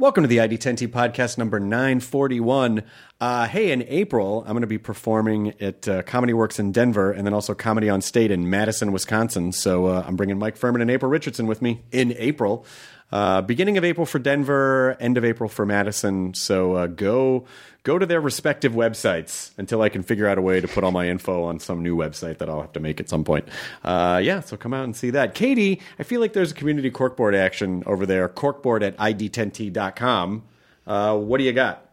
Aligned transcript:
Welcome 0.00 0.22
to 0.22 0.28
the 0.28 0.36
ID10T 0.36 0.86
podcast 0.92 1.38
number 1.38 1.58
941. 1.58 2.84
Uh, 3.20 3.48
hey, 3.48 3.72
in 3.72 3.82
April, 3.88 4.44
I'm 4.46 4.52
going 4.52 4.60
to 4.60 4.68
be 4.68 4.78
performing 4.78 5.60
at 5.60 5.88
uh, 5.88 6.02
Comedy 6.02 6.32
Works 6.32 6.60
in 6.60 6.70
Denver 6.70 7.10
and 7.10 7.26
then 7.26 7.34
also 7.34 7.52
Comedy 7.52 7.88
on 7.88 8.00
State 8.00 8.30
in 8.30 8.48
Madison, 8.48 8.92
Wisconsin. 8.92 9.50
So 9.50 9.86
uh, 9.86 10.04
I'm 10.06 10.14
bringing 10.14 10.38
Mike 10.38 10.56
Furman 10.56 10.82
and 10.82 10.88
April 10.88 11.10
Richardson 11.10 11.48
with 11.48 11.60
me 11.60 11.82
in 11.90 12.14
April. 12.16 12.64
Uh, 13.10 13.40
beginning 13.40 13.78
of 13.78 13.84
April 13.84 14.04
for 14.04 14.18
Denver, 14.18 14.96
end 15.00 15.16
of 15.16 15.24
April 15.24 15.48
for 15.48 15.64
Madison. 15.64 16.34
So 16.34 16.74
uh, 16.74 16.86
go 16.88 17.46
go 17.82 17.98
to 17.98 18.04
their 18.04 18.20
respective 18.20 18.72
websites 18.72 19.50
until 19.56 19.80
I 19.80 19.88
can 19.88 20.02
figure 20.02 20.26
out 20.26 20.36
a 20.36 20.42
way 20.42 20.60
to 20.60 20.68
put 20.68 20.84
all 20.84 20.90
my 20.92 21.08
info 21.08 21.44
on 21.44 21.58
some 21.58 21.82
new 21.82 21.96
website 21.96 22.36
that 22.38 22.48
I'll 22.50 22.60
have 22.60 22.72
to 22.74 22.80
make 22.80 23.00
at 23.00 23.08
some 23.08 23.24
point. 23.24 23.48
Uh, 23.82 24.20
yeah, 24.22 24.40
so 24.40 24.58
come 24.58 24.74
out 24.74 24.84
and 24.84 24.94
see 24.94 25.08
that. 25.10 25.34
Katie, 25.34 25.80
I 25.98 26.02
feel 26.02 26.20
like 26.20 26.34
there's 26.34 26.52
a 26.52 26.54
community 26.54 26.90
corkboard 26.90 27.34
action 27.34 27.82
over 27.86 28.04
there. 28.04 28.28
Corkboard 28.28 28.82
at 28.82 28.96
id10t.com. 28.98 30.42
Uh, 30.86 31.16
what 31.16 31.38
do 31.38 31.44
you 31.44 31.52
got? 31.52 31.87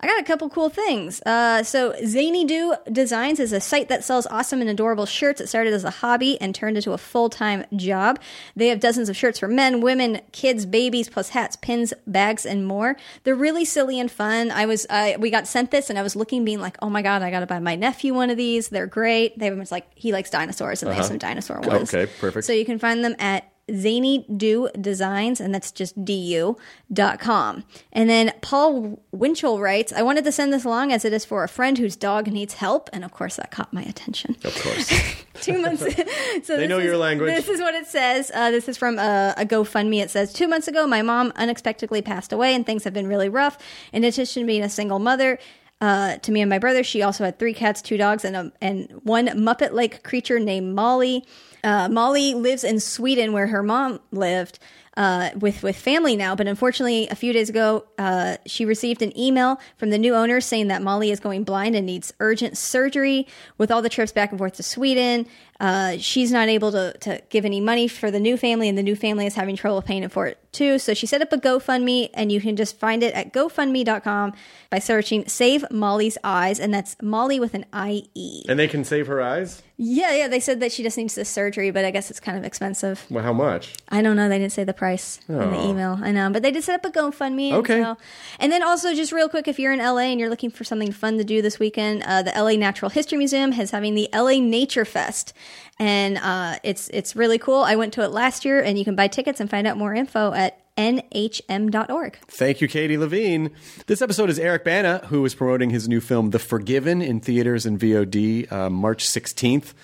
I 0.00 0.06
got 0.06 0.20
a 0.20 0.24
couple 0.24 0.48
cool 0.48 0.68
things. 0.68 1.20
Uh, 1.22 1.64
so 1.64 1.94
Zany 2.06 2.44
Do 2.44 2.76
Designs 2.90 3.40
is 3.40 3.52
a 3.52 3.60
site 3.60 3.88
that 3.88 4.04
sells 4.04 4.26
awesome 4.28 4.60
and 4.60 4.70
adorable 4.70 5.06
shirts. 5.06 5.40
It 5.40 5.48
started 5.48 5.74
as 5.74 5.82
a 5.82 5.90
hobby 5.90 6.40
and 6.40 6.54
turned 6.54 6.76
into 6.76 6.92
a 6.92 6.98
full 6.98 7.28
time 7.28 7.64
job. 7.74 8.20
They 8.54 8.68
have 8.68 8.78
dozens 8.78 9.08
of 9.08 9.16
shirts 9.16 9.40
for 9.40 9.48
men, 9.48 9.80
women, 9.80 10.20
kids, 10.30 10.66
babies, 10.66 11.08
plus 11.08 11.30
hats, 11.30 11.56
pins, 11.56 11.92
bags, 12.06 12.46
and 12.46 12.64
more. 12.64 12.96
They're 13.24 13.34
really 13.34 13.64
silly 13.64 13.98
and 13.98 14.10
fun. 14.10 14.52
I 14.52 14.66
was 14.66 14.86
uh, 14.88 15.14
we 15.18 15.30
got 15.30 15.48
sent 15.48 15.72
this 15.72 15.90
and 15.90 15.98
I 15.98 16.02
was 16.02 16.14
looking, 16.14 16.44
being 16.44 16.60
like, 16.60 16.76
oh 16.80 16.90
my 16.90 17.02
god, 17.02 17.22
I 17.22 17.30
got 17.32 17.40
to 17.40 17.46
buy 17.46 17.58
my 17.58 17.74
nephew 17.74 18.14
one 18.14 18.30
of 18.30 18.36
these. 18.36 18.68
They're 18.68 18.86
great. 18.86 19.36
They 19.38 19.46
have 19.46 19.70
like 19.72 19.86
he 19.96 20.12
likes 20.12 20.30
dinosaurs 20.30 20.82
and 20.82 20.92
they 20.92 20.96
have 20.96 21.06
some 21.06 21.18
dinosaur 21.18 21.60
ones. 21.60 21.92
Okay, 21.92 22.10
perfect. 22.20 22.46
So 22.46 22.52
you 22.52 22.64
can 22.64 22.78
find 22.78 23.04
them 23.04 23.16
at 23.18 23.50
Zany 23.74 24.24
Do 24.36 24.68
Designs, 24.80 25.40
and 25.40 25.54
that's 25.54 25.70
just 25.72 26.04
du.com. 26.04 27.64
And 27.92 28.10
then 28.10 28.32
Paul 28.40 29.02
Winchell 29.12 29.60
writes, 29.60 29.92
I 29.92 30.02
wanted 30.02 30.24
to 30.24 30.32
send 30.32 30.52
this 30.52 30.64
along 30.64 30.92
as 30.92 31.04
it 31.04 31.12
is 31.12 31.24
for 31.24 31.44
a 31.44 31.48
friend 31.48 31.78
whose 31.78 31.96
dog 31.96 32.26
needs 32.28 32.54
help. 32.54 32.88
And 32.92 33.04
of 33.04 33.12
course, 33.12 33.36
that 33.36 33.50
caught 33.50 33.72
my 33.72 33.82
attention. 33.82 34.36
Of 34.44 34.54
course. 34.62 34.90
Two 35.40 35.60
months. 35.60 35.80
so 36.42 36.56
They 36.56 36.66
know 36.66 36.78
is- 36.78 36.84
your 36.84 36.96
language. 36.96 37.34
This 37.34 37.48
is 37.48 37.60
what 37.60 37.74
it 37.74 37.86
says. 37.86 38.30
Uh, 38.34 38.50
this 38.50 38.68
is 38.68 38.76
from 38.76 38.98
a, 38.98 39.34
a 39.36 39.44
GoFundMe. 39.44 40.02
It 40.02 40.10
says, 40.10 40.32
Two 40.32 40.48
months 40.48 40.68
ago, 40.68 40.86
my 40.86 41.02
mom 41.02 41.32
unexpectedly 41.36 42.02
passed 42.02 42.32
away, 42.32 42.54
and 42.54 42.64
things 42.66 42.84
have 42.84 42.92
been 42.94 43.06
really 43.06 43.28
rough. 43.28 43.58
In 43.92 44.04
addition 44.04 44.42
to 44.42 44.46
being 44.46 44.62
a 44.62 44.68
single 44.68 44.98
mother, 44.98 45.38
uh, 45.80 46.16
to 46.18 46.32
me 46.32 46.40
and 46.40 46.50
my 46.50 46.58
brother, 46.58 46.82
she 46.82 47.02
also 47.02 47.24
had 47.24 47.38
three 47.38 47.54
cats, 47.54 47.80
two 47.80 47.96
dogs, 47.96 48.24
and 48.24 48.34
a, 48.36 48.52
and 48.60 48.90
one 49.04 49.28
Muppet 49.28 49.72
like 49.72 50.02
creature 50.02 50.40
named 50.40 50.74
Molly. 50.74 51.24
Uh, 51.62 51.88
Molly 51.88 52.34
lives 52.34 52.64
in 52.64 52.80
Sweden, 52.80 53.32
where 53.32 53.46
her 53.48 53.62
mom 53.62 54.00
lived. 54.10 54.58
Uh, 54.96 55.30
with 55.38 55.62
with 55.62 55.76
family 55.76 56.16
now, 56.16 56.34
but 56.34 56.48
unfortunately, 56.48 57.06
a 57.08 57.14
few 57.14 57.32
days 57.32 57.48
ago, 57.48 57.84
uh, 57.98 58.36
she 58.46 58.64
received 58.64 59.00
an 59.00 59.16
email 59.16 59.60
from 59.76 59.90
the 59.90 59.98
new 59.98 60.12
owner 60.12 60.40
saying 60.40 60.66
that 60.66 60.82
Molly 60.82 61.12
is 61.12 61.20
going 61.20 61.44
blind 61.44 61.76
and 61.76 61.86
needs 61.86 62.12
urgent 62.18 62.58
surgery. 62.58 63.24
With 63.58 63.70
all 63.70 63.80
the 63.80 63.88
trips 63.88 64.10
back 64.10 64.30
and 64.30 64.38
forth 64.38 64.54
to 64.54 64.64
Sweden, 64.64 65.28
uh, 65.60 65.96
she's 65.98 66.30
not 66.30 66.48
able 66.48 66.70
to, 66.72 66.92
to 66.98 67.20
give 67.30 67.44
any 67.44 67.60
money 67.60 67.88
for 67.88 68.10
the 68.10 68.20
new 68.20 68.36
family, 68.36 68.68
and 68.68 68.78
the 68.78 68.82
new 68.82 68.94
family 68.96 69.26
is 69.26 69.34
having 69.34 69.56
trouble 69.56 69.82
paying 69.82 70.08
for 70.08 70.26
it 70.26 70.38
too. 70.52 70.78
So 70.78 70.94
she 70.94 71.06
set 71.06 71.20
up 71.22 71.32
a 71.32 71.36
GoFundMe, 71.38 72.10
and 72.14 72.30
you 72.30 72.40
can 72.40 72.56
just 72.56 72.78
find 72.78 73.02
it 73.02 73.12
at 73.14 73.32
GoFundMe.com 73.32 74.32
by 74.70 74.78
searching 74.78 75.26
"Save 75.28 75.64
Molly's 75.70 76.16
Eyes," 76.22 76.60
and 76.60 76.72
that's 76.72 76.96
Molly 77.02 77.40
with 77.40 77.54
an 77.54 77.64
I 77.72 78.04
E. 78.14 78.44
and 78.48 78.58
they 78.58 78.68
can 78.68 78.84
save 78.84 79.06
her 79.08 79.20
eyes? 79.20 79.62
Yeah, 79.80 80.12
yeah. 80.12 80.26
They 80.28 80.40
said 80.40 80.58
that 80.60 80.72
she 80.72 80.82
just 80.82 80.96
needs 80.96 81.14
this 81.14 81.28
surgery, 81.28 81.70
but 81.70 81.84
I 81.84 81.92
guess 81.92 82.10
it's 82.10 82.18
kind 82.18 82.36
of 82.36 82.42
expensive. 82.44 83.06
Well, 83.10 83.22
how 83.22 83.32
much? 83.32 83.74
I 83.88 84.02
don't 84.02 84.16
know. 84.16 84.28
They 84.28 84.38
didn't 84.38 84.50
say 84.52 84.64
the 84.64 84.72
price 84.72 85.20
in 85.28 85.36
the 85.38 85.56
Oh. 85.56 85.70
email. 85.70 85.98
I 86.02 86.10
know, 86.10 86.30
but 86.30 86.42
they 86.42 86.50
did 86.50 86.64
set 86.64 86.74
up 86.74 86.84
a 86.84 86.90
GoFundMe. 86.90 87.48
and 87.50 87.58
Okay. 87.58 87.82
so- 87.82 87.96
And 88.40 88.50
then 88.50 88.62
also, 88.64 88.92
just 88.92 89.12
real 89.12 89.28
quick, 89.28 89.46
if 89.46 89.58
you're 89.60 89.72
in 89.72 89.78
LA 89.80 90.10
and 90.10 90.18
you're 90.18 90.30
looking 90.30 90.50
for 90.50 90.64
something 90.64 90.90
fun 90.90 91.16
to 91.18 91.24
do 91.24 91.42
this 91.42 91.60
weekend, 91.60 92.02
uh, 92.04 92.22
the 92.22 92.36
LA 92.36 92.56
Natural 92.56 92.88
History 92.90 93.18
Museum 93.18 93.52
is 93.52 93.70
having 93.70 93.94
the 93.94 94.08
LA 94.12 94.40
Nature 94.40 94.84
Fest, 94.84 95.32
and 95.78 96.18
uh, 96.18 96.58
it's 96.62 96.88
it's 96.88 97.14
really 97.14 97.38
cool. 97.38 97.62
I 97.62 97.76
went 97.76 97.92
to 97.94 98.02
it 98.02 98.08
last 98.08 98.44
year, 98.44 98.60
and 98.60 98.78
you 98.78 98.84
can 98.84 98.94
buy 98.94 99.08
tickets 99.08 99.40
and 99.40 99.48
find 99.48 99.66
out 99.66 99.76
more 99.76 99.94
info 99.94 100.32
at 100.32 100.60
nhm.org. 100.78 102.18
Thank 102.28 102.60
you, 102.60 102.68
Katie 102.68 102.96
Levine. 102.96 103.50
This 103.86 104.00
episode 104.00 104.30
is 104.30 104.38
Eric 104.38 104.64
Bana, 104.64 104.98
who 105.06 105.24
is 105.24 105.34
promoting 105.34 105.70
his 105.70 105.88
new 105.88 106.00
film, 106.00 106.30
The 106.30 106.38
Forgiven, 106.38 107.02
in 107.02 107.20
theaters 107.20 107.66
and 107.66 107.78
VOD 107.80 108.50
uh, 108.50 108.70
March 108.70 109.04
16th. 109.04 109.74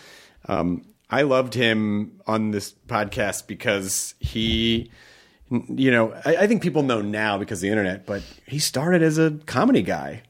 Um, 0.46 0.84
I 1.10 1.22
loved 1.22 1.54
him 1.54 2.20
on 2.26 2.52
this 2.52 2.74
podcast 2.86 3.48
because 3.48 4.14
he, 4.20 4.90
you 5.50 5.90
know, 5.90 6.14
I, 6.24 6.36
I 6.36 6.46
think 6.46 6.62
people 6.62 6.84
know 6.84 7.00
now 7.00 7.38
because 7.38 7.60
the 7.60 7.70
internet, 7.70 8.06
but 8.06 8.22
he 8.46 8.60
started 8.60 9.02
as 9.02 9.18
a 9.18 9.32
comedy 9.46 9.82
guy. 9.82 10.22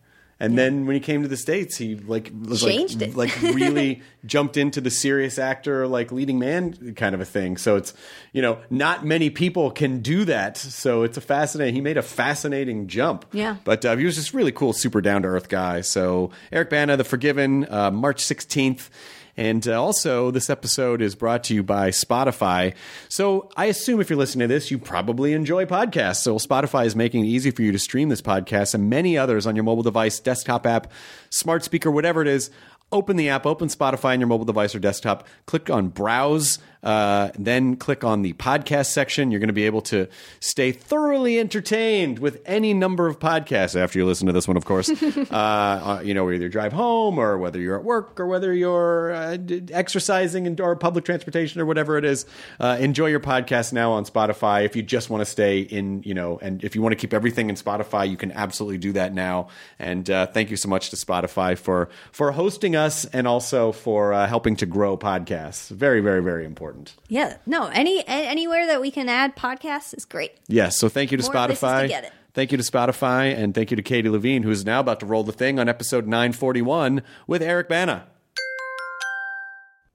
And 0.44 0.58
then 0.58 0.86
when 0.86 0.94
he 0.94 1.00
came 1.00 1.22
to 1.22 1.28
the 1.28 1.36
states, 1.36 1.76
he 1.76 1.96
like 1.96 2.30
was 2.46 2.62
Changed 2.62 3.00
like, 3.00 3.10
it. 3.10 3.16
like 3.16 3.54
really 3.54 4.02
jumped 4.26 4.56
into 4.56 4.80
the 4.80 4.90
serious 4.90 5.38
actor, 5.38 5.86
like 5.86 6.12
leading 6.12 6.38
man 6.38 6.94
kind 6.94 7.14
of 7.14 7.20
a 7.20 7.24
thing. 7.24 7.56
So 7.56 7.76
it's 7.76 7.94
you 8.32 8.42
know 8.42 8.58
not 8.70 9.04
many 9.04 9.30
people 9.30 9.70
can 9.70 10.00
do 10.00 10.24
that. 10.26 10.56
So 10.56 11.02
it's 11.02 11.16
a 11.16 11.20
fascinating. 11.20 11.74
He 11.74 11.80
made 11.80 11.96
a 11.96 12.02
fascinating 12.02 12.86
jump. 12.86 13.26
Yeah. 13.32 13.56
But 13.64 13.84
uh, 13.84 13.96
he 13.96 14.04
was 14.04 14.14
just 14.14 14.34
really 14.34 14.52
cool, 14.52 14.72
super 14.72 15.00
down 15.00 15.22
to 15.22 15.28
earth 15.28 15.48
guy. 15.48 15.80
So 15.80 16.30
Eric 16.52 16.70
Bana, 16.70 16.96
The 16.96 17.04
Forgiven, 17.04 17.66
uh, 17.70 17.90
March 17.90 18.20
sixteenth. 18.20 18.90
And 19.36 19.66
uh, 19.66 19.82
also, 19.82 20.30
this 20.30 20.48
episode 20.48 21.02
is 21.02 21.14
brought 21.14 21.44
to 21.44 21.54
you 21.54 21.62
by 21.62 21.90
Spotify. 21.90 22.74
So, 23.08 23.50
I 23.56 23.66
assume 23.66 24.00
if 24.00 24.08
you're 24.08 24.18
listening 24.18 24.48
to 24.48 24.54
this, 24.54 24.70
you 24.70 24.78
probably 24.78 25.32
enjoy 25.32 25.64
podcasts. 25.64 26.22
So, 26.22 26.36
Spotify 26.36 26.86
is 26.86 26.94
making 26.94 27.24
it 27.24 27.28
easy 27.28 27.50
for 27.50 27.62
you 27.62 27.72
to 27.72 27.78
stream 27.78 28.08
this 28.10 28.22
podcast 28.22 28.74
and 28.74 28.88
many 28.88 29.18
others 29.18 29.46
on 29.46 29.56
your 29.56 29.64
mobile 29.64 29.82
device, 29.82 30.20
desktop 30.20 30.66
app, 30.66 30.92
smart 31.30 31.64
speaker, 31.64 31.90
whatever 31.90 32.22
it 32.22 32.28
is. 32.28 32.50
Open 32.92 33.16
the 33.16 33.28
app, 33.28 33.44
open 33.44 33.68
Spotify 33.68 34.12
on 34.12 34.20
your 34.20 34.28
mobile 34.28 34.44
device 34.44 34.74
or 34.74 34.78
desktop, 34.78 35.26
click 35.46 35.68
on 35.68 35.88
Browse, 35.88 36.60
uh, 36.84 37.30
then 37.38 37.76
click 37.76 38.04
on 38.04 38.22
the 38.22 38.34
podcast 38.34 38.92
section. 38.92 39.30
You're 39.30 39.40
going 39.40 39.48
to 39.48 39.54
be 39.54 39.66
able 39.66 39.80
to 39.82 40.06
stay 40.40 40.70
thoroughly 40.70 41.40
entertained 41.40 42.18
with 42.18 42.40
any 42.44 42.74
number 42.74 43.08
of 43.08 43.18
podcasts 43.18 43.74
after 43.74 43.98
you 43.98 44.06
listen 44.06 44.26
to 44.26 44.32
this 44.32 44.46
one, 44.46 44.56
of 44.56 44.64
course. 44.64 44.90
uh, 45.02 45.24
uh, 45.32 46.02
you 46.04 46.14
know, 46.14 46.24
whether 46.24 46.42
you 46.44 46.48
drive 46.48 46.72
home 46.72 47.18
or 47.18 47.38
whether 47.38 47.58
you're 47.58 47.78
at 47.78 47.84
work 47.84 48.20
or 48.20 48.26
whether 48.26 48.52
you're 48.52 49.12
uh, 49.12 49.38
exercising 49.72 50.46
and, 50.46 50.60
or 50.60 50.76
public 50.76 51.04
transportation 51.04 51.60
or 51.60 51.66
whatever 51.66 51.96
it 51.96 52.04
is. 52.04 52.26
Uh, 52.60 52.76
enjoy 52.78 53.06
your 53.06 53.20
podcast 53.20 53.72
now 53.72 53.92
on 53.92 54.04
Spotify. 54.04 54.64
If 54.64 54.76
you 54.76 54.82
just 54.82 55.08
want 55.08 55.22
to 55.22 55.26
stay 55.26 55.60
in, 55.60 56.02
you 56.04 56.14
know, 56.14 56.38
and 56.42 56.62
if 56.62 56.74
you 56.74 56.82
want 56.82 56.92
to 56.92 56.96
keep 56.96 57.14
everything 57.14 57.48
in 57.48 57.56
Spotify, 57.56 58.08
you 58.08 58.16
can 58.16 58.30
absolutely 58.32 58.78
do 58.78 58.92
that 58.92 59.14
now. 59.14 59.48
And 59.78 60.08
uh, 60.10 60.26
thank 60.26 60.50
you 60.50 60.56
so 60.56 60.68
much 60.68 60.90
to 60.90 60.96
Spotify 60.96 61.56
for 61.56 61.88
for 62.12 62.32
hosting 62.32 62.76
us 62.76 63.04
and 63.06 63.26
also 63.26 63.72
for 63.72 64.12
uh, 64.12 64.26
helping 64.26 64.56
to 64.56 64.66
grow 64.66 64.98
podcasts. 64.98 65.70
Very, 65.70 66.00
very, 66.00 66.22
very 66.22 66.44
important. 66.44 66.73
Yeah, 67.08 67.36
no, 67.46 67.66
any 67.68 68.04
anywhere 68.06 68.66
that 68.66 68.80
we 68.80 68.90
can 68.90 69.08
add 69.08 69.36
podcasts 69.36 69.96
is 69.96 70.04
great. 70.04 70.32
Yes. 70.48 70.78
So 70.78 70.88
thank 70.88 71.10
you 71.12 71.18
to 71.18 71.22
More 71.24 71.32
places 71.32 71.60
to 71.60 71.66
Spotify. 71.66 71.88
get 71.88 72.04
it. 72.04 72.12
Thank 72.34 72.50
you 72.50 72.58
to 72.58 72.64
Spotify, 72.64 73.36
and 73.36 73.54
thank 73.54 73.70
you 73.70 73.76
to 73.76 73.82
Katie 73.82 74.08
Levine, 74.08 74.42
who 74.42 74.50
is 74.50 74.64
now 74.64 74.80
about 74.80 74.98
to 75.00 75.06
roll 75.06 75.22
the 75.22 75.32
thing 75.32 75.60
on 75.60 75.68
episode 75.68 76.06
941 76.06 77.02
with 77.28 77.42
Eric 77.42 77.68
Bana. 77.68 78.06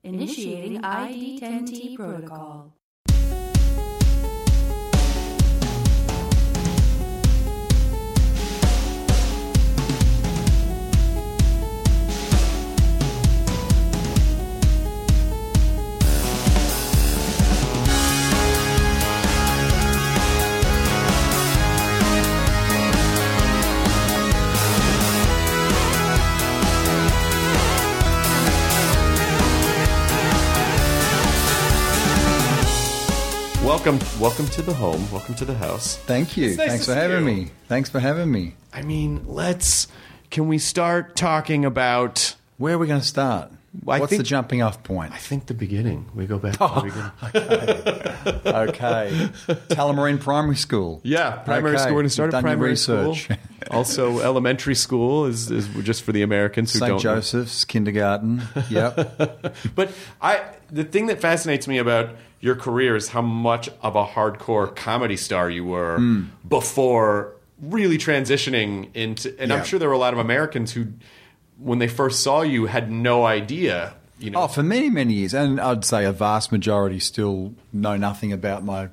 Initiating 0.02 0.80
ID10T 0.80 1.96
protocol. 1.96 2.72
Welcome, 33.82 34.20
welcome 34.20 34.46
to 34.48 34.60
the 34.60 34.74
home. 34.74 35.10
Welcome 35.10 35.34
to 35.36 35.46
the 35.46 35.54
house. 35.54 35.96
Thank 35.96 36.36
you. 36.36 36.48
Nice 36.48 36.68
Thanks 36.68 36.84
for 36.84 36.92
having 36.92 37.20
you. 37.20 37.24
me. 37.44 37.50
Thanks 37.66 37.88
for 37.88 37.98
having 37.98 38.30
me. 38.30 38.54
I 38.74 38.82
mean, 38.82 39.24
let's. 39.26 39.88
Can 40.30 40.48
we 40.48 40.58
start 40.58 41.16
talking 41.16 41.64
about? 41.64 42.36
Where 42.58 42.74
are 42.74 42.78
we 42.78 42.88
going 42.88 43.00
to 43.00 43.06
start? 43.06 43.50
Well, 43.82 43.96
I 43.96 44.00
What's 44.00 44.10
think- 44.10 44.20
the 44.20 44.24
jumping 44.28 44.60
off 44.60 44.82
point? 44.82 45.14
I 45.14 45.16
think 45.16 45.46
the 45.46 45.54
beginning. 45.54 46.10
We 46.14 46.26
go 46.26 46.38
back. 46.38 46.52
to 46.52 46.58
the 46.58 46.64
oh, 46.66 46.82
beginning. 46.82 48.40
Okay. 48.68 49.30
Tullamarine 49.70 50.20
Primary 50.20 50.56
School. 50.56 51.00
Yeah, 51.02 51.36
primary 51.36 51.76
Okay. 51.76 51.78
school. 51.84 51.94
We're 51.94 52.00
going 52.00 52.08
to 52.08 52.10
start 52.10 52.26
You've 52.28 52.34
at 52.34 52.42
primary 52.42 52.70
research. 52.72 53.22
school. 53.24 53.36
also, 53.70 54.18
elementary 54.18 54.74
school 54.74 55.24
is, 55.24 55.50
is 55.50 55.66
just 55.84 56.02
for 56.02 56.12
the 56.12 56.20
Americans 56.20 56.74
who 56.74 56.80
St. 56.80 56.88
don't. 56.90 56.96
know. 57.04 57.14
Joseph's 57.14 57.64
Kindergarten. 57.64 58.42
Yep. 58.68 59.56
But 59.74 59.92
I, 60.20 60.42
the 60.70 60.84
thing 60.84 61.06
that 61.06 61.22
fascinates 61.22 61.66
me 61.66 61.78
about 61.78 62.10
your 62.40 62.54
career 62.54 62.96
is 62.96 63.08
how 63.08 63.22
much 63.22 63.68
of 63.82 63.94
a 63.96 64.04
hardcore 64.06 64.74
comedy 64.74 65.16
star 65.16 65.50
you 65.50 65.64
were 65.64 65.96
Hmm. 65.98 66.22
before 66.48 67.34
really 67.62 67.98
transitioning 67.98 68.88
into, 68.94 69.34
and 69.38 69.50
Yeah. 69.50 69.56
I'm 69.58 69.64
sure 69.64 69.78
there 69.78 69.88
were 69.88 69.94
a 69.94 69.98
lot 69.98 70.12
of 70.14 70.18
Americans 70.18 70.72
who, 70.72 70.86
when 71.58 71.78
they 71.78 71.88
first 71.88 72.20
saw 72.22 72.40
you, 72.42 72.66
had 72.66 72.90
no 72.90 73.24
idea. 73.26 73.94
You 74.18 74.30
know, 74.30 74.42
Oh, 74.42 74.48
for 74.48 74.62
many, 74.62 74.90
many 74.90 75.14
years. 75.14 75.32
And 75.34 75.60
I'd 75.60 75.84
say 75.84 76.04
a 76.04 76.12
vast 76.12 76.52
majority 76.52 76.98
still 77.00 77.54
know 77.72 77.96
nothing 77.96 78.32
about 78.32 78.64
my 78.64 78.88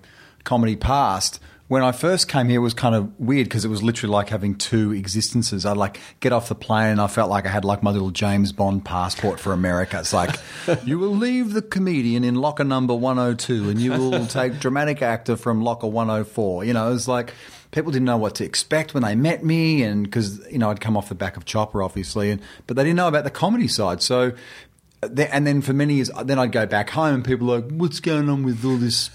comedy 0.45 0.75
past. 0.77 1.39
When 1.67 1.83
I 1.83 1.91
first 1.91 2.29
came 2.29 2.47
here, 2.47 2.59
it 2.59 2.63
was 2.63 2.73
kind 2.73 2.95
of 2.95 3.19
weird 3.19 3.47
because 3.47 3.65
it 3.65 3.67
was 3.67 3.83
literally 3.83 4.13
like 4.13 4.29
having 4.29 4.55
two 4.55 4.93
existences. 4.93 5.65
I'd 5.65 5.75
like 5.75 5.99
get 6.21 6.31
off 6.31 6.47
the 6.47 6.55
plane 6.55 6.91
and 6.91 7.01
I 7.01 7.07
felt 7.07 7.29
like 7.29 7.45
I 7.45 7.49
had 7.49 7.65
like 7.65 7.83
my 7.83 7.91
little 7.91 8.09
James 8.09 8.53
Bond 8.53 8.85
passport 8.85 9.37
for 9.37 9.51
America. 9.51 9.99
It's 9.99 10.13
like, 10.13 10.33
you 10.85 10.97
will 10.97 11.13
leave 11.13 11.51
the 11.51 11.61
comedian 11.61 12.23
in 12.23 12.35
locker 12.35 12.63
number 12.63 12.95
102 12.95 13.69
and 13.69 13.81
you 13.81 13.91
will 13.91 14.25
take 14.27 14.59
dramatic 14.59 15.01
actor 15.01 15.35
from 15.35 15.61
locker 15.61 15.87
104. 15.87 16.63
You 16.63 16.71
know, 16.71 16.87
it 16.87 16.93
was 16.93 17.09
like, 17.09 17.33
people 17.71 17.91
didn't 17.91 18.05
know 18.05 18.17
what 18.17 18.35
to 18.35 18.45
expect 18.45 18.93
when 18.93 19.03
they 19.03 19.15
met 19.15 19.43
me 19.43 19.83
and 19.83 20.05
because, 20.05 20.39
you 20.49 20.59
know, 20.59 20.69
I'd 20.69 20.79
come 20.79 20.95
off 20.95 21.09
the 21.09 21.15
back 21.15 21.35
of 21.35 21.43
Chopper, 21.43 21.83
obviously, 21.83 22.31
and, 22.31 22.41
but 22.65 22.77
they 22.77 22.83
didn't 22.83 22.95
know 22.95 23.09
about 23.09 23.25
the 23.25 23.29
comedy 23.29 23.67
side. 23.67 24.01
So, 24.01 24.31
uh, 25.03 25.09
and 25.31 25.45
then 25.45 25.61
for 25.61 25.73
many 25.73 25.95
years, 25.95 26.09
then 26.23 26.39
I'd 26.39 26.53
go 26.53 26.65
back 26.65 26.91
home 26.91 27.15
and 27.15 27.25
people 27.25 27.47
were 27.47 27.59
like, 27.59 27.71
"What's 27.71 27.99
going 27.99 28.29
on 28.29 28.43
with 28.43 28.63
all 28.63 28.77
this 28.77 29.09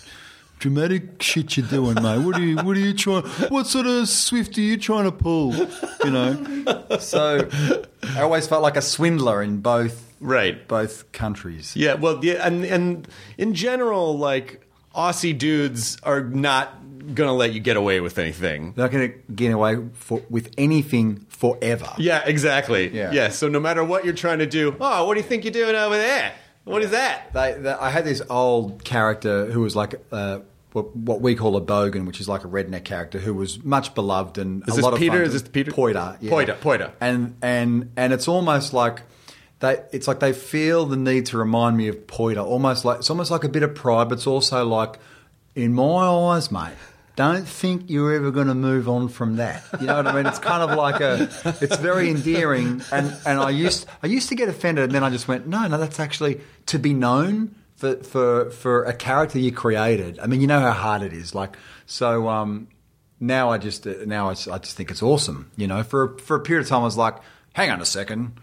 dramatic 0.63 1.21
shit 1.21 1.57
you're 1.57 1.67
doing, 1.67 1.95
mate? 2.01 2.19
What 2.25 2.37
are 2.37 2.41
you? 2.41 2.57
What 2.57 2.77
are 2.77 2.81
you 2.81 2.95
trying? 2.95 3.25
What 3.51 3.67
sort 3.67 3.87
of 3.87 4.09
swift 4.09 4.57
are 4.59 4.61
you 4.61 4.77
trying 4.77 5.05
to 5.05 5.13
pull? 5.13 5.55
You 6.05 6.11
know." 6.11 6.37
So 7.01 7.49
I 8.17 8.21
always 8.23 8.47
felt 8.47 8.63
like 8.63 8.77
a 8.77 8.83
swindler 8.83 9.43
in 9.43 9.61
both 9.61 10.09
Right. 10.21 10.67
both 10.69 11.11
countries. 11.11 11.75
Yeah, 11.75 11.95
well, 11.95 12.25
yeah, 12.25 12.47
and 12.47 12.65
and 12.65 13.09
in 13.39 13.55
general, 13.55 14.17
like 14.17 14.65
Aussie 14.95 15.37
dudes 15.37 15.99
are 16.05 16.23
not 16.23 16.69
gonna 17.15 17.35
let 17.35 17.53
you 17.53 17.59
get 17.61 17.77
away 17.77 18.01
with 18.01 18.17
anything. 18.19 18.73
They're 18.77 18.85
not 18.85 18.93
going 18.93 19.11
to 19.11 19.19
get 19.35 19.51
away 19.51 19.79
for, 19.95 20.23
with 20.31 20.55
anything 20.57 21.27
forever. 21.29 21.89
Yeah, 21.99 22.23
exactly. 22.25 22.89
Yeah. 22.95 23.11
yeah. 23.11 23.31
So 23.31 23.49
no 23.49 23.59
matter 23.59 23.83
what 23.83 24.05
you're 24.05 24.15
trying 24.15 24.39
to 24.39 24.47
do, 24.47 24.77
oh, 24.81 25.07
what 25.07 25.15
do 25.15 25.21
you 25.21 25.27
think 25.27 25.43
you're 25.45 25.53
doing 25.53 25.75
over 25.75 25.97
there? 25.97 26.33
What 26.65 26.83
is 26.83 26.93
that? 26.93 27.33
They, 27.33 27.55
they, 27.59 27.73
I 27.73 27.91
had 27.91 28.05
this 28.05 28.23
old 28.31 28.85
character 28.85 29.47
who 29.51 29.63
was 29.63 29.75
like 29.75 29.95
uh, 30.13 30.39
what, 30.73 30.95
what 30.97 31.21
we 31.21 31.35
call 31.35 31.57
a 31.57 31.61
bogan, 31.61 32.07
which 32.07 32.21
is 32.21 32.29
like 32.29 32.45
a 32.45 32.49
redneck 32.49 32.85
character 32.85 33.19
who 33.19 33.35
was 33.35 33.63
much 33.65 33.95
beloved 33.95 34.39
and 34.39 34.63
Is 34.67 34.75
a 34.75 34.77
this 34.77 34.85
lot 34.85 34.93
of 34.95 34.99
Peter? 34.99 35.19
fun. 35.19 35.23
Is 35.23 35.33
this 35.33 35.43
Peter? 35.43 35.71
Poida, 35.71 36.17
yeah. 36.21 36.31
Poida, 36.31 36.57
Poida. 36.59 36.93
and 37.01 37.37
and 37.43 37.93
and 37.97 38.13
it's 38.13 38.29
almost 38.29 38.73
like 38.73 39.03
they. 39.61 39.83
It's 39.93 40.09
like 40.09 40.21
they 40.21 40.33
feel 40.33 40.87
the 40.87 40.97
need 40.97 41.27
to 41.27 41.39
remind 41.39 41.77
me 41.77 41.89
of 41.89 41.97
Poida, 42.07 42.45
almost 42.45 42.85
like 42.85 42.99
it's 42.99 43.11
almost 43.11 43.31
like 43.31 43.45
a 43.45 43.49
bit 43.49 43.63
of 43.63 43.75
pride, 43.75 44.09
but 44.09 44.15
it's 44.19 44.27
also 44.27 44.65
like, 44.67 44.99
in 45.55 45.75
my 45.75 46.07
eyes, 46.07 46.51
mate. 46.51 46.73
Don't 47.15 47.47
think 47.47 47.91
you're 47.91 48.15
ever 48.15 48.31
going 48.31 48.47
to 48.47 48.55
move 48.55 48.89
on 48.89 49.09
from 49.09 49.37
that. 49.37 49.63
You 49.79 49.87
know 49.87 49.97
what 49.97 50.07
I 50.07 50.15
mean? 50.15 50.25
It's 50.25 50.39
kind 50.39 50.63
of 50.63 50.79
like 50.79 51.03
a, 51.03 51.29
it's 51.61 51.77
very 51.77 52.09
endearing. 52.09 52.81
And, 52.91 53.15
and 53.27 53.39
I 53.39 53.51
used, 53.51 53.87
I 54.03 54.07
used 54.07 54.31
to 54.31 54.35
get 54.35 54.49
offended, 54.49 54.85
and 54.85 54.93
then 54.95 55.05
I 55.05 55.11
just 55.11 55.29
went, 55.29 55.47
no, 55.47 55.67
no, 55.69 55.77
that's 55.77 56.01
actually 56.01 56.41
to 56.67 56.79
be 56.79 56.95
known 56.95 57.55
for, 57.83 57.97
for, 58.05 58.51
for 58.51 58.85
a 58.85 58.95
character 58.95 59.41
you 59.41 59.51
created. 59.51 60.21
I 60.21 60.29
mean, 60.29 60.41
you 60.41 60.47
know 60.47 60.61
how 60.61 60.71
hard 60.71 61.03
it 61.03 61.13
is. 61.13 61.35
Like, 61.35 61.57
so, 61.85 62.29
um, 62.29 62.69
now 63.19 63.51
I 63.51 63.59
just, 63.59 63.85
uh, 63.87 63.95
now 64.07 64.31
I, 64.31 64.35
just- 64.35 64.49
I 64.49 64.59
just 64.59 64.77
think 64.77 64.93
it's 64.93 65.03
awesome. 65.03 65.51
You 65.57 65.67
know, 65.67 65.83
for, 65.83 66.17
for 66.19 66.37
a 66.37 66.41
period 66.41 66.63
of 66.63 66.69
time, 66.69 66.83
I 66.83 66.85
was 66.85 66.97
like, 66.97 67.17
hang 67.55 67.71
on 67.71 67.81
a 67.81 67.85
second. 67.85 68.35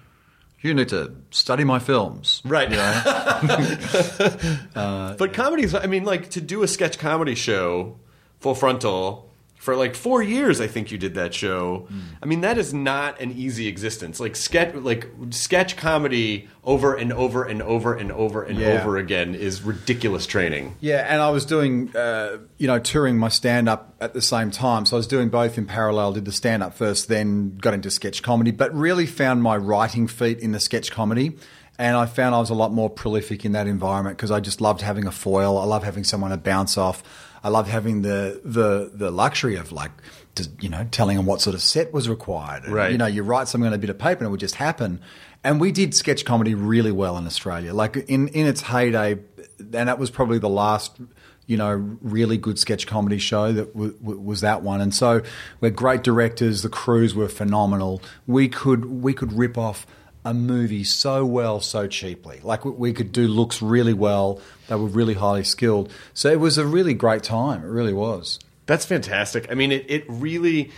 You 0.59 0.73
need 0.73 0.89
to 0.89 1.15
study 1.31 1.63
my 1.63 1.79
films. 1.79 2.41
Right. 2.43 2.69
but 4.73 5.33
comedies, 5.33 5.73
I 5.73 5.85
mean, 5.85 6.03
like 6.03 6.31
to 6.31 6.41
do 6.41 6.61
a 6.63 6.67
sketch 6.67 6.99
comedy 6.99 7.35
show, 7.35 7.97
full 8.41 8.55
frontal, 8.55 9.28
for 9.59 9.75
like 9.75 9.93
four 9.93 10.23
years, 10.23 10.61
I 10.61 10.67
think 10.67 10.89
you 10.89 10.97
did 10.97 11.15
that 11.15 11.33
show. 11.33 11.79
Hmm. 11.89 11.99
I 12.23 12.25
mean, 12.25 12.41
that 12.41 12.57
is 12.57 12.73
not 12.73 13.19
an 13.19 13.31
easy 13.33 13.67
existence. 13.67 14.19
Like 14.21 14.37
sketch, 14.37 14.73
like 14.73 15.09
sketch 15.31 15.75
comedy 15.75 16.47
over 16.63 16.95
and 16.95 17.11
over 17.11 17.43
and 17.43 17.61
over 17.61 17.93
and 17.93 18.09
over 18.11 18.41
and 18.41 18.57
Yeah. 18.57 18.79
over 18.81 18.95
again 18.97 19.35
is 19.35 19.61
ridiculous 19.61 20.25
training. 20.25 20.77
Yeah, 20.79 21.05
and 21.09 21.21
I 21.21 21.29
was 21.29 21.43
doing, 21.43 21.93
uh, 21.93 22.37
you 22.57 22.67
know, 22.67 22.79
touring 22.79 23.17
my 23.17 23.27
stand 23.27 23.67
up 23.67 23.93
at 23.99 24.13
the 24.13 24.21
same 24.21 24.49
time. 24.49 24.85
So 24.85 24.95
I 24.95 24.99
was 24.99 25.07
doing 25.07 25.27
both 25.27 25.57
in 25.57 25.65
parallel. 25.65 26.13
Did 26.13 26.23
the 26.23 26.31
stand 26.31 26.63
up 26.63 26.73
first, 26.73 27.09
then 27.09 27.57
got 27.57 27.73
into 27.73 27.91
sketch 27.91 28.23
comedy, 28.23 28.51
but 28.51 28.73
really 28.73 29.05
found 29.05 29.43
my 29.43 29.57
writing 29.57 30.07
feet 30.07 30.39
in 30.39 30.53
the 30.53 30.59
sketch 30.61 30.89
comedy. 30.89 31.35
And 31.77 31.95
I 31.95 32.05
found 32.07 32.35
I 32.35 32.39
was 32.39 32.49
a 32.49 32.53
lot 32.55 32.73
more 32.73 32.89
prolific 32.89 33.45
in 33.45 33.53
that 33.53 33.65
environment 33.67 34.17
because 34.17 34.31
I 34.31 34.39
just 34.41 34.59
loved 34.59 34.81
having 34.81 35.05
a 35.07 35.11
foil. 35.11 35.57
I 35.57 35.63
love 35.65 35.83
having 35.83 36.03
someone 36.03 36.31
to 36.31 36.37
bounce 36.37 36.77
off. 36.77 37.03
I 37.43 37.49
loved 37.49 37.69
having 37.69 38.01
the 38.01 38.41
the 38.43 38.91
the 38.93 39.11
luxury 39.11 39.55
of 39.55 39.71
like, 39.71 39.91
just, 40.35 40.51
you 40.61 40.69
know, 40.69 40.87
telling 40.91 41.17
them 41.17 41.25
what 41.25 41.41
sort 41.41 41.53
of 41.53 41.61
set 41.61 41.93
was 41.93 42.07
required. 42.09 42.65
And, 42.65 42.73
Right. 42.73 42.91
You 42.91 42.97
know, 42.97 43.05
you 43.05 43.23
write 43.23 43.47
something 43.47 43.67
on 43.67 43.73
a 43.73 43.77
bit 43.77 43.89
of 43.89 43.97
paper 43.97 44.19
and 44.19 44.27
it 44.27 44.31
would 44.31 44.39
just 44.39 44.55
happen. 44.55 45.01
And 45.43 45.59
we 45.61 45.71
did 45.71 45.95
sketch 45.95 46.25
comedy 46.25 46.53
really 46.53 46.91
well 46.91 47.17
in 47.17 47.25
Australia. 47.25 47.73
Like 47.73 47.95
in, 47.95 48.27
in 48.29 48.45
its 48.45 48.61
heyday, 48.61 49.19
and 49.59 49.87
that 49.89 49.97
was 49.97 50.09
probably 50.09 50.37
the 50.37 50.49
last, 50.49 50.99
you 51.47 51.55
know, 51.55 51.71
really 52.01 52.37
good 52.37 52.59
sketch 52.59 52.85
comedy 52.87 53.17
show 53.19 53.53
that 53.53 53.73
w- 53.73 53.93
w- 53.93 54.19
was 54.19 54.41
that 54.41 54.61
one. 54.63 54.81
And 54.81 54.93
so 54.93 55.21
we're 55.61 55.69
great 55.71 56.03
directors. 56.03 56.61
The 56.61 56.69
crews 56.69 57.15
were 57.15 57.29
phenomenal. 57.29 58.01
We 58.27 58.49
could 58.49 58.85
we 58.85 59.13
could 59.13 59.31
rip 59.33 59.57
off 59.57 59.87
a 60.25 60.33
movie 60.33 60.83
so 60.83 61.25
well, 61.25 61.61
so 61.61 61.87
cheaply. 61.87 62.39
Like 62.43 62.65
we- 62.65 62.71
we 62.71 62.93
could 62.93 63.11
do 63.11 63.27
looks 63.27 63.61
really 63.61 63.93
well. 63.93 64.41
They 64.67 64.75
were 64.75 64.85
really 64.87 65.13
highly 65.15 65.43
skilled. 65.43 65.91
So 66.13 66.29
it 66.29 66.39
was 66.39 66.57
a 66.57 66.65
really 66.65 66.93
great 66.93 67.23
time. 67.23 67.63
It 67.63 67.67
really 67.67 67.93
was. 67.93 68.39
That's 68.65 68.85
fantastic. 68.85 69.47
I 69.51 69.55
mean, 69.55 69.71
it, 69.71 69.85
it 69.89 70.05
really, 70.07 70.71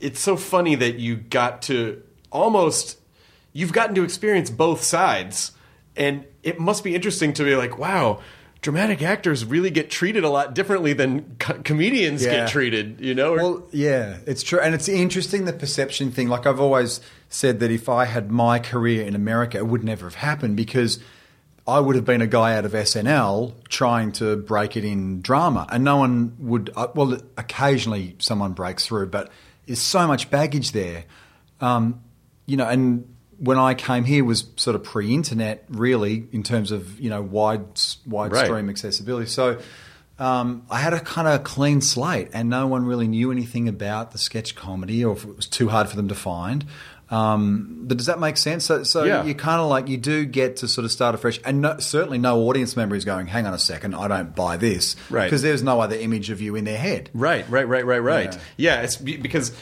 it's 0.00 0.20
so 0.20 0.36
funny 0.36 0.74
that 0.76 0.98
you 0.98 1.16
got 1.16 1.62
to 1.62 2.02
almost, 2.30 2.98
you've 3.52 3.72
gotten 3.72 3.94
to 3.96 4.04
experience 4.04 4.50
both 4.50 4.82
sides. 4.82 5.52
And 5.96 6.24
it 6.42 6.60
must 6.60 6.84
be 6.84 6.94
interesting 6.94 7.32
to 7.34 7.44
be 7.44 7.56
like, 7.56 7.78
wow, 7.78 8.20
dramatic 8.60 9.02
actors 9.02 9.44
really 9.44 9.70
get 9.70 9.90
treated 9.90 10.24
a 10.24 10.28
lot 10.28 10.54
differently 10.54 10.92
than 10.92 11.36
co- 11.38 11.60
comedians 11.64 12.24
Yeah. 12.24 12.32
get 12.32 12.48
treated, 12.48 13.00
you 13.00 13.14
know? 13.14 13.34
Well, 13.34 13.68
yeah, 13.72 14.18
it's 14.26 14.42
true, 14.42 14.58
and 14.60 14.74
it's 14.74 14.88
interesting 14.88 15.44
the 15.44 15.52
perception 15.52 16.10
thing. 16.10 16.28
Like 16.28 16.46
I've 16.46 16.60
always 16.60 17.00
said 17.34 17.58
that 17.60 17.70
if 17.70 17.88
I 17.88 18.04
had 18.04 18.30
my 18.30 18.60
career 18.60 19.04
in 19.04 19.16
America, 19.16 19.58
it 19.58 19.66
would 19.66 19.82
never 19.82 20.06
have 20.06 20.14
happened 20.14 20.56
because 20.56 21.00
I 21.66 21.80
would 21.80 21.96
have 21.96 22.04
been 22.04 22.20
a 22.22 22.28
guy 22.28 22.56
out 22.56 22.64
of 22.64 22.72
SNL 22.72 23.54
trying 23.68 24.12
to 24.12 24.36
break 24.36 24.76
it 24.76 24.84
in 24.84 25.20
drama, 25.20 25.66
and 25.70 25.82
no 25.82 25.96
one 25.96 26.36
would. 26.38 26.70
Uh, 26.76 26.88
well, 26.94 27.18
occasionally 27.36 28.14
someone 28.20 28.52
breaks 28.52 28.86
through, 28.86 29.06
but 29.08 29.32
there's 29.66 29.80
so 29.80 30.06
much 30.06 30.30
baggage 30.30 30.72
there, 30.72 31.04
um, 31.60 32.00
you 32.46 32.56
know. 32.56 32.68
And 32.68 33.12
when 33.38 33.58
I 33.58 33.74
came 33.74 34.04
here, 34.04 34.24
was 34.24 34.44
sort 34.56 34.76
of 34.76 34.84
pre-internet, 34.84 35.64
really, 35.68 36.26
in 36.32 36.42
terms 36.44 36.70
of 36.70 37.00
you 37.00 37.10
know 37.10 37.20
wide 37.22 37.64
wide 38.06 38.32
Right. 38.32 38.44
stream 38.46 38.68
accessibility. 38.70 39.26
So 39.26 39.58
um, 40.18 40.64
I 40.70 40.78
had 40.78 40.92
a 40.92 41.00
kind 41.00 41.26
of 41.26 41.42
clean 41.42 41.80
slate, 41.80 42.28
and 42.32 42.48
no 42.48 42.68
one 42.68 42.84
really 42.84 43.08
knew 43.08 43.32
anything 43.32 43.68
about 43.68 44.12
the 44.12 44.18
sketch 44.18 44.54
comedy, 44.54 45.04
or 45.04 45.16
if 45.16 45.24
it 45.24 45.34
was 45.36 45.46
too 45.48 45.70
hard 45.70 45.88
for 45.88 45.96
them 45.96 46.08
to 46.08 46.14
find. 46.14 46.64
Um, 47.10 47.80
but 47.82 47.98
does 47.98 48.06
that 48.06 48.18
make 48.18 48.36
sense? 48.36 48.64
So, 48.64 48.82
so 48.82 49.04
Yeah. 49.04 49.24
you 49.24 49.34
kind 49.34 49.60
of 49.60 49.68
like 49.68 49.88
you 49.88 49.98
do 49.98 50.24
get 50.24 50.56
to 50.58 50.68
sort 50.68 50.84
of 50.84 50.90
start 50.92 51.14
afresh, 51.14 51.38
and 51.44 51.60
no, 51.60 51.78
certainly 51.78 52.18
no 52.18 52.40
audience 52.48 52.76
member 52.76 52.96
is 52.96 53.04
going, 53.04 53.26
"Hang 53.26 53.46
on 53.46 53.52
a 53.54 53.58
second, 53.58 53.94
I 53.94 54.08
don't 54.08 54.34
buy 54.34 54.56
this," 54.56 54.96
Right. 55.10 55.24
Because 55.24 55.42
there's 55.42 55.62
no 55.62 55.80
other 55.80 55.96
image 55.96 56.30
of 56.30 56.40
you 56.40 56.56
in 56.56 56.64
their 56.64 56.78
head. 56.78 57.10
Right, 57.12 57.48
right, 57.50 57.68
right, 57.68 57.84
right, 57.84 57.98
right. 58.02 58.32
Yeah. 58.56 58.76
Yeah, 58.76 58.82
it's 58.82 58.96
because 58.96 59.52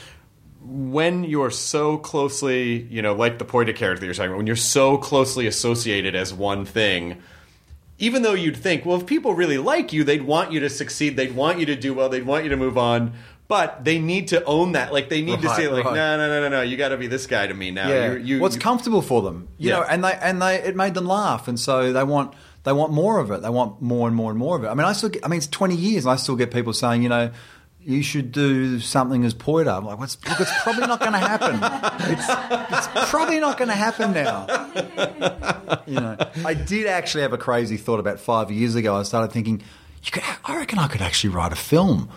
when 0.65 1.25
you're 1.25 1.51
so 1.51 1.99
closely, 1.99 2.83
you 2.91 3.03
know, 3.03 3.15
like 3.15 3.39
the 3.39 3.45
Poida 3.45 3.75
character 3.75 4.01
that 4.01 4.07
you're 4.07 4.15
talking 4.15 4.31
about, 4.31 4.37
when 4.39 4.47
you're 4.47 4.55
so 4.57 4.97
closely 4.97 5.47
associated 5.49 6.15
as 6.15 6.33
one 6.33 6.65
thing, 6.65 7.17
even 7.99 8.23
though 8.23 8.35
you'd 8.35 8.57
think, 8.57 8.87
well, 8.87 8.97
if 8.99 9.07
people 9.07 9.35
really 9.35 9.59
like 9.59 9.93
you, 9.93 10.05
they'd 10.05 10.23
want 10.23 10.53
you 10.53 10.61
to 10.61 10.71
succeed, 10.71 11.17
they'd 11.17 11.35
want 11.35 11.59
you 11.59 11.67
to 11.67 11.75
do 11.77 11.93
well, 11.95 12.09
they'd 12.09 12.25
want 12.27 12.45
you 12.45 12.51
to 12.51 12.57
move 12.57 12.79
on. 12.79 13.13
But 13.53 13.85
they 13.85 13.99
need 13.99 14.29
to 14.29 14.43
own 14.45 14.73
that. 14.73 14.95
Like 14.95 15.11
they 15.11 15.21
need 15.21 15.43
to 15.43 15.49
say, 15.51 15.69
like, 15.69 15.85
right. 15.85 15.95
no, 15.95 16.17
no, 16.17 16.27
no, 16.29 16.41
no, 16.41 16.49
no, 16.49 16.63
you 16.63 16.79
got 16.79 16.89
to 16.89 16.97
be 16.97 17.07
this 17.07 17.27
guy 17.27 17.47
to 17.47 17.53
me 17.53 17.71
now. 17.71 17.87
Yeah, 17.89 18.07
You're- 18.13 18.23
you, 18.23 18.41
what's 18.41 18.55
you- 18.55 18.61
comfortable 18.63 19.03
for 19.03 19.21
them, 19.21 19.49
you 19.59 19.69
Yeah. 19.69 19.77
know, 19.81 19.83
and 19.83 20.03
they 20.03 20.13
and 20.15 20.41
they 20.41 20.57
it 20.63 20.75
made 20.75 20.95
them 20.95 21.07
laugh, 21.07 21.49
and 21.49 21.61
so 21.61 21.93
they 21.93 22.03
want 22.05 22.33
they 22.65 22.73
want 22.73 22.93
more 22.93 23.19
of 23.21 23.31
it. 23.31 23.43
They 23.43 23.51
want 23.51 23.83
more 23.83 24.09
and 24.09 24.17
more 24.17 24.31
and 24.31 24.39
more 24.39 24.57
of 24.57 24.65
it. 24.65 24.69
I 24.69 24.75
mean, 24.75 24.87
I 24.87 24.93
still 24.95 25.11
get, 25.11 25.23
I 25.25 25.29
mean, 25.29 25.37
it's 25.39 25.47
twenty 25.49 25.77
years, 25.77 26.07
and 26.07 26.13
I 26.13 26.17
still 26.17 26.37
get 26.37 26.51
people 26.51 26.73
saying, 26.73 27.03
you 27.03 27.09
know. 27.11 27.31
You 27.85 28.01
should 28.05 28.31
do 28.31 28.79
something 28.79 29.25
as 29.25 29.35
Poida. 29.35 29.77
I'm 29.77 29.85
like, 29.85 29.99
what's, 29.99 30.17
look, 30.29 30.39
it's 30.41 30.63
probably 30.63 30.87
not 30.87 31.01
going 31.01 31.15
to 31.15 31.19
happen. 31.19 31.59
It's, 32.13 32.29
it's 32.97 33.11
probably 33.11 33.41
not 33.41 33.59
going 33.59 33.71
to 33.71 33.75
happen 33.75 34.13
now. 34.13 34.47
You 35.89 35.95
know, 36.01 36.17
I 36.45 36.55
did 36.55 36.87
actually 36.87 37.23
have 37.23 37.33
a 37.33 37.39
crazy 37.39 37.77
thought 37.77 37.99
about 37.99 38.21
five 38.21 38.53
years 38.53 38.77
ago. 38.77 38.95
I 38.95 39.03
started 39.03 39.33
thinking, 39.33 39.63
you 40.05 40.13
could, 40.13 40.23
I 40.45 40.57
reckon 40.59 40.79
I 40.79 40.87
could 40.87 41.01
actually 41.03 41.31
write 41.31 41.51
a 41.51 41.57
film 41.57 42.09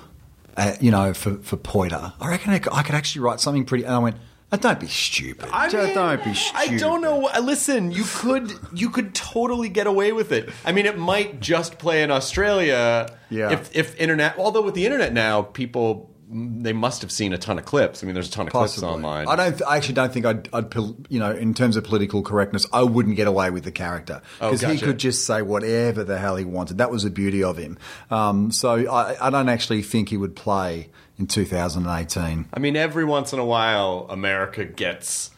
uh, 0.58 0.76
you 0.80 0.92
know, 0.92 1.14
for, 1.14 1.36
for 1.38 1.58
Poida. 1.58 2.14
I 2.20 2.30
reckon 2.30 2.54
I 2.54 2.60
could, 2.60 2.74
I 2.74 2.84
could 2.84 2.96
actually 2.96 3.22
write 3.22 3.40
something 3.40 3.66
pretty. 3.66 3.84
And 3.84 3.94
I 3.94 4.00
went, 4.00 4.18
oh, 4.52 4.58
don't 4.58 4.80
be 4.80 4.88
stupid. 4.88 5.50
I 5.52 5.70
Just 5.70 5.88
mean, 5.88 5.96
don't 5.96 6.24
be 6.24 6.34
stupid. 6.34 6.74
I 6.74 6.78
don't 6.78 7.02
know. 7.02 7.30
Listen, 7.42 7.92
you 7.92 8.04
could 8.06 8.52
you 8.74 8.90
could 8.90 9.14
totally 9.14 9.70
get 9.70 9.88
away 9.88 10.12
with 10.14 10.32
it. 10.32 10.50
I 10.64 10.72
mean, 10.72 10.86
it 10.86 10.98
might 10.98 11.40
just 11.40 11.78
play 11.78 12.04
in 12.04 12.12
Australia. 12.12 13.16
Yeah. 13.30 13.52
If 13.52 13.76
if 13.76 14.00
internet, 14.00 14.38
although 14.38 14.62
with 14.62 14.76
the 14.76 14.86
internet 14.86 15.14
now, 15.14 15.42
people 15.42 16.15
they 16.28 16.74
must 16.74 17.02
have 17.02 17.12
seen 17.12 17.34
a 17.34 17.38
ton 17.38 17.60
of 17.60 17.66
clips. 17.66 18.04
I 18.04 18.08
mean, 18.08 18.14
there's 18.16 18.30
a 18.30 18.32
ton 18.32 18.48
of 18.48 18.54
clips 18.54 18.82
online. 18.82 19.28
I 19.28 19.36
don't. 19.36 19.62
I 19.68 19.78
actually 19.78 19.94
don't 19.96 20.12
think 20.12 20.26
I'd, 20.26 20.50
I'd. 20.54 20.74
You 21.10 21.20
know, 21.20 21.32
in 21.32 21.54
terms 21.54 21.78
of 21.78 21.84
political 21.84 22.24
correctness, 22.24 22.66
I 22.74 22.84
wouldn't 22.84 23.16
get 23.16 23.28
away 23.28 23.50
with 23.52 23.64
the 23.64 23.72
character 23.72 24.22
Oh, 24.42 24.52
because 24.52 24.62
he 24.62 24.80
could 24.84 24.98
just 24.98 25.26
say 25.26 25.42
whatever 25.42 26.04
the 26.04 26.18
hell 26.18 26.36
he 26.36 26.46
wanted. 26.46 26.80
That 26.80 26.90
was 26.90 27.04
the 27.04 27.10
beauty 27.10 27.44
of 27.44 27.58
him. 27.58 27.78
Um, 28.10 28.52
so 28.52 28.90
I, 28.92 29.28
I 29.28 29.30
don't 29.30 29.50
actually 29.50 29.84
think 29.84 30.10
he 30.10 30.18
would 30.18 30.36
play 30.36 30.90
in 31.18 31.28
2018. 31.28 32.46
I 32.54 32.60
mean, 32.60 32.76
every 32.76 33.06
once 33.06 33.32
in 33.32 33.40
a 33.40 33.46
while, 33.46 34.08
America 34.10 34.66
gets 34.66 35.32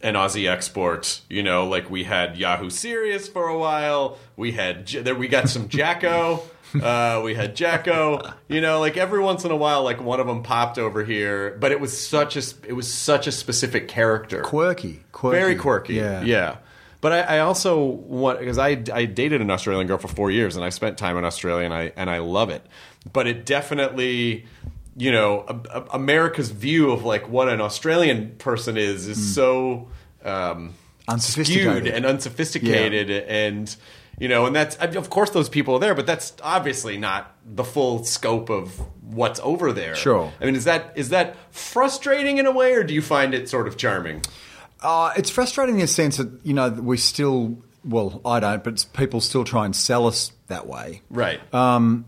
an 0.00 0.14
Aussie 0.14 0.48
export. 0.48 1.20
You 1.28 1.42
know, 1.42 1.66
like 1.66 1.90
we 1.90 2.04
had 2.04 2.36
Yahoo 2.36 2.70
Serious 2.70 3.28
for 3.28 3.48
a 3.48 3.58
while. 3.58 4.18
We 4.36 4.52
had 4.52 4.86
there. 4.86 5.14
We 5.14 5.28
got 5.28 5.48
some 5.48 5.68
Jacko. 5.68 6.42
Uh, 6.74 7.20
we 7.24 7.34
had 7.34 7.54
Jacko. 7.56 8.32
You 8.48 8.60
know, 8.60 8.80
like 8.80 8.96
every 8.96 9.20
once 9.20 9.44
in 9.44 9.50
a 9.50 9.56
while, 9.56 9.82
like 9.82 10.00
one 10.00 10.20
of 10.20 10.26
them 10.26 10.42
popped 10.42 10.78
over 10.78 11.04
here. 11.04 11.56
But 11.60 11.72
it 11.72 11.80
was 11.80 11.98
such 12.06 12.36
a 12.36 12.42
it 12.66 12.72
was 12.72 12.92
such 12.92 13.26
a 13.26 13.32
specific 13.32 13.88
character. 13.88 14.42
Quirky, 14.42 15.04
quirky, 15.12 15.38
very 15.38 15.56
quirky. 15.56 15.94
Yeah, 15.94 16.22
yeah. 16.22 16.56
But 17.00 17.12
I, 17.12 17.20
I 17.20 17.38
also 17.40 17.84
want 17.84 18.38
because 18.38 18.58
I 18.58 18.82
I 18.92 19.04
dated 19.06 19.40
an 19.40 19.50
Australian 19.50 19.86
girl 19.88 19.98
for 19.98 20.08
four 20.08 20.30
years 20.30 20.54
and 20.56 20.64
I 20.64 20.68
spent 20.68 20.98
time 20.98 21.16
in 21.16 21.24
Australia 21.24 21.64
and 21.64 21.74
I 21.74 21.92
and 21.96 22.08
I 22.08 22.18
love 22.18 22.48
it. 22.48 22.64
But 23.12 23.26
it 23.26 23.44
definitely, 23.44 24.46
you 24.96 25.10
know, 25.10 25.44
a, 25.48 25.80
a- 25.80 25.86
America's 25.94 26.50
view 26.50 26.92
of 26.92 27.04
like 27.04 27.28
what 27.28 27.48
an 27.48 27.60
Australian 27.60 28.36
person 28.38 28.76
is 28.76 29.08
is 29.08 29.34
so 29.34 29.88
um, 30.24 30.74
Unsophisticated. 31.08 31.72
skewed 31.82 31.86
and 31.88 32.06
unsophisticated 32.06 33.10
and. 33.10 33.74
You 34.18 34.28
know, 34.28 34.46
and 34.46 34.54
that's 34.54 34.76
of 34.76 35.10
course 35.10 35.30
those 35.30 35.48
people 35.48 35.74
are 35.74 35.80
there, 35.80 35.94
but 35.94 36.06
that's 36.06 36.34
obviously 36.42 36.96
not 36.96 37.34
the 37.44 37.64
full 37.64 38.04
scope 38.04 38.50
of 38.50 38.80
what's 39.02 39.40
over 39.40 39.72
there. 39.72 39.94
Sure. 39.94 40.32
I 40.40 40.44
mean, 40.44 40.54
is 40.54 40.64
that 40.64 40.92
is 40.94 41.08
that 41.08 41.36
frustrating 41.50 42.38
in 42.38 42.46
a 42.46 42.52
way, 42.52 42.74
or 42.74 42.84
do 42.84 42.94
you 42.94 43.02
find 43.02 43.34
it 43.34 43.48
sort 43.48 43.66
of 43.66 43.76
charming? 43.76 44.22
Uh, 44.80 45.12
it's 45.16 45.30
frustrating 45.30 45.76
in 45.76 45.80
the 45.82 45.86
sense 45.86 46.16
that 46.16 46.30
you 46.44 46.54
know 46.54 46.70
we 46.70 46.96
still. 46.96 47.58
Well, 47.84 48.20
I 48.24 48.38
don't, 48.38 48.62
but 48.62 48.86
people 48.92 49.20
still 49.20 49.42
try 49.42 49.64
and 49.64 49.74
sell 49.74 50.06
us 50.06 50.30
that 50.46 50.68
way. 50.68 51.02
Right. 51.10 51.40
um, 51.52 52.04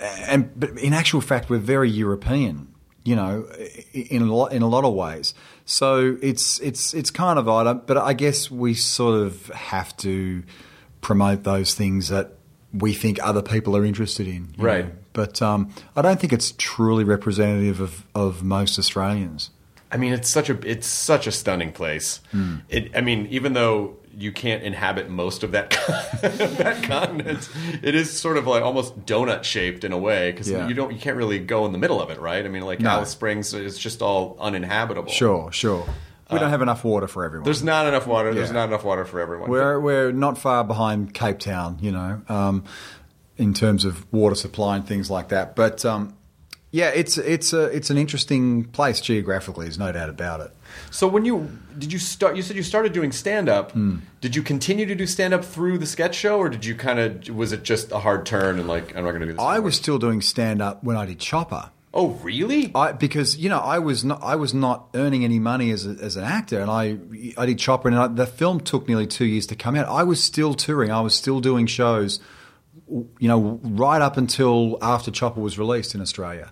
and 0.00 0.58
but 0.58 0.78
in 0.78 0.94
actual 0.94 1.20
fact, 1.20 1.50
we're 1.50 1.58
very 1.58 1.90
European. 1.90 2.68
You 3.04 3.16
know, 3.16 3.48
in 3.92 4.22
a 4.22 4.34
lot, 4.34 4.52
in 4.52 4.62
a 4.62 4.68
lot 4.68 4.84
of 4.84 4.94
ways. 4.94 5.34
So 5.64 6.16
it's 6.22 6.60
it's 6.60 6.94
it's 6.94 7.10
kind 7.10 7.38
of 7.38 7.48
odd, 7.48 7.86
but 7.86 7.96
I 7.98 8.12
guess 8.12 8.50
we 8.50 8.74
sort 8.74 9.20
of 9.20 9.48
have 9.48 9.96
to 9.98 10.44
promote 11.02 11.42
those 11.44 11.74
things 11.74 12.08
that 12.08 12.32
we 12.72 12.94
think 12.94 13.18
other 13.22 13.42
people 13.42 13.76
are 13.76 13.84
interested 13.84 14.26
in. 14.26 14.54
Right. 14.56 14.86
know. 14.86 14.92
But 15.12 15.42
um, 15.42 15.70
I 15.94 16.00
don't 16.00 16.18
think 16.18 16.32
it's 16.32 16.54
truly 16.56 17.04
representative 17.04 17.80
of, 17.80 18.06
of 18.14 18.42
most 18.42 18.78
Australians. 18.78 19.50
I 19.90 19.98
mean, 19.98 20.14
it's 20.14 20.30
such 20.30 20.48
a 20.48 20.54
it's 20.66 20.86
such 20.86 21.26
a 21.26 21.32
stunning 21.32 21.70
place. 21.70 22.20
Hmm. 22.30 22.56
It, 22.70 22.96
I 22.96 23.02
mean, 23.02 23.26
even 23.26 23.52
though 23.52 23.98
you 24.16 24.32
can't 24.32 24.62
inhabit 24.62 25.10
most 25.10 25.42
of 25.42 25.52
that 25.52 25.68
that 26.22 26.82
continent, 26.84 27.46
it 27.82 27.94
is 27.94 28.10
sort 28.10 28.38
of 28.38 28.46
like 28.46 28.62
almost 28.62 29.04
donut 29.04 29.44
shaped 29.44 29.84
in 29.84 29.92
a 29.92 29.98
way 29.98 30.30
because 30.32 30.48
Yeah. 30.50 30.66
you 30.66 30.72
don't 30.72 30.92
you 30.94 30.98
can't 30.98 31.18
really 31.18 31.38
go 31.40 31.66
in 31.66 31.72
the 31.72 31.78
middle 31.78 32.00
of 32.00 32.08
it, 32.08 32.18
right? 32.20 32.42
I 32.42 32.48
mean, 32.48 32.62
like 32.62 32.80
No. 32.80 32.88
Alice 32.88 33.10
Springs, 33.10 33.52
it's 33.52 33.76
just 33.78 34.00
all 34.00 34.34
uninhabitable. 34.40 35.12
Sure, 35.12 35.52
sure. 35.52 35.86
We 36.32 36.38
don't 36.38 36.50
have 36.50 36.62
enough 36.62 36.84
water 36.84 37.06
for 37.06 37.24
everyone. 37.24 37.44
There's 37.44 37.62
not 37.62 37.86
enough 37.86 38.06
water. 38.06 38.32
There's 38.34 38.48
Yeah. 38.48 38.54
not 38.54 38.68
enough 38.68 38.84
water 38.84 39.04
for 39.04 39.20
everyone. 39.20 39.50
We're 39.50 39.78
we're 39.80 40.12
not 40.12 40.38
far 40.38 40.64
behind 40.64 41.14
Cape 41.14 41.38
Town, 41.38 41.78
you 41.80 41.92
know, 41.92 42.22
um, 42.28 42.64
in 43.36 43.54
terms 43.54 43.84
of 43.84 44.10
water 44.12 44.34
supply 44.34 44.76
and 44.76 44.86
things 44.86 45.10
like 45.10 45.28
that. 45.28 45.54
But 45.56 45.84
um, 45.84 46.14
yeah, 46.70 46.88
it's 46.94 47.18
it's 47.18 47.52
a 47.52 47.64
it's 47.64 47.90
an 47.90 47.98
interesting 47.98 48.64
place 48.64 49.00
geographically. 49.00 49.66
There's 49.66 49.78
no 49.78 49.92
doubt 49.92 50.08
about 50.08 50.40
it. 50.40 50.52
So 50.90 51.06
when 51.06 51.24
you 51.26 51.58
did 51.78 51.92
you 51.92 51.98
start? 51.98 52.34
You 52.36 52.40
said 52.42 52.56
you 52.56 52.62
started 52.62 52.92
doing 52.94 53.12
stand 53.12 53.48
up. 53.50 53.72
Hmm. 53.72 53.96
Did 54.22 54.34
you 54.34 54.42
continue 54.42 54.86
to 54.86 54.94
do 54.94 55.06
stand 55.06 55.34
up 55.34 55.44
through 55.44 55.76
the 55.78 55.86
sketch 55.86 56.14
show, 56.14 56.38
or 56.38 56.48
did 56.48 56.64
you 56.64 56.74
kind 56.74 56.98
of 56.98 57.28
was 57.34 57.52
it 57.52 57.62
just 57.62 57.92
a 57.92 57.98
hard 57.98 58.24
turn 58.24 58.58
and 58.58 58.66
like 58.68 58.96
I'm 58.96 59.04
not 59.04 59.10
going 59.10 59.20
to 59.20 59.26
do 59.26 59.32
this? 59.32 59.40
I 59.40 59.50
anymore? 59.54 59.64
was 59.66 59.76
still 59.76 59.98
doing 59.98 60.22
stand 60.22 60.62
up 60.62 60.82
when 60.82 60.96
I 60.96 61.04
did 61.04 61.18
Chopper. 61.18 61.70
Oh 61.94 62.10
really? 62.22 62.72
I, 62.74 62.92
because 62.92 63.36
you 63.36 63.50
know 63.50 63.58
I 63.58 63.78
was 63.78 64.02
not 64.02 64.22
I 64.22 64.36
was 64.36 64.54
not 64.54 64.88
earning 64.94 65.24
any 65.24 65.38
money 65.38 65.70
as, 65.70 65.86
a, 65.86 65.90
as 65.90 66.16
an 66.16 66.24
actor, 66.24 66.60
and 66.60 66.70
I 66.70 66.98
I 67.36 67.46
did 67.46 67.58
Chopper, 67.58 67.88
and 67.88 67.98
I, 67.98 68.06
the 68.08 68.26
film 68.26 68.60
took 68.60 68.88
nearly 68.88 69.06
two 69.06 69.26
years 69.26 69.46
to 69.48 69.56
come 69.56 69.76
out. 69.76 69.88
I 69.88 70.02
was 70.02 70.22
still 70.22 70.54
touring, 70.54 70.90
I 70.90 71.02
was 71.02 71.14
still 71.14 71.40
doing 71.40 71.66
shows, 71.66 72.18
you 72.88 73.28
know, 73.28 73.60
right 73.62 74.00
up 74.00 74.16
until 74.16 74.78
after 74.80 75.10
Chopper 75.10 75.40
was 75.40 75.58
released 75.58 75.94
in 75.94 76.00
Australia, 76.00 76.50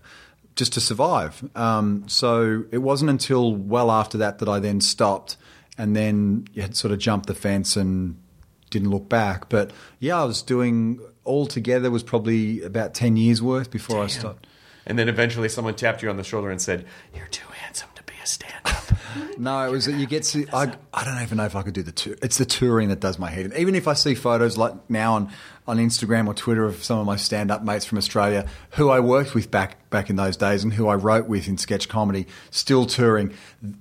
just 0.57 0.75
to 0.75 0.81
survive. 0.81 1.43
Um, 1.57 2.05
so 2.07 2.65
it 2.71 2.79
wasn't 2.79 3.11
until 3.11 3.55
well 3.55 3.91
after 3.91 4.19
that 4.19 4.41
that 4.41 4.49
I 4.49 4.59
then 4.59 4.83
stopped, 4.83 5.39
and 5.79 5.97
then 5.97 6.49
had 6.55 6.77
sort 6.77 6.93
of 6.93 6.99
jumped 6.99 7.29
the 7.29 7.35
fence 7.35 7.77
and 7.77 8.21
didn't 8.69 8.91
look 8.91 9.09
back. 9.09 9.49
But 9.49 9.71
yeah, 10.01 10.21
I 10.21 10.25
was 10.25 10.43
doing 10.43 11.01
altogether 11.25 11.91
was 11.91 12.03
probably 12.03 12.63
about 12.63 12.93
ten 12.93 13.17
years 13.17 13.41
worth 13.41 13.71
before 13.71 14.03
I 14.03 14.07
stopped. 14.09 14.47
And 14.87 14.99
then 14.99 15.09
eventually 15.09 15.49
someone 15.49 15.75
tapped 15.75 16.03
you 16.03 16.11
on 16.11 16.17
the 16.17 16.25
shoulder 16.25 16.51
and 16.51 16.61
said, 16.61 16.87
"You're 17.15 17.27
too 17.27 17.49
handsome 17.53 17.91
to 17.95 18.03
be 18.03 18.15
a 18.23 18.27
stand-up." 18.27 18.99
No, 19.39 19.67
it 19.67 19.71
was 19.71 19.87
that 19.87 19.95
you 19.95 20.07
get 20.07 20.25
to. 20.25 20.47
I, 20.53 20.75
I 20.93 21.05
don't 21.05 21.23
even 21.23 21.39
know 21.39 21.47
if 21.47 21.57
I 21.57 21.63
could 21.63 21.73
do 21.73 21.83
the 21.83 21.93
tour. 21.93 22.15
It's 22.21 22.37
the 22.37 22.45
touring 22.45 22.91
that 22.91 23.01
does 23.01 23.19
my 23.19 23.31
head 23.31 23.47
in. 23.47 23.57
Even 23.57 23.75
if 23.75 23.89
I 23.89 23.95
see 23.95 24.15
photos 24.15 24.59
like 24.59 24.75
now 24.91 25.15
on, 25.15 25.33
on 25.67 25.79
Instagram 25.79 26.27
or 26.27 26.35
Twitter 26.35 26.65
of 26.65 26.83
some 26.83 26.99
of 26.99 27.07
my 27.07 27.17
stand 27.17 27.51
up 27.51 27.63
mates 27.63 27.85
from 27.85 27.97
Australia 27.97 28.47
who 28.73 28.91
I 28.91 29.01
worked 29.01 29.35
with 29.35 29.51
back 29.51 29.77
back 29.91 30.09
in 30.09 30.17
those 30.17 30.37
days 30.37 30.63
and 30.65 30.73
who 30.73 30.89
I 30.89 30.95
wrote 30.95 31.27
with 31.27 31.49
in 31.49 31.59
sketch 31.59 31.89
comedy, 31.89 32.27
still 32.51 32.87
touring, 32.87 33.35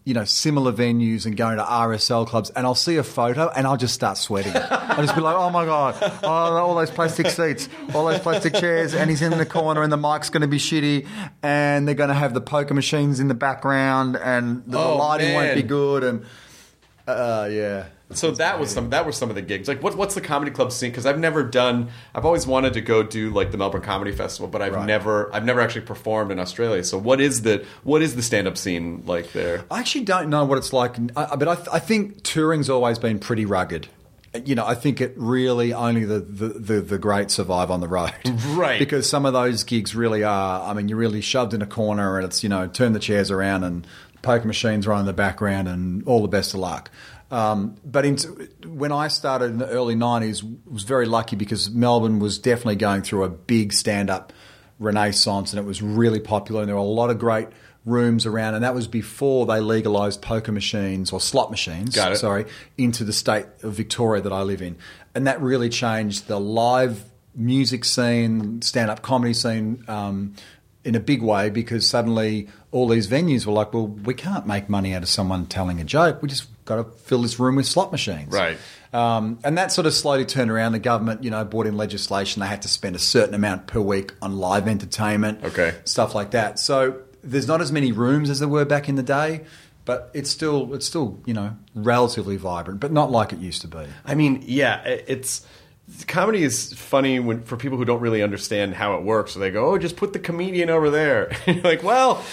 you 0.04 0.14
know, 0.14 0.26
similar 0.26 0.74
venues 0.74 1.26
and 1.26 1.38
going 1.38 1.58
to 1.58 1.64
RSL 1.64 2.28
clubs, 2.28 2.50
and 2.50 2.66
I'll 2.66 2.76
see 2.76 2.98
a 2.98 3.04
photo 3.04 3.50
and 3.50 3.68
I'll 3.68 3.78
just 3.78 3.94
start 3.94 4.18
sweating. 4.18 4.54
I'll 4.56 5.04
just 5.04 5.16
be 5.16 5.22
like, 5.22 5.36
oh 5.36 5.50
my 5.52 5.66
god, 5.66 5.96
oh, 6.24 6.28
all 6.28 6.76
those 6.76 6.90
plastic 6.90 7.28
seats, 7.28 7.70
all 7.94 8.06
those 8.06 8.20
plastic 8.20 8.56
chairs, 8.56 8.94
and 8.94 9.10
he's 9.10 9.22
in 9.22 9.38
the 9.38 9.46
corner 9.46 9.84
and 9.84 9.92
the 9.92 9.98
mic's 9.98 10.30
going 10.30 10.42
to 10.42 10.48
be 10.48 10.58
shitty, 10.58 11.08
and 11.44 11.88
they're 11.88 11.96
going 11.96 12.10
to 12.10 12.16
have 12.16 12.34
the 12.34 12.42
poker 12.42 12.74
machines 12.74 13.20
in 13.20 13.28
the 13.28 13.36
background, 13.36 14.18
and 14.18 14.64
the, 14.66 14.72
the 14.72 14.80
oh, 14.80 14.98
Oh, 15.22 15.24
lighting 15.24 15.36
won't 15.36 15.56
be 15.56 15.64
good, 15.64 16.04
and 16.04 16.26
uh, 17.08 17.48
yeah. 17.52 17.86
so 18.12 18.30
that 18.32 18.60
was 18.60 18.70
some 18.72 18.92
that 18.92 19.06
were 19.06 19.12
some 19.12 19.30
of 19.30 19.36
the 19.36 19.42
gigs. 19.42 19.68
Like 19.68 19.82
what 19.82 19.96
what's 19.98 20.14
the 20.16 20.22
comedy 20.22 20.52
club 20.52 20.72
scene? 20.72 20.92
Because 20.92 21.06
I've 21.08 21.18
never 21.18 21.44
done. 21.44 21.90
I've 22.14 22.26
always 22.26 22.46
wanted 22.46 22.74
to 22.74 22.82
go 22.82 23.02
do 23.02 23.32
like 23.32 23.52
the 23.52 23.58
Melbourne 23.58 23.82
Comedy 23.82 24.12
Festival, 24.12 24.48
but 24.48 24.62
I've 24.62 24.74
Right. 24.74 24.86
never 24.86 25.34
I've 25.34 25.46
never 25.46 25.60
actually 25.62 25.82
performed 25.82 26.32
in 26.32 26.40
Australia. 26.40 26.84
So 26.84 26.98
what 27.00 27.20
is 27.20 27.42
the 27.42 27.66
what 27.84 28.02
is 28.04 28.16
the 28.16 28.22
stand-up 28.22 28.58
scene 28.58 29.04
like 29.08 29.34
there? 29.34 29.66
I 29.72 29.80
actually 29.80 30.06
don't 30.06 30.30
know 30.30 30.46
what 30.46 30.58
it's 30.60 30.72
like, 30.74 30.98
I- 31.16 31.36
but 31.36 31.48
I, 31.48 31.76
I 31.76 31.80
think 31.80 32.22
touring's 32.24 32.70
always 32.70 33.00
been 33.00 33.18
pretty 33.20 33.46
rugged. 33.46 33.88
You 34.46 34.54
know, 34.54 34.64
I 34.64 34.76
think 34.76 35.02
it 35.02 35.16
really 35.18 35.74
only 35.74 36.06
the, 36.06 36.20
the, 36.20 36.50
the, 36.50 36.82
the 36.82 36.98
great 37.00 37.32
survive 37.32 37.72
on 37.72 37.80
the 37.82 37.88
road. 37.88 38.14
Right. 38.50 38.78
Because 38.78 39.10
some 39.10 39.26
of 39.26 39.34
those 39.34 39.64
gigs 39.64 39.96
really 39.96 40.24
are, 40.24 40.70
I 40.70 40.76
mean, 40.76 40.88
you're 40.88 41.00
really 41.00 41.22
shoved 41.22 41.56
in 41.56 41.64
a 41.64 41.66
corner 41.66 42.16
and 42.20 42.26
it's, 42.28 42.44
you 42.44 42.50
know, 42.50 42.68
turn 42.68 42.94
the 42.94 43.00
chairs 43.00 43.32
around 43.32 43.64
and 43.64 43.88
poker 44.22 44.48
machines 44.48 44.88
run 44.88 45.02
in 45.02 45.06
the 45.06 45.14
background 45.14 45.68
and 45.68 46.04
all 46.08 46.22
the 46.22 46.28
best 46.28 46.54
of 46.54 46.60
luck. 46.60 46.92
Um, 47.32 47.76
but 47.86 48.06
in, 48.06 48.18
when 48.66 48.92
I 48.92 49.08
started 49.08 49.52
in 49.52 49.60
the 49.60 49.68
early 49.68 49.96
90s, 49.96 50.44
was 50.66 50.84
very 50.84 51.06
lucky 51.06 51.36
because 51.36 51.70
Melbourne 51.70 52.20
was 52.20 52.40
definitely 52.40 52.78
going 52.78 53.04
through 53.04 53.24
a 53.24 53.30
big 53.30 53.72
stand 53.74 54.10
up 54.10 54.34
renaissance 54.80 55.52
and 55.54 55.60
it 55.60 55.66
was 55.66 55.82
really 55.82 56.20
popular 56.20 56.62
and 56.62 56.70
there 56.70 56.76
were 56.76 56.82
a 56.82 56.86
lot 56.86 57.10
of 57.10 57.20
great 57.20 57.50
rooms 57.86 58.26
around 58.26 58.56
and 58.56 58.64
that 58.64 58.74
was 58.74 58.88
before 58.88 59.46
they 59.46 59.60
legalized 59.60 60.22
poker 60.22 60.52
machines 60.52 61.12
or 61.12 61.20
slot 61.20 61.52
machines 61.52 61.96
Got 61.96 62.14
it. 62.14 62.18
sorry 62.18 62.46
into 62.78 63.04
the 63.04 63.14
state 63.14 63.46
of 63.64 63.74
Victoria 63.74 64.22
that 64.22 64.32
I 64.32 64.42
live 64.42 64.62
in 64.62 64.78
and 65.16 65.28
that 65.28 65.42
really 65.42 65.70
changed 65.70 66.28
the 66.28 66.40
live 66.40 67.04
music 67.36 67.84
scene 67.84 68.62
stand-up 68.62 69.02
comedy 69.02 69.34
scene 69.34 69.84
um, 69.88 70.34
in 70.90 70.96
a 70.96 71.00
big 71.00 71.22
way 71.22 71.50
because 71.50 71.88
suddenly 71.88 72.48
all 72.72 72.88
these 72.88 73.08
venues 73.08 73.46
were 73.46 73.54
like 73.54 73.72
well 73.74 73.88
we 73.88 74.14
can't 74.14 74.46
make 74.48 74.68
money 74.68 74.94
out 74.94 75.04
of 75.04 75.10
someone 75.10 75.46
telling 75.46 75.80
a 75.80 75.84
joke 75.84 76.22
we 76.22 76.28
just 76.28 76.48
got 76.66 76.76
to 76.78 76.84
fill 76.84 77.22
this 77.22 77.40
room 77.40 77.56
with 77.56 77.66
slot 77.66 77.92
machines 77.92 78.34
Right. 78.34 78.58
um, 78.94 79.40
and 79.44 79.58
that 79.58 79.72
sort 79.72 79.88
of 79.88 79.94
slowly 79.94 80.26
turned 80.26 80.52
around. 80.52 80.72
The 80.74 80.80
government, 80.80 81.24
you 81.24 81.32
know, 81.32 81.44
brought 81.46 81.66
in 81.68 81.78
legislation. 81.78 82.42
They 82.42 82.48
had 82.48 82.62
to 82.64 82.68
spend 82.68 82.96
a 82.96 83.00
certain 83.00 83.34
amount 83.34 83.68
per 83.68 83.80
week 83.80 84.14
on 84.22 84.38
live 84.38 84.68
entertainment, 84.68 85.44
Okay. 85.44 85.76
stuff 85.86 86.14
like 86.16 86.32
that. 86.32 86.60
So 86.60 87.02
there's 87.24 87.48
not 87.48 87.60
as 87.62 87.72
many 87.72 87.92
rooms 87.92 88.30
as 88.30 88.40
there 88.40 88.48
were 88.48 88.66
back 88.66 88.88
in 88.90 88.96
the 88.96 89.04
day, 89.04 89.42
but 89.86 90.10
it's 90.14 90.30
still 90.30 90.74
it's 90.76 90.86
still 90.86 91.20
you 91.26 91.34
know 91.34 91.56
relatively 91.74 92.38
vibrant, 92.38 92.80
but 92.80 92.92
not 92.92 93.10
like 93.12 93.34
it 93.34 93.40
used 93.40 93.62
to 93.62 93.68
be. 93.68 93.86
I 94.06 94.14
mean, 94.16 94.44
yeah, 94.46 94.82
it's 94.86 95.46
comedy 96.08 96.44
is 96.44 96.74
funny 96.74 97.20
when 97.20 97.44
for 97.44 97.58
people 97.58 97.78
who 97.78 97.86
don't 97.86 98.02
really 98.02 98.22
understand 98.24 98.74
how 98.76 98.96
it 98.96 99.04
works. 99.04 99.34
So 99.34 99.40
they 99.40 99.52
go, 99.52 99.68
"Oh, 99.74 99.78
just 99.78 99.96
put 99.98 100.14
the 100.14 100.20
comedian 100.20 100.70
over 100.70 100.90
there." 100.90 101.32
You're 101.48 101.62
like, 101.64 101.84
well. 101.84 102.24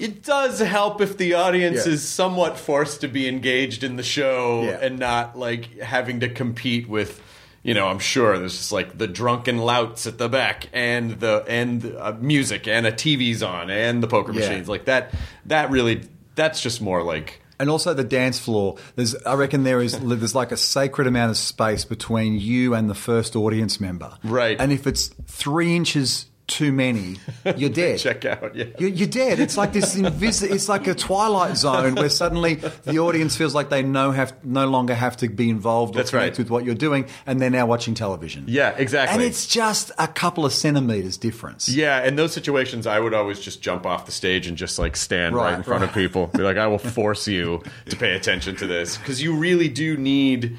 It 0.00 0.22
does 0.22 0.60
help 0.60 1.00
if 1.00 1.16
the 1.18 1.34
audience 1.34 1.84
Yeah. 1.84 1.94
is 1.94 2.06
somewhat 2.08 2.56
forced 2.56 3.00
to 3.00 3.08
be 3.08 3.26
engaged 3.26 3.82
in 3.82 3.96
the 3.96 4.04
show 4.04 4.62
Yeah. 4.62 4.78
and 4.80 4.96
not 5.00 5.36
like 5.36 5.80
having 5.80 6.20
to 6.20 6.28
compete 6.28 6.88
with, 6.88 7.20
you 7.64 7.74
know, 7.74 7.88
I'm 7.88 7.98
sure 7.98 8.38
there's 8.38 8.56
just 8.56 8.70
like 8.70 8.96
the 8.96 9.08
drunken 9.08 9.58
louts 9.58 10.06
at 10.06 10.18
the 10.18 10.28
back 10.28 10.68
and 10.72 11.18
the 11.18 11.44
and 11.48 11.84
uh, 11.98 12.14
music 12.20 12.68
and 12.68 12.86
a 12.86 12.92
TV's 12.92 13.42
on 13.42 13.70
and 13.70 14.00
the 14.00 14.06
poker 14.06 14.30
Yeah. 14.32 14.38
machines 14.38 14.68
like 14.68 14.84
that. 14.84 15.12
That 15.46 15.68
really 15.72 16.02
that's 16.36 16.62
just 16.62 16.80
more 16.80 17.02
like 17.02 17.40
And 17.60 17.68
also 17.68 17.92
the 17.92 18.04
dance 18.04 18.38
floor. 18.38 18.76
There's, 18.94 19.14
I 19.24 19.34
reckon 19.34 19.64
there 19.64 19.80
is 19.80 19.98
there's 19.98 20.34
like 20.34 20.52
a 20.52 20.56
sacred 20.56 21.06
amount 21.06 21.30
of 21.30 21.36
space 21.36 21.84
between 21.84 22.38
you 22.38 22.74
and 22.74 22.88
the 22.88 22.94
first 22.94 23.34
audience 23.34 23.80
member. 23.80 24.16
Right. 24.22 24.56
And 24.60 24.72
if 24.72 24.86
it's 24.86 25.08
three 25.26 25.74
inches 25.74 26.26
too 26.48 26.72
many, 26.72 27.16
you're 27.56 27.70
dead. 27.84 27.98
check 27.98 28.24
out. 28.24 28.56
Yeah. 28.56 28.64
You're, 28.78 28.88
you're 28.88 29.06
dead. 29.08 29.38
It's 29.38 29.56
like 29.56 29.72
this. 29.74 29.94
Invis- 29.94 30.42
it's 30.50 30.68
like 30.68 30.86
a 30.86 30.94
twilight 30.94 31.56
zone 31.58 31.94
where 31.94 32.08
suddenly 32.08 32.54
the 32.54 32.98
audience 32.98 33.36
feels 33.36 33.54
like 33.54 33.68
they 33.68 33.82
no 33.82 34.10
have 34.12 34.32
no 34.44 34.66
longer 34.66 34.94
have 34.94 35.16
to 35.18 35.28
be 35.28 35.50
involved 35.50 35.94
or 35.94 35.98
That's 35.98 36.12
right. 36.14 36.36
with 36.36 36.50
what 36.50 36.64
you're 36.64 36.74
doing, 36.74 37.06
and 37.26 37.40
they're 37.40 37.50
now 37.50 37.66
watching 37.66 37.92
television. 37.94 38.46
Yeah, 38.48 38.70
exactly. 38.76 39.14
And 39.14 39.22
it's 39.22 39.46
just 39.46 39.92
a 39.98 40.08
couple 40.08 40.44
of 40.46 40.52
centimeters 40.54 41.16
difference. 41.18 41.68
Yeah, 41.68 42.02
in 42.04 42.16
those 42.16 42.32
situations, 42.32 42.86
I 42.86 42.98
would 42.98 43.12
always 43.14 43.38
just 43.38 43.60
jump 43.62 43.84
off 43.86 44.06
the 44.06 44.12
stage 44.12 44.46
and 44.46 44.56
just 44.56 44.78
like 44.78 44.96
stand 44.96 45.36
right, 45.36 45.50
Right, 45.50 45.54
in 45.58 45.62
front 45.62 45.84
of 45.84 45.92
people. 45.92 46.28
Be 46.28 46.42
like, 46.42 46.56
I 46.56 46.66
will 46.66 46.78
force 46.98 47.28
you 47.28 47.62
to 47.90 47.96
pay 47.96 48.16
attention 48.16 48.56
to 48.56 48.66
this 48.66 48.96
because 48.96 49.22
you 49.22 49.36
really 49.36 49.68
do 49.68 49.96
need, 49.98 50.56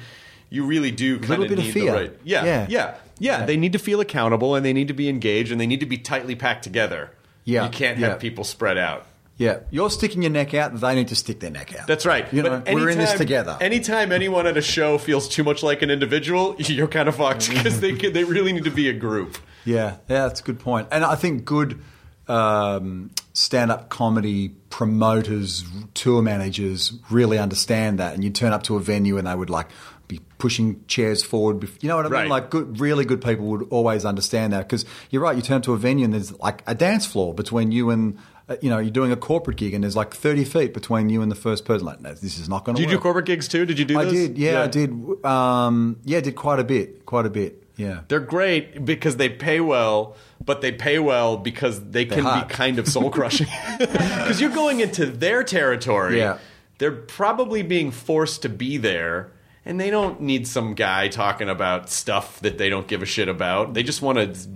you 0.50 0.64
really 0.64 0.92
do 0.92 1.18
kind 1.18 1.42
of 1.42 1.50
need 1.50 1.72
fear. 1.72 1.90
The 1.92 1.98
right, 1.98 2.12
yeah, 2.22 2.44
Yeah. 2.44 2.66
yeah, 2.68 2.94
yeah, 3.20 3.44
They 3.44 3.56
need 3.56 3.72
to 3.74 3.78
feel 3.78 4.00
accountable 4.00 4.54
and 4.54 4.64
they 4.64 4.72
need 4.72 4.88
to 4.88 4.94
be 4.94 5.08
engaged 5.08 5.52
and 5.52 5.60
they 5.60 5.66
need 5.66 5.80
to 5.80 5.86
be 5.86 5.98
tightly 5.98 6.34
packed 6.34 6.64
together. 6.64 7.12
Yeah, 7.44 7.64
you 7.64 7.70
can't 7.70 7.98
yeah. 7.98 8.08
have 8.08 8.20
people 8.20 8.44
spread 8.44 8.78
out. 8.78 9.06
Yeah, 9.36 9.60
you're 9.70 9.88
sticking 9.90 10.22
your 10.22 10.30
neck 10.30 10.52
out. 10.52 10.78
They 10.78 10.94
need 10.94 11.08
to 11.08 11.16
stick 11.16 11.40
their 11.40 11.50
neck 11.50 11.78
out. 11.78 11.86
That's 11.86 12.04
right. 12.04 12.30
You 12.32 12.42
know, 12.42 12.62
we're 12.66 12.90
in 12.90 12.98
this 12.98 13.14
together. 13.14 13.56
Anytime 13.60 14.12
anyone 14.12 14.46
at 14.46 14.56
a 14.56 14.62
show 14.62 14.98
feels 14.98 15.28
too 15.28 15.44
much 15.44 15.62
like 15.62 15.80
an 15.82 15.90
individual, 15.90 16.56
you're 16.58 16.88
kind 16.88 17.08
of 17.08 17.16
fucked 17.16 17.48
because 17.48 17.80
they 17.80 17.92
they 17.92 18.24
really 18.24 18.52
need 18.52 18.64
to 18.64 18.70
be 18.70 18.88
a 18.88 18.92
group. 18.92 19.38
Yeah, 19.64 19.96
yeah, 20.08 20.26
that's 20.26 20.40
a 20.40 20.42
good 20.42 20.58
point. 20.58 20.88
And 20.90 21.04
I 21.04 21.14
think 21.14 21.44
good 21.44 21.80
um, 22.28 23.10
stand-up 23.32 23.88
comedy 23.88 24.50
promoters, 24.70 25.64
tour 25.94 26.22
managers 26.22 26.92
really 27.10 27.38
understand 27.38 27.98
that. 27.98 28.14
And 28.14 28.22
you 28.22 28.30
turn 28.30 28.52
up 28.52 28.62
to 28.64 28.76
a 28.76 28.80
venue 28.80 29.18
and 29.18 29.26
they 29.26 29.34
would 29.34 29.50
like 29.50 29.68
be 30.10 30.20
pushing 30.38 30.84
chairs 30.86 31.22
forward. 31.22 31.66
You 31.80 31.88
know 31.88 31.96
what 31.96 32.06
I 32.06 32.08
mean? 32.08 32.18
Right. 32.20 32.28
Like 32.28 32.50
good, 32.50 32.78
really 32.80 33.04
good 33.04 33.22
people 33.22 33.46
would 33.46 33.66
always 33.70 34.04
understand 34.04 34.52
that 34.52 34.68
because 34.68 34.84
you're 35.10 35.22
right. 35.22 35.34
You 35.36 35.42
turn 35.42 35.56
up 35.58 35.62
to 35.64 35.72
a 35.72 35.78
venue 35.78 36.04
and 36.04 36.12
there's 36.12 36.32
like 36.40 36.62
a 36.66 36.74
dance 36.74 37.06
floor 37.06 37.32
between 37.34 37.72
you 37.72 37.90
and. 37.90 38.18
uh, 38.48 38.56
You 38.60 38.68
know, 38.68 38.78
you're 38.80 38.90
doing 39.00 39.12
a 39.12 39.16
corporate 39.16 39.56
gig, 39.58 39.74
and 39.74 39.84
there's 39.84 39.94
like 39.96 40.12
30 40.12 40.44
feet 40.44 40.74
between 40.74 41.08
you 41.08 41.22
and 41.22 41.30
the 41.30 41.36
first 41.36 41.64
person. 41.64 41.86
Like, 41.86 42.00
no, 42.00 42.10
this 42.12 42.36
is 42.38 42.48
not 42.48 42.64
going 42.64 42.74
to 42.76 42.82
work. 42.82 42.90
you 42.90 42.96
do 42.96 43.00
corporate 43.00 43.26
gigs 43.26 43.46
too? 43.48 43.64
Did 43.64 43.78
you 43.78 43.84
do 43.84 43.96
I 43.98 44.04
those? 44.04 44.12
did, 44.12 44.38
yeah, 44.38 44.62
I 44.62 44.66
did. 44.66 44.90
Um, 45.24 46.00
yeah, 46.04 46.20
did 46.20 46.34
quite 46.34 46.58
a 46.58 46.64
bit, 46.64 47.06
quite 47.06 47.26
a 47.26 47.30
bit. 47.30 47.62
Yeah, 47.76 48.00
They're 48.08 48.20
great 48.20 48.84
because 48.84 49.16
they 49.16 49.30
pay 49.30 49.60
well, 49.60 50.16
but 50.44 50.60
they 50.60 50.70
pay 50.72 50.98
well 50.98 51.38
because 51.38 51.80
they 51.92 52.04
can 52.04 52.24
hot. 52.24 52.48
be 52.48 52.54
kind 52.54 52.78
of 52.78 52.86
soul 52.86 53.08
crushing. 53.08 53.46
Because 53.78 54.38
you're 54.40 54.50
going 54.64 54.80
into 54.80 55.06
their 55.06 55.42
territory. 55.44 56.18
Yeah. 56.18 56.36
They're 56.78 56.92
probably 56.92 57.62
being 57.62 57.90
forced 57.90 58.42
to 58.42 58.48
be 58.50 58.76
there, 58.76 59.30
and 59.70 59.80
they 59.80 59.88
don't 59.88 60.20
need 60.20 60.46
some 60.48 60.74
guy 60.74 61.08
talking 61.08 61.48
about 61.48 61.88
stuff 61.88 62.40
that 62.40 62.58
they 62.58 62.68
don't 62.68 62.86
give 62.88 63.02
a 63.02 63.06
shit 63.06 63.28
about. 63.28 63.72
They 63.72 63.82
just 63.84 64.02
want 64.02 64.18
to 64.18 64.48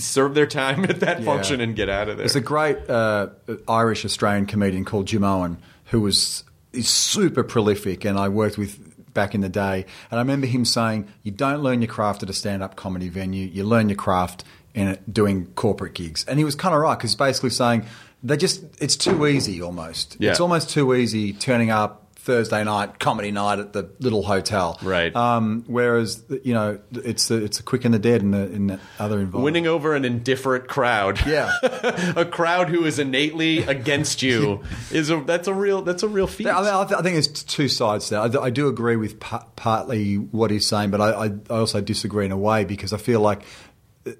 serve 0.00 0.34
their 0.34 0.46
time 0.46 0.84
at 0.88 1.00
that 1.00 1.20
Yeah. 1.20 1.24
function 1.26 1.60
and 1.60 1.76
get 1.76 1.88
out 1.88 2.08
of 2.08 2.16
there. 2.16 2.24
There's 2.24 2.34
a 2.36 2.40
great 2.40 2.88
uh, 2.90 3.28
Irish 3.68 4.04
Australian 4.04 4.46
comedian 4.46 4.84
called 4.84 5.06
Jimeoin 5.06 5.58
who 5.86 6.00
was 6.00 6.42
is 6.72 6.88
super 6.88 7.44
prolific, 7.44 8.04
and 8.06 8.18
I 8.18 8.30
worked 8.30 8.56
with 8.56 9.12
back 9.12 9.34
in 9.34 9.42
the 9.42 9.50
day. 9.50 9.84
And 10.10 10.18
I 10.18 10.22
remember 10.22 10.46
him 10.46 10.64
saying, 10.64 11.06
"You 11.22 11.30
don't 11.32 11.62
learn 11.62 11.82
your 11.82 11.90
craft 11.92 12.22
at 12.22 12.30
a 12.30 12.32
stand-up 12.32 12.76
comedy 12.76 13.10
venue. 13.10 13.46
You 13.46 13.64
learn 13.64 13.90
your 13.90 13.96
craft 13.96 14.42
in 14.74 14.88
it, 14.88 15.12
doing 15.12 15.48
corporate 15.54 15.92
gigs." 15.92 16.24
And 16.24 16.38
he 16.38 16.46
was 16.46 16.54
kind 16.54 16.74
of 16.74 16.80
right 16.80 16.96
because 16.96 17.10
he's 17.10 17.16
basically 17.18 17.50
saying 17.50 17.84
they 18.22 18.38
just 18.38 18.64
it's 18.80 18.96
too 18.96 19.26
easy 19.26 19.60
almost. 19.60 20.16
Yeah. 20.18 20.30
It's 20.30 20.40
almost 20.40 20.70
too 20.70 20.94
easy 20.94 21.34
turning 21.34 21.70
up. 21.70 22.01
Thursday 22.22 22.62
night 22.62 23.00
comedy 23.00 23.32
night 23.32 23.58
at 23.58 23.72
the 23.72 23.90
little 23.98 24.22
hotel, 24.22 24.78
Right. 24.80 25.14
Um, 25.16 25.64
whereas 25.66 26.22
you 26.44 26.54
know 26.54 26.78
it's 26.92 27.26
the, 27.26 27.42
it's 27.42 27.58
a 27.58 27.64
quick 27.64 27.84
and 27.84 27.92
the 27.92 27.98
dead 27.98 28.22
in 28.22 28.30
the 28.30 28.48
in 28.52 28.66
the 28.68 28.80
other 29.00 29.18
environment. 29.18 29.42
Winning 29.44 29.66
over 29.66 29.96
an 29.96 30.04
indifferent 30.04 30.68
crowd. 30.68 31.26
Yeah. 31.26 31.50
a 31.62 32.24
crowd 32.24 32.68
who 32.68 32.84
is 32.84 33.00
innately 33.00 33.58
against 33.64 34.22
you 34.22 34.62
is 34.92 35.10
a 35.10 35.16
that's 35.20 35.48
a 35.48 35.54
real 35.54 35.82
that's 35.82 36.04
a 36.04 36.08
real 36.08 36.28
feat. 36.28 36.46
I, 36.46 36.60
mean, 36.60 36.68
I, 36.68 36.84
th- 36.84 36.96
I 36.96 37.02
think 37.02 37.14
there's 37.14 37.26
t- 37.26 37.44
two 37.44 37.68
sides 37.68 38.08
to 38.10 38.14
that. 38.14 38.36
I, 38.36 38.44
I 38.44 38.50
do 38.50 38.68
agree 38.68 38.94
with 38.94 39.18
pa- 39.18 39.46
partly 39.56 40.14
what 40.14 40.52
he's 40.52 40.68
saying, 40.68 40.92
but 40.92 41.00
I, 41.00 41.10
I, 41.10 41.26
I 41.50 41.58
also 41.58 41.80
disagree 41.80 42.24
in 42.24 42.30
a 42.30 42.38
way 42.38 42.64
because 42.64 42.92
I 42.92 42.98
feel 42.98 43.20
like 43.20 43.42
uh, 44.06 44.12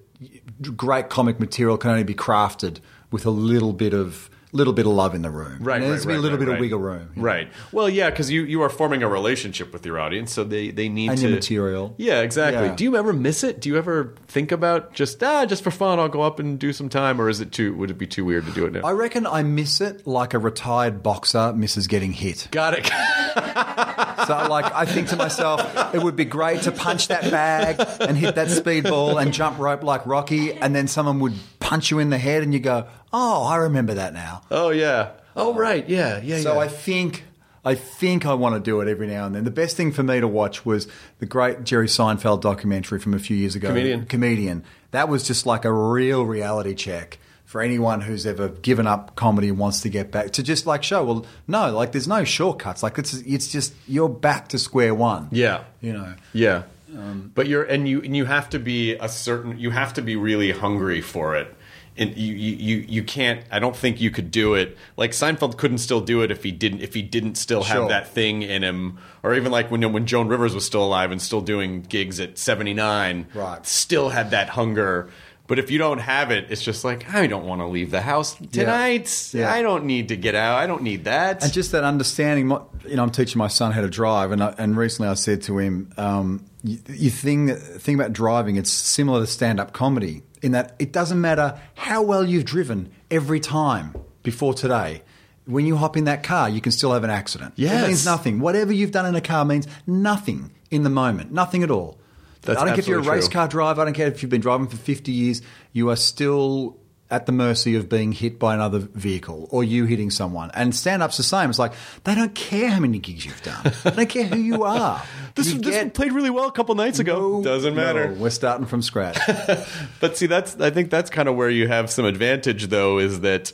great 0.75 1.09
comic 1.09 1.39
material 1.39 1.77
can 1.79 1.91
only 1.91 2.03
be 2.03 2.15
crafted 2.15 2.79
with 3.13 3.27
a 3.27 3.31
little 3.31 3.73
bit 3.73 3.95
of 3.95 4.29
little 4.53 4.73
bit 4.73 4.87
of 4.87 4.93
love 4.93 5.15
in 5.15 5.23
the 5.23 5.31
room. 5.31 5.59
Right, 5.61 5.77
And 5.77 5.85
there 5.85 5.93
right, 5.93 6.01
to 6.03 6.09
be 6.09 6.15
a 6.15 6.19
little 6.19 6.39
right, 6.39 6.45
bit 6.45 6.49
right. 6.51 6.55
of 6.57 6.61
wiggle 6.61 6.79
room. 6.79 7.11
Right. 7.17 7.51
Well, 7.73 7.89
yeah, 7.89 8.11
because 8.11 8.31
you, 8.31 8.45
you 8.45 8.61
are 8.63 8.69
forming 8.69 9.03
a 9.03 9.09
relationship 9.09 9.73
with 9.73 9.85
your 9.87 9.99
audience, 9.99 10.33
so 10.33 10.45
they, 10.45 10.71
they 10.71 10.89
need 10.89 11.11
And 11.11 11.19
to 11.19 11.31
material. 11.31 11.95
Yeah, 11.97 12.21
exactly. 12.21 12.67
Yeah. 12.67 12.75
Do 12.75 12.85
you 12.85 12.97
ever 12.97 13.13
miss 13.13 13.43
it? 13.43 13.61
Do 13.61 13.69
you 13.71 13.79
ever 13.79 14.15
think 14.29 14.53
about 14.53 14.93
just 14.93 15.23
ah, 15.23 15.47
just 15.47 15.65
for 15.65 15.71
fun, 15.71 15.99
I'll 15.99 16.09
go 16.09 16.23
up 16.23 16.39
and 16.39 16.59
do 16.59 16.73
some 16.73 16.89
time, 16.89 17.21
or 17.21 17.29
is 17.29 17.41
it 17.41 17.53
too? 17.53 17.75
Would 17.77 17.91
it 17.91 17.99
be 17.99 18.07
too 18.07 18.25
weird 18.25 18.45
to 18.47 18.53
do 18.53 18.67
it 18.67 18.73
now? 18.73 18.81
I 18.85 18.93
reckon 18.93 19.27
I 19.27 19.43
miss 19.43 19.81
it 19.81 20.07
like 20.07 20.35
a 20.35 20.39
retired 20.39 21.03
boxer 21.03 21.53
misses 21.53 21.87
getting 21.87 22.13
hit. 22.13 22.49
Got 22.51 22.75
it. 22.79 22.91
So, 24.27 24.47
like, 24.49 24.73
I 24.73 24.85
think 24.85 25.09
to 25.09 25.17
myself, 25.17 25.95
it 25.95 26.03
would 26.03 26.17
be 26.17 26.25
great 26.25 26.63
to 26.63 26.73
punch 26.73 27.09
that 27.09 27.31
bag 27.31 27.85
and 28.01 28.17
hit 28.17 28.35
that 28.37 28.49
speedball 28.49 29.21
and 29.21 29.33
jump 29.33 29.59
rope 29.59 29.83
like 29.83 30.07
Rocky, 30.07 30.53
and 30.53 30.75
then 30.75 30.89
someone 30.89 31.21
would 31.21 31.35
punch 31.61 31.91
you 31.91 31.99
in 31.99 32.11
the 32.11 32.19
head, 32.19 32.43
and 32.43 32.53
you 32.53 32.61
go, 32.61 32.87
"Oh, 33.13 33.45
I 33.45 33.57
remember 33.57 33.95
that 33.95 34.15
now." 34.15 34.43
oh 34.51 34.71
yeah. 34.71 35.11
Oh 35.35 35.55
right. 35.55 35.89
Yeah. 35.89 36.21
Yeah. 36.23 36.41
So 36.41 36.55
yeah. 36.55 36.61
I 36.61 36.69
think 36.69 37.25
I 37.65 37.75
think 37.75 38.27
I 38.27 38.35
want 38.35 38.55
to 38.57 38.61
do 38.61 38.81
it 38.81 38.89
every 38.89 39.07
now 39.07 39.27
and 39.27 39.35
then. 39.35 39.45
The 39.45 39.51
best 39.51 39.77
thing 39.77 39.93
for 39.93 40.03
me 40.03 40.21
to 40.21 40.29
watch 40.29 40.67
was 40.67 40.89
the 41.21 41.27
great 41.27 41.65
Jerry 41.65 41.87
Seinfeld 41.87 42.41
documentary 42.41 42.99
from 42.99 43.15
a 43.15 43.19
few 43.19 43.37
years 43.37 43.55
ago. 43.55 43.69
Comedian. 43.69 44.07
Comedian. 44.07 44.65
That 44.91 45.09
was 45.09 45.23
just 45.27 45.47
like 45.47 45.65
a 45.65 45.73
real 45.73 46.27
reality 46.27 46.75
check 46.75 47.19
for 47.53 47.61
anyone 47.61 48.01
who's 48.01 48.25
ever 48.25 48.49
given 48.49 48.87
up 48.87 49.15
comedy 49.15 49.51
and 49.51 49.59
wants 49.59 49.83
to 49.83 49.91
get 49.91 50.11
back 50.11 50.31
to 50.31 50.43
just 50.43 50.65
like 50.65 50.83
show. 50.83 51.05
Well, 51.05 51.27
no, 51.47 51.71
like 51.71 51.93
there's 51.93 52.09
no 52.09 52.25
shortcuts. 52.25 52.83
Like 52.83 52.97
it's 52.97 53.13
it's 53.13 53.53
just 53.53 53.75
you're 53.87 54.09
back 54.09 54.49
to 54.49 54.59
square 54.59 54.95
one. 54.95 55.29
Yeah. 55.33 55.65
You 55.83 55.93
know. 55.93 56.15
Yeah. 56.33 56.63
Um, 56.97 57.31
but 57.35 57.49
you're 57.49 57.63
and 57.65 57.87
you 57.87 58.01
and 58.01 58.17
you 58.17 58.25
have 58.25 58.49
to 58.51 58.59
be 58.59 58.95
a 58.95 59.07
certain 59.07 59.59
you 59.59 59.69
have 59.71 59.93
to 59.95 60.01
be 60.03 60.17
really 60.17 60.51
hungry 60.51 61.03
for 61.03 61.37
it. 61.37 61.55
And 61.95 62.17
you, 62.17 62.33
you, 62.35 62.57
you, 62.57 62.77
you 62.89 63.03
can't 63.03 63.45
I 63.51 63.59
don't 63.59 63.77
think 63.77 64.01
you 64.01 64.11
could 64.11 64.31
do 64.31 64.55
it 64.55 64.79
like 64.97 65.11
Seinfeld 65.11 65.59
couldn't 65.59 65.77
still 65.77 66.01
do 66.01 66.23
it 66.23 66.31
if 66.31 66.43
he 66.43 66.51
didn't 66.51 66.81
if 66.81 66.95
he 66.95 67.03
didn't 67.03 67.35
still 67.35 67.65
have 67.65 67.77
Sure. 67.77 67.89
that 67.91 68.09
thing 68.09 68.41
in 68.41 68.63
him 68.65 68.97
or 69.23 69.35
even 69.35 69.53
like 69.53 69.71
when 69.71 69.93
when 69.93 70.07
Joan 70.07 70.29
Rivers 70.29 70.55
was 70.55 70.65
still 70.65 70.83
alive 70.83 71.13
and 71.13 71.21
still 71.21 71.43
doing 71.43 71.83
gigs 71.83 72.19
at 72.19 72.39
79 72.39 73.27
Right. 73.35 73.67
still 73.67 74.09
had 74.09 74.31
that 74.31 74.49
hunger 74.49 75.11
but 75.47 75.59
if 75.59 75.71
you 75.71 75.79
don't 75.79 75.99
have 75.99 76.31
it 76.31 76.51
it's 76.51 76.63
just 76.63 76.85
like 76.85 77.13
I 77.13 77.27
don't 77.27 77.47
want 77.47 77.61
to 77.61 77.67
leave 77.67 77.91
the 77.91 78.01
house 78.01 78.35
tonight 78.53 79.31
Yeah. 79.35 79.53
I 79.53 79.63
don't 79.63 79.85
need 79.85 80.09
to 80.09 80.17
get 80.17 80.35
out 80.35 80.57
I 80.59 80.67
don't 80.67 80.83
need 80.83 81.05
that 81.05 81.43
And 81.43 81.53
just 81.53 81.73
that 81.73 81.85
understanding, 81.85 82.51
you 82.87 82.97
know, 82.97 83.03
I'm 83.03 83.11
teaching 83.11 83.39
my 83.39 83.49
son 83.49 83.73
how 83.73 83.81
to 83.81 83.89
drive, 83.89 84.33
and 84.33 84.43
I, 84.43 84.55
and 84.59 84.77
recently 84.77 85.09
I 85.09 85.15
said 85.15 85.43
to 85.43 85.59
him, 85.59 85.93
um, 85.97 86.45
you, 86.63 86.79
you 86.89 87.11
think 87.11 87.57
thing 87.59 87.95
about 87.95 88.13
driving, 88.13 88.57
it's 88.57 88.71
similar 88.71 89.21
to 89.21 89.27
stand 89.27 89.59
up 89.61 89.73
comedy 89.73 90.23
in 90.43 90.53
that 90.53 90.75
it 90.79 90.93
doesn't 90.93 91.21
matter 91.21 91.61
how 91.75 92.03
well 92.03 92.25
you've 92.25 92.45
driven 92.45 92.91
every 93.11 93.41
time 93.41 93.95
before 94.23 94.55
today. 94.55 95.03
When 95.45 95.67
you 95.67 95.77
hop 95.77 95.97
in 95.97 96.05
that 96.05 96.23
car, 96.23 96.49
you 96.49 96.61
can 96.61 96.71
still 96.73 96.93
have 96.93 97.03
an 97.05 97.11
accident. 97.11 97.55
Yes. 97.57 97.83
It 97.85 97.89
means 97.89 98.05
nothing. 98.05 98.39
Whatever 98.39 98.73
you've 98.73 98.93
done 98.93 99.07
in 99.07 99.15
a 99.17 99.21
car 99.21 99.45
means 99.45 99.67
nothing 99.87 100.53
in 100.71 100.85
the 100.85 100.91
moment. 100.91 101.33
Nothing 101.33 101.63
at 101.65 101.71
all. 101.71 101.99
That's 102.43 102.61
I 102.61 102.65
don't 102.65 102.75
care 102.75 102.81
if 102.81 102.87
you're 102.89 102.99
a 102.99 103.03
race 103.03 103.27
true. 103.29 103.33
car 103.35 103.49
driver. 103.49 103.81
I 103.81 103.85
don't 103.85 103.95
care 103.95 104.09
if 104.09 104.23
you've 104.23 104.31
been 104.31 104.41
driving 104.41 104.67
for 104.69 104.77
50 104.77 105.13
years. 105.13 105.43
You 105.73 105.91
are 105.91 105.97
still 105.97 106.77
at 107.11 107.27
the 107.27 107.33
mercy 107.33 107.75
of 107.77 107.91
being 107.91 108.11
hit 108.11 108.39
by 108.39 108.55
another 108.55 108.79
vehicle 108.79 109.47
or 109.51 109.63
you 109.63 109.85
hitting 109.85 110.11
someone. 110.11 110.51
And 110.55 110.75
stand 110.75 111.03
up's 111.03 111.19
the 111.19 111.23
same. 111.23 111.51
It's 111.51 111.59
like 111.59 111.75
they 112.05 112.15
don't 112.15 112.35
care 112.35 112.71
how 112.71 112.81
many 112.81 112.99
gigs 112.99 113.27
you've 113.27 113.43
done. 113.43 113.71
they 113.85 113.91
don't 113.91 114.09
care 114.09 114.25
who 114.25 114.39
you 114.39 114.63
are. 114.65 115.03
this, 115.35 115.53
You 115.53 115.61
this 115.61 115.75
get- 115.75 115.93
played 115.95 116.13
really 116.13 116.31
well 116.31 116.49
a 116.49 116.53
couple 116.53 116.75
nights 116.75 117.01
ago 117.01 117.39
No, 117.39 117.45
doesn't 117.45 117.75
matter 117.75 118.09
no, 118.09 118.15
we're 118.15 118.31
starting 118.31 118.67
from 118.67 118.81
scratch. 118.81 119.19
But 120.01 120.17
see, 120.17 120.27
that's 120.27 120.59
I 120.59 120.71
think 120.71 120.91
that's 120.91 121.11
kind 121.11 121.29
of 121.29 121.37
where 121.37 121.51
you 121.51 121.69
have 121.69 121.91
some 121.91 122.07
advantage, 122.07 122.69
though, 122.69 122.99
is 122.99 123.21
that 123.21 123.53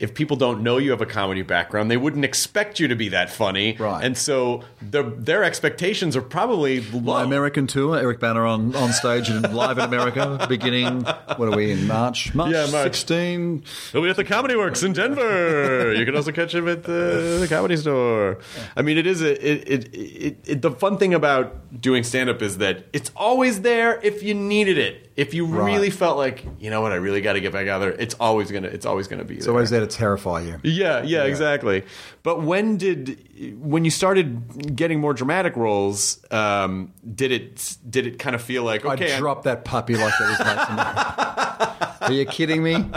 if 0.00 0.14
people 0.14 0.36
don't 0.36 0.62
know 0.62 0.78
you 0.78 0.90
have 0.90 1.02
a 1.02 1.06
comedy 1.06 1.42
background, 1.42 1.90
they 1.90 1.96
wouldn't 1.98 2.24
expect 2.24 2.80
you 2.80 2.88
to 2.88 2.96
be 2.96 3.10
that 3.10 3.30
funny. 3.30 3.76
Right. 3.76 4.02
And 4.02 4.16
so 4.16 4.62
the, 4.82 5.02
their 5.02 5.44
expectations 5.44 6.16
are 6.16 6.22
probably 6.22 6.80
low. 6.80 7.00
My 7.00 7.22
American 7.22 7.66
tour, 7.66 7.98
Eric 7.98 8.18
Banner 8.18 8.46
on, 8.46 8.74
on 8.74 8.92
stage 8.92 9.28
and 9.28 9.52
live 9.54 9.76
in 9.78 9.84
America, 9.84 10.46
beginning, 10.48 11.02
what 11.02 11.40
are 11.40 11.56
we 11.56 11.70
in, 11.70 11.86
March? 11.86 12.34
March, 12.34 12.50
Yeah, 12.50 12.66
March. 12.70 12.84
16. 12.84 13.62
He'll 13.92 14.02
be 14.02 14.08
at 14.08 14.16
the 14.16 14.24
Comedy 14.24 14.56
Works 14.56 14.82
in 14.82 14.94
Denver. 14.94 15.92
you 15.92 16.04
can 16.06 16.16
also 16.16 16.32
catch 16.32 16.54
him 16.54 16.66
at 16.66 16.84
the, 16.84 17.36
the 17.40 17.46
Comedy 17.48 17.76
Store. 17.76 18.38
I 18.74 18.82
mean, 18.82 18.96
it 18.96 19.06
is 19.06 19.20
a 19.20 19.30
it, 19.46 19.68
it, 19.68 19.94
it, 19.94 20.38
it 20.46 20.62
the 20.62 20.70
fun 20.70 20.96
thing 20.96 21.12
about 21.12 21.80
doing 21.80 22.04
stand 22.04 22.30
up 22.30 22.40
is 22.40 22.56
that 22.58 22.86
it's 22.94 23.10
always 23.14 23.60
there 23.60 24.00
if 24.02 24.22
you 24.22 24.32
needed 24.34 24.78
it. 24.78 25.09
If 25.20 25.34
you 25.34 25.44
Right. 25.44 25.66
really 25.66 25.90
felt 25.90 26.16
like, 26.16 26.44
you 26.58 26.70
know 26.70 26.80
what, 26.80 26.92
I 26.92 26.94
really 26.94 27.20
got 27.20 27.34
to 27.34 27.40
get 27.40 27.52
back 27.52 27.68
out 27.68 27.80
there. 27.80 27.90
It's 27.92 28.14
always 28.18 28.50
gonna 28.50 28.68
it's 28.68 28.86
always 28.86 29.06
gonna 29.06 29.24
be 29.24 29.34
It's 29.36 29.44
there. 29.44 29.52
always 29.54 29.68
there 29.70 29.80
to 29.80 29.86
terrify 29.86 30.40
you. 30.40 30.58
Yeah, 30.62 31.02
yeah, 31.02 31.24
exactly. 31.24 31.84
But 32.22 32.42
when 32.42 32.78
did 32.78 33.18
when 33.60 33.84
you 33.84 33.90
started 33.90 34.74
getting 34.74 34.98
more 35.00 35.12
dramatic 35.12 35.56
roles, 35.56 36.18
um, 36.30 36.92
did 37.14 37.32
it 37.32 37.76
did 37.88 38.06
it 38.06 38.18
kind 38.18 38.34
of 38.34 38.40
feel 38.40 38.62
like 38.64 38.84
okay, 38.86 39.14
I 39.14 39.18
dropped 39.18 39.44
that 39.44 39.64
puppy 39.64 39.94
like 39.96 40.14
that 40.18 40.28
was 40.30 40.38
nothing. 40.40 41.86
Are 42.08 42.12
you 42.12 42.24
kidding 42.24 42.62
me? 42.62 42.74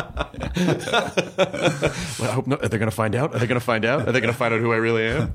Well, 2.19 2.29
I 2.29 2.33
hope 2.33 2.47
not. 2.47 2.63
Are 2.63 2.67
they 2.69 2.77
going 2.77 2.89
to 2.89 2.95
find 2.95 3.15
out? 3.15 3.33
Are 3.36 3.39
they 3.39 3.47
going 3.47 3.59
to 3.59 3.65
find 3.65 3.86
out? 3.86 4.07
Are 4.07 4.12
they 4.12 4.21
going 4.21 4.31
to 4.31 4.38
find 4.38 4.53
out 4.53 4.59
who 4.62 4.71
I 4.71 4.77
really 4.77 5.05
am? 5.07 5.33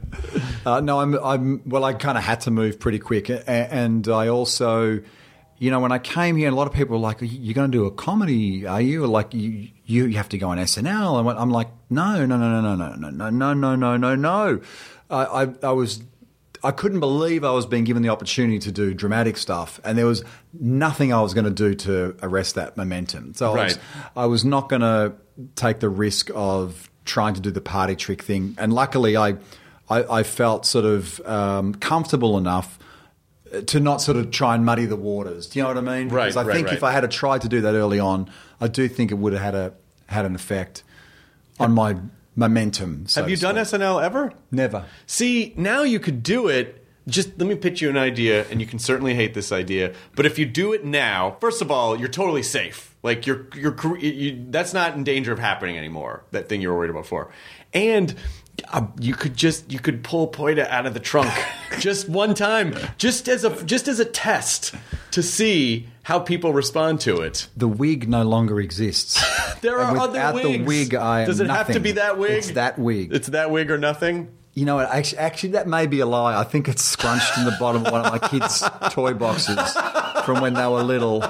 Uh, 0.64 0.81
no, 0.81 1.01
I'm, 1.01 1.14
I'm. 1.14 1.62
Well, 1.66 1.85
I 1.85 1.92
kind 1.92 2.16
of 2.16 2.24
had 2.24 2.40
to 2.42 2.51
move 2.51 2.79
pretty 2.81 2.98
quick, 2.98 3.29
a- 3.29 3.48
and 3.51 4.07
I 4.09 4.29
also, 4.29 5.01
you 5.59 5.71
know, 5.71 5.81
when 5.81 5.92
I 5.92 5.99
came 5.99 6.37
here, 6.37 6.49
a 6.49 6.55
lot 6.55 6.66
of 6.66 6.73
people 6.73 6.97
were 6.97 7.03
like, 7.03 7.18
"You're 7.21 7.55
going 7.55 7.71
to 7.71 7.77
do 7.77 7.87
a 7.87 7.90
comedy, 7.90 8.66
are 8.66 8.81
you?" 8.81 9.05
Or 9.05 9.09
like, 9.09 9.35
you, 9.35 9.68
you 9.85 10.07
you 10.07 10.16
have 10.16 10.29
to 10.31 10.38
go 10.38 10.51
on 10.51 10.59
SNL, 10.59 11.18
and 11.18 11.38
I'm 11.38 11.51
like, 11.51 11.68
"No, 11.90 12.25
no, 12.25 12.37
no, 12.37 12.61
no, 12.61 12.77
no, 12.77 12.94
no, 12.94 13.11
no, 13.11 13.31
no, 13.31 13.55
no, 13.55 13.75
no, 13.77 13.97
no, 13.97 14.14
no." 14.14 14.61
I, 15.11 15.25
I, 15.25 15.49
I 15.62 15.73
was. 15.73 16.03
I 16.62 16.73
couldn't 16.73 16.99
believe 16.99 17.44
I 17.44 17.53
was 17.53 17.66
being 17.66 17.85
given 17.85 18.03
the 18.03 18.09
opportunity 18.09 18.59
to 18.59 18.73
do 18.73 18.92
dramatic 18.92 19.37
stuff, 19.37 19.81
and 19.85 19.97
there 19.97 20.07
was 20.07 20.25
nothing 20.53 21.12
I 21.12 21.23
was 21.23 21.33
going 21.33 21.44
to 21.44 21.51
do 21.53 21.75
to 21.75 22.16
arrest 22.21 22.57
that 22.57 22.77
momentum. 22.77 23.35
So 23.35 23.53
I, 23.53 23.64
was, 23.64 23.79
I 24.16 24.27
was 24.27 24.44
not 24.44 24.68
going 24.68 24.83
to 24.83 25.14
take 25.55 25.79
the 25.79 25.88
risk 25.88 26.31
of 26.35 26.90
trying 27.05 27.35
to 27.35 27.40
do 27.40 27.53
the 27.53 27.61
party 27.61 27.94
trick 27.94 28.23
thing. 28.23 28.57
And 28.59 28.73
luckily, 28.73 29.16
I, 29.16 29.37
I, 29.88 30.18
I 30.18 30.23
felt 30.25 30.66
sort 30.66 30.85
of 30.85 31.21
um, 31.27 31.75
comfortable 31.75 32.37
enough 32.38 32.77
to 33.67 33.81
not 33.81 34.01
sort 34.03 34.17
of 34.17 34.31
try 34.31 34.55
and 34.55 34.65
muddy 34.65 34.85
the 34.87 34.97
waters. 34.97 35.47
Do 35.49 35.59
you 35.59 35.63
know 35.65 35.69
what 35.69 35.79
I 35.79 35.81
mean? 35.99 36.09
Right, 36.09 36.25
Because 36.25 36.37
I 36.37 36.43
right, 36.45 36.55
think 36.55 36.67
right. 36.69 36.77
if 36.77 36.83
I 36.85 36.93
had 36.93 37.11
tried 37.11 37.43
to 37.43 37.49
do 37.49 37.61
that 37.63 37.75
early 37.75 37.99
on, 37.99 38.31
I 38.61 38.69
do 38.69 38.89
think 38.89 39.11
it 39.11 39.15
would 39.15 39.33
have 39.33 39.43
had 39.43 39.55
a 39.55 39.73
had 40.07 40.25
an 40.25 40.35
effect 40.35 40.83
on 41.61 41.73
my 41.73 41.97
momentum. 42.37 43.07
so 43.09 43.21
Have 43.23 43.31
you 43.31 43.37
done. 43.37 43.57
SNL 43.57 44.03
ever? 44.03 44.33
Never. 44.51 44.85
See, 45.07 45.53
now 45.57 45.83
you 45.83 45.99
could 46.01 46.23
do 46.23 46.49
it. 46.49 46.85
Just 47.07 47.39
let 47.39 47.49
me 47.49 47.55
pitch 47.55 47.81
you 47.81 47.89
an 47.89 47.97
idea, 47.97 48.47
and 48.51 48.61
you 48.61 48.67
can 48.67 48.79
certainly 48.79 49.15
hate 49.15 49.33
this 49.35 49.51
idea. 49.51 49.95
But 50.15 50.27
if 50.27 50.39
you 50.39 50.45
do 50.45 50.73
it 50.75 50.85
now, 50.85 51.37
first 51.41 51.63
of 51.63 51.71
all, 51.71 51.99
you're 51.99 52.09
totally 52.09 52.43
safe. 52.43 52.95
Like 53.03 53.27
you're, 53.27 53.47
you're, 53.57 53.97
you, 53.99 54.45
that's 54.51 54.75
not 54.75 54.95
in 54.95 55.05
danger 55.05 55.33
of 55.33 55.39
happening 55.39 55.79
anymore. 55.79 56.25
That 56.33 56.49
thing 56.51 56.61
you 56.61 56.69
were 56.69 56.77
worried 56.77 56.91
about 56.91 57.05
before, 57.05 57.31
and 57.73 58.15
uh, 58.73 58.87
you 59.01 59.14
could 59.14 59.37
just 59.37 59.71
you 59.73 59.79
could 59.79 60.03
pull 60.03 60.31
Poida 60.31 60.68
out 60.68 60.87
of 60.87 60.94
the 60.94 61.01
trunk 61.01 61.33
just 61.79 62.09
one 62.09 62.35
time, 62.35 62.75
just 62.99 63.29
as 63.29 63.44
a 63.44 63.64
just 63.64 63.88
as 63.88 64.01
a 64.01 64.05
test 64.05 64.75
to 65.12 65.23
see 65.23 65.88
how 66.03 66.18
people 66.18 66.53
respond 66.53 67.01
to 67.03 67.21
it. 67.21 67.49
The 67.57 67.68
wig 67.68 68.09
no 68.09 68.23
longer 68.23 68.61
exists. 68.61 69.23
There 69.61 69.81
And 69.81 69.99
are 69.99 70.07
without 70.09 70.37
other 70.37 70.42
the 70.44 70.62
wig, 70.62 70.94
I 70.94 71.23
am 71.23 71.27
Does 71.27 71.40
it 71.40 71.51
have 71.51 71.73
to 71.73 71.81
be 71.81 71.92
that 71.92 72.16
wig? 72.16 72.38
It's 72.38 72.51
that 72.53 72.79
wig. 72.79 73.12
It's 73.12 73.27
that 73.27 73.51
wig 73.51 73.73
or 73.73 73.79
nothing. 73.79 74.31
You 74.59 74.64
know 74.64 74.75
what? 74.75 74.90
Actually, 74.90 75.18
actually, 75.18 75.49
that 75.51 75.68
may 75.68 75.87
be 75.87 76.01
a 76.01 76.07
lie. 76.07 76.37
I 76.37 76.42
think 76.42 76.66
it's 76.66 76.83
scrunched 76.83 77.38
in 77.38 77.44
the 77.44 77.57
bottom 77.61 77.87
of 77.87 77.92
one 77.92 78.05
of 78.05 78.11
my 78.11 78.18
kids' 78.18 78.64
toy 78.90 79.14
boxes 79.14 79.57
from 80.25 80.40
when 80.40 80.55
they 80.55 80.66
were 80.66 80.83
little. 80.83 81.23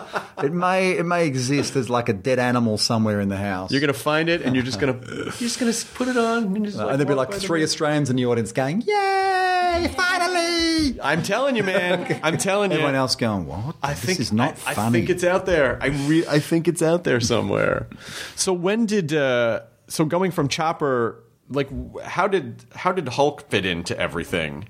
It 0.42 0.54
may 0.54 0.92
it 0.92 1.04
may 1.04 1.26
exist 1.26 1.76
as 1.76 1.90
like 1.90 2.08
a 2.08 2.14
dead 2.14 2.38
animal 2.38 2.78
somewhere 2.78 3.20
in 3.20 3.28
the 3.28 3.36
house. 3.36 3.70
You're 3.70 3.82
gonna 3.82 3.92
find 3.92 4.30
it, 4.30 4.40
and 4.40 4.54
you're 4.54 4.64
just 4.64 4.80
gonna 4.80 4.98
you're 5.12 5.30
just 5.32 5.60
gonna 5.60 5.74
put 5.92 6.08
it 6.08 6.16
on, 6.16 6.56
and, 6.56 6.64
just, 6.64 6.78
and 6.78 6.88
there'll 6.88 7.04
be 7.04 7.12
like 7.12 7.34
three. 7.34 7.62
Australians 7.62 8.08
in 8.08 8.16
the 8.16 8.24
audience 8.24 8.50
going, 8.52 8.80
"Yay! 8.80 9.92
Finally!" 9.94 10.98
I'm 11.02 11.22
telling 11.22 11.54
you, 11.54 11.64
man. 11.64 12.20
I'm 12.22 12.38
telling 12.38 12.70
you. 12.70 12.78
Everyone 12.78 12.94
else 12.94 13.14
going, 13.14 13.44
"What? 13.44 13.76
I 13.82 13.92
this 13.92 14.04
think 14.04 14.20
is 14.20 14.32
not 14.32 14.52
I, 14.64 14.72
funny." 14.72 15.00
I 15.00 15.00
think 15.00 15.10
it's 15.10 15.24
out 15.24 15.44
there. 15.44 15.78
I 15.82 15.88
re- 15.88 16.26
I 16.26 16.38
think 16.38 16.66
it's 16.66 16.80
out 16.80 17.04
there 17.04 17.20
somewhere. 17.20 17.88
So 18.36 18.54
when 18.54 18.86
did 18.86 19.12
uh, 19.12 19.64
so 19.86 20.06
going 20.06 20.30
from 20.30 20.48
Chopper 20.48 21.22
like 21.50 21.68
how 22.02 22.28
did 22.28 22.64
how 22.74 22.92
did 22.92 23.08
Hulk 23.08 23.50
fit 23.50 23.64
into 23.66 23.98
everything? 23.98 24.68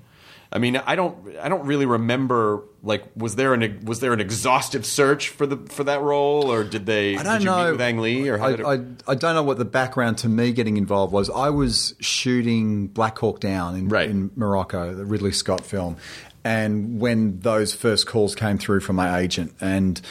I 0.51 0.57
mean, 0.57 0.77
I 0.77 0.95
don't 0.95 1.37
I 1.37 1.47
don't 1.47 1.65
really 1.65 1.85
remember 1.85 2.63
like 2.81 3.03
was 3.15 3.35
there 3.35 3.53
an 3.53 3.81
was 3.85 3.99
there 3.99 4.13
an 4.13 4.19
exhaustive 4.19 4.83
search 4.85 5.29
for 5.29 5.45
the 5.45 5.57
for 5.71 5.83
that 5.83 6.01
role 6.01 6.51
or 6.51 6.63
did 6.63 6.87
they 6.87 7.15
I 7.17 7.21
don't 7.21 7.43
know. 7.43 7.65
meet 7.65 7.71
with 7.73 7.81
Ang 7.81 7.99
Lee 7.99 8.27
or 8.29 8.39
how 8.39 8.47
I, 8.47 8.51
did 8.51 8.59
it, 8.61 8.65
I, 9.07 9.11
I 9.11 9.15
don't 9.15 9.35
know 9.35 9.43
what 9.43 9.59
the 9.59 9.65
background 9.65 10.17
to 10.19 10.29
me 10.29 10.51
getting 10.51 10.77
involved 10.77 11.13
was. 11.13 11.29
I 11.29 11.49
was 11.51 11.93
shooting 11.99 12.87
Black 12.87 13.17
Hawk 13.19 13.39
Down 13.39 13.75
in, 13.75 13.89
Right. 13.89 14.09
in 14.09 14.31
Morocco, 14.35 14.95
the 14.95 15.05
Ridley 15.05 15.33
Scott 15.33 15.65
film, 15.65 15.97
and 16.43 16.99
when 16.99 17.41
those 17.41 17.75
first 17.75 18.07
calls 18.07 18.33
came 18.33 18.57
through 18.57 18.79
from 18.79 18.95
my 18.95 19.19
agent, 19.19 19.53
and 19.61 20.01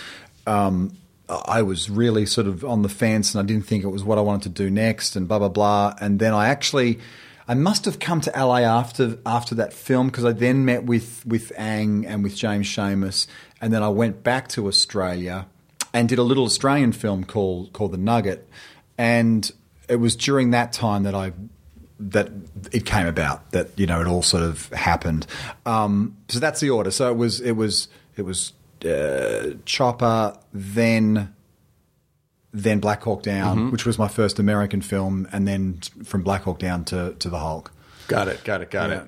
um, 0.46 0.92
I 1.28 1.62
was 1.62 1.90
really 1.90 2.26
sort 2.26 2.46
of 2.46 2.64
on 2.64 2.82
the 2.82 2.88
fence, 2.88 3.34
and 3.34 3.42
I 3.42 3.46
didn't 3.46 3.66
think 3.66 3.84
it 3.84 3.88
was 3.88 4.04
what 4.04 4.18
I 4.18 4.22
wanted 4.22 4.56
to 4.56 4.62
do 4.62 4.70
next, 4.70 5.16
and 5.16 5.28
blah 5.28 5.38
blah 5.38 5.48
blah. 5.48 5.94
And 6.00 6.18
then 6.18 6.34
I 6.34 6.48
actually. 6.48 6.98
I 7.50 7.54
must 7.54 7.86
have 7.86 7.98
come 7.98 8.20
to 8.20 8.30
LA 8.36 8.58
after 8.58 9.18
after 9.24 9.54
that 9.54 9.72
film 9.72 10.08
because 10.08 10.26
I 10.26 10.32
then 10.32 10.66
met 10.66 10.84
with 10.84 11.24
with 11.24 11.50
Ang 11.56 12.04
and 12.04 12.22
with 12.22 12.36
James 12.36 12.66
Schamus, 12.66 13.26
and 13.58 13.72
then 13.72 13.82
I 13.82 13.88
went 13.88 14.22
back 14.22 14.48
to 14.48 14.68
Australia 14.68 15.46
and 15.94 16.10
did 16.10 16.18
a 16.18 16.22
little 16.22 16.44
Australian 16.44 16.92
film 16.92 17.24
called 17.24 17.72
called 17.72 17.92
The 17.92 17.98
Nugget, 17.98 18.46
and 18.98 19.50
it 19.88 19.96
was 19.96 20.14
during 20.14 20.50
that 20.50 20.72
time 20.74 21.04
that 21.04 21.14
I 21.14 21.32
that 22.00 22.30
it 22.72 22.84
came 22.84 23.06
about 23.06 23.50
that 23.52 23.70
you 23.76 23.86
know 23.86 24.00
it 24.00 24.06
all 24.06 24.22
sort 24.22 24.42
of 24.42 24.68
happened. 24.72 25.26
Um, 25.66 26.16
so 26.28 26.38
that's 26.38 26.60
the 26.60 26.70
order. 26.70 26.90
So 26.90 27.10
it 27.10 27.16
was 27.16 27.40
it 27.40 27.52
was 27.52 27.88
it 28.16 28.22
was 28.22 28.52
uh, 28.84 29.54
Chopper, 29.64 30.36
then 30.52 31.34
then 32.52 32.80
Black 32.80 33.02
Hawk 33.02 33.22
Down, 33.22 33.70
which 33.70 33.84
was 33.84 33.98
my 33.98 34.08
first 34.08 34.38
American 34.38 34.80
film, 34.80 35.28
and 35.32 35.46
then 35.46 35.80
from 36.04 36.22
Black 36.22 36.42
Hawk 36.42 36.58
Down 36.58 36.84
to 36.86 37.14
to 37.18 37.28
the 37.28 37.38
Hulk. 37.38 37.72
Got 38.08 38.28
it, 38.28 38.42
got 38.44 38.62
it, 38.62 38.70
got 38.70 38.90
Yeah. 38.90 39.02
it. 39.02 39.04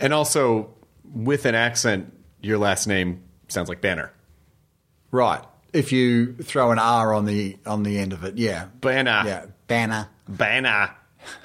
And 0.00 0.14
also 0.14 0.70
with 1.12 1.44
an 1.44 1.54
accent, 1.54 2.12
your 2.40 2.58
last 2.58 2.86
name 2.86 3.22
sounds 3.48 3.68
like 3.68 3.80
Banner. 3.80 4.12
Right. 5.10 5.42
If 5.72 5.92
you 5.92 6.34
throw 6.34 6.70
an 6.70 6.78
R 6.78 7.12
on 7.12 7.26
the 7.26 7.58
on 7.66 7.82
the 7.82 7.98
end 7.98 8.12
of 8.14 8.24
it, 8.24 8.38
yeah, 8.38 8.66
Banner. 8.80 9.22
yeah, 9.26 9.46
banner. 9.66 10.08
Banner. 10.26 10.90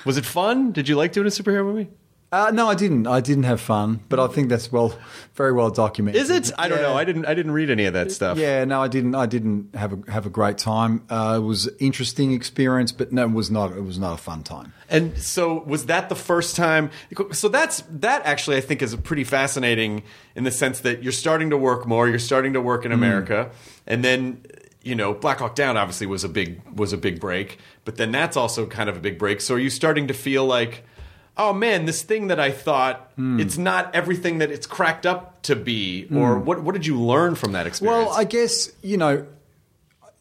Was 0.05 0.17
it 0.17 0.25
fun? 0.25 0.71
Did 0.71 0.87
you 0.87 0.95
like 0.95 1.11
doing 1.11 1.27
a 1.27 1.29
superhero 1.29 1.65
movie? 1.65 1.89
Uh, 2.33 2.49
no, 2.49 2.67
I 2.67 2.73
didn't. 2.73 3.05
I 3.05 3.21
didn't 3.21 3.43
have 3.43 3.61
fun, 3.61 3.99
but 4.09 4.19
I 4.19 4.25
think 4.25 4.49
that's 4.49 4.71
well, 4.71 4.97
very 5.35 5.51
well 5.53 5.69
documented. 5.69 6.19
Is 6.19 6.31
it? 6.31 6.51
I 6.57 6.67
don't 6.67 6.79
Yeah. 6.79 6.87
know. 6.87 6.97
I 6.97 7.03
didn't. 7.03 7.27
I 7.27 7.35
didn't 7.35 7.51
read 7.51 7.69
any 7.69 7.85
of 7.85 7.93
that 7.93 8.11
stuff. 8.11 8.39
Yeah, 8.39 8.65
no, 8.65 8.81
I 8.81 8.87
didn't. 8.87 9.13
I 9.13 9.27
didn't 9.27 9.75
have 9.75 9.93
a 9.93 10.11
have 10.11 10.25
a 10.25 10.31
great 10.31 10.57
time. 10.57 11.03
Uh, 11.11 11.35
it 11.37 11.45
was 11.45 11.69
interesting 11.79 12.31
experience, 12.33 12.91
but 12.91 13.11
no, 13.13 13.25
it 13.25 13.31
was 13.33 13.51
not. 13.51 13.73
It 13.73 13.83
was 13.83 13.99
not 13.99 14.13
a 14.15 14.17
fun 14.17 14.41
time. 14.41 14.73
And 14.89 15.15
so 15.19 15.63
was 15.67 15.85
that 15.85 16.09
the 16.09 16.15
first 16.15 16.55
time? 16.55 16.89
So 17.33 17.49
that's 17.49 17.83
that 17.91 18.25
actually 18.25 18.57
I 18.57 18.61
think 18.61 18.81
is 18.81 18.95
pretty 18.95 19.25
fascinating 19.25 20.01
in 20.35 20.43
the 20.43 20.51
sense 20.51 20.79
that 20.79 21.03
you're 21.03 21.11
starting 21.11 21.51
to 21.51 21.57
work 21.57 21.85
more. 21.85 22.09
You're 22.09 22.17
starting 22.17 22.53
to 22.53 22.61
work 22.61 22.83
in 22.83 22.91
America, 22.91 23.51
and 23.85 24.03
then 24.03 24.43
you 24.81 24.95
know 24.95 25.13
Black 25.13 25.37
Hawk 25.37 25.53
Down 25.53 25.77
obviously 25.77 26.07
was 26.07 26.23
a 26.23 26.29
big 26.29 26.61
was 26.75 26.93
a 26.93 26.97
big 26.97 27.19
break, 27.19 27.59
but 27.85 27.97
then 27.97 28.11
that's 28.11 28.35
also 28.35 28.65
kind 28.65 28.89
of 28.89 28.97
a 28.97 28.99
big 28.99 29.19
break. 29.19 29.39
So 29.39 29.53
are 29.53 29.59
you 29.59 29.69
starting 29.69 30.07
to 30.07 30.15
feel 30.15 30.47
like? 30.47 30.83
Oh 31.35 31.51
man, 31.51 31.85
this 31.85 32.03
thing 32.03 32.27
that 32.27 32.39
I 32.39 32.51
thought 32.51 33.11
it's 33.17 33.57
not 33.57 33.95
everything 33.95 34.37
that 34.37 34.51
it's 34.51 34.67
cracked 34.67 35.05
up 35.07 35.41
to 35.43 35.55
be, 35.55 36.07
or 36.13 36.37
what? 36.37 36.61
What 36.61 36.73
did 36.73 36.85
you 36.85 36.99
learn 37.01 37.33
from 37.35 37.53
that 37.53 37.65
experience? 37.65 38.07
Well, 38.09 38.15
I 38.15 38.23
guess 38.23 38.71
you 38.83 38.97
know, 38.97 39.25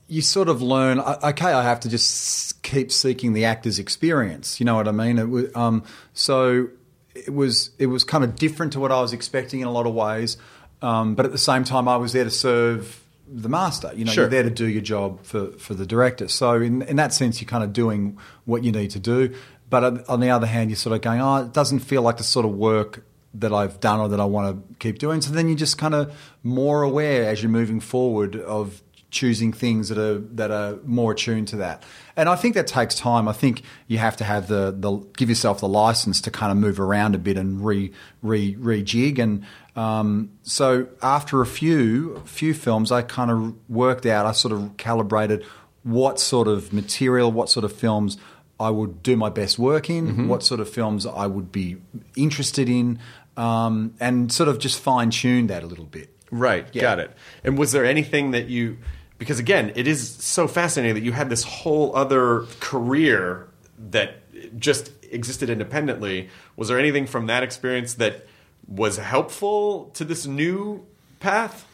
you 0.09 0.23
sort 0.23 0.49
of 0.49 0.63
learn. 0.63 1.01
Okay, 1.01 1.53
I 1.53 1.63
have 1.63 1.81
to 1.81 1.91
just 1.91 2.63
keep 2.63 2.91
seeking 2.91 3.35
the 3.35 3.45
actor's 3.45 3.79
experience. 3.79 4.59
You 4.59 4.65
know 4.67 4.75
what 4.77 4.89
I 4.89 4.93
mean? 4.93 5.19
It 5.19 5.29
was, 5.29 5.55
um, 5.55 5.85
so 6.15 6.69
it 7.15 7.35
was 7.35 7.71
it 7.79 7.87
was 7.89 8.05
kind 8.05 8.25
of 8.25 8.35
different 8.37 8.73
to 8.73 8.81
what 8.81 8.91
I 8.91 9.01
was 9.03 9.13
expecting 9.13 9.61
in 9.61 9.67
a 9.67 9.71
lot 9.73 9.87
of 9.87 9.93
ways, 9.95 10.39
um, 10.81 11.15
but 11.15 11.27
at 11.27 11.33
the 11.33 11.39
same 11.39 11.65
time, 11.65 11.89
I 11.89 11.97
was 11.97 12.15
there 12.15 12.25
to 12.25 12.31
serve 12.31 13.01
the 13.29 13.49
master. 13.51 13.91
You 13.95 14.07
know, 14.07 14.13
Sure. 14.13 14.25
you're 14.25 14.31
there 14.31 14.43
to 14.45 14.51
do 14.51 14.67
your 14.67 14.83
job 14.83 15.23
for 15.25 15.49
for 15.59 15.75
the 15.75 15.85
director. 15.85 16.29
So 16.29 16.55
in 16.55 16.81
in 16.83 16.97
that 16.97 17.13
sense, 17.13 17.41
you're 17.43 17.49
kind 17.51 17.65
of 17.65 17.75
doing 17.75 18.17
what 18.47 18.65
you 18.65 18.73
need 18.73 18.91
to 18.93 18.99
do. 18.99 19.35
But 19.73 20.07
on- 20.07 20.21
the 20.21 20.29
other 20.29 20.47
hand, 20.47 20.69
you're 20.69 20.77
sort 20.77 20.95
of 20.95 21.01
going, 21.01 21.23
oh, 21.23 21.37
it 21.37 21.55
doesn't 21.55 21.79
feel 21.79 22.03
like 22.03 22.19
the 22.19 22.25
sort 22.25 22.45
of 22.45 22.53
work 22.53 23.07
that 23.33 23.55
I've 23.55 23.81
done 23.81 24.01
or 24.01 24.09
that 24.11 24.21
I 24.21 24.27
want 24.27 24.69
to 24.69 24.75
keep 24.77 24.99
doing. 24.99 25.23
So 25.23 25.33
then 25.33 25.49
you're 25.49 25.57
just 25.57 25.79
kind 25.79 25.95
of 25.95 26.15
more 26.43 26.83
aware 26.83 27.25
as 27.25 27.43
you're 27.43 27.51
moving 27.51 27.81
forward 27.81 28.37
of 28.37 28.83
choosing 29.11 29.51
things 29.51 29.89
that 29.89 29.97
are 29.97 30.19
that 30.19 30.51
are 30.51 30.77
more 30.85 31.13
attuned 31.13 31.49
to 31.49 31.57
that. 31.57 31.85
And 32.17 32.29
I 32.29 32.37
think 32.37 32.55
that 32.55 32.67
takes 32.67 32.95
time. 32.95 33.27
I 33.29 33.33
think 33.33 33.63
you 33.87 33.97
have 33.97 34.15
to 34.19 34.25
have 34.25 34.49
the 34.49 34.77
the 34.79 34.99
give 35.17 35.31
yourself 35.31 35.61
the 35.61 35.69
license 35.69 36.21
to 36.21 36.31
kind 36.31 36.53
of 36.53 36.59
move 36.59 36.79
around 36.79 37.15
a 37.15 37.19
bit 37.19 37.39
and 37.39 37.65
re 37.65 37.93
re 38.21 38.55
rejig. 38.57 39.19
And 39.19 39.43
um, 39.75 40.33
so 40.43 40.87
after 41.01 41.41
a 41.41 41.47
few 41.47 42.21
few 42.27 42.53
films, 42.53 42.93
I 42.93 43.01
kind 43.01 43.31
of 43.31 43.55
worked 43.71 44.05
out. 44.05 44.27
I 44.27 44.33
sort 44.33 44.53
of 44.53 44.77
calibrated 44.77 45.47
what 45.83 46.21
sort 46.21 46.47
of 46.47 46.75
material, 46.75 47.33
what 47.33 47.49
sort 47.49 47.65
of 47.65 47.73
films 47.73 48.19
I 48.61 48.71
would 48.71 49.03
do 49.03 49.17
my 49.17 49.29
best 49.31 49.59
work 49.59 49.91
in, 49.91 50.07
Mm-hmm. 50.09 50.29
what 50.29 50.43
sort 50.43 50.61
of 50.61 50.69
films 50.69 51.05
I 51.07 51.27
would 51.27 51.51
be 51.53 51.77
interested 52.17 52.69
in, 52.69 52.99
um, 53.37 53.95
and 53.99 54.31
sort 54.33 54.49
of 54.49 54.59
just 54.59 54.81
fine 54.81 55.11
tune 55.11 55.47
that 55.49 55.63
a 55.63 55.67
little 55.67 55.87
bit. 55.87 56.11
Right, 56.31 56.67
Yeah. 56.73 56.83
got 56.83 56.99
it. 57.01 57.11
And 57.45 57.59
was 57.59 57.73
there 57.73 57.85
anything 57.85 58.31
that 58.33 58.49
you 58.49 58.79
because 59.19 59.39
again, 59.39 59.73
it 59.77 59.87
is 59.87 60.09
so 60.17 60.49
fascinating 60.49 60.95
that 60.97 61.05
you 61.05 61.13
had 61.13 61.31
this 61.31 61.45
whole 61.45 61.95
other 61.95 62.45
career 62.59 63.47
that 63.91 64.17
just 64.59 64.91
existed 65.13 65.49
independently. 65.49 66.29
Was 66.57 66.67
there 66.69 66.79
anything 66.79 67.07
from 67.07 67.27
that 67.27 67.45
experience 67.45 67.95
that 67.95 68.27
was 68.67 68.97
helpful 68.97 69.91
to 69.95 70.05
this 70.05 70.27
new 70.27 70.85
path? 71.21 71.67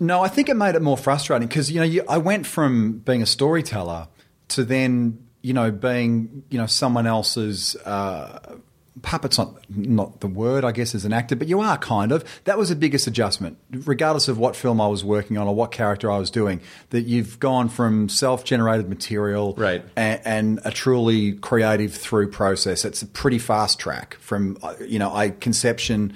No, 0.00 0.22
I 0.22 0.28
think 0.28 0.48
it 0.48 0.54
made 0.56 0.74
it 0.74 0.82
more 0.82 0.96
frustrating 0.96 1.46
because 1.46 1.70
you 1.70 1.78
know 1.78 1.84
you, 1.86 2.02
I 2.08 2.18
went 2.18 2.46
from 2.46 2.98
being 2.98 3.22
a 3.22 3.26
storyteller 3.26 4.08
to 4.48 4.64
then 4.64 5.18
you 5.46 5.52
know 5.58 5.70
being 5.70 6.42
you 6.50 6.58
know 6.58 6.66
someone 6.66 7.06
else's 7.06 7.76
uh, 7.84 8.56
puppet's 9.02 9.36
not 9.38 9.50
not 9.68 10.20
the 10.20 10.26
word 10.26 10.64
I 10.64 10.72
guess 10.72 10.94
as 10.94 11.04
an 11.04 11.12
actor, 11.12 11.36
but 11.36 11.46
you 11.48 11.60
are 11.60 11.78
kind 11.78 12.10
of. 12.12 12.24
That 12.44 12.56
was 12.58 12.68
the 12.70 12.76
biggest 12.76 13.06
adjustment, 13.06 13.58
regardless 13.70 14.26
of 14.28 14.38
what 14.38 14.56
film 14.56 14.80
I 14.80 14.88
was 14.88 15.04
working 15.04 15.36
on 15.38 15.46
or 15.46 15.54
what 15.54 15.70
character 15.70 16.10
I 16.10 16.18
was 16.18 16.30
doing. 16.30 16.60
That 16.90 17.02
you've 17.02 17.38
gone 17.38 17.68
from 17.68 18.08
self-generated 18.08 18.88
material, 18.88 19.54
Right. 19.56 19.84
and, 19.96 20.20
and 20.24 20.60
a 20.64 20.70
truly 20.70 21.32
creative 21.34 21.92
through 21.94 22.30
process. 22.30 22.84
It's 22.84 23.02
a 23.02 23.06
pretty 23.06 23.38
fast 23.38 23.78
track 23.78 24.16
from 24.20 24.56
uh, 24.62 24.74
you 24.80 24.98
know 24.98 25.14
I 25.14 25.30
conception 25.30 26.14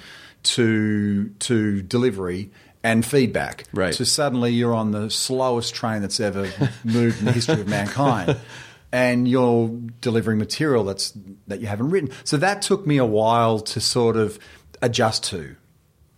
to 0.55 1.29
to 1.41 1.83
delivery 1.83 2.51
and 2.83 3.05
feedback. 3.05 3.65
Right. 3.75 3.95
So 3.95 4.05
suddenly 4.05 4.53
you're 4.53 4.75
on 4.75 4.91
the 4.93 5.11
slowest 5.11 5.75
train 5.75 6.01
that's 6.01 6.19
ever 6.19 6.51
moved 6.83 7.19
in 7.21 7.27
the 7.27 7.33
history 7.33 7.61
of 7.61 7.69
mankind. 7.69 8.37
And 8.93 9.29
you're 9.29 9.69
delivering 10.01 10.39
material 10.39 10.85
that's 10.85 11.13
that 11.47 11.61
you 11.61 11.69
haven't 11.69 11.91
written. 11.91 12.11
So 12.25 12.37
that 12.39 12.63
took 12.63 12.87
me 12.87 12.97
a 12.97 13.05
while 13.05 13.61
to 13.61 13.81
sort 13.81 14.17
of 14.17 14.39
adjust 14.83 15.25
to, 15.25 15.57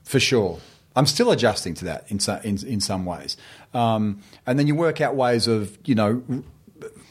for 0.05 0.19
sure. 0.19 0.59
I'm 0.95 1.07
still 1.07 1.31
adjusting 1.31 1.75
to 1.75 1.85
that 1.87 2.11
in 2.11 2.19
so, 2.21 2.41
in, 2.45 2.65
in 2.67 2.81
some 2.81 3.05
ways. 3.05 3.37
Um, 3.75 4.23
and 4.47 4.59
then 4.59 4.67
you 4.67 4.75
work 4.75 5.01
out 5.01 5.15
ways 5.17 5.47
of 5.47 5.77
you 5.85 5.95
know 5.95 6.23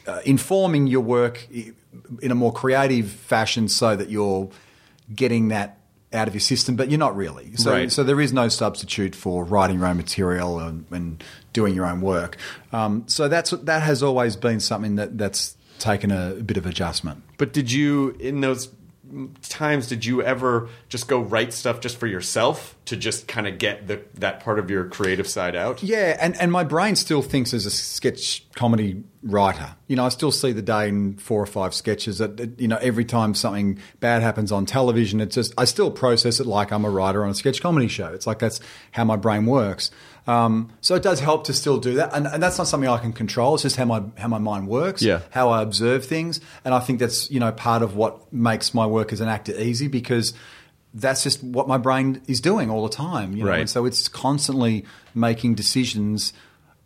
uh, 0.06 0.20
informing 0.24 0.86
your 0.86 1.00
work 1.00 1.46
in 1.50 2.30
a 2.30 2.34
more 2.34 2.52
creative 2.52 3.10
fashion 3.10 3.68
so 3.68 3.94
that 3.96 4.10
you're 4.10 4.50
getting 5.14 5.48
that 5.48 5.78
out 6.14 6.28
of 6.28 6.34
your 6.34 6.40
system, 6.40 6.76
but 6.76 6.90
you're 6.90 6.98
not 6.98 7.16
really. 7.16 7.54
So, 7.56 7.70
Right. 7.72 7.90
so 7.92 8.02
there 8.02 8.20
is 8.20 8.32
no 8.32 8.48
substitute 8.48 9.14
for 9.14 9.44
writing 9.44 9.78
your 9.78 9.86
own 9.88 9.96
material 9.96 10.58
and, 10.58 10.84
and 10.90 11.22
doing 11.52 11.74
your 11.74 11.86
own 11.86 12.00
work. 12.00 12.36
Um, 12.72 13.04
so 13.06 13.28
that's 13.28 13.50
that 13.50 13.82
has 13.82 14.02
always 14.02 14.36
been 14.36 14.60
something 14.60 14.96
that 14.96 15.18
that's 15.18 15.56
taken 15.78 16.10
a, 16.10 16.34
bit 16.34 16.56
of 16.56 16.66
adjustment. 16.66 17.22
But 17.38 17.52
did 17.52 17.72
you 17.72 18.16
in 18.20 18.40
those 18.40 18.68
times 19.42 19.88
did 19.88 20.04
you 20.04 20.22
ever 20.22 20.68
just 20.88 21.08
go 21.08 21.20
write 21.20 21.52
stuff 21.52 21.80
just 21.80 21.96
for 21.96 22.06
yourself 22.06 22.76
to 22.86 22.96
just 22.96 23.28
kind 23.28 23.46
of 23.46 23.58
get 23.58 23.86
the 23.86 24.02
that 24.14 24.40
part 24.40 24.58
of 24.58 24.70
your 24.70 24.84
creative 24.84 25.28
side 25.28 25.54
out? 25.54 25.82
Yeah, 25.82 26.16
and, 26.20 26.38
and 26.40 26.50
my 26.50 26.64
brain 26.64 26.96
still 26.96 27.22
thinks 27.22 27.52
as 27.52 27.66
a 27.66 27.70
sketch 27.70 28.44
comedy 28.54 29.04
writer. 29.22 29.74
You 29.86 29.96
know, 29.96 30.04
I 30.04 30.08
still 30.08 30.32
see 30.32 30.52
the 30.52 30.62
day 30.62 30.88
in 30.88 31.16
four 31.16 31.42
or 31.42 31.46
five 31.46 31.74
sketches 31.74 32.18
that, 32.18 32.36
that, 32.38 32.60
you 32.60 32.68
know, 32.68 32.78
every 32.80 33.04
time 33.04 33.34
something 33.34 33.78
bad 34.00 34.22
happens 34.22 34.50
on 34.50 34.66
television, 34.66 35.20
it's 35.20 35.34
just, 35.34 35.54
I 35.56 35.64
still 35.64 35.90
process 35.90 36.40
it 36.40 36.46
like 36.46 36.72
I'm 36.72 36.84
a 36.84 36.90
writer 36.90 37.24
on 37.24 37.30
a 37.30 37.34
sketch 37.34 37.60
comedy 37.60 37.88
show. 37.88 38.12
It's 38.12 38.26
like 38.26 38.38
that's 38.38 38.60
how 38.92 39.04
my 39.04 39.16
brain 39.16 39.46
works. 39.46 39.90
Um, 40.26 40.70
so 40.80 40.94
it 40.94 41.02
does 41.02 41.18
help 41.20 41.44
to 41.44 41.52
still 41.52 41.78
do 41.78 41.94
that. 41.94 42.14
And, 42.14 42.26
and 42.26 42.42
that's 42.42 42.56
not 42.58 42.68
something 42.68 42.88
I 42.88 42.98
can 42.98 43.12
control. 43.12 43.54
It's 43.54 43.64
just 43.64 43.76
how 43.76 43.84
my, 43.84 44.02
how 44.16 44.28
my 44.28 44.38
mind 44.38 44.68
works, 44.68 45.02
Yeah. 45.02 45.20
how 45.30 45.50
I 45.50 45.62
observe 45.62 46.04
things. 46.04 46.40
And 46.64 46.72
I 46.74 46.80
think 46.80 47.00
that's, 47.00 47.30
you 47.30 47.40
know, 47.40 47.50
part 47.52 47.82
of 47.82 47.96
what 47.96 48.32
makes 48.32 48.72
my 48.72 48.86
work 48.86 49.12
as 49.12 49.20
an 49.20 49.28
actor 49.28 49.52
easy 49.58 49.88
because 49.88 50.32
that's 50.94 51.22
just 51.24 51.42
what 51.42 51.66
my 51.66 51.78
brain 51.78 52.22
is 52.28 52.40
doing 52.40 52.70
all 52.70 52.82
the 52.84 52.94
time. 52.94 53.34
You 53.34 53.44
know? 53.44 53.50
Right. 53.50 53.60
And 53.60 53.70
so 53.70 53.84
it's 53.84 54.06
constantly 54.08 54.84
making 55.14 55.54
decisions 55.56 56.32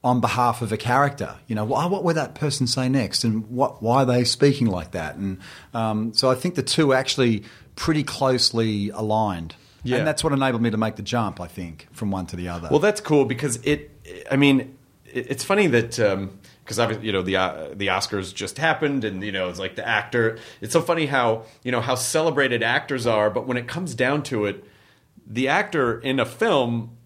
on 0.04 0.20
behalf 0.20 0.62
of 0.62 0.70
a 0.72 0.76
character. 0.76 1.34
You 1.48 1.56
know, 1.56 1.64
what 1.64 2.04
would 2.04 2.14
that 2.16 2.36
person 2.36 2.66
say 2.68 2.88
next, 2.88 3.24
and 3.24 3.50
what, 3.50 3.82
why 3.82 4.02
are 4.02 4.06
they 4.06 4.22
speaking 4.22 4.68
like 4.68 4.92
that? 4.92 5.16
And 5.16 5.38
um, 5.74 6.14
so 6.14 6.30
I 6.30 6.36
think 6.36 6.54
the 6.54 6.62
two 6.62 6.92
are 6.92 6.96
actually 6.96 7.42
pretty 7.74 8.04
closely 8.04 8.90
aligned. 8.90 9.56
Yeah. 9.86 9.98
And 9.98 10.06
that's 10.06 10.24
what 10.24 10.32
enabled 10.32 10.62
me 10.62 10.70
to 10.70 10.76
make 10.76 10.96
the 10.96 11.02
jump, 11.02 11.40
I 11.40 11.46
think, 11.46 11.88
from 11.92 12.10
one 12.10 12.26
to 12.26 12.36
the 12.36 12.48
other. 12.48 12.68
Well, 12.70 12.80
that's 12.80 13.00
cool 13.00 13.24
because 13.24 13.56
it. 13.64 13.90
I 14.30 14.36
mean, 14.36 14.76
it's 15.04 15.44
funny 15.44 15.66
that 15.68 15.90
because 16.66 16.78
obviously 16.78 17.06
you 17.06 17.12
know 17.12 17.22
the 17.22 17.36
uh, 17.36 17.68
the 17.74 17.88
Oscars 17.88 18.34
just 18.34 18.58
happened, 18.58 19.04
and 19.04 19.22
you 19.22 19.32
know 19.32 19.48
it's 19.48 19.58
like 19.58 19.76
the 19.76 19.86
actor. 19.86 20.38
It's 20.60 20.72
so 20.72 20.82
funny 20.82 21.06
how 21.06 21.44
you 21.62 21.72
know 21.72 21.80
how 21.80 21.94
celebrated 21.94 22.62
actors 22.62 23.06
are, 23.06 23.30
but 23.30 23.46
when 23.46 23.56
it 23.56 23.68
comes 23.68 23.94
down 23.94 24.22
to 24.24 24.46
it, 24.46 24.64
the 25.26 25.48
actor 25.48 26.00
in 26.00 26.20
a 26.20 26.26
film 26.26 26.96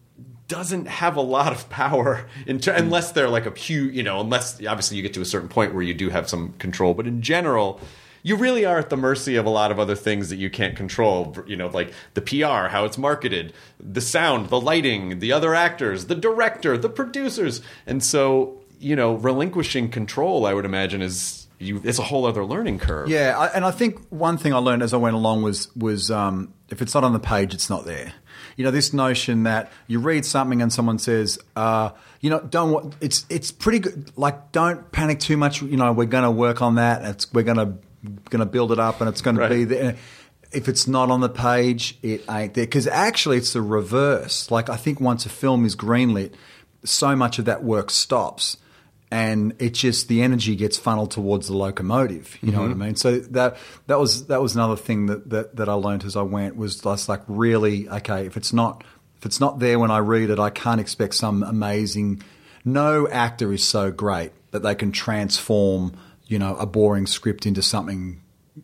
doesn't 0.49 0.89
have 0.89 1.17
a 1.17 1.21
lot 1.21 1.53
of 1.53 1.71
power 1.71 2.27
in 2.47 2.59
ter- 2.59 2.75
unless 2.75 3.13
they're 3.13 3.29
like 3.29 3.47
a 3.47 3.57
huge, 3.57 3.95
you 3.95 4.03
know, 4.03 4.21
unless 4.21 4.55
obviously 4.67 4.97
you 4.97 5.03
get 5.03 5.15
to 5.15 5.21
a 5.21 5.27
certain 5.27 5.49
point 5.49 5.73
where 5.73 5.83
you 5.83 5.95
do 5.95 6.11
have 6.11 6.29
some 6.29 6.53
control. 6.55 6.93
But 6.93 7.07
in 7.07 7.23
general, 7.23 7.81
you 8.23 8.37
really 8.37 8.65
are 8.65 8.79
at 8.79 8.91
the 8.91 8.97
mercy 8.97 9.37
of 9.37 9.47
a 9.47 9.51
lot 9.51 9.71
of 9.71 9.79
other 9.79 9.95
things 9.95 10.29
that 10.31 10.37
you 10.37 10.51
can't 10.51 10.77
control. 10.77 11.37
You 11.47 11.57
know, 11.57 11.69
like 11.69 11.93
the 12.15 12.23
PR, 12.23 12.69
how 12.69 12.85
it's 12.85 12.99
marketed, 12.99 13.53
the 13.79 14.01
sound, 14.01 14.49
the 14.49 14.61
lighting, 14.61 15.19
the 15.19 15.33
other 15.33 15.55
actors, 15.55 16.07
the 16.07 16.15
director, 16.15 16.77
the 16.77 16.91
producers, 16.91 17.61
and 17.87 18.03
so 18.03 18.61
you 18.81 18.97
know, 18.97 19.15
relinquishing 19.15 19.91
control, 19.91 20.47
I 20.47 20.55
would 20.55 20.65
imagine, 20.65 21.03
is 21.03 21.47
you. 21.59 21.81
It's 21.85 21.99
a 21.99 22.03
whole 22.03 22.25
other 22.25 22.45
learning 22.45 22.79
curve. 22.79 23.09
Yeah, 23.09 23.39
I, 23.39 23.47
and 23.49 23.65
I 23.65 23.71
think 23.71 24.09
one 24.09 24.39
thing 24.39 24.55
I 24.55 24.57
learned 24.57 24.83
as 24.83 24.95
I 24.95 24.97
went 24.97 25.15
along 25.15 25.43
was 25.43 25.75
was 25.77 26.11
um, 26.11 26.55
if 26.71 26.83
it's 26.83 26.95
not 26.95 27.05
on 27.05 27.13
the 27.13 27.21
page, 27.21 27.55
it's 27.55 27.69
not 27.69 27.85
there. 27.85 28.15
You 28.57 28.65
know, 28.65 28.71
this 28.71 28.93
notion 28.93 29.45
that 29.45 29.71
you 29.87 30.01
read 30.01 30.25
something 30.25 30.61
and 30.63 30.73
someone 30.73 30.99
says, 30.99 31.39
uh, 31.55 31.91
you 32.21 32.31
know, 32.31 32.41
don't. 32.41 32.95
It's 33.01 33.27
it's 33.29 33.53
pretty 33.53 33.81
good. 33.81 34.13
Like, 34.17 34.51
don't 34.51 34.91
panic 34.91 35.21
too 35.21 35.37
much. 35.37 35.61
You 35.61 35.77
know, 35.77 35.93
we're 35.93 36.07
going 36.07 36.25
to 36.25 36.31
work 36.31 36.63
on 36.63 36.77
that. 36.77 37.27
We're 37.33 37.43
going 37.43 37.59
to 37.59 37.75
going 38.03 38.41
to 38.41 38.47
build 38.47 38.73
it 38.73 38.79
up, 38.79 39.01
and 39.01 39.09
it's 39.09 39.21
going 39.21 39.37
Right. 39.37 39.49
to 39.49 39.55
be 39.55 39.65
there. 39.65 39.97
If 40.53 40.69
it's 40.69 40.89
not 40.89 41.11
on 41.11 41.21
the 41.21 41.29
page, 41.29 41.97
it 42.03 42.25
ain't 42.29 42.55
there. 42.55 42.65
Because 42.65 42.87
actually, 42.87 43.37
it's 43.37 43.53
the 43.53 43.63
reverse. 43.63 44.51
Like, 44.51 44.69
I 44.69 44.77
think 44.77 45.01
once 45.01 45.25
a 45.25 45.29
film 45.29 45.65
is 45.65 45.77
greenlit, 45.77 46.33
so 46.85 47.15
much 47.15 47.39
of 47.39 47.45
that 47.45 47.63
work 47.63 47.91
stops 47.91 48.57
and 49.11 49.55
it 49.59 49.75
just 49.75 50.09
the 50.09 50.23
energy 50.23 50.55
gets 50.55 50.79
funneled 50.79 51.11
towards 51.11 51.49
the 51.49 51.57
locomotive. 51.57 52.39
You 52.43 52.53
know 52.53 52.61
what 52.61 52.67
I 52.67 52.71
mm-hmm. 52.71 52.83
mean? 52.83 52.97
So 52.97 53.19
that 53.19 53.57
that 53.87 53.99
was 53.99 54.27
that 54.27 54.41
was 54.41 54.55
another 54.55 54.77
thing 54.77 55.07
that, 55.07 55.29
that, 55.31 55.57
that 55.57 55.69
I 55.69 55.73
learned 55.73 56.05
as 56.05 56.17
I 56.17 56.23
went 56.23 56.57
was 56.57 56.81
just 56.81 57.09
like 57.09 57.23
really 57.27 57.89
okay 57.89 58.27
if 58.27 58.37
it's 58.37 58.53
not 58.53 58.85
if 59.19 59.27
it's 59.27 59.41
not 59.41 59.59
there 59.59 59.79
when 59.79 59.91
I 59.91 59.99
read 59.99 60.31
it, 60.31 60.39
I 60.39 60.51
can't 60.51 60.81
expect 60.81 61.15
some 61.15 61.43
amazing. 61.43 62.23
No 62.65 63.09
actor 63.09 63.53
is 63.53 63.67
so 63.67 63.91
great 63.91 64.33
that 64.53 64.63
they 64.63 64.75
can 64.75 64.93
transform 64.93 65.93
you 66.31 66.39
know 66.39 66.55
a 66.57 66.65
boring 66.65 67.07
script 67.07 67.45
into 67.45 67.61
something 67.61 68.23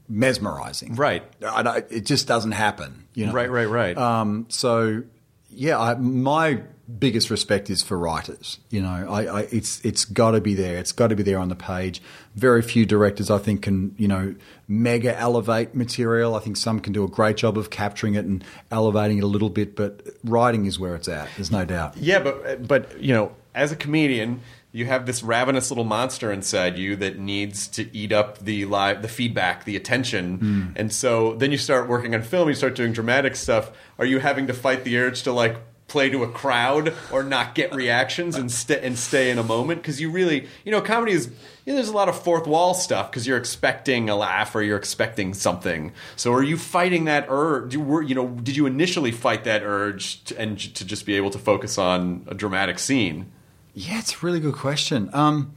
mesmerizing. 0.09 0.94
Right. 0.94 1.22
It 1.40 2.07
just 2.07 2.26
doesn't 2.26 2.52
happen. 2.52 3.07
You 3.14 3.26
know. 3.26 3.33
Right, 3.33 3.50
right, 3.50 3.68
right. 3.68 3.96
Um, 3.98 4.46
so 4.48 5.02
yeah, 5.50 5.79
I, 5.79 5.94
my 5.94 6.62
biggest 6.98 7.31
respect 7.31 7.68
is 7.68 7.83
for 7.83 7.98
writers. 7.98 8.59
You 8.70 8.83
know, 8.83 9.07
I, 9.09 9.24
I, 9.24 9.40
it's 9.50 9.85
it's 9.85 10.05
got 10.05 10.33
to 10.33 10.40
be 10.40 10.55
there. 10.55 10.79
It's 10.79 10.92
got 10.92 11.09
to 11.09 11.16
be 11.16 11.22
there 11.22 11.38
on 11.38 11.48
the 11.48 11.57
page. 11.57 12.00
Very 12.37 12.62
few 12.62 12.87
directors, 12.87 13.31
I 13.31 13.38
think, 13.38 13.62
can 13.62 13.94
you 13.98 14.07
know 14.07 14.35
mega 14.68 15.16
elevate 15.18 15.74
material. 15.74 16.37
I 16.37 16.38
think 16.38 16.57
some 16.57 16.79
can 16.79 16.92
do 16.92 17.02
a 17.02 17.09
great 17.09 17.37
job 17.37 17.59
of 17.59 17.70
capturing 17.70 18.14
it 18.14 18.24
and 18.24 18.44
elevating 18.70 19.18
it 19.18 19.24
a 19.24 19.29
little 19.29 19.50
bit, 19.50 19.74
but 19.74 20.02
writing 20.22 20.66
is 20.66 20.79
where 20.79 20.94
it's 20.94 21.09
at. 21.09 21.29
There's 21.37 21.50
no 21.50 21.64
doubt. 21.64 21.96
Yeah, 21.96 22.20
but 22.20 22.68
but 22.68 23.00
you 23.00 23.12
know, 23.12 23.33
as 23.55 23.72
a 23.72 23.76
comedian, 23.76 24.40
you 24.76 24.84
have 24.84 25.06
this 25.06 25.22
ravenous 25.22 25.70
little 25.70 25.84
monster 25.84 26.30
inside 26.30 26.76
you 26.76 26.96
that 26.96 27.18
needs 27.18 27.66
to 27.66 27.96
eat 27.96 28.12
up 28.12 28.38
the 28.40 28.66
live, 28.66 29.00
the 29.00 29.08
feedback, 29.08 29.64
the 29.64 29.74
attention, 29.74 30.36
hmm. 30.36 30.66
and 30.76 30.92
so 30.92 31.32
then 31.36 31.50
you 31.50 31.56
start 31.56 31.88
working 31.88 32.14
on 32.14 32.22
film. 32.22 32.48
You 32.48 32.54
start 32.54 32.74
doing 32.74 32.92
dramatic 32.92 33.36
stuff. 33.36 33.72
Are 33.98 34.04
you 34.04 34.18
having 34.18 34.46
to 34.48 34.52
fight 34.52 34.84
the 34.84 34.98
urge 34.98 35.22
to 35.22 35.32
like 35.32 35.56
play 35.88 36.10
to 36.10 36.24
a 36.24 36.28
crowd 36.28 36.92
or 37.10 37.22
not 37.22 37.54
get 37.54 37.74
reactions 37.74 38.36
and 38.36 38.52
stay 38.52 38.78
and 38.82 38.98
stay 38.98 39.30
in 39.30 39.38
a 39.38 39.42
moment? 39.42 39.80
Because 39.80 39.98
you 39.98 40.10
really, 40.10 40.46
you 40.62 40.72
know, 40.72 40.82
comedy 40.82 41.12
is. 41.12 41.30
You 41.64 41.72
know, 41.72 41.78
there's 41.78 41.88
a 41.88 41.94
lot 41.94 42.08
of 42.08 42.22
fourth 42.22 42.46
wall 42.46 42.74
stuff 42.74 43.10
because 43.10 43.26
you're 43.26 43.38
expecting 43.38 44.08
a 44.08 44.14
laugh 44.14 44.54
or 44.54 44.62
you're 44.62 44.76
expecting 44.76 45.34
something. 45.34 45.92
So, 46.14 46.32
are 46.32 46.42
you 46.42 46.56
fighting 46.56 47.06
that 47.06 47.26
urge? 47.28 47.74
You 47.74 47.80
were, 47.80 48.02
you 48.02 48.14
know, 48.14 48.28
did 48.28 48.56
you 48.56 48.66
initially 48.66 49.10
fight 49.10 49.42
that 49.44 49.64
urge 49.64 50.22
to, 50.24 50.38
and 50.38 50.56
to 50.60 50.84
just 50.84 51.06
be 51.06 51.16
able 51.16 51.30
to 51.30 51.40
focus 51.40 51.76
on 51.76 52.24
a 52.28 52.34
dramatic 52.34 52.78
scene? 52.78 53.32
Yeah, 53.78 53.98
it's 53.98 54.14
a 54.14 54.26
really 54.26 54.40
good 54.40 54.54
question. 54.54 55.10
Um, 55.12 55.54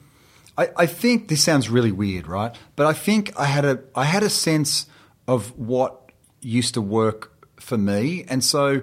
I, 0.57 0.69
I 0.75 0.85
think 0.87 1.29
this 1.29 1.41
sounds 1.41 1.69
really 1.69 1.93
weird, 1.93 2.27
right? 2.27 2.53
But 2.75 2.85
I 2.85 2.91
think 2.91 3.31
I 3.39 3.45
had 3.45 3.63
a 3.63 3.79
I 3.95 4.03
had 4.03 4.23
a 4.23 4.29
sense 4.29 4.87
of 5.25 5.57
what 5.57 6.11
used 6.41 6.73
to 6.73 6.81
work 6.81 7.31
for 7.61 7.77
me, 7.77 8.25
and 8.27 8.43
so 8.43 8.81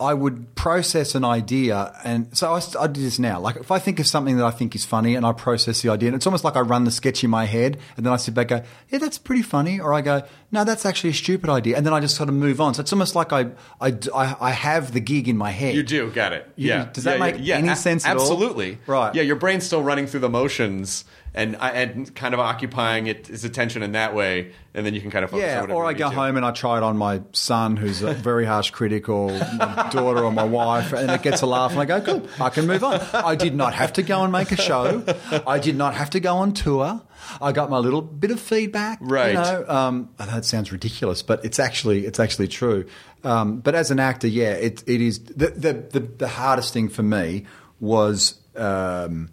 I 0.00 0.14
would 0.14 0.54
process 0.54 1.14
an 1.14 1.24
idea, 1.24 1.92
and 2.04 2.34
so 2.36 2.52
I, 2.54 2.62
I 2.80 2.86
do 2.86 3.00
this 3.02 3.18
now. 3.18 3.38
Like 3.38 3.56
if 3.56 3.70
I 3.70 3.78
think 3.78 4.00
of 4.00 4.06
something 4.06 4.36
that 4.38 4.44
I 4.46 4.50
think 4.50 4.74
is 4.74 4.84
funny, 4.84 5.14
and 5.14 5.26
I 5.26 5.32
process 5.32 5.82
the 5.82 5.90
idea, 5.90 6.08
and 6.08 6.16
it's 6.16 6.26
almost 6.26 6.42
like 6.42 6.56
I 6.56 6.60
run 6.60 6.84
the 6.84 6.90
sketch 6.90 7.22
in 7.22 7.30
my 7.30 7.44
head, 7.44 7.78
and 7.96 8.06
then 8.06 8.12
I 8.12 8.16
sit 8.16 8.32
back, 8.34 8.50
and 8.50 8.62
go, 8.62 8.68
yeah, 8.88 8.98
that's 8.98 9.18
pretty 9.18 9.42
funny, 9.42 9.78
or 9.78 9.92
I 9.92 10.00
go, 10.00 10.22
no, 10.50 10.64
that's 10.64 10.86
actually 10.86 11.10
a 11.10 11.14
stupid 11.14 11.50
idea, 11.50 11.76
and 11.76 11.84
then 11.84 11.92
I 11.92 12.00
just 12.00 12.16
sort 12.16 12.28
of 12.28 12.34
move 12.34 12.60
on. 12.60 12.74
So 12.74 12.80
it's 12.80 12.92
almost 12.92 13.14
like 13.14 13.32
I 13.32 13.50
I, 13.80 13.94
I, 14.14 14.50
have 14.50 14.92
the 14.92 15.00
gig 15.00 15.28
in 15.28 15.36
my 15.36 15.50
head. 15.50 15.74
You 15.74 15.82
do, 15.82 16.10
got 16.10 16.32
it. 16.32 16.50
You- 16.56 16.68
yeah. 16.70 16.88
does 16.92 17.04
that 17.04 17.18
Yeah, 17.18 17.24
make 17.24 17.36
yeah, 17.38 17.56
any 17.56 17.68
a- 17.68 17.76
sense 17.76 18.06
at 18.06 18.16
all? 18.16 18.22
Absolutely. 18.22 18.78
Right. 18.86 19.14
Yeah, 19.14 19.22
your 19.22 19.36
brain's 19.36 19.64
still 19.64 19.82
running 19.82 20.06
through 20.06 20.20
the 20.20 20.28
motions 20.30 21.04
and 21.32 21.56
and 21.56 22.14
kind 22.14 22.34
of 22.34 22.40
occupying 22.40 23.06
it, 23.06 23.30
its 23.30 23.44
attention 23.44 23.82
in 23.82 23.92
that 23.92 24.14
way, 24.14 24.52
and 24.74 24.84
then 24.84 24.94
you 24.94 25.00
can 25.00 25.10
kind 25.10 25.24
of 25.24 25.30
focus 25.30 25.44
on 25.44 25.48
Yeah, 25.48 25.60
whatever 25.60 25.78
or 25.78 25.86
I 25.86 25.92
go 25.92 26.10
to. 26.10 26.14
home 26.16 26.36
and 26.36 26.44
I 26.44 26.50
try 26.50 26.76
it 26.76 26.82
on 26.82 26.96
my 26.96 27.22
son, 27.32 27.76
who's 27.76 28.02
a 28.02 28.14
very 28.30 28.44
harsh 28.44 28.70
critic, 28.70 29.08
or 29.08 29.30
my 29.30 29.88
daughter, 29.92 30.24
or 30.24 30.32
my 30.32 30.42
wife, 30.44 30.92
and 30.92 31.10
it 31.10 31.22
gets 31.22 31.42
a 31.42 31.46
laugh, 31.46 31.70
and 31.70 31.80
I 31.80 31.84
go, 31.84 32.00
"Good, 32.00 32.28
I 32.40 32.48
can 32.50 32.66
move 32.66 32.82
on." 32.82 33.00
I 33.14 33.36
did 33.36 33.54
not 33.54 33.74
have 33.74 33.92
to 33.94 34.02
go 34.02 34.22
and 34.24 34.32
make 34.32 34.50
a 34.50 34.56
show. 34.56 35.04
I 35.46 35.58
did 35.60 35.76
not 35.76 35.94
have 35.94 36.10
to 36.10 36.20
go 36.20 36.36
on 36.38 36.52
tour. 36.52 37.00
I 37.40 37.52
got 37.52 37.70
my 37.70 37.78
little 37.78 38.02
bit 38.02 38.30
of 38.32 38.40
feedback. 38.40 38.98
Right. 39.00 39.28
You 39.28 39.34
know, 39.34 39.64
um, 39.68 40.08
I 40.18 40.26
know 40.26 40.36
it 40.38 40.44
sounds 40.44 40.72
ridiculous, 40.72 41.22
but 41.22 41.44
it's 41.44 41.60
actually 41.60 42.06
it's 42.06 42.18
actually 42.18 42.48
true. 42.48 42.86
Um, 43.22 43.60
but 43.60 43.74
as 43.76 43.90
an 43.92 44.00
actor, 44.00 44.26
yeah, 44.26 44.52
it 44.54 44.82
it 44.88 45.00
is 45.00 45.20
the 45.20 45.48
the 45.50 45.72
the, 45.74 46.00
the 46.00 46.28
hardest 46.28 46.72
thing 46.72 46.88
for 46.88 47.04
me 47.04 47.44
was. 47.78 48.34
Um, 48.56 49.30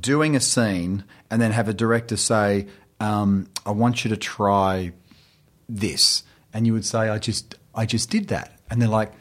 doing 0.00 0.36
a 0.36 0.40
scene 0.40 1.02
and 1.30 1.40
then 1.40 1.52
have 1.52 1.68
a 1.68 1.74
director 1.74 2.16
say, 2.16 2.66
um, 3.00 3.48
"I 3.64 3.70
want 3.70 4.04
you 4.04 4.10
to 4.10 4.16
try 4.16 4.92
this," 5.68 6.22
and 6.52 6.66
you 6.66 6.72
would 6.72 6.84
say, 6.84 7.08
"I 7.08 7.18
just, 7.18 7.54
I 7.74 7.86
just 7.86 8.10
did 8.10 8.28
that," 8.28 8.52
and 8.70 8.80
they're 8.80 8.88
like, 8.88 9.12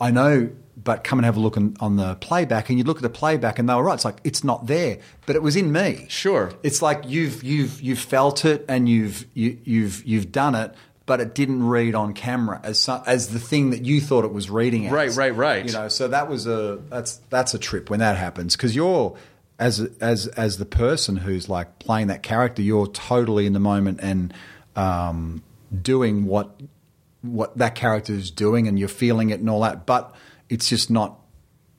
"I 0.00 0.10
know." 0.10 0.50
But 0.76 1.02
come 1.04 1.18
and 1.20 1.24
have 1.24 1.36
a 1.36 1.40
look 1.40 1.56
on, 1.56 1.76
on 1.80 1.96
the 1.96 2.16
playback, 2.16 2.68
and 2.68 2.76
you 2.76 2.84
look 2.84 2.96
at 2.98 3.02
the 3.02 3.08
playback, 3.08 3.58
and 3.58 3.68
they 3.68 3.74
were 3.74 3.84
right. 3.84 3.94
It's 3.94 4.04
like 4.04 4.18
it's 4.24 4.42
not 4.44 4.66
there, 4.66 4.98
but 5.24 5.34
it 5.36 5.40
was 5.42 5.56
in 5.56 5.72
me. 5.72 6.04
Sure. 6.08 6.52
it's 6.62 6.82
like 6.82 7.04
you've 7.06 7.42
you've 7.44 7.80
you've 7.80 8.00
felt 8.00 8.44
it, 8.44 8.64
and 8.68 8.86
you've 8.88 9.24
you, 9.34 9.56
you've 9.64 10.04
you've 10.04 10.30
done 10.32 10.54
it, 10.56 10.74
but 11.06 11.20
it 11.20 11.34
didn't 11.34 11.62
read 11.66 11.94
on 11.94 12.12
camera 12.12 12.60
as 12.64 12.80
so- 12.82 13.02
as 13.06 13.28
the 13.28 13.38
thing 13.38 13.70
that 13.70 13.84
you 13.86 14.00
thought 14.00 14.24
it 14.24 14.32
was 14.32 14.50
reading 14.50 14.86
as. 14.86 14.92
Right, 14.92 15.14
right, 15.14 15.34
right. 15.34 15.64
You 15.64 15.72
know, 15.72 15.88
so 15.88 16.08
that 16.08 16.28
was 16.28 16.46
a 16.46 16.80
that's 16.90 17.18
that's 17.30 17.54
a 17.54 17.58
trip 17.58 17.88
when 17.88 18.00
that 18.00 18.16
happens 18.18 18.54
because 18.56 18.74
you're 18.76 19.16
as 19.58 19.80
as 20.00 20.26
as 20.28 20.58
the 20.58 20.64
person 20.66 21.16
who's 21.16 21.48
like 21.48 21.78
playing 21.78 22.08
that 22.08 22.22
character, 22.22 22.62
you're 22.62 22.86
totally 22.88 23.46
in 23.46 23.52
the 23.52 23.60
moment 23.60 24.00
and 24.02 24.34
um, 24.76 25.42
doing 25.82 26.26
what 26.26 26.60
what 27.22 27.56
that 27.58 27.74
character 27.74 28.12
is 28.12 28.30
doing, 28.30 28.68
and 28.68 28.78
you're 28.78 28.88
feeling 28.88 29.30
it 29.30 29.40
and 29.40 29.48
all 29.48 29.60
that, 29.62 29.86
but 29.86 30.14
it's 30.48 30.68
just 30.68 30.90
not 30.90 31.18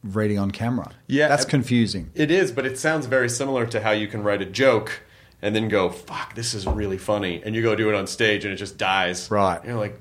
reading 0.04 0.40
on 0.40 0.52
camera. 0.52 0.92
Yeah, 1.08 1.28
that's 1.28 1.46
confusing. 1.46 2.12
It 2.16 2.32
is, 2.32 2.52
but 2.52 2.66
it 2.66 2.78
sounds 2.80 3.06
very 3.06 3.30
similar 3.30 3.66
to 3.68 3.82
how 3.82 3.92
you 3.92 4.08
can 4.08 4.24
write 4.24 4.42
a 4.42 4.46
joke 4.46 5.02
and 5.42 5.56
then 5.56 5.68
go, 5.68 5.90
"Fuck, 5.90 6.34
this 6.36 6.54
is 6.54 6.66
really 6.66 6.98
funny," 6.98 7.42
and 7.46 7.54
you 7.56 7.62
go 7.62 7.76
do 7.76 7.90
it 7.90 7.96
on 7.96 8.08
stage 8.08 8.46
and 8.46 8.54
it 8.54 8.58
just 8.58 8.78
dies. 8.78 9.30
Right. 9.30 9.58
And 9.60 9.68
you're 9.68 9.78
like, 9.78 10.00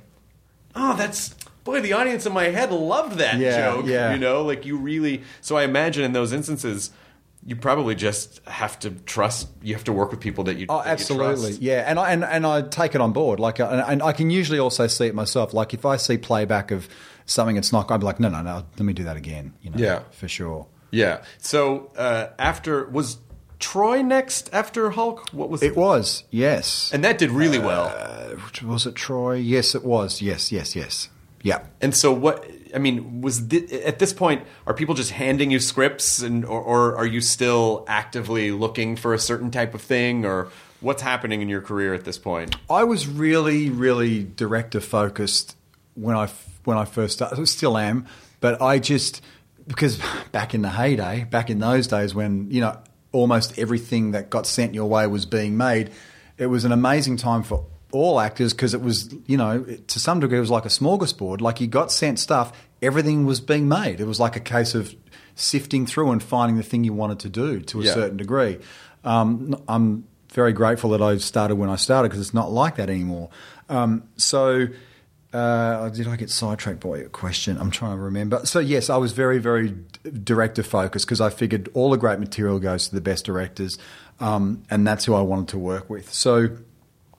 "Oh, 0.74 0.94
that's." 0.96 1.34
Boy, 1.64 1.80
the 1.80 1.94
audience 1.94 2.26
in 2.26 2.34
my 2.34 2.44
head 2.44 2.70
loved 2.70 3.16
that 3.18 3.38
Yeah, 3.38 3.72
joke. 3.72 3.86
yeah. 3.86 4.12
You 4.12 4.18
know, 4.18 4.42
like 4.42 4.66
you 4.66 4.76
really. 4.76 5.22
So 5.40 5.56
I 5.56 5.64
imagine 5.64 6.04
in 6.04 6.12
those 6.12 6.30
instances, 6.32 6.90
you 7.46 7.56
probably 7.56 7.94
just 7.94 8.40
have 8.46 8.78
to 8.80 8.90
trust. 8.90 9.48
You 9.62 9.74
have 9.74 9.84
to 9.84 9.92
work 9.92 10.10
with 10.10 10.20
people 10.20 10.44
that 10.44 10.56
you. 10.56 10.66
Oh, 10.68 10.78
that 10.78 10.86
you 10.86 10.92
absolutely, 10.92 11.48
trust. 11.50 11.62
yeah, 11.62 11.84
and 11.86 11.98
I 11.98 12.10
and, 12.12 12.24
and 12.24 12.46
I 12.46 12.62
take 12.62 12.94
it 12.94 13.00
on 13.00 13.12
board. 13.12 13.38
Like, 13.40 13.60
uh, 13.60 13.68
and, 13.70 13.80
and 13.80 14.02
I 14.02 14.12
can 14.12 14.30
usually 14.30 14.58
also 14.58 14.86
see 14.86 15.06
it 15.06 15.14
myself. 15.14 15.52
Like, 15.52 15.74
if 15.74 15.84
I 15.84 15.96
see 15.96 16.16
playback 16.18 16.70
of 16.70 16.88
something 17.26 17.56
it's 17.56 17.72
not, 17.72 17.90
I'd 17.90 18.00
be 18.00 18.06
like, 18.06 18.20
no, 18.20 18.28
no, 18.28 18.42
no, 18.42 18.64
let 18.76 18.80
me 18.80 18.92
do 18.92 19.04
that 19.04 19.16
again. 19.16 19.54
You 19.62 19.70
know, 19.70 19.76
Yeah. 19.78 20.02
for 20.12 20.28
sure. 20.28 20.66
Yeah. 20.90 21.22
So 21.38 21.90
uh, 21.96 22.28
after 22.38 22.86
was 22.86 23.18
Troy 23.58 24.02
next 24.02 24.48
after 24.52 24.90
Hulk? 24.90 25.28
What 25.32 25.48
was 25.50 25.62
It 25.62 25.76
was, 25.76 26.24
yes. 26.30 26.90
And 26.92 27.02
that 27.04 27.18
did 27.18 27.30
really 27.30 27.58
well. 27.58 27.92
Uh, 27.96 28.36
was 28.66 28.86
it 28.86 28.94
Troy? 28.94 29.34
Yes, 29.36 29.74
it 29.74 29.84
was. 29.84 30.20
Yes, 30.22 30.52
yes, 30.52 30.76
yes. 30.76 31.08
Yeah. 31.42 31.64
And 31.80 31.94
so, 31.96 32.12
what 32.12 32.46
I 32.74 32.78
mean 32.78 33.20
was 33.20 33.40
thi- 33.40 33.82
at 33.82 33.98
this 33.98 34.12
point, 34.12 34.44
are 34.66 34.74
people 34.74 34.94
just 34.94 35.12
handing 35.12 35.50
you 35.50 35.60
scripts, 35.60 36.20
and 36.20 36.44
or, 36.44 36.60
or 36.60 36.96
are 36.96 37.06
you 37.06 37.20
still 37.20 37.84
actively 37.86 38.50
looking 38.50 38.96
for 38.96 39.14
a 39.14 39.18
certain 39.18 39.50
type 39.50 39.74
of 39.74 39.82
thing, 39.82 40.24
or 40.24 40.48
what's 40.80 41.02
happening 41.02 41.40
in 41.42 41.48
your 41.48 41.60
career 41.60 41.94
at 41.94 42.04
this 42.04 42.18
point? 42.18 42.56
I 42.68 42.84
was 42.84 43.06
really, 43.06 43.70
really 43.70 44.24
director 44.24 44.80
focused 44.80 45.56
when 45.94 46.16
I 46.16 46.28
when 46.64 46.76
I 46.76 46.84
first 46.84 47.14
started. 47.14 47.40
I 47.40 47.44
still 47.44 47.78
am, 47.78 48.06
but 48.40 48.60
I 48.60 48.78
just 48.78 49.22
because 49.66 50.00
back 50.32 50.54
in 50.54 50.62
the 50.62 50.70
heyday, 50.70 51.24
back 51.24 51.50
in 51.50 51.58
those 51.58 51.86
days 51.86 52.14
when 52.14 52.50
you 52.50 52.60
know 52.60 52.78
almost 53.12 53.58
everything 53.58 54.10
that 54.10 54.28
got 54.28 54.46
sent 54.46 54.74
your 54.74 54.86
way 54.86 55.06
was 55.06 55.24
being 55.24 55.56
made, 55.56 55.90
it 56.36 56.46
was 56.46 56.64
an 56.64 56.72
amazing 56.72 57.16
time 57.16 57.42
for 57.42 57.64
all 57.94 58.20
actors 58.20 58.52
because 58.52 58.74
it 58.74 58.80
was 58.82 59.14
you 59.26 59.36
know 59.36 59.62
to 59.64 59.98
some 60.00 60.20
degree 60.20 60.38
it 60.38 60.40
was 60.40 60.50
like 60.50 60.64
a 60.66 60.68
smorgasbord. 60.68 61.40
Like 61.40 61.60
you 61.60 61.66
got 61.66 61.90
sent 61.92 62.18
stuff, 62.18 62.52
everything 62.82 63.24
was 63.26 63.40
being 63.40 63.68
made. 63.68 64.00
It 64.00 64.06
was 64.06 64.20
like 64.20 64.36
a 64.36 64.40
case 64.40 64.74
of 64.74 64.94
sifting 65.36 65.86
through 65.86 66.10
and 66.12 66.22
finding 66.22 66.56
the 66.56 66.62
thing 66.62 66.84
you 66.84 66.92
wanted 66.92 67.18
to 67.20 67.28
do 67.28 67.60
to 67.60 67.80
a 67.80 67.84
Yeah. 67.84 67.94
certain 67.94 68.16
degree. 68.16 68.58
Um, 69.04 69.60
I'm 69.68 70.04
very 70.32 70.52
grateful 70.52 70.90
that 70.90 71.02
I 71.02 71.16
started 71.18 71.56
when 71.56 71.70
I 71.70 71.76
started 71.76 72.08
because 72.10 72.20
it's 72.20 72.34
not 72.34 72.50
like 72.52 72.76
that 72.76 72.88
anymore. 72.90 73.30
Um, 73.68 74.04
so, 74.16 74.66
uh, 75.32 75.88
did 75.88 76.06
I 76.06 76.16
get 76.16 76.30
sidetracked 76.30 76.80
by 76.80 76.98
your 76.98 77.08
question? 77.08 77.56
I'm 77.58 77.70
trying 77.70 77.96
to 77.96 78.02
remember. 78.02 78.40
So, 78.44 78.60
yes, 78.60 78.88
I 78.90 78.96
was 78.96 79.12
very, 79.12 79.38
very 79.38 79.74
director 80.22 80.62
focused 80.62 81.06
because 81.06 81.20
I 81.20 81.30
figured 81.30 81.68
all 81.74 81.90
the 81.90 81.96
great 81.96 82.18
material 82.20 82.58
goes 82.60 82.88
to 82.88 82.94
the 82.94 83.00
best 83.00 83.24
directors, 83.24 83.78
um, 84.20 84.62
and 84.70 84.86
that's 84.86 85.04
who 85.04 85.14
I 85.14 85.20
wanted 85.22 85.48
to 85.48 85.58
work 85.58 85.90
with. 85.90 86.12
So, 86.12 86.48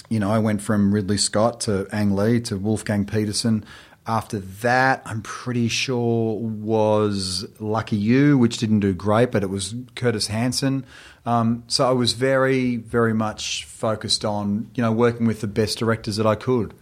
you 0.09 0.19
know, 0.19 0.29
I 0.29 0.39
went 0.39 0.61
from 0.61 0.93
Ridley 0.93 1.17
Scott 1.17 1.61
to 1.61 1.87
Ang 1.91 2.15
Lee 2.15 2.39
to 2.41 2.57
Wolfgang 2.57 3.05
Petersen. 3.05 3.65
After 4.07 4.37
that, 4.37 5.01
I'm 5.05 5.23
pretty 5.23 5.67
sure 5.67 6.37
was 6.39 7.45
Lucky 7.59 7.95
You, 7.95 8.37
which 8.37 8.57
didn't 8.57 8.81
do 8.81 8.93
great, 8.93 9.31
but 9.31 9.41
it 9.41 9.49
was 9.49 9.73
Curtis 9.95 10.27
Hanson. 10.27 10.85
Um, 11.25 11.63
so 11.67 11.89
I 11.89 11.91
was 11.91 12.13
very, 12.13 12.75
very 12.75 13.15
much 13.15 13.65
focused 13.65 14.23
on 14.23 14.69
you 14.75 14.83
know 14.83 14.91
working 14.91 15.25
with 15.25 15.41
the 15.41 15.47
best 15.47 15.79
directors 15.79 16.17
that 16.17 16.27
I 16.27 16.35
could. 16.35 16.75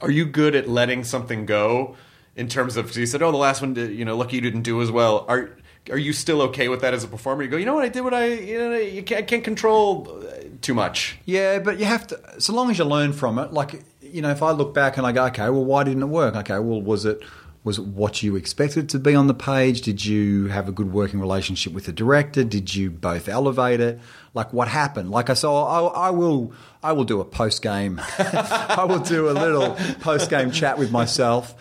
Are 0.00 0.10
you 0.10 0.24
good 0.24 0.54
at 0.54 0.68
letting 0.68 1.02
something 1.02 1.46
go 1.46 1.96
in 2.36 2.48
terms 2.48 2.76
of? 2.76 2.96
you 2.96 3.06
said, 3.06 3.22
"Oh, 3.22 3.32
the 3.32 3.38
last 3.38 3.60
one, 3.60 3.74
did, 3.74 3.90
you 3.90 4.04
know, 4.04 4.16
lucky 4.16 4.36
you 4.36 4.42
didn't 4.42 4.62
do 4.62 4.80
as 4.80 4.92
well." 4.92 5.24
Are 5.28 5.50
are 5.90 5.98
you 5.98 6.12
still 6.12 6.42
okay 6.42 6.68
with 6.68 6.80
that 6.80 6.94
as 6.94 7.04
a 7.04 7.08
performer? 7.08 7.42
You 7.42 7.48
go, 7.48 7.56
you 7.56 7.66
know 7.66 7.74
what, 7.74 7.84
I 7.84 7.88
did 7.88 8.02
what 8.02 8.14
I, 8.14 8.26
you 8.26 8.58
know, 8.58 8.76
you 8.76 9.02
can't, 9.02 9.18
I 9.20 9.22
can't 9.22 9.44
control 9.44 10.22
uh, 10.22 10.44
too 10.60 10.74
much. 10.74 11.18
Yeah, 11.24 11.58
but 11.58 11.78
you 11.78 11.84
have 11.84 12.06
to, 12.08 12.40
so 12.40 12.52
long 12.52 12.70
as 12.70 12.78
you 12.78 12.84
learn 12.84 13.12
from 13.12 13.38
it. 13.38 13.52
Like, 13.52 13.82
you 14.00 14.22
know, 14.22 14.30
if 14.30 14.42
I 14.42 14.50
look 14.50 14.74
back 14.74 14.96
and 14.96 15.06
I 15.06 15.12
go, 15.12 15.26
okay, 15.26 15.50
well, 15.50 15.64
why 15.64 15.84
didn't 15.84 16.02
it 16.02 16.06
work? 16.06 16.36
Okay, 16.36 16.58
well, 16.58 16.80
was 16.80 17.04
it 17.04 17.22
was 17.64 17.78
it 17.78 17.84
what 17.84 18.22
you 18.22 18.36
expected 18.36 18.88
to 18.88 18.98
be 18.98 19.14
on 19.14 19.26
the 19.26 19.34
page? 19.34 19.82
Did 19.82 20.04
you 20.04 20.46
have 20.46 20.68
a 20.68 20.72
good 20.72 20.92
working 20.92 21.20
relationship 21.20 21.72
with 21.72 21.84
the 21.86 21.92
director? 21.92 22.44
Did 22.44 22.74
you 22.74 22.90
both 22.90 23.28
elevate 23.28 23.80
it? 23.80 24.00
Like, 24.32 24.52
what 24.52 24.68
happened? 24.68 25.10
Like 25.10 25.28
I 25.28 25.34
said, 25.34 25.48
I, 25.48 25.80
I 25.80 26.10
will, 26.10 26.54
I 26.82 26.92
will 26.92 27.04
do 27.04 27.20
a 27.20 27.24
post 27.24 27.60
game. 27.60 28.00
I 28.18 28.86
will 28.88 29.00
do 29.00 29.28
a 29.28 29.32
little 29.32 29.74
post 30.00 30.30
game 30.30 30.50
chat 30.50 30.78
with 30.78 30.90
myself. 30.90 31.54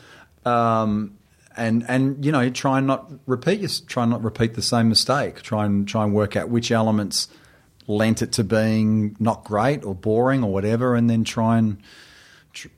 Um, 0.45 1.16
and 1.57 1.83
and 1.87 2.23
you 2.23 2.31
know 2.31 2.49
try 2.49 2.77
and 2.77 2.87
not 2.87 3.11
repeat 3.25 3.81
try 3.87 4.03
and 4.03 4.11
not 4.11 4.23
repeat 4.23 4.53
the 4.53 4.61
same 4.61 4.89
mistake. 4.89 5.41
Try 5.41 5.65
and 5.65 5.87
try 5.87 6.03
and 6.03 6.13
work 6.13 6.35
out 6.35 6.49
which 6.49 6.71
elements 6.71 7.27
lent 7.87 8.21
it 8.21 8.31
to 8.33 8.43
being 8.43 9.15
not 9.19 9.43
great 9.43 9.83
or 9.83 9.95
boring 9.95 10.43
or 10.43 10.51
whatever, 10.51 10.95
and 10.95 11.09
then 11.09 11.23
try 11.23 11.57
and 11.57 11.77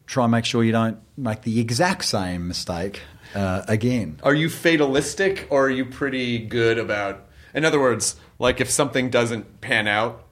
try 0.05 0.25
and 0.25 0.31
make 0.31 0.45
sure 0.45 0.63
you 0.63 0.71
don't 0.71 0.99
make 1.17 1.41
the 1.43 1.59
exact 1.59 2.05
same 2.05 2.47
mistake 2.47 3.01
uh, 3.35 3.63
again. 3.67 4.19
Are 4.23 4.33
you 4.33 4.49
fatalistic 4.49 5.47
or 5.49 5.67
are 5.67 5.69
you 5.69 5.85
pretty 5.85 6.39
good 6.39 6.77
about 6.77 7.25
in 7.53 7.65
other 7.65 7.79
words, 7.79 8.15
like 8.37 8.61
if 8.61 8.69
something 8.69 9.09
doesn't 9.09 9.61
pan 9.61 9.87
out 9.87 10.25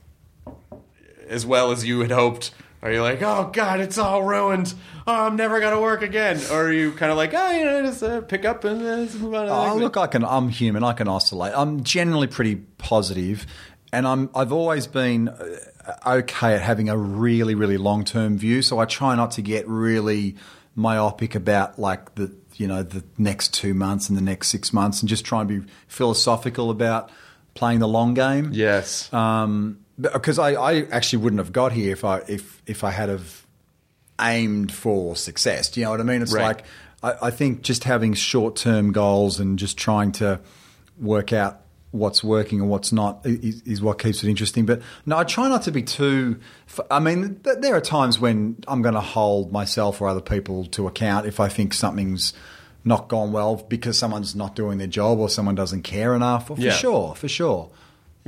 as 1.28 1.46
well 1.46 1.72
as 1.72 1.86
you 1.86 2.00
had 2.02 2.12
hoped, 2.12 2.52
are 2.82 2.92
you 2.92 3.02
like, 3.02 3.22
"Oh 3.22 3.50
god, 3.52 3.80
it's 3.80 3.98
all 3.98 4.24
ruined. 4.24 4.74
Oh, 5.08 5.26
I'm 5.28 5.36
never 5.36 5.60
going 5.60 5.74
to 5.74 5.82
work 5.82 6.02
again." 6.02 6.40
Or 6.52 6.66
are 6.66 6.72
you 6.72 6.92
kind 6.92 7.12
of 7.12 7.18
like, 7.18 7.34
"Oh, 7.34 7.52
you 7.52 7.66
know, 7.66 7.82
just 7.84 8.04
uh, 8.04 8.22
pick 8.22 8.46
up 8.46 8.63
and 8.63 8.82
uh, 8.82 9.06
just 9.06 9.20
move 9.20 9.34
on 9.34 9.50
Oh, 9.50 9.76
look, 9.76 9.98
I 9.98 10.08
can. 10.08 10.24
I'm 10.24 10.50
human. 10.50 10.84
I 10.84 10.94
can 10.94 11.08
oscillate. 11.08 11.54
I'm 11.56 11.84
generally 11.84 12.28
pretty 12.28 12.56
positive, 12.78 13.46
and 13.91 14.08
I'm. 14.08 14.30
I've 14.36 14.51
always 14.51 14.86
been 14.88 15.30
uh, 15.30 15.95
okay 16.06 16.54
at 16.56 16.62
having 16.62 16.89
a 16.89 16.97
really, 16.97 17.56
really 17.56 17.78
long 17.78 18.04
term 18.04 18.38
view. 18.38 18.62
So 18.62 18.80
I 18.80 18.86
try 18.86 19.16
not 19.16 19.32
to 19.32 19.41
get 19.41 19.68
really 19.68 20.36
myopic 20.76 21.34
about 21.34 21.80
like 21.80 22.14
the 22.16 22.32
you 22.56 22.68
know 22.68 22.84
the 22.84 23.04
next 23.18 23.54
two 23.54 23.74
months 23.74 24.10
and 24.10 24.18
the 24.18 24.24
next 24.24 24.49
six 24.49 24.72
months, 24.72 25.01
and 25.01 25.10
just 25.10 25.26
try 25.26 25.41
and 25.41 25.49
be 25.49 25.72
philosophical 25.88 26.70
about 26.70 27.10
playing 27.56 27.80
the 27.80 27.88
long 27.88 28.14
game. 28.14 28.51
Yes. 28.54 29.12
Um, 29.12 29.80
because 30.00 30.38
uh, 30.39 30.43
I, 30.43 30.72
I 30.72 30.86
actually 30.91 31.24
wouldn't 31.24 31.39
have 31.39 31.52
got 31.52 31.72
here 31.72 31.91
if 31.91 32.04
I 32.06 32.20
if 32.28 32.62
if 32.66 32.84
I 32.84 32.91
had 32.91 33.10
have 33.10 33.45
aimed 34.20 34.72
for 34.72 35.16
success. 35.16 35.70
Do 35.70 35.80
you 35.80 35.86
know 35.86 35.91
what 35.91 36.00
I 36.00 36.04
mean? 36.04 36.22
It's 36.22 36.34
Right. 36.34 36.43
like 36.58 36.66
I, 37.04 37.28
I 37.28 37.32
think 37.32 37.62
just 37.62 37.84
having 37.84 38.14
short 38.14 38.56
term 38.56 38.91
goals 38.91 39.39
and 39.39 39.60
just 39.60 39.78
trying 39.78 40.12
to 40.14 40.39
work 41.00 41.32
out 41.34 41.62
what's 41.91 42.24
working 42.24 42.60
and 42.60 42.70
what's 42.70 42.91
not 42.91 43.22
is, 43.26 43.62
is 43.62 43.82
what 43.82 43.98
keeps 44.00 44.24
it 44.24 44.30
interesting. 44.30 44.66
But 44.66 44.82
no, 45.06 45.18
I 45.18 45.24
try 45.24 45.48
not 45.48 45.62
to 45.64 45.72
be 45.72 45.82
too. 45.84 46.39
I 46.91 47.00
mean, 47.00 47.39
th- 47.43 47.58
there 47.62 47.76
are 47.76 47.82
times 47.82 48.20
when 48.20 48.58
I'm 48.68 48.82
going 48.82 48.95
to 48.95 49.02
hold 49.02 49.52
myself 49.52 50.02
or 50.02 50.08
other 50.08 50.22
people 50.22 50.66
to 50.68 50.88
account 50.88 51.26
if 51.28 51.39
I 51.39 51.48
think 51.48 51.74
something's 51.74 52.34
not 52.84 53.08
gone 53.08 53.32
well 53.32 53.56
because 53.70 53.98
someone's 53.98 54.36
not 54.36 54.56
doing 54.56 54.78
their 54.78 54.88
job 54.88 55.20
or 55.20 55.30
someone 55.30 55.56
doesn't 55.56 55.84
care 55.84 56.14
enough. 56.16 56.48
For 56.48 56.58
Yeah. 56.58 56.72
sure, 56.72 57.16
for 57.16 57.28
sure. 57.28 57.70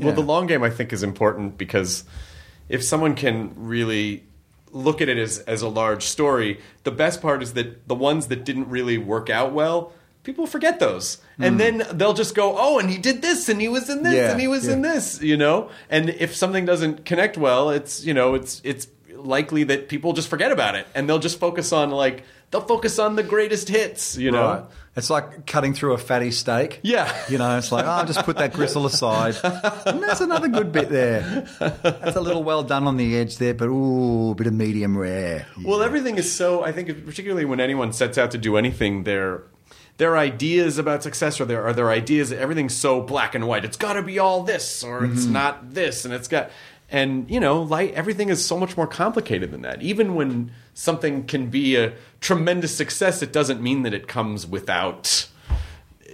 Well, 0.05 0.15
the 0.15 0.21
long 0.21 0.47
game 0.47 0.63
I 0.63 0.69
think 0.69 0.93
is 0.93 1.03
important 1.03 1.57
because 1.57 2.03
if 2.67 2.83
someone 2.83 3.15
can 3.15 3.53
really 3.55 4.23
look 4.71 5.01
at 5.01 5.09
it 5.09 5.17
as, 5.17 5.39
as 5.39 5.61
a 5.61 5.67
large 5.67 6.03
story, 6.03 6.59
the 6.83 6.91
best 6.91 7.21
part 7.21 7.41
is 7.41 7.53
that 7.53 7.87
the 7.87 7.95
ones 7.95 8.27
that 8.27 8.45
didn't 8.45 8.69
really 8.69 8.97
work 8.97 9.29
out 9.29 9.51
well, 9.51 9.93
people 10.23 10.45
forget 10.45 10.79
those. 10.79 11.17
And 11.39 11.55
mm. 11.55 11.57
then 11.57 11.97
they'll 11.97 12.13
just 12.13 12.35
go, 12.35 12.55
oh, 12.57 12.79
and 12.79 12.89
he 12.89 12.97
did 12.97 13.21
this, 13.21 13.49
and 13.49 13.59
he 13.59 13.67
was 13.67 13.89
in 13.89 14.03
this, 14.03 14.13
Yeah, 14.13 14.31
and 14.31 14.39
he 14.39 14.47
was 14.47 14.67
in 14.67 14.81
this, 14.81 15.21
you 15.21 15.37
know? 15.37 15.69
And 15.89 16.09
if 16.09 16.35
something 16.35 16.65
doesn't 16.65 17.05
connect 17.05 17.37
well, 17.37 17.71
it's, 17.71 18.05
you 18.05 18.13
know, 18.13 18.35
it's, 18.35 18.61
it's 18.63 18.87
likely 19.15 19.63
that 19.65 19.89
people 19.89 20.13
just 20.13 20.27
forget 20.29 20.51
about 20.51 20.75
it 20.75 20.87
and 20.95 21.09
they'll 21.09 21.19
just 21.19 21.39
focus 21.39 21.73
on, 21.73 21.89
like, 21.89 22.23
they'll 22.51 22.61
focus 22.61 22.99
on 22.99 23.15
the 23.15 23.23
greatest 23.23 23.69
hits, 23.69 24.17
you 24.17 24.31
know? 24.31 24.43
Right. 24.43 24.63
It's 24.95 25.09
like 25.09 25.45
cutting 25.45 25.73
through 25.73 25.93
a 25.93 25.97
fatty 25.97 26.31
steak. 26.31 26.79
Yeah. 26.83 27.15
You 27.29 27.37
know, 27.37 27.57
it's 27.57 27.71
like, 27.71 27.85
oh, 27.87 28.05
just 28.05 28.25
put 28.25 28.37
that 28.37 28.51
gristle 28.53 28.85
aside. 28.85 29.37
And 29.85 30.03
there's 30.03 30.19
another 30.19 30.49
good 30.49 30.73
bit 30.73 30.89
there. 30.89 31.47
That's 31.59 32.17
a 32.17 32.21
little 32.21 32.43
well 32.43 32.63
done 32.63 32.85
on 32.85 32.97
the 32.97 33.15
edge 33.17 33.37
there, 33.37 33.53
but 33.53 33.67
ooh, 33.67 34.31
a 34.31 34.35
bit 34.35 34.47
of 34.47 34.53
medium 34.53 34.97
rare. 34.97 35.47
Well, 35.63 35.83
everything 35.83 36.17
is 36.17 36.29
so. 36.29 36.65
I 36.65 36.73
think, 36.73 37.05
particularly 37.05 37.45
when 37.45 37.61
anyone 37.61 37.93
sets 37.93 38.17
out 38.17 38.31
to 38.31 38.37
do 38.37 38.57
anything, 38.57 39.03
their 39.03 39.43
their 39.97 40.17
ideas 40.17 40.77
about 40.77 41.03
success 41.03 41.39
or 41.39 41.45
their 41.45 41.63
are 41.63 41.71
their 41.71 41.91
ideas. 41.91 42.33
Everything's 42.33 42.75
so 42.75 43.01
black 43.01 43.35
and 43.35 43.47
white. 43.47 43.63
It's 43.63 43.77
got 43.77 43.93
to 43.93 44.01
be 44.01 44.19
all 44.19 44.43
this, 44.43 44.83
or 44.83 45.05
it's 45.05 45.23
mm-hmm. 45.23 45.33
not 45.33 45.73
this, 45.73 46.03
and 46.03 46.13
it's 46.13 46.27
got. 46.27 46.49
And 46.91 47.29
you 47.29 47.39
know, 47.39 47.61
like 47.61 47.93
everything 47.93 48.29
is 48.29 48.43
so 48.43 48.57
much 48.57 48.75
more 48.75 48.87
complicated 48.87 49.51
than 49.51 49.61
that. 49.61 49.81
Even 49.81 50.15
when 50.15 50.51
something 50.73 51.25
can 51.25 51.49
be 51.49 51.75
a 51.75 51.93
tremendous 52.19 52.75
success, 52.75 53.21
it 53.21 53.31
doesn't 53.31 53.61
mean 53.61 53.83
that 53.83 53.93
it 53.93 54.07
comes 54.07 54.47
without 54.47 55.27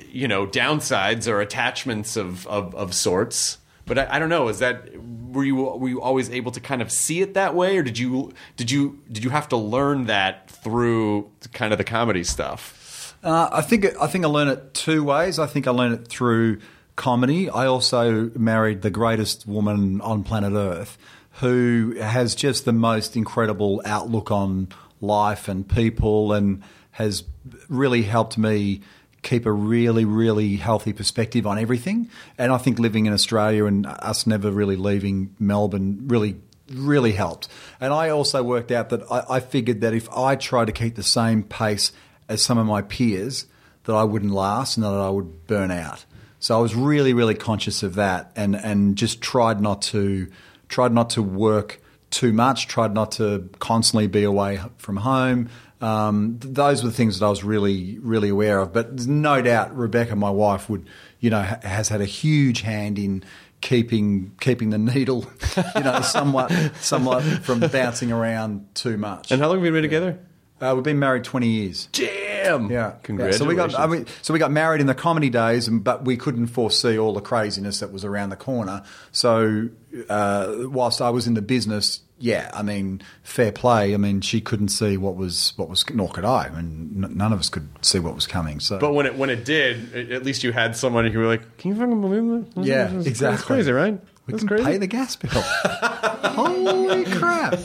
you 0.09 0.28
know 0.28 0.45
downsides 0.45 1.28
or 1.28 1.41
attachments 1.41 2.15
of 2.15 2.45
of, 2.47 2.76
of 2.76 2.93
sorts. 2.93 3.57
But 3.86 3.99
I, 3.99 4.15
I 4.15 4.19
don't 4.19 4.30
know. 4.30 4.47
Is 4.49 4.59
that 4.59 4.89
were 5.32 5.43
you 5.43 5.55
were 5.55 5.89
you 5.89 6.01
always 6.01 6.30
able 6.30 6.51
to 6.51 6.59
kind 6.59 6.82
of 6.82 6.91
see 6.91 7.21
it 7.21 7.36
that 7.36 7.55
way, 7.55 7.78
or 7.78 7.84
did 7.84 7.97
you 7.97 8.34
did 8.57 8.71
you 8.71 8.99
did 9.11 9.23
you 9.23 9.30
have 9.30 9.47
to 9.49 9.57
learn 9.57 10.05
that 10.05 10.49
through 10.49 11.30
kind 11.53 11.71
of 11.71 11.78
the 11.78 11.84
comedy 11.84 12.23
stuff? 12.23 13.15
Uh, 13.23 13.49
I 13.51 13.61
think 13.61 13.86
I 13.99 14.07
think 14.07 14.26
I 14.26 14.28
learned 14.28 14.51
it 14.51 14.73
two 14.73 15.03
ways. 15.03 15.39
I 15.39 15.47
think 15.47 15.67
I 15.67 15.71
learned 15.71 15.93
it 15.93 16.07
through 16.07 16.59
comedy. 16.96 17.50
I 17.50 17.66
also 17.66 18.32
married 18.36 18.82
the 18.82 18.89
greatest 18.89 19.48
woman 19.48 20.02
on 20.02 20.24
planet 20.24 20.54
Earth, 20.54 20.98
who 21.39 21.96
has 22.00 22.36
just 22.36 22.66
the 22.66 22.74
most 22.74 23.16
incredible 23.16 23.82
outlook 23.86 24.32
on 24.32 24.70
life 25.02 25.48
and 25.48 25.68
people, 25.68 26.34
and 26.34 26.64
has 26.91 27.24
really 27.68 28.04
helped 28.04 28.38
me 28.38 28.82
keep 29.22 29.46
a 29.46 29.52
really, 29.52 30.06
really 30.06 30.56
healthy 30.56 30.93
perspective 30.93 31.48
on 31.48 31.58
everything. 31.58 32.10
And 32.38 32.52
I 32.52 32.58
think 32.58 32.80
living 32.80 33.08
in 33.08 33.14
Australia 33.14 33.66
and 33.66 33.86
us 33.86 34.28
never 34.28 34.52
really 34.52 34.76
leaving 34.76 35.36
Melbourne 35.39 36.08
really 36.08 36.38
really 36.72 37.12
helped. 37.12 37.48
And 37.80 37.93
I 37.93 38.10
also 38.10 38.41
worked 38.41 38.72
out 38.72 38.89
that 38.89 39.04
I, 39.12 39.36
I 39.36 39.39
figured 39.39 39.82
that 39.82 39.93
if 39.93 40.10
I 40.12 40.36
tried 40.36 40.66
to 40.66 40.72
keep 40.72 40.96
the 40.96 41.04
same 41.04 41.43
pace 41.43 41.91
as 42.28 42.41
some 42.41 42.58
of 42.58 42.66
my 42.66 42.82
peers, 42.82 43.46
that 43.84 43.93
I 43.93 44.04
wouldn't 44.04 44.34
last 44.34 44.78
and 44.78 44.84
that 44.84 44.89
I 44.93 45.10
would 45.10 45.46
burn 45.48 45.72
out. 45.72 46.06
So 46.46 46.56
I 46.56 46.62
was 46.62 46.76
really, 46.76 47.14
really 47.14 47.34
conscious 47.34 47.82
of 47.82 47.96
that, 47.96 48.32
and 48.36 48.56
and 48.56 48.96
just 48.96 49.20
tried 49.20 49.60
not 49.60 49.82
to 49.82 50.28
tried 50.70 50.93
not 50.93 51.10
to 51.12 51.24
work 51.24 51.82
too 52.12 52.34
much. 52.34 52.68
Tried 52.68 52.93
not 52.93 53.14
to 53.14 53.50
constantly 53.58 54.06
be 54.06 54.22
away 54.22 54.60
from 54.78 54.98
home. 54.98 55.50
Um, 55.82 56.38
th- 56.39 56.54
those 56.54 56.84
were 56.84 56.89
the 56.89 56.96
things 56.96 57.18
that 57.18 57.26
I 57.26 57.30
was 57.30 57.43
really, 57.43 57.98
really 57.98 58.30
aware 58.30 58.60
of. 58.60 58.74
But 58.74 59.08
no 59.08 59.41
doubt, 59.41 59.76
Rebecca, 59.76 60.16
my 60.16 60.30
wife, 60.30 60.70
would 60.70 60.86
you 61.20 61.32
know 61.32 61.41
ha- 61.41 61.62
has 61.64 61.89
had 61.89 62.02
a 62.02 62.06
huge 62.06 62.62
hand 62.62 63.00
in 63.00 63.24
keeping 63.62 64.32
keeping 64.39 64.70
the 64.70 64.78
needle, 64.78 65.26
you 65.76 65.82
know, 65.82 66.02
somewhat 66.02 66.52
somewhat 66.80 67.24
from 67.24 67.60
bouncing 67.60 68.12
around 68.12 68.68
too 68.76 68.98
much. 68.98 69.32
And 69.32 69.41
how 69.41 69.48
long 69.48 69.58
have 69.58 69.66
you 69.66 69.72
been 69.72 69.82
together? 69.82 70.20
Uh, 70.62 70.72
we've 70.74 70.84
been 70.84 70.99
married 70.99 71.24
twenty 71.24 71.49
years. 71.49 71.88
Damn! 71.91 72.72
Yeah, 72.72 72.93
congratulations. 73.03 73.39
So 73.39 73.45
we 73.45 73.56
got, 73.56 73.76
I 73.78 73.88
mean, 73.88 74.06
so 74.22 74.32
we 74.34 74.39
got 74.39 74.51
married 74.51 74.80
in 74.80 74.88
the 74.88 74.95
comedy 74.95 75.30
days, 75.30 75.68
and, 75.68 75.84
but 75.84 76.06
we 76.06 76.16
couldn't 76.16 76.47
foresee 76.47 76.97
all 76.97 77.14
the 77.14 77.22
craziness 77.22 77.80
that 77.82 77.91
was 77.91 78.06
around 78.06 78.30
the 78.30 78.36
corner. 78.38 78.84
So 79.12 79.70
uh, 80.10 80.56
whilst 80.60 81.01
I 81.01 81.10
was 81.10 81.28
in 81.28 81.34
the 81.34 81.41
business, 81.41 82.01
yeah, 82.20 82.49
I 82.53 82.62
mean, 82.62 83.01
fair 83.24 83.51
play. 83.51 83.93
I 83.93 83.97
mean, 83.97 84.22
she 84.22 84.39
couldn't 84.39 84.70
see 84.70 84.95
what 84.95 85.18
was 85.18 85.51
what 85.58 85.68
was, 85.70 85.84
nor 85.93 86.08
could 86.10 86.24
I. 86.26 86.45
I 86.45 86.49
mean, 86.62 87.03
n- 87.03 87.18
none 87.18 87.34
of 87.34 87.39
us 87.39 87.49
could 87.49 87.68
see 87.82 87.99
what 87.99 88.16
was 88.16 88.26
coming. 88.28 88.62
So, 88.62 88.80
but 88.80 88.93
when 88.93 89.06
it 89.06 89.18
when 89.18 89.30
it 89.30 89.43
did, 89.43 89.93
at- 89.93 90.12
at 90.12 90.24
least 90.24 90.43
you 90.45 90.53
had 90.53 90.78
someone 90.78 91.06
who 91.12 91.20
were 91.20 91.28
like, 91.28 91.58
"Can 91.58 91.72
you 91.72 91.78
fucking 91.78 91.99
believe 91.99 92.53
that? 92.56 92.64
Yeah, 92.66 92.91
exactly. 92.91 93.28
That's 93.28 93.41
crazy, 93.43 93.72
right? 93.74 93.99
We 94.28 94.32
That's 94.32 94.41
can 94.41 94.47
crazy." 94.47 94.63
pay 94.63 94.78
the 94.78 94.88
gas 94.88 95.15
bill. 95.15 95.41
Holy 95.41 97.05
crap! 97.05 97.59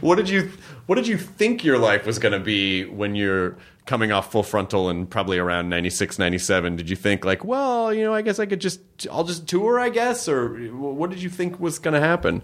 What 0.00 0.16
did 0.16 0.28
you 0.28 0.50
What 0.86 0.96
did 0.96 1.06
you 1.06 1.16
think 1.16 1.64
your 1.64 1.78
life 1.78 2.06
was 2.06 2.18
going 2.18 2.32
to 2.32 2.40
be 2.40 2.84
when 2.84 3.14
you're 3.14 3.56
coming 3.86 4.12
off 4.12 4.30
full 4.32 4.42
frontal 4.42 4.88
and 4.88 5.08
probably 5.08 5.38
around 5.38 5.68
96, 5.68 6.18
97? 6.18 6.76
Did 6.76 6.90
you 6.90 6.96
think 6.96 7.24
like, 7.24 7.44
well, 7.44 7.92
you 7.92 8.04
know, 8.04 8.14
I 8.14 8.22
guess 8.22 8.38
I 8.38 8.46
could 8.46 8.60
just 8.60 8.80
I'll 9.10 9.24
just 9.24 9.46
tour, 9.48 9.78
I 9.80 9.88
guess, 9.90 10.28
or 10.28 10.48
what 10.72 11.10
did 11.10 11.22
you 11.22 11.30
think 11.30 11.58
was 11.60 11.78
going 11.78 11.94
to 11.94 12.00
happen? 12.00 12.42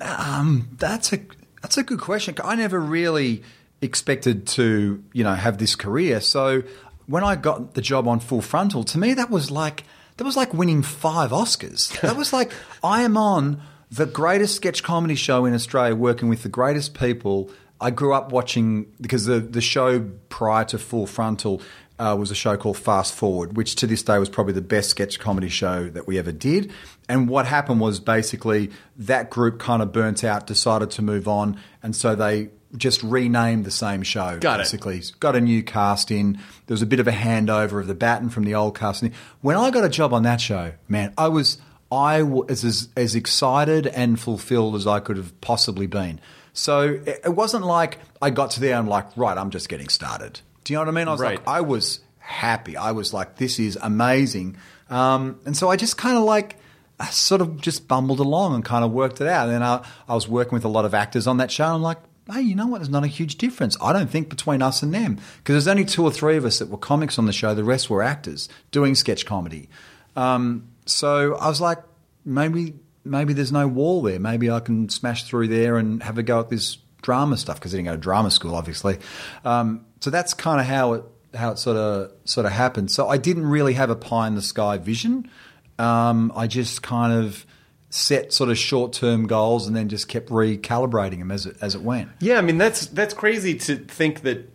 Um, 0.00 0.68
That's 0.78 1.12
a 1.12 1.20
that's 1.62 1.76
a 1.76 1.82
good 1.82 2.00
question. 2.00 2.34
I 2.42 2.56
never 2.56 2.80
really 2.80 3.42
expected 3.82 4.46
to, 4.48 5.02
you 5.12 5.24
know, 5.24 5.34
have 5.34 5.58
this 5.58 5.76
career. 5.76 6.20
So 6.20 6.62
when 7.06 7.22
I 7.22 7.36
got 7.36 7.74
the 7.74 7.82
job 7.82 8.08
on 8.08 8.20
Full 8.20 8.40
Frontal, 8.40 8.82
to 8.84 8.98
me 8.98 9.12
that 9.14 9.28
was 9.30 9.50
like 9.50 9.84
that 10.20 10.26
was 10.26 10.36
like 10.36 10.52
winning 10.52 10.82
five 10.82 11.30
Oscars. 11.30 11.98
That 12.02 12.14
was 12.14 12.30
like 12.30 12.52
I 12.84 13.04
am 13.04 13.16
on 13.16 13.62
the 13.90 14.04
greatest 14.04 14.54
sketch 14.54 14.82
comedy 14.82 15.14
show 15.14 15.46
in 15.46 15.54
Australia, 15.54 15.96
working 15.96 16.28
with 16.28 16.42
the 16.42 16.50
greatest 16.50 16.92
people. 16.92 17.50
I 17.80 17.90
grew 17.90 18.12
up 18.12 18.30
watching 18.30 18.92
because 19.00 19.24
the 19.24 19.40
the 19.40 19.62
show 19.62 20.10
prior 20.28 20.66
to 20.66 20.78
Full 20.78 21.06
Frontal 21.06 21.62
uh, 21.98 22.14
was 22.18 22.30
a 22.30 22.34
show 22.34 22.58
called 22.58 22.76
Fast 22.76 23.14
Forward, 23.14 23.56
which 23.56 23.76
to 23.76 23.86
this 23.86 24.02
day 24.02 24.18
was 24.18 24.28
probably 24.28 24.52
the 24.52 24.60
best 24.60 24.90
sketch 24.90 25.18
comedy 25.18 25.48
show 25.48 25.88
that 25.88 26.06
we 26.06 26.18
ever 26.18 26.32
did. 26.32 26.70
And 27.08 27.26
what 27.26 27.46
happened 27.46 27.80
was 27.80 27.98
basically 27.98 28.70
that 28.98 29.30
group 29.30 29.58
kind 29.58 29.80
of 29.80 29.90
burnt 29.90 30.22
out, 30.22 30.46
decided 30.46 30.90
to 30.90 31.02
move 31.02 31.28
on, 31.28 31.58
and 31.82 31.96
so 31.96 32.14
they 32.14 32.50
just 32.76 33.02
renamed 33.02 33.64
the 33.64 33.70
same 33.70 34.02
show. 34.02 34.38
Got 34.38 34.60
it. 34.60 34.64
basically. 34.64 35.02
Got 35.18 35.36
a 35.36 35.40
new 35.40 35.62
cast 35.62 36.10
in. 36.10 36.34
There 36.66 36.74
was 36.74 36.82
a 36.82 36.86
bit 36.86 37.00
of 37.00 37.08
a 37.08 37.12
handover 37.12 37.80
of 37.80 37.86
the 37.86 37.94
baton 37.94 38.30
from 38.30 38.44
the 38.44 38.54
old 38.54 38.78
cast. 38.78 39.04
When 39.40 39.56
I 39.56 39.70
got 39.70 39.84
a 39.84 39.88
job 39.88 40.12
on 40.12 40.22
that 40.24 40.40
show, 40.40 40.72
man, 40.88 41.12
I 41.18 41.28
was 41.28 41.58
I 41.92 42.22
was 42.22 42.62
as, 42.64 42.88
as 42.96 43.14
excited 43.16 43.86
and 43.88 44.18
fulfilled 44.20 44.76
as 44.76 44.86
I 44.86 45.00
could 45.00 45.16
have 45.16 45.38
possibly 45.40 45.86
been. 45.88 46.20
So 46.52 47.00
it, 47.04 47.20
it 47.24 47.34
wasn't 47.34 47.64
like 47.66 47.98
I 48.22 48.30
got 48.30 48.52
to 48.52 48.60
there 48.60 48.70
and 48.76 48.80
I'm 48.80 48.86
like, 48.88 49.16
right, 49.16 49.36
I'm 49.36 49.50
just 49.50 49.68
getting 49.68 49.88
started. 49.88 50.40
Do 50.64 50.72
you 50.72 50.76
know 50.78 50.82
what 50.82 50.88
I 50.88 50.92
mean? 50.92 51.08
I 51.08 51.12
was 51.12 51.20
Right. 51.20 51.38
like, 51.38 51.48
I 51.48 51.60
was 51.62 52.00
happy. 52.18 52.76
I 52.76 52.92
was 52.92 53.12
like, 53.12 53.36
this 53.36 53.58
is 53.58 53.76
amazing. 53.82 54.56
Um, 54.88 55.40
and 55.44 55.56
so 55.56 55.68
I 55.70 55.76
just 55.76 55.96
kind 55.96 56.16
of 56.16 56.22
like, 56.24 56.56
I 57.00 57.06
sort 57.06 57.40
of 57.40 57.60
just 57.60 57.88
bumbled 57.88 58.20
along 58.20 58.54
and 58.54 58.64
kind 58.64 58.84
of 58.84 58.92
worked 58.92 59.20
it 59.20 59.26
out. 59.26 59.46
And 59.48 59.54
then 59.54 59.62
I, 59.62 59.84
I 60.08 60.14
was 60.14 60.28
working 60.28 60.52
with 60.52 60.64
a 60.64 60.68
lot 60.68 60.84
of 60.84 60.92
actors 60.94 61.26
on 61.26 61.38
that 61.38 61.50
show. 61.50 61.64
And 61.64 61.74
I'm 61.74 61.82
like, 61.82 61.98
hey, 62.30 62.40
you 62.42 62.54
know 62.54 62.66
what? 62.66 62.78
There's 62.78 62.90
not 62.90 63.04
a 63.04 63.08
huge 63.08 63.36
difference. 63.36 63.76
I 63.82 63.92
don't 63.92 64.10
think 64.10 64.28
between 64.28 64.62
us 64.62 64.82
and 64.82 64.92
them 64.94 65.18
because 65.38 65.54
there's 65.54 65.68
only 65.68 65.84
two 65.84 66.04
or 66.04 66.10
three 66.10 66.36
of 66.36 66.44
us 66.44 66.58
that 66.58 66.68
were 66.68 66.78
comics 66.78 67.18
on 67.18 67.26
the 67.26 67.32
show. 67.32 67.54
The 67.54 67.64
rest 67.64 67.90
were 67.90 68.02
actors 68.02 68.48
doing 68.70 68.94
sketch 68.94 69.26
comedy. 69.26 69.68
Um, 70.16 70.68
so 70.86 71.36
I 71.36 71.48
was 71.48 71.60
like, 71.60 71.78
maybe 72.24 72.74
maybe 73.04 73.32
there's 73.32 73.52
no 73.52 73.66
wall 73.66 74.02
there. 74.02 74.18
Maybe 74.18 74.50
I 74.50 74.60
can 74.60 74.88
smash 74.88 75.24
through 75.24 75.48
there 75.48 75.76
and 75.76 76.02
have 76.02 76.18
a 76.18 76.22
go 76.22 76.40
at 76.40 76.48
this 76.48 76.78
drama 77.02 77.36
stuff 77.36 77.58
because 77.58 77.74
I 77.74 77.78
didn't 77.78 77.86
go 77.86 77.92
to 77.92 77.98
drama 77.98 78.30
school, 78.30 78.54
obviously. 78.54 78.98
Um, 79.44 79.86
so 80.00 80.10
that's 80.10 80.34
kind 80.34 80.60
of 80.60 80.66
how 80.66 80.92
it 80.94 81.04
how 81.34 81.52
it 81.52 81.58
sort 81.58 81.76
of 81.76 82.12
sort 82.24 82.46
of 82.46 82.52
happened. 82.52 82.90
So 82.90 83.08
I 83.08 83.16
didn't 83.16 83.46
really 83.46 83.74
have 83.74 83.90
a 83.90 83.96
pie 83.96 84.26
in 84.26 84.34
the 84.34 84.42
sky 84.42 84.78
vision. 84.78 85.30
Um, 85.78 86.32
I 86.34 86.46
just 86.46 86.82
kind 86.82 87.12
of 87.12 87.46
set 87.92 88.32
sort 88.32 88.48
of 88.50 88.56
short 88.56 88.92
term 88.92 89.26
goals 89.26 89.66
and 89.66 89.74
then 89.74 89.88
just 89.88 90.06
kept 90.08 90.28
recalibrating 90.30 91.18
them 91.18 91.30
as 91.30 91.44
it 91.46 91.56
as 91.60 91.74
it 91.74 91.82
went. 91.82 92.08
Yeah, 92.20 92.38
I 92.38 92.40
mean 92.40 92.56
that's 92.58 92.86
that's 92.86 93.14
crazy 93.14 93.54
to 93.58 93.76
think 93.76 94.22
that 94.22 94.50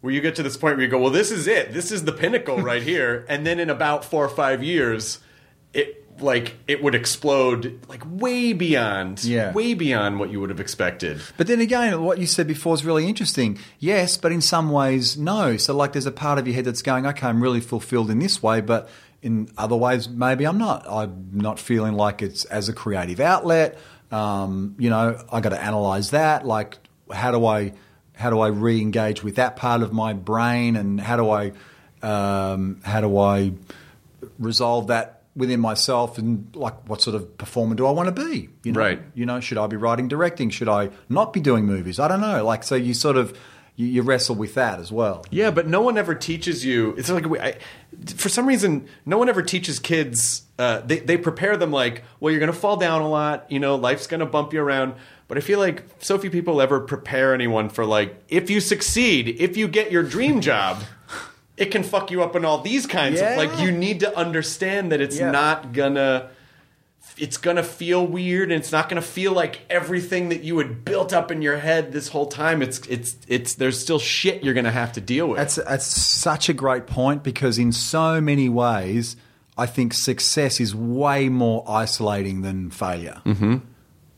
where 0.00 0.12
you 0.12 0.20
get 0.20 0.34
to 0.36 0.42
this 0.42 0.56
point 0.56 0.76
where 0.76 0.84
you 0.84 0.90
go, 0.90 0.98
well, 0.98 1.10
this 1.10 1.30
is 1.30 1.46
it, 1.46 1.72
this 1.72 1.90
is 1.90 2.04
the 2.04 2.12
pinnacle 2.12 2.58
right 2.58 2.82
here, 2.92 3.24
and 3.28 3.46
then 3.46 3.58
in 3.58 3.70
about 3.70 4.04
four 4.04 4.24
or 4.24 4.28
five 4.28 4.62
years, 4.62 5.20
it 5.72 6.00
like 6.20 6.54
it 6.68 6.80
would 6.82 6.94
explode 6.94 7.80
like 7.88 8.02
way 8.06 8.52
beyond 8.52 9.24
Yeah. 9.24 9.52
way 9.52 9.74
beyond 9.74 10.20
what 10.20 10.30
you 10.30 10.40
would 10.40 10.50
have 10.50 10.60
expected. 10.60 11.20
But 11.36 11.46
then 11.48 11.60
again, 11.60 12.02
what 12.02 12.18
you 12.18 12.26
said 12.26 12.46
before 12.46 12.74
is 12.74 12.84
really 12.84 13.08
interesting. 13.08 13.58
Yes, 13.80 14.16
but 14.16 14.30
in 14.30 14.40
some 14.40 14.70
ways, 14.70 15.16
no. 15.16 15.56
So, 15.56 15.74
like, 15.74 15.92
there's 15.92 16.06
a 16.06 16.12
part 16.12 16.38
of 16.38 16.46
your 16.46 16.54
head 16.54 16.66
that's 16.66 16.82
going, 16.82 17.04
okay, 17.06 17.26
I'm 17.26 17.42
really 17.42 17.60
fulfilled 17.60 18.10
in 18.10 18.18
this 18.20 18.40
way, 18.42 18.60
but 18.60 18.88
in 19.24 19.48
other 19.56 19.74
ways, 19.74 20.06
maybe 20.06 20.46
I'm 20.46 20.58
not. 20.58 20.86
I'm 20.86 21.30
not 21.32 21.58
feeling 21.58 21.94
like 21.94 22.20
it's 22.20 22.44
as 22.44 22.68
a 22.68 22.74
creative 22.74 23.20
outlet. 23.20 23.78
Um, 24.12 24.76
you 24.78 24.90
know, 24.90 25.18
I 25.32 25.40
got 25.40 25.48
to 25.48 25.60
analyze 25.60 26.10
that. 26.10 26.46
Like, 26.46 26.78
how 27.10 27.30
do 27.30 27.46
I, 27.46 27.72
how 28.12 28.28
do 28.28 28.40
I 28.40 28.48
re-engage 28.48 29.24
with 29.24 29.36
that 29.36 29.56
part 29.56 29.82
of 29.82 29.94
my 29.94 30.12
brain, 30.12 30.76
and 30.76 31.00
how 31.00 31.16
do 31.16 31.30
I, 31.30 31.52
um, 32.02 32.80
how 32.84 33.00
do 33.00 33.16
I 33.16 33.54
resolve 34.38 34.88
that 34.88 35.22
within 35.34 35.58
myself, 35.58 36.18
and 36.18 36.54
like, 36.54 36.86
what 36.86 37.00
sort 37.00 37.16
of 37.16 37.38
performer 37.38 37.74
do 37.74 37.86
I 37.86 37.92
want 37.92 38.14
to 38.14 38.24
be? 38.24 38.50
You 38.62 38.72
know? 38.72 38.80
Right. 38.80 39.00
You 39.14 39.24
know, 39.24 39.40
should 39.40 39.56
I 39.56 39.66
be 39.68 39.76
writing, 39.76 40.06
directing? 40.06 40.50
Should 40.50 40.68
I 40.68 40.90
not 41.08 41.32
be 41.32 41.40
doing 41.40 41.64
movies? 41.64 41.98
I 41.98 42.08
don't 42.08 42.20
know. 42.20 42.44
Like, 42.44 42.62
so 42.62 42.74
you 42.74 42.92
sort 42.92 43.16
of 43.16 43.36
you, 43.76 43.86
you 43.86 44.02
wrestle 44.02 44.34
with 44.36 44.54
that 44.54 44.78
as 44.78 44.92
well. 44.92 45.24
Yeah, 45.30 45.50
but 45.50 45.66
no 45.66 45.80
one 45.80 45.98
ever 45.98 46.14
teaches 46.14 46.64
you. 46.64 46.94
It's 46.96 47.10
like 47.10 47.26
we- 47.26 47.40
I, 47.40 47.58
for 48.16 48.28
some 48.28 48.46
reason, 48.46 48.88
no 49.04 49.18
one 49.18 49.28
ever 49.28 49.42
teaches 49.42 49.78
kids. 49.78 50.42
Uh, 50.58 50.80
they 50.80 51.00
they 51.00 51.16
prepare 51.16 51.56
them 51.56 51.72
like, 51.72 52.04
well, 52.20 52.30
you're 52.30 52.40
going 52.40 52.52
to 52.52 52.58
fall 52.58 52.76
down 52.76 53.02
a 53.02 53.08
lot. 53.08 53.50
You 53.50 53.58
know, 53.60 53.74
life's 53.76 54.06
going 54.06 54.20
to 54.20 54.26
bump 54.26 54.52
you 54.52 54.60
around. 54.62 54.94
But 55.26 55.38
I 55.38 55.40
feel 55.40 55.58
like 55.58 55.84
so 56.00 56.18
few 56.18 56.30
people 56.30 56.60
ever 56.60 56.80
prepare 56.80 57.32
anyone 57.34 57.68
for 57.70 57.84
like, 57.84 58.22
if 58.28 58.50
you 58.50 58.60
succeed, 58.60 59.28
if 59.40 59.56
you 59.56 59.66
get 59.68 59.90
your 59.90 60.02
dream 60.02 60.40
job, 60.42 60.82
it 61.56 61.66
can 61.66 61.82
fuck 61.82 62.10
you 62.10 62.22
up 62.22 62.36
in 62.36 62.44
all 62.44 62.58
these 62.58 62.86
kinds 62.86 63.20
Yeah. 63.20 63.30
of 63.30 63.38
like. 63.38 63.58
You 63.60 63.72
need 63.72 64.00
to 64.00 64.16
understand 64.16 64.92
that 64.92 65.00
it's 65.00 65.18
Yeah. 65.18 65.30
not 65.30 65.72
gonna. 65.72 66.28
It's 67.16 67.36
gonna 67.36 67.62
feel 67.62 68.06
weird, 68.06 68.50
and 68.50 68.60
it's 68.60 68.72
not 68.72 68.88
gonna 68.88 69.02
feel 69.02 69.32
like 69.32 69.60
everything 69.70 70.30
that 70.30 70.42
you 70.42 70.58
had 70.58 70.84
built 70.84 71.12
up 71.12 71.30
in 71.30 71.42
your 71.42 71.58
head 71.58 71.92
this 71.92 72.08
whole 72.08 72.26
time. 72.26 72.62
It's 72.62 72.78
it's 72.88 73.16
it's. 73.28 73.54
There's 73.54 73.78
still 73.78 73.98
shit 73.98 74.42
you're 74.42 74.54
gonna 74.54 74.70
have 74.70 74.92
to 74.94 75.00
deal 75.00 75.28
with. 75.28 75.38
That's 75.38 75.56
that's 75.56 75.86
such 75.86 76.48
a 76.48 76.52
great 76.52 76.86
point 76.86 77.22
because 77.22 77.58
in 77.58 77.72
so 77.72 78.20
many 78.20 78.48
ways, 78.48 79.16
I 79.56 79.66
think 79.66 79.94
success 79.94 80.60
is 80.60 80.74
way 80.74 81.28
more 81.28 81.64
isolating 81.68 82.42
than 82.42 82.70
failure. 82.70 83.22
Mm-hmm. 83.24 83.58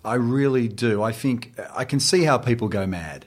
I 0.04 0.14
really 0.14 0.68
do. 0.68 1.02
I 1.02 1.12
think 1.12 1.58
I 1.74 1.84
can 1.84 2.00
see 2.00 2.22
how 2.22 2.38
people 2.38 2.68
go 2.68 2.86
mad 2.86 3.26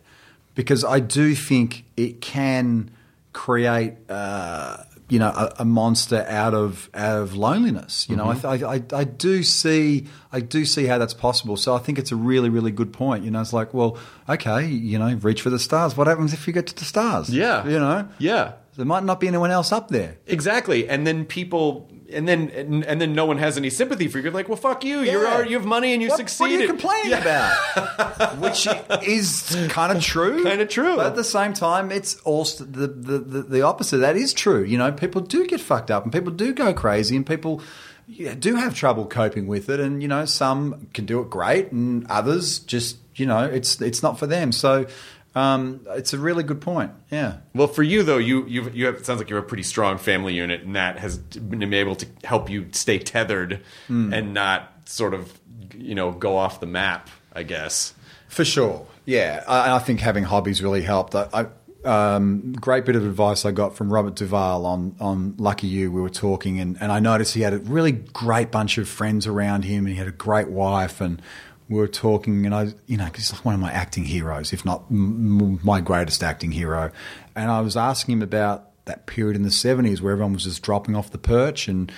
because 0.56 0.84
I 0.84 1.00
do 1.00 1.36
think 1.36 1.84
it 1.96 2.22
can 2.22 2.92
create, 3.34 3.94
uh, 4.10 4.78
you 5.10 5.20
know, 5.20 5.30
a, 5.30 5.53
a 5.60 5.66
monster 5.66 6.26
out 6.30 6.53
of 6.53 6.89
out 6.93 7.22
of 7.22 7.36
loneliness. 7.36 8.07
You 8.10 8.16
know, 8.16 8.30
I, 8.30 8.36
mm-hmm. 8.36 8.51
th- 8.51 8.64
I, 8.93 8.97
I 8.97 9.01
I 9.01 9.03
do 9.03 9.43
see 9.43 10.05
I 10.32 10.39
do 10.39 10.66
see 10.66 10.86
how 10.86 10.97
that's 10.97 11.14
possible. 11.16 11.57
So 11.57 11.74
I 11.76 11.80
think 11.80 11.99
it's 11.99 12.12
a 12.12 12.16
really 12.16 12.49
really 12.49 12.72
good 12.72 12.93
point. 12.93 13.24
You 13.26 13.32
know, 13.32 13.41
it's 13.41 13.53
like, 13.53 13.74
well, 13.74 13.97
okay, 14.30 14.66
you 14.68 14.99
know, 14.99 15.14
reach 15.16 15.41
for 15.41 15.49
the 15.49 15.60
stars. 15.60 15.97
What 15.97 16.07
happens 16.07 16.34
if 16.34 16.47
you 16.47 16.53
get 16.53 16.68
to 16.68 16.76
the 16.76 16.86
stars? 16.86 17.30
Yeah. 17.30 17.66
you 17.68 17.80
know, 17.80 18.07
Yeah. 18.20 18.53
there 18.76 18.86
might 18.86 19.03
not 19.03 19.20
be 19.20 19.28
anyone 19.28 19.51
else 19.51 19.72
up 19.72 19.89
there. 19.89 20.18
Exactly. 20.28 20.88
And 20.88 21.05
then 21.05 21.26
people 21.26 21.89
and 22.14 22.28
then 22.28 22.49
and, 22.49 22.84
and 22.86 22.99
then 22.99 23.14
no 23.14 23.26
one 23.26 23.38
has 23.38 23.57
any 23.57 23.70
sympathy 23.70 24.07
for 24.07 24.18
you. 24.18 24.26
You're 24.26 24.34
like, 24.34 24.47
well 24.49 24.57
fuck 24.57 24.84
you. 24.84 24.99
You're 25.01 25.24
Yeah. 25.24 25.41
you 25.43 25.57
have 25.57 25.66
money 25.66 25.93
and 25.93 26.01
you 26.01 26.10
what, 26.10 26.18
succeeded. 26.18 26.51
What 26.51 26.60
are 26.60 26.62
you 26.62 26.68
complaining 26.68 27.14
about? 27.14 28.38
Which 28.39 28.68
is 29.07 29.68
kind 29.70 29.95
of 29.95 30.03
true. 30.03 30.43
Kinda 30.43 30.66
true. 30.66 30.95
But 30.97 31.07
at 31.07 31.16
the 31.16 31.24
same 31.24 31.53
time, 31.53 31.91
it's 31.91 32.16
also 32.22 32.64
the, 32.66 32.88
the, 32.88 33.18
the, 33.20 33.41
the 33.43 33.62
opposite. 33.62 33.97
That 33.97 34.16
is 34.16 34.34
true. 34.34 34.64
You 34.64 34.78
know, 34.78 34.91
people 34.91 35.22
do 35.22 35.45
get 35.47 35.62
fucked 35.62 35.91
up 35.91 36.03
and 36.03 36.12
people 36.14 36.32
do 36.32 36.53
go 36.53 36.74
crazy 36.74 37.16
and 37.16 37.26
people 37.26 37.62
yeah, 38.07 38.34
do 38.34 38.55
have 38.55 38.74
trouble 38.74 39.05
coping 39.05 39.45
with 39.45 39.70
it. 39.70 39.80
And, 39.80 40.01
you 40.01 40.07
know, 40.07 40.26
some 40.26 40.88
can 40.93 41.05
do 41.05 41.20
it 41.22 41.30
great 41.30 41.72
and 41.72 42.07
others 42.10 42.60
just, 42.60 42.97
you 43.16 43.28
know, 43.28 43.43
it's, 43.43 43.80
it's 43.82 44.01
not 44.01 44.18
for 44.18 44.26
them. 44.26 44.51
So 44.51 44.88
um, 45.36 45.82
it's 45.90 46.14
a 46.14 46.18
really 46.18 46.44
good 46.44 46.60
point. 46.62 46.92
Yeah. 47.12 47.38
Well, 47.54 47.68
for 47.68 47.84
you 47.84 48.04
though, 48.04 48.18
you 48.18 48.46
you 48.48 48.70
you 48.74 48.86
have 48.88 48.96
it 48.96 49.06
sounds 49.06 49.20
like 49.20 49.30
you 49.30 49.36
have 49.36 49.46
a 49.46 49.48
pretty 49.48 49.64
strong 49.64 49.98
family 49.98 50.34
unit, 50.34 50.64
and 50.64 50.76
that 50.76 50.98
has 51.00 51.18
been 51.18 51.74
able 51.74 51.96
to 51.98 52.08
help 52.24 52.50
you 52.50 52.68
stay 52.72 53.00
tethered 53.00 53.62
Hmm. 53.88 54.14
and 54.14 54.34
not 54.34 54.72
sort 54.86 55.14
of 55.14 55.40
you 55.76 55.96
know 55.96 56.12
go 56.12 56.36
off 56.38 56.60
the 56.60 56.66
map. 56.68 57.10
I 57.34 57.44
guess. 57.44 57.94
For 58.28 58.44
sure, 58.44 58.86
yeah. 59.06 59.44
I, 59.48 59.76
I 59.76 59.80
think 59.80 60.00
having 60.00 60.24
hobbies 60.24 60.62
really 60.64 60.82
helped. 60.82 61.14
I, 61.16 61.28
I 61.34 61.46
um, 61.86 62.52
great 62.54 62.86
bit 62.86 62.96
of 62.96 63.06
advice 63.06 63.46
I 63.46 63.52
got 63.52 63.76
from 63.76 63.92
Robert 63.94 64.16
Duvall 64.16 64.66
on 64.66 64.96
on 65.00 65.36
Lucky 65.38 65.68
You. 65.68 65.92
We 65.92 66.02
were 66.02 66.10
talking, 66.10 66.60
and, 66.60 66.76
and 66.82 66.92
I 66.92 67.00
noticed 67.00 67.34
he 67.36 67.42
had 67.42 67.54
a 67.54 67.60
really 67.60 67.92
great 67.92 68.52
bunch 68.52 68.78
of 68.78 68.90
friends 68.90 69.26
around 69.28 69.64
him, 69.64 69.86
and 69.86 69.94
he 69.94 69.96
had 69.96 70.08
a 70.08 70.12
great 70.12 70.50
wife, 70.50 71.00
and 71.02 71.22
we 71.70 71.76
were 71.78 71.88
talking, 71.88 72.46
and 72.46 72.54
I, 72.56 72.74
you 72.88 72.98
know, 72.98 73.06
'cause 73.06 73.18
he's 73.18 73.34
like 73.34 73.46
one 73.46 73.54
of 73.56 73.62
my 73.62 73.72
acting 73.72 74.06
heroes, 74.06 74.52
if 74.54 74.66
not 74.66 74.86
m- 74.90 75.40
m- 75.42 75.60
my 75.64 75.80
greatest 75.82 76.24
acting 76.24 76.52
hero. 76.52 76.92
And 77.36 77.50
I 77.52 77.62
was 77.62 77.78
asking 77.78 78.14
him 78.14 78.22
about 78.24 78.66
that 78.86 79.06
period 79.06 79.36
in 79.36 79.44
the 79.44 79.52
seventies 79.52 80.02
where 80.02 80.12
everyone 80.14 80.34
was 80.34 80.44
just 80.46 80.62
dropping 80.64 80.96
off 80.96 81.12
the 81.12 81.18
perch 81.20 81.68
and. 81.68 81.92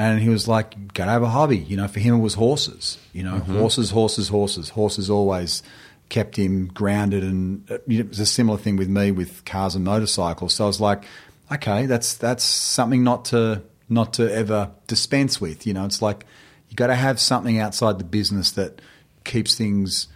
And 0.00 0.20
he 0.20 0.28
was 0.28 0.46
like, 0.46 0.94
"Gotta 0.94 1.10
have 1.10 1.24
a 1.24 1.28
hobby." 1.30 1.58
You 1.58 1.76
know, 1.76 1.88
for 1.88 1.98
him 1.98 2.14
it 2.14 2.18
was 2.20 2.34
horses. 2.34 2.98
You 3.12 3.24
know, 3.24 3.40
horses, 3.40 3.90
horses, 3.90 4.28
horses. 4.28 4.68
Horses 4.68 5.10
always 5.10 5.60
kept 6.08 6.36
him 6.36 6.68
grounded, 6.72 7.24
and 7.24 7.68
uh, 7.68 7.78
you 7.88 7.98
know, 7.98 8.04
it 8.04 8.08
was 8.10 8.20
a 8.20 8.26
similar 8.26 8.58
thing 8.58 8.76
with 8.76 8.88
me 8.88 9.10
with 9.10 9.44
cars 9.44 9.74
and 9.74 9.84
motorcycles. 9.84 10.54
So 10.54 10.62
I 10.62 10.66
was 10.68 10.80
like, 10.80 11.02
"Okay, 11.50 11.86
that's 11.86 12.14
that's 12.14 12.44
something 12.44 13.02
not 13.02 13.24
to 13.24 13.62
not 13.88 14.12
to 14.14 14.32
ever 14.32 14.70
dispense 14.86 15.40
with." 15.40 15.66
You 15.66 15.74
know, 15.74 15.84
it's 15.84 16.00
like 16.00 16.24
you 16.68 16.76
got 16.76 16.86
to 16.86 16.94
have 16.94 17.18
something 17.18 17.58
outside 17.58 17.98
the 17.98 18.04
business 18.04 18.52
that 18.52 18.80
keeps 19.28 19.54
things. 19.54 20.08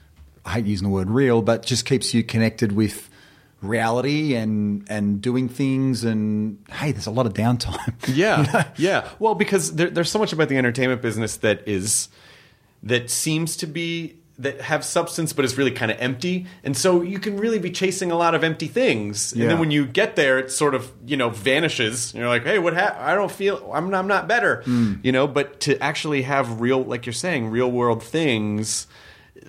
I 0.45 0.55
hate 0.55 0.67
using 0.67 0.89
the 0.89 0.93
word 0.93 1.09
real, 1.09 1.41
but 1.41 1.65
just 1.65 1.85
keeps 1.87 2.13
you 2.13 2.25
connected 2.25 2.73
with 2.73 3.09
reality 3.61 4.35
and 4.35 4.85
and 4.91 5.23
doing 5.23 5.49
things. 5.49 6.03
And 6.03 6.59
hey, 6.69 6.91
there's 6.91 7.07
a 7.07 7.13
lot 7.13 7.27
of 7.27 7.35
downtime. 7.35 7.95
Yeah, 8.13 8.69
yeah. 8.77 9.09
Well, 9.21 9.37
because 9.37 9.77
there, 9.77 9.89
there's 9.89 10.11
so 10.11 10.19
much 10.19 10.33
about 10.33 10.49
the 10.49 10.57
entertainment 10.57 11.01
business 11.01 11.37
that 11.39 11.63
is 11.69 12.09
that 12.83 13.09
seems 13.11 13.57
to 13.59 13.67
be 13.67 14.17
that 14.39 14.61
have 14.63 14.85
substance, 14.85 15.33
but 15.33 15.45
is 15.45 15.57
really 15.57 15.71
kind 15.71 15.93
of 15.93 15.99
empty, 16.01 16.47
and 16.65 16.77
so 16.77 17.03
you 17.03 17.21
can 17.21 17.37
really 17.37 17.61
be 17.61 17.71
chasing 17.71 18.11
a 18.11 18.17
lot 18.17 18.35
of 18.35 18.43
empty 18.43 18.67
things. 18.67 19.33
And 19.33 19.43
then 19.43 19.59
when 19.61 19.71
you 19.71 19.87
get 19.87 20.17
there, 20.17 20.39
it 20.41 20.51
sort 20.51 20.75
of 20.75 20.91
you 21.07 21.17
know 21.17 21.31
vanishes. 21.31 22.13
You're 22.15 22.29
like, 22.29 22.43
hey, 22.43 22.59
what? 22.59 22.75
Ha- 22.75 22.97
I 22.99 23.15
don't 23.15 23.31
feel. 23.31 23.71
I'm. 23.73 23.95
I'm 23.95 24.09
not 24.09 24.27
better. 24.27 24.63
Hmm. 24.65 24.95
You 25.05 25.13
know. 25.13 25.29
But 25.29 25.61
to 25.61 25.79
actually 25.81 26.23
have 26.23 26.61
real, 26.61 26.83
like 26.83 27.07
you're 27.07 27.13
saying, 27.13 27.51
real 27.51 27.71
world 27.71 28.03
things. 28.03 28.89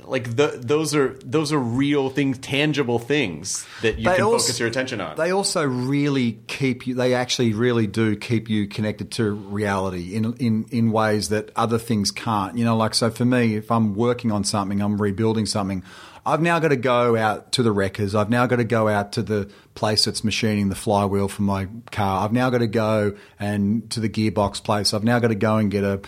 Like 0.05 0.35
the, 0.35 0.59
those 0.61 0.93
are 0.93 1.17
those 1.23 1.51
are 1.53 1.57
real 1.59 2.09
things, 2.09 2.37
tangible 2.39 2.99
things 2.99 3.65
that 3.81 3.97
you 3.97 4.05
They 4.05 4.15
can 4.15 4.25
also- 4.25 4.39
focus 4.39 4.59
your 4.59 4.67
attention 4.69 5.01
on. 5.01 5.15
They 5.17 5.31
also 5.31 5.65
really 5.65 6.39
keep 6.47 6.85
you. 6.87 6.95
They 6.95 7.13
actually 7.13 7.53
really 7.53 7.87
do 7.87 8.15
keep 8.15 8.49
you 8.49 8.67
connected 8.67 9.11
to 9.13 9.31
reality 9.31 10.15
in 10.15 10.33
in 10.33 10.65
in 10.71 10.91
ways 10.91 11.29
that 11.29 11.51
other 11.55 11.77
things 11.77 12.11
can't. 12.11 12.57
You 12.57 12.65
know, 12.65 12.75
like 12.77 12.93
so 12.93 13.09
for 13.09 13.25
me, 13.25 13.55
if 13.55 13.71
I'm 13.71 13.95
working 13.95 14.31
on 14.31 14.43
something, 14.43 14.81
I'm 14.81 15.01
rebuilding 15.01 15.45
something. 15.45 15.83
I've 16.25 16.41
now 16.41 16.59
got 16.59 16.69
to 16.69 16.77
go 16.77 17.17
out 17.17 17.51
to 17.53 17.63
the 17.63 17.71
wreckers. 17.73 18.15
I've 18.15 18.29
now 18.29 18.45
got 18.45 18.55
to 18.55 18.63
go 18.63 18.87
out 18.87 19.11
to 19.13 19.21
the 19.21 19.49
place 19.75 20.05
that's 20.05 20.23
machining 20.23 20.69
the 20.69 20.75
flywheel 20.75 21.27
for 21.27 21.41
my 21.41 21.67
car. 21.91 22.23
I've 22.23 22.31
now 22.31 22.49
got 22.49 22.59
to 22.59 22.67
go 22.67 23.17
and 23.39 23.89
to 23.91 23.99
the 23.99 24.07
gearbox 24.07 24.63
place. 24.63 24.93
I've 24.93 25.03
now 25.03 25.19
got 25.19 25.27
to 25.29 25.35
go 25.35 25.57
and 25.57 25.69
get 25.69 25.83
a 25.83 25.99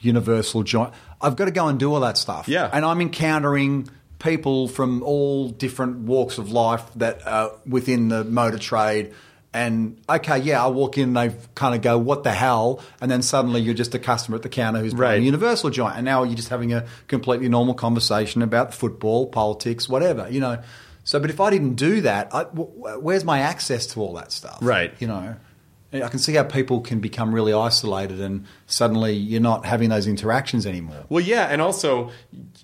universal 0.00 0.62
joint. 0.62 0.94
I've 1.20 1.36
got 1.36 1.46
to 1.46 1.50
go 1.50 1.68
and 1.68 1.78
do 1.78 1.92
all 1.92 2.00
that 2.00 2.16
stuff. 2.18 2.48
Yeah. 2.48 2.68
And 2.72 2.84
I'm 2.84 3.00
encountering 3.00 3.88
people 4.18 4.68
from 4.68 5.02
all 5.02 5.48
different 5.48 5.98
walks 6.00 6.38
of 6.38 6.52
life 6.52 6.82
that 6.96 7.26
are 7.26 7.52
within 7.66 8.08
the 8.08 8.24
motor 8.24 8.58
trade. 8.58 9.12
And 9.52 10.00
okay, 10.08 10.38
yeah, 10.38 10.64
I 10.64 10.68
walk 10.68 10.96
in, 10.96 11.16
and 11.16 11.16
they 11.16 11.36
kind 11.56 11.74
of 11.74 11.82
go, 11.82 11.98
"What 11.98 12.22
the 12.22 12.30
hell?" 12.30 12.80
And 13.00 13.10
then 13.10 13.20
suddenly 13.20 13.60
you're 13.60 13.74
just 13.74 13.92
a 13.96 13.98
customer 13.98 14.36
at 14.36 14.42
the 14.42 14.48
counter 14.48 14.78
who's 14.78 14.94
Right. 14.94 15.18
a 15.18 15.22
universal 15.22 15.70
joint, 15.70 15.96
and 15.96 16.04
now 16.04 16.22
you're 16.22 16.36
just 16.36 16.50
having 16.50 16.72
a 16.72 16.84
completely 17.08 17.48
normal 17.48 17.74
conversation 17.74 18.42
about 18.42 18.72
football, 18.72 19.26
politics, 19.26 19.88
whatever, 19.88 20.28
you 20.30 20.38
know. 20.38 20.58
So, 21.02 21.18
but 21.18 21.30
if 21.30 21.40
I 21.40 21.50
didn't 21.50 21.74
do 21.74 22.02
that, 22.02 22.32
I, 22.32 22.44
where's 22.44 23.24
my 23.24 23.40
access 23.40 23.86
to 23.86 24.00
all 24.00 24.12
that 24.14 24.30
stuff? 24.30 24.58
Right. 24.62 24.94
You 25.00 25.08
know, 25.08 25.34
I 25.92 26.06
can 26.08 26.20
see 26.20 26.34
how 26.34 26.44
people 26.44 26.80
can 26.80 27.00
become 27.00 27.34
really 27.34 27.52
isolated, 27.52 28.20
and 28.20 28.46
suddenly 28.66 29.12
you're 29.12 29.40
not 29.40 29.66
having 29.66 29.88
those 29.90 30.06
interactions 30.06 30.64
anymore. 30.64 31.04
Well, 31.08 31.24
yeah, 31.24 31.46
and 31.46 31.60
also, 31.60 32.12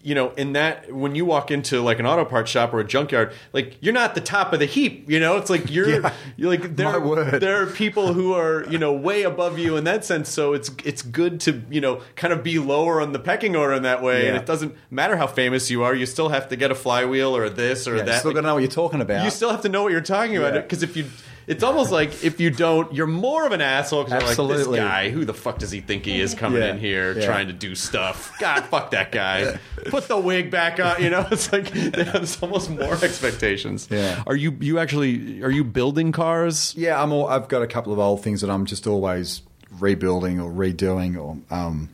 you 0.01 0.15
know, 0.15 0.31
in 0.35 0.53
that 0.53 0.93
when 0.95 1.17
you 1.17 1.25
walk 1.25 1.51
into 1.51 1.81
like 1.83 1.99
an 1.99 2.07
auto 2.07 2.25
parts 2.25 2.53
shop 2.53 2.73
or 2.73 2.79
a 2.79 2.85
junkyard, 2.85 3.33
like 3.53 3.79
you're 3.81 3.93
not 3.95 4.15
the 4.15 4.21
top 4.21 4.53
of 4.53 4.61
the 4.61 4.67
heap. 4.67 5.11
You 5.11 5.19
know, 5.19 5.39
it's 5.39 5.51
like 5.51 5.69
you're, 5.73 5.89
Yeah. 6.03 6.13
you're 6.37 6.51
like 6.51 6.77
there. 6.77 7.01
There 7.41 7.63
are 7.63 7.67
people 7.67 8.13
who 8.13 8.33
are 8.33 8.65
you 8.71 8.79
know 8.79 8.93
way 8.93 9.23
above 9.25 9.59
you 9.59 9.77
in 9.77 9.83
that 9.85 10.05
sense. 10.05 10.29
So 10.29 10.53
it's 10.53 10.71
it's 10.85 11.03
good 11.03 11.41
to 11.41 11.63
you 11.69 11.81
know 11.81 12.03
kind 12.15 12.33
of 12.33 12.45
be 12.45 12.61
lower 12.61 13.01
on 13.01 13.13
the 13.13 13.19
pecking 13.19 13.57
order 13.57 13.73
in 13.75 13.83
that 13.83 14.03
way. 14.03 14.29
And 14.29 14.37
it 14.37 14.47
doesn't 14.47 14.77
matter 14.89 15.17
how 15.17 15.27
famous 15.27 15.69
you 15.69 15.83
are, 15.83 15.95
you 15.97 16.07
still 16.07 16.29
have 16.29 16.49
to 16.51 16.57
get 16.57 16.71
a 16.71 16.77
flywheel 16.77 17.37
or 17.37 17.49
this 17.51 17.89
or 17.89 17.95
Yeah, 17.97 18.01
you 18.03 18.07
that. 18.07 18.19
still 18.21 18.33
got 18.33 18.43
to 18.43 18.47
know 18.47 18.55
what 18.55 18.63
you're 18.63 18.71
talking 18.71 19.01
about. 19.01 19.25
you 19.25 19.31
still 19.31 19.51
have 19.51 19.63
to 19.63 19.69
know 19.69 19.83
what 19.83 19.91
you're 19.91 20.01
talking 20.01 20.37
about 20.37 20.55
Yeah. 20.55 20.61
because 20.61 20.85
if 20.85 20.97
you 20.97 21.07
it's 21.47 21.63
almost 21.63 21.93
like 21.93 22.25
if 22.25 22.41
you 22.41 22.51
don't, 22.51 22.93
you're 22.95 23.07
more 23.07 23.47
of 23.47 23.53
an 23.53 23.61
asshole. 23.61 24.03
'cause 24.05 24.11
you're 24.13 24.21
like 24.21 24.29
Absolutely. 24.31 24.79
this 24.79 24.89
guy. 24.89 25.11
Who 25.11 25.25
the 25.25 25.35
fuck 25.35 25.59
does 25.59 25.71
he 25.71 25.81
think 25.81 26.05
he 26.05 26.21
is 26.21 26.35
coming 26.35 26.61
Yeah. 26.63 26.71
in 26.71 26.79
here 26.79 27.13
Yeah. 27.19 27.25
trying 27.27 27.47
to 27.47 27.53
do 27.53 27.75
stuff? 27.75 28.33
God, 28.41 28.65
fuck 28.65 28.91
that 28.91 29.13
guy. 29.13 29.59
Put 29.87 30.09
the 30.09 30.19
wig 30.19 30.51
back 30.51 30.81
on. 30.81 31.03
You 31.03 31.11
know, 31.11 31.27
it's 31.33 31.53
like 31.53 31.71
there's 31.73 32.43
almost 32.43 32.71
more 32.71 32.95
expectations. 32.95 33.87
Yeah. 33.91 34.23
Are 34.27 34.35
you 34.37 34.57
you 34.61 34.79
actually 34.79 35.43
are 35.43 35.51
you 35.51 35.63
building 35.65 36.13
cars? 36.13 36.75
Yeah, 36.77 37.01
I'm 37.03 37.13
all, 37.13 37.29
I've 37.29 37.49
got 37.49 37.63
a 37.63 37.67
couple 37.67 37.93
of 37.93 37.99
old 37.99 38.23
things 38.23 38.41
that 38.41 38.51
I'm 38.51 38.67
just 38.67 38.87
always 38.87 39.43
rebuilding 39.79 40.41
or 40.41 40.51
redoing 40.51 41.17
or 41.21 41.37
um, 41.55 41.91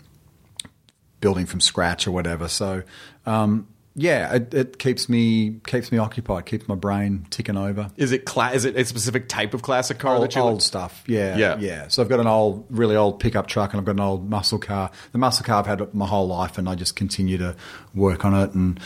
building 1.21 1.47
from 1.47 1.61
scratch 1.61 2.07
or 2.07 2.11
whatever. 2.13 2.49
So, 2.49 2.83
um, 3.27 3.67
yeah, 3.95 4.35
it, 4.35 4.55
it 4.55 4.79
keeps 4.79 5.09
me 5.09 5.61
keeps 5.67 5.93
me 5.93 5.99
occupied, 5.99 6.47
keeps 6.47 6.67
my 6.69 6.75
brain 6.75 7.27
ticking 7.31 7.57
over. 7.57 7.91
Is 7.97 8.13
it 8.13 8.25
cla- 8.25 8.53
is 8.53 8.65
it 8.65 8.77
a 8.77 8.85
specific 8.85 9.29
type 9.29 9.53
of 9.55 9.63
classic 9.63 9.99
car 9.99 10.15
Old, 10.17 10.25
that 10.25 10.35
you 10.35 10.41
old 10.41 10.55
like? 10.55 10.63
stuff, 10.63 11.05
yeah, 11.07 11.37
Yeah. 11.37 11.59
yeah. 11.59 11.89
So 11.89 12.03
I've 12.03 12.09
got 12.09 12.21
an 12.21 12.27
old, 12.27 12.65
really 12.71 12.97
old 12.97 13.21
pickup 13.21 13.47
truck, 13.47 13.73
and 13.73 13.81
I've 13.81 13.85
got 13.85 13.93
an 13.93 14.01
old 14.01 14.29
muscle 14.31 14.59
car. 14.59 14.91
The 15.13 15.19
muscle 15.19 15.45
car 15.45 15.59
I've 15.59 15.67
had 15.67 15.95
my 15.95 16.07
whole 16.07 16.27
life, 16.27 16.57
and 16.59 16.69
I 16.69 16.75
just 16.75 16.97
continue 16.97 17.39
to 17.39 17.55
work 17.95 18.25
on 18.25 18.35
it 18.35 18.55
and 18.55 18.81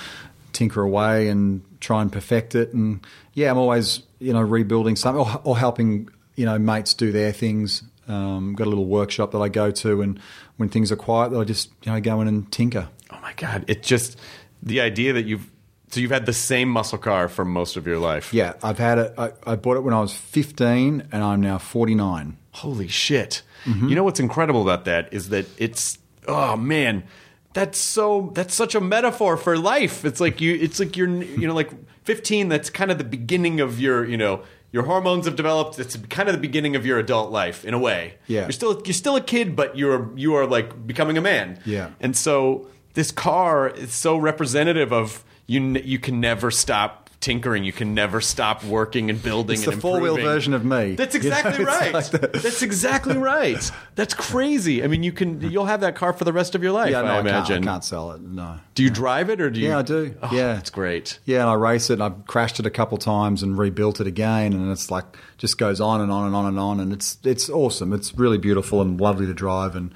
tinker 0.53 0.81
away 0.83 1.29
and 1.29 1.63
try 1.81 2.01
and 2.03 2.11
perfect 2.11 2.55
it. 2.55 2.73
And 2.73 3.07
yeah, 3.35 3.51
I'm 3.51 3.59
always 3.59 4.03
you 4.19 4.33
know 4.33 4.41
rebuilding 4.43 4.97
something 4.97 5.25
or, 5.25 5.41
or 5.45 5.59
helping 5.59 6.09
you 6.35 6.47
know 6.47 6.59
mates 6.59 6.95
do 6.95 7.13
their 7.13 7.33
things. 7.33 7.83
Um, 8.09 8.55
got 8.55 8.67
a 8.67 8.71
little 8.71 8.87
workshop 8.87 9.33
that 9.33 9.39
I 9.39 9.49
go 9.49 9.71
to, 9.73 10.01
and 10.01 10.19
when 10.59 10.69
things 10.69 10.91
are 10.93 10.97
quiet, 10.97 11.33
I 11.33 11.45
just 11.45 11.71
you 11.85 11.93
know 11.93 12.01
go 12.01 12.21
in 12.21 12.29
and 12.29 12.51
tinker. 12.51 12.89
Oh 13.11 13.19
my 13.21 13.33
god! 13.35 13.65
It 13.69 13.83
just 13.83 14.19
the 14.63 14.81
idea 14.81 15.13
that 15.13 15.27
you've 15.27 15.51
so 15.89 16.01
you've 16.01 16.11
had 16.11 16.27
the 16.27 16.33
same 16.33 16.69
muscle 16.69 16.99
car 16.99 17.29
for 17.29 17.45
most 17.45 17.77
of 17.77 17.87
your 17.87 17.99
life. 17.99 18.35
Yeah, 18.35 18.55
I've 18.63 18.79
had 18.79 18.99
it. 18.99 19.15
I, 19.17 19.33
I 19.47 19.57
bought 19.57 19.77
it 19.77 19.81
when 19.81 19.95
I 19.95 20.01
was 20.01 20.13
15, 20.13 21.09
and 21.13 21.23
I'm 21.23 21.41
now 21.41 21.59
49. 21.59 22.37
Holy 22.53 22.89
shit! 22.89 23.43
Mm-hmm. 23.65 23.89
You 23.89 23.95
know 23.95 24.05
what's 24.05 24.21
incredible 24.21 24.63
about 24.63 24.87
that 24.87 25.13
is 25.13 25.29
that 25.29 25.47
it's 25.59 25.99
oh 26.27 26.57
man, 26.57 27.05
that's 27.53 27.79
so 27.79 28.31
that's 28.35 28.55
such 28.55 28.75
a 28.75 28.81
metaphor 28.81 29.37
for 29.37 29.57
life. 29.57 30.05
It's 30.05 30.21
like 30.21 30.41
you 30.41 30.55
it's 30.55 30.81
like 30.81 30.97
you're 30.97 31.09
you 31.09 31.47
know 31.47 31.55
like 31.55 31.71
15. 32.05 32.49
That's 32.49 32.71
kind 32.71 32.91
of 32.91 32.99
the 32.99 33.05
beginning 33.05 33.61
of 33.61 33.81
your 33.81 34.05
you 34.05 34.17
know. 34.17 34.43
Your 34.73 34.83
hormones 34.83 35.25
have 35.25 35.37
developed. 35.37 35.79
It's 35.79 35.97
kind 36.11 36.29
of 36.29 36.35
the 36.35 36.41
beginning 36.41 36.77
of 36.77 36.85
your 36.85 36.99
adult 36.99 37.31
life, 37.31 37.65
in 37.65 37.73
a 37.73 37.79
way. 37.79 38.17
Yeah. 38.27 38.43
you're 38.43 38.53
still 38.53 38.83
you're 38.85 38.93
still 38.93 39.17
a 39.17 39.23
kid, 39.23 39.57
but 39.57 39.79
you're 39.79 40.11
you 40.19 40.35
are 40.35 40.47
like 40.47 40.87
becoming 40.87 41.17
a 41.17 41.23
man. 41.23 41.61
Yeah. 41.65 41.91
And 42.01 42.15
so 42.15 42.69
this 42.97 43.12
car 43.12 43.68
is 43.68 43.94
so 43.94 44.16
representative 44.16 44.92
of 44.92 45.22
you. 45.47 45.61
You 45.61 46.01
can 46.01 46.20
never 46.20 46.51
stop 46.51 47.05
tinkering. 47.18 47.64
You 47.64 47.72
can 47.72 47.92
never 47.94 48.20
stop 48.20 48.62
working 48.62 49.11
and 49.11 49.20
building. 49.20 49.55
It's 49.59 49.66
and 49.66 49.76
the 49.78 49.80
four-wheel 49.80 50.16
version 50.16 50.53
of 50.55 50.64
me. 50.64 50.94
That's 50.94 51.14
You 51.14 51.22
know, 51.22 51.26
exactly 51.28 51.64
right. 51.64 51.92
like 51.92 52.11
the- 52.11 52.18
That's 52.28 52.62
exactly 52.62 53.16
right. 53.16 53.70
That's 53.97 54.12
crazy. 54.14 54.84
I 54.84 54.86
mean, 54.86 55.03
you 55.03 55.11
can 55.12 55.40
you'll 55.40 55.64
have 55.64 55.80
that 55.80 55.97
car 55.97 56.12
for 56.12 56.24
the 56.24 56.32
rest 56.32 56.55
of 56.55 56.62
your 56.62 56.72
life. 56.72 56.90
Yeah, 56.90 57.01
no, 57.03 57.09
I 57.09 57.11
I, 57.12 57.14
can't, 57.16 57.28
imagine. 57.28 57.62
I 57.68 57.72
can't 57.72 57.84
sell 57.84 58.12
it. 58.12 58.20
No. 58.20 58.59
Do 58.74 58.82
you 58.82 58.90
drive 58.90 59.30
it 59.30 59.40
or 59.40 59.51
do 59.51 59.59
you? 59.61 59.68
Yeah, 59.68 59.78
I 59.78 59.82
do. 59.82 60.14
Oh, 60.22 60.28
Yeah. 60.32 60.53
that's 60.55 60.70
great. 60.70 61.18
Yeah, 61.24 61.40
and 61.40 61.51
I 61.51 61.55
race 61.55 61.90
it, 61.90 61.94
and 61.94 62.03
I've 62.03 62.26
crashed 62.26 62.61
it 62.61 62.66
a 62.66 62.70
couple 62.70 62.99
times 62.99 63.42
and 63.42 63.57
rebuilt 63.59 64.01
it 64.01 64.07
again, 64.07 64.53
and 64.53 64.70
it's 64.70 64.90
like 64.90 65.07
just 65.38 65.59
goes 65.59 65.80
on 65.80 66.01
and 66.03 66.12
on 66.12 66.26
and 66.26 66.36
on 66.36 66.47
and 66.47 66.59
on, 66.59 66.80
and 66.80 66.92
it's 66.92 67.18
it's 67.24 67.49
awesome. 67.49 67.92
It's 67.92 68.14
really 68.14 68.38
beautiful 68.38 68.80
and 68.82 69.01
lovely 69.01 69.26
to 69.26 69.34
drive, 69.34 69.74
and 69.74 69.90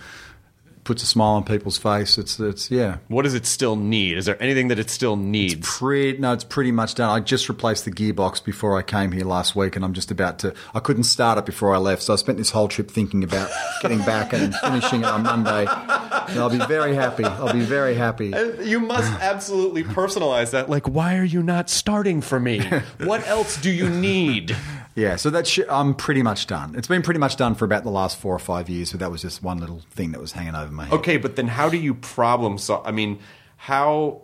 puts 0.84 1.02
a 1.02 1.06
smile 1.06 1.34
on 1.34 1.44
people's 1.44 1.78
face. 1.78 2.18
It's 2.18 2.38
it's 2.40 2.70
yeah. 2.70 2.98
What 3.08 3.22
does 3.22 3.34
it 3.34 3.46
still 3.46 3.76
need? 3.76 4.16
Is 4.16 4.26
there 4.26 4.40
anything 4.42 4.68
that 4.68 4.78
it 4.78 4.90
still 4.90 5.16
needs? 5.16 5.68
Pretty, 5.78 6.18
no, 6.18 6.32
it's 6.32 6.44
pretty 6.44 6.72
much 6.72 6.94
done. 6.94 7.10
I 7.10 7.20
just 7.20 7.48
replaced 7.48 7.84
the 7.84 7.90
gearbox 7.90 8.44
before 8.44 8.78
I 8.78 8.82
came 8.82 9.12
here 9.12 9.24
last 9.24 9.54
week, 9.54 9.76
and 9.76 9.84
I'm 9.84 9.92
just 9.92 10.10
about 10.10 10.38
to. 10.40 10.54
I 10.74 10.80
couldn't 10.80 11.04
start 11.04 11.38
it 11.38 11.46
before 11.46 11.74
I 11.74 11.78
left, 11.78 12.02
so 12.02 12.12
I 12.12 12.16
spent 12.16 12.38
this 12.38 12.50
whole 12.50 12.68
trip 12.68 12.90
thinking 12.90 13.24
about 13.24 13.50
getting 13.82 13.98
back 14.00 14.32
and 14.32 14.54
finishing 14.62 15.00
it 15.00 15.06
on 15.06 15.22
Monday. 15.22 15.66
And 15.68 16.38
I'll 16.38 16.50
be 16.50 16.58
very 16.58 16.94
happy. 16.94 17.24
I'll 17.24 17.52
be 17.52 17.60
very 17.60 17.94
happy. 17.94 18.32
Uh, 18.32 18.60
you 18.60 18.80
must 18.80 19.12
absolutely 19.20 19.84
personalize 19.84 20.50
that. 20.52 20.68
Like, 20.68 20.88
why 20.88 21.16
are 21.16 21.24
you 21.24 21.42
not 21.42 21.70
starting 21.70 22.20
for 22.20 22.40
me? 22.40 22.60
What 23.00 23.26
else 23.26 23.56
do 23.60 23.70
you 23.70 23.88
need? 23.88 24.56
Yeah, 24.94 25.16
so 25.16 25.30
that's 25.30 25.48
sh- 25.48 25.60
I'm 25.70 25.94
pretty 25.94 26.22
much 26.22 26.46
done. 26.46 26.74
It's 26.76 26.88
been 26.88 27.02
pretty 27.02 27.20
much 27.20 27.36
done 27.36 27.54
for 27.54 27.64
about 27.64 27.84
the 27.84 27.90
last 27.90 28.18
four 28.18 28.34
or 28.34 28.38
five 28.40 28.68
years, 28.68 28.90
but 28.90 29.00
that 29.00 29.10
was 29.10 29.22
just 29.22 29.42
one 29.42 29.58
little 29.58 29.80
thing 29.90 30.12
that 30.12 30.20
was 30.20 30.32
hanging 30.32 30.54
over 30.54 30.72
my 30.72 30.84
head. 30.86 30.94
Okay, 30.94 31.16
but 31.16 31.36
then 31.36 31.46
how 31.48 31.68
do 31.68 31.76
you 31.76 31.94
problem 31.94 32.58
solve? 32.58 32.86
I 32.86 32.90
mean, 32.90 33.18
how 33.56 34.22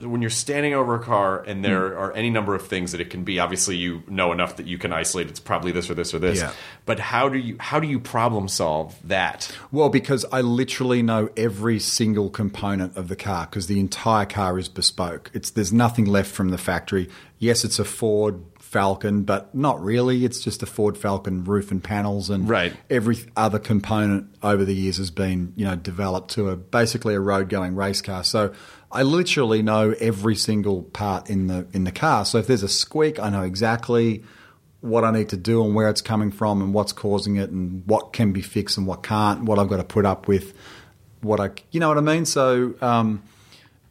when 0.00 0.20
you're 0.20 0.28
standing 0.30 0.74
over 0.74 0.96
a 0.96 0.98
car 0.98 1.40
and 1.44 1.64
there 1.64 1.90
Hmm. 1.90 1.98
are 1.98 2.12
any 2.14 2.28
number 2.28 2.54
of 2.54 2.66
things 2.66 2.90
that 2.92 3.00
it 3.00 3.10
can 3.10 3.22
be. 3.22 3.38
Obviously, 3.38 3.76
you 3.76 4.02
know 4.08 4.32
enough 4.32 4.56
that 4.56 4.66
you 4.66 4.76
can 4.76 4.92
isolate. 4.92 5.28
It's 5.28 5.38
probably 5.40 5.70
this 5.70 5.88
or 5.88 5.94
this 5.94 6.12
or 6.12 6.18
this. 6.18 6.40
Yeah. 6.40 6.50
But 6.84 6.98
how 6.98 7.28
do 7.28 7.38
you 7.38 7.56
how 7.60 7.78
do 7.80 7.86
you 7.86 8.00
problem 8.00 8.48
solve 8.48 8.96
that? 9.04 9.56
Well, 9.70 9.88
because 9.88 10.24
I 10.32 10.40
literally 10.40 11.00
know 11.02 11.28
every 11.36 11.78
single 11.78 12.28
component 12.28 12.96
of 12.96 13.06
the 13.08 13.16
car 13.16 13.46
because 13.48 13.68
the 13.68 13.78
entire 13.80 14.26
car 14.26 14.58
is 14.58 14.68
bespoke. 14.68 15.30
It's 15.32 15.50
there's 15.50 15.72
nothing 15.72 16.06
left 16.06 16.30
from 16.32 16.50
the 16.50 16.58
factory. 16.58 17.08
Yes, 17.38 17.64
it's 17.64 17.78
a 17.78 17.84
Ford 17.84 18.42
Falcon, 18.74 19.22
but 19.22 19.54
not 19.54 19.80
really. 19.82 20.24
It's 20.24 20.40
just 20.40 20.60
a 20.64 20.66
Ford 20.66 20.98
Falcon 20.98 21.44
roof 21.44 21.70
and 21.70 21.82
panels, 21.82 22.28
and 22.28 22.48
Right. 22.48 22.72
every 22.90 23.18
other 23.36 23.60
component 23.60 24.34
over 24.42 24.64
the 24.64 24.74
years 24.74 24.96
has 24.96 25.12
been 25.12 25.52
you 25.54 25.64
know 25.64 25.76
developed 25.76 26.32
to 26.32 26.48
a 26.48 26.56
basically 26.56 27.14
a 27.14 27.20
road 27.20 27.48
going 27.48 27.76
race 27.76 28.02
car. 28.02 28.24
So 28.24 28.52
I 28.90 29.02
literally 29.04 29.62
know 29.62 29.94
every 30.00 30.34
single 30.34 30.82
part 30.82 31.30
in 31.30 31.46
the 31.46 31.66
in 31.72 31.84
the 31.84 31.92
car. 31.92 32.24
So 32.24 32.38
if 32.38 32.48
there's 32.48 32.64
a 32.64 32.68
squeak, 32.68 33.20
I 33.20 33.30
know 33.30 33.42
exactly 33.42 34.24
what 34.80 35.04
I 35.04 35.12
need 35.12 35.28
to 35.28 35.36
do 35.36 35.64
and 35.64 35.74
where 35.76 35.88
it's 35.88 36.02
coming 36.02 36.32
from 36.32 36.60
and 36.60 36.74
what's 36.74 36.92
causing 36.92 37.36
it 37.36 37.50
and 37.50 37.84
what 37.86 38.12
can 38.12 38.32
be 38.32 38.42
fixed 38.42 38.76
and 38.76 38.86
what 38.88 39.02
can't, 39.04 39.44
what 39.44 39.58
I've 39.60 39.68
got 39.68 39.78
to 39.78 39.84
put 39.84 40.04
up 40.04 40.26
with, 40.28 40.52
what 41.22 41.38
I, 41.40 41.50
you 41.70 41.80
know 41.80 41.88
what 41.88 41.96
I 41.96 42.02
mean? 42.02 42.26
So, 42.26 42.74
um, 42.82 43.22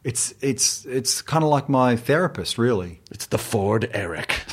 it's, 0.04 0.34
it's, 0.40 0.84
it's 0.84 1.20
kind 1.22 1.42
of 1.42 1.50
like 1.50 1.68
my 1.68 1.96
therapist, 1.96 2.58
really. 2.58 3.00
It's 3.10 3.26
the 3.26 3.38
Ford 3.38 3.90
Eric. 3.92 4.42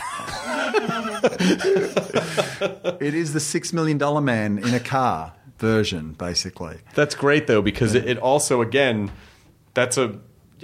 It 3.00 3.14
is 3.16 3.34
the 3.34 3.40
six 3.40 3.74
million 3.74 3.98
dollar 3.98 4.22
man 4.22 4.58
in 4.60 4.74
a 4.74 4.80
car 4.80 5.34
version, 5.58 6.14
basically. 6.14 6.78
That's 6.94 7.16
great 7.16 7.48
though 7.48 7.62
because 7.62 7.96
it, 7.96 8.06
it 8.08 8.18
also 8.18 8.62
again 8.62 9.12
that's 9.74 9.98
a 9.98 10.20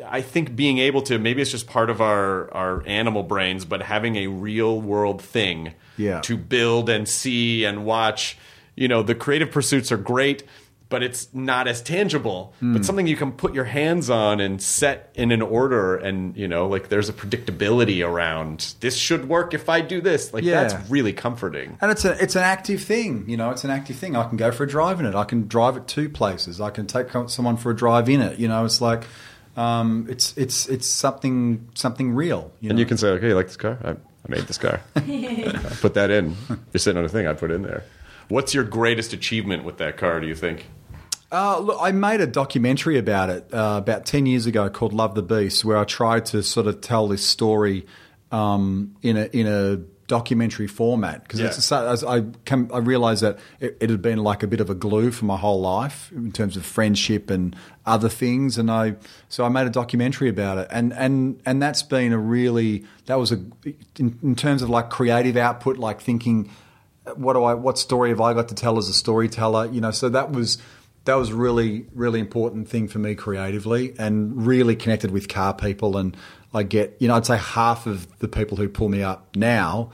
I 0.06 0.22
think 0.22 0.56
being 0.56 0.78
able 0.78 1.02
to 1.04 1.18
maybe 1.18 1.42
it's 1.42 1.52
just 1.52 1.68
part 1.68 1.90
of 1.90 2.02
our 2.02 2.52
our 2.54 2.84
animal 2.88 3.24
brains 3.24 3.66
but 3.66 3.82
having 3.82 4.16
a 4.18 4.28
real 4.28 4.80
world 4.80 5.22
thing 5.22 5.74
Yeah. 5.98 6.22
to 6.22 6.38
build 6.38 6.90
and 6.90 7.08
see 7.10 7.66
and 7.66 7.86
watch 7.86 8.38
you 8.76 8.88
know 8.88 9.02
the 9.02 9.16
creative 9.16 9.52
pursuits 9.52 9.92
are 9.92 9.98
great 9.98 10.44
but 10.90 11.04
it's 11.04 11.28
not 11.34 11.68
as 11.68 11.82
tangible 11.82 12.54
Hmm. 12.60 12.74
but 12.74 12.86
something 12.86 13.08
you 13.08 13.18
can 13.18 13.32
put 13.32 13.54
your 13.54 13.66
hands 13.66 14.10
on 14.10 14.40
and 14.40 14.62
set 14.62 15.12
in 15.16 15.32
an 15.32 15.42
order 15.42 15.96
and 15.96 16.36
you 16.38 16.48
know 16.48 16.68
like 16.68 16.90
there's 16.90 17.10
a 17.10 17.14
predictability 17.14 18.06
around 18.08 18.76
this 18.80 18.96
should 18.96 19.28
work 19.28 19.54
if 19.54 19.68
I 19.70 19.82
do 19.82 20.00
this 20.02 20.34
like 20.34 20.44
Yeah. 20.44 20.64
that's 20.64 20.90
really 20.90 21.14
comforting 21.14 21.78
And 21.82 21.92
it's 21.92 22.06
a 22.06 22.22
it's 22.24 22.36
an 22.36 22.44
active 22.44 22.82
thing, 22.82 23.26
you 23.28 23.38
know. 23.38 23.50
It's 23.52 23.64
an 23.64 23.70
active 23.72 23.96
thing. 23.98 24.16
I 24.16 24.28
can 24.28 24.38
go 24.38 24.52
for 24.52 24.64
a 24.64 24.68
drive 24.68 25.00
in 25.00 25.06
it. 25.06 25.16
I 25.16 25.24
can 25.26 25.48
drive 25.48 25.76
it 25.78 25.88
to 25.90 26.10
places. 26.10 26.60
I 26.62 26.70
can 26.70 26.86
take 26.88 27.08
someone 27.28 27.58
for 27.58 27.72
a 27.72 27.76
drive 27.76 28.08
in 28.10 28.22
it. 28.22 28.40
You 28.40 28.48
know, 28.48 28.64
it's 28.66 28.80
like 28.82 29.04
um, 29.58 30.06
it's 30.10 30.38
it's 30.38 30.68
it's 30.68 30.88
something 30.88 31.68
something 31.74 32.14
real. 32.14 32.52
You 32.62 32.70
know? 32.70 32.74
And 32.74 32.80
you 32.80 32.86
can 32.86 32.98
say, 32.98 33.08
okay, 33.10 33.28
you 33.30 33.36
like 33.36 33.48
this 33.48 33.58
car? 33.58 33.78
I, 33.84 33.90
I 33.92 33.96
made 34.30 34.42
this 34.48 34.58
car. 34.58 34.82
Put 35.82 35.94
that 35.96 36.10
in. 36.12 36.36
You're 36.74 36.80
sitting 36.80 36.98
on 36.98 37.06
a 37.06 37.10
thing 37.10 37.28
I 37.28 37.34
put 37.34 37.52
in 37.52 37.62
there. 37.64 37.84
What's 38.30 38.54
your 38.54 38.64
greatest 38.66 39.14
achievement 39.14 39.64
with 39.64 39.78
that 39.78 39.98
car, 39.98 40.20
do 40.20 40.28
you 40.28 40.36
think? 40.36 40.68
Uh, 41.32 41.60
look, 41.60 41.78
I 41.82 41.92
made 41.92 42.22
a 42.22 42.28
documentary 42.28 42.98
about 42.98 43.30
it 43.30 43.54
uh, 43.54 43.76
about 43.78 44.06
10 44.06 44.26
years 44.26 44.46
ago 44.46 44.70
called 44.70 44.94
Love 44.94 45.14
the 45.16 45.24
Beast, 45.24 45.66
where 45.66 45.78
I 45.78 45.84
tried 45.84 46.26
to 46.28 46.42
sort 46.42 46.68
of 46.68 46.80
tell 46.82 47.08
this 47.08 47.26
story 47.26 47.86
um, 48.32 48.96
in, 49.02 49.18
a, 49.18 49.26
in 49.34 49.46
a 49.48 49.78
documentary 50.08 50.68
format. 50.68 51.24
Because 51.24 51.42
Yeah. 51.42 51.48
it's 51.48 51.66
so- 51.66 51.86
as 51.86 52.02
I, 52.06 52.24
I 52.50 52.78
realized 52.78 53.24
that 53.24 53.40
it, 53.60 53.76
it 53.82 53.90
had 53.90 54.02
been 54.02 54.20
like 54.20 54.42
a 54.42 54.48
bit 54.48 54.62
of 54.62 54.70
a 54.70 54.74
glue 54.76 55.12
for 55.12 55.26
my 55.26 55.36
whole 55.36 55.60
life 55.60 56.10
in 56.16 56.32
terms 56.32 56.56
of 56.56 56.66
friendship 56.66 57.30
and 57.30 57.54
other 57.86 58.08
things. 58.08 58.58
And 58.58 58.72
I, 58.72 58.96
so 59.28 59.44
I 59.44 59.50
made 59.50 59.68
a 59.68 59.70
documentary 59.70 60.30
about 60.30 60.60
it. 60.60 60.68
And, 60.72 60.94
and, 60.94 61.42
and 61.46 61.62
that's 61.62 61.84
been 61.84 62.14
a 62.14 62.18
really, 62.18 62.86
that 63.08 63.16
was 63.20 63.34
a, 63.34 63.42
in, 63.98 64.18
in 64.24 64.36
terms 64.38 64.62
of 64.62 64.70
like 64.70 64.90
creative 64.90 65.36
output, 65.36 65.78
like 65.78 66.00
thinking, 66.00 66.50
what 67.16 67.34
do 67.34 67.44
I 67.44 67.54
what 67.54 67.78
story 67.78 68.10
have 68.10 68.20
I 68.20 68.34
got 68.34 68.50
to 68.50 68.56
tell 68.56 68.78
as 68.78 68.90
a 68.90 68.94
storyteller? 68.94 69.68
You 69.68 69.80
know, 69.80 69.92
so 69.92 70.10
that 70.10 70.32
was 70.34 70.58
that 71.08 71.16
was 71.16 71.34
really 71.34 71.86
really 71.94 72.20
important 72.20 72.70
thing 72.70 72.88
for 72.88 73.00
me 73.00 73.16
creatively 73.16 73.94
and 73.98 74.46
really 74.46 74.76
connected 74.76 75.12
with 75.12 75.28
car 75.28 75.54
people 75.54 75.98
and 75.98 76.16
I 76.54 76.64
get 76.64 76.96
you 77.00 77.08
know 77.08 77.16
I'd 77.16 77.26
say 77.26 77.38
half 77.38 77.88
of 77.88 78.20
the 78.20 78.28
people 78.28 78.58
who 78.58 78.70
pull 78.70 78.90
me 78.90 79.04
up 79.04 79.36
now 79.36 79.92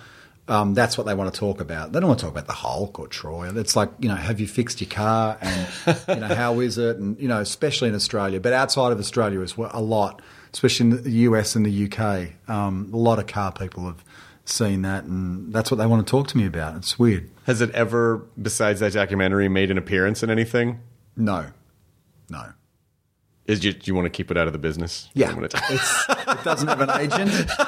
um, 0.48 0.74
that's 0.74 0.98
what 0.98 1.08
they 1.08 1.14
want 1.14 1.34
to 1.34 1.40
talk 1.40 1.62
about. 1.62 1.94
They 1.94 2.00
don't 2.02 2.10
want 2.10 2.20
to 2.20 2.26
talk 2.26 2.34
about 2.34 2.48
the 2.48 2.54
Hulk 2.54 3.00
or 3.00 3.08
Troy. 3.08 3.50
It's 3.56 3.78
like 3.78 3.92
you 4.00 4.10
know, 4.10 4.16
have 4.16 4.42
you 4.42 4.48
fixed 4.48 4.82
your 4.82 4.90
car 4.90 5.38
and 5.40 5.68
you 6.08 6.16
know 6.16 6.36
how 6.36 6.60
is 6.60 6.78
it? 6.78 6.98
And 6.98 7.18
you 7.20 7.30
know, 7.30 7.40
especially 7.40 7.88
in 7.88 7.96
Australia, 7.96 8.42
but 8.42 8.52
outside 8.52 8.92
of 8.92 9.00
Australia 9.00 9.40
as 9.40 9.58
well, 9.58 9.72
a 9.74 9.82
lot, 9.82 10.22
especially 10.52 10.90
in 10.90 11.04
the 11.04 11.12
US 11.12 11.56
and 11.56 11.66
the 11.66 11.86
UK, 11.86 12.50
um, 12.50 12.90
a 12.92 12.98
lot 12.98 13.20
of 13.20 13.28
car 13.28 13.54
people 13.54 13.86
have 13.86 14.04
seen 14.44 14.82
that, 14.82 15.06
and 15.06 15.54
that's 15.54 15.72
what 15.72 15.78
they 15.78 15.86
want 15.86 16.06
to 16.06 16.12
talk 16.12 16.28
to 16.28 16.38
me 16.38 16.46
about. 16.46 16.76
It's 16.76 17.00
weird. 17.00 17.30
Has 17.46 17.62
it 17.62 17.72
ever, 17.72 18.26
besides 18.42 18.82
that 18.82 18.92
documentary, 18.92 19.48
made 19.48 19.72
an 19.72 19.78
appearance 19.78 20.24
in 20.24 20.30
anything? 20.30 20.82
No, 21.16 21.46
no. 22.30 22.54
Is 23.46 23.64
you, 23.64 23.74
do 23.74 23.82
you 23.84 23.94
want 23.94 24.06
to 24.06 24.10
keep 24.10 24.32
it 24.32 24.38
out 24.38 24.48
of 24.48 24.54
the 24.54 24.60
business? 24.60 25.10
Yeah, 25.14 25.34
gonna 25.34 25.46
it's, 25.54 26.10
it 26.10 26.44
doesn't 26.46 26.68
have 26.68 26.82
an 26.82 26.90
agent. 26.92 27.50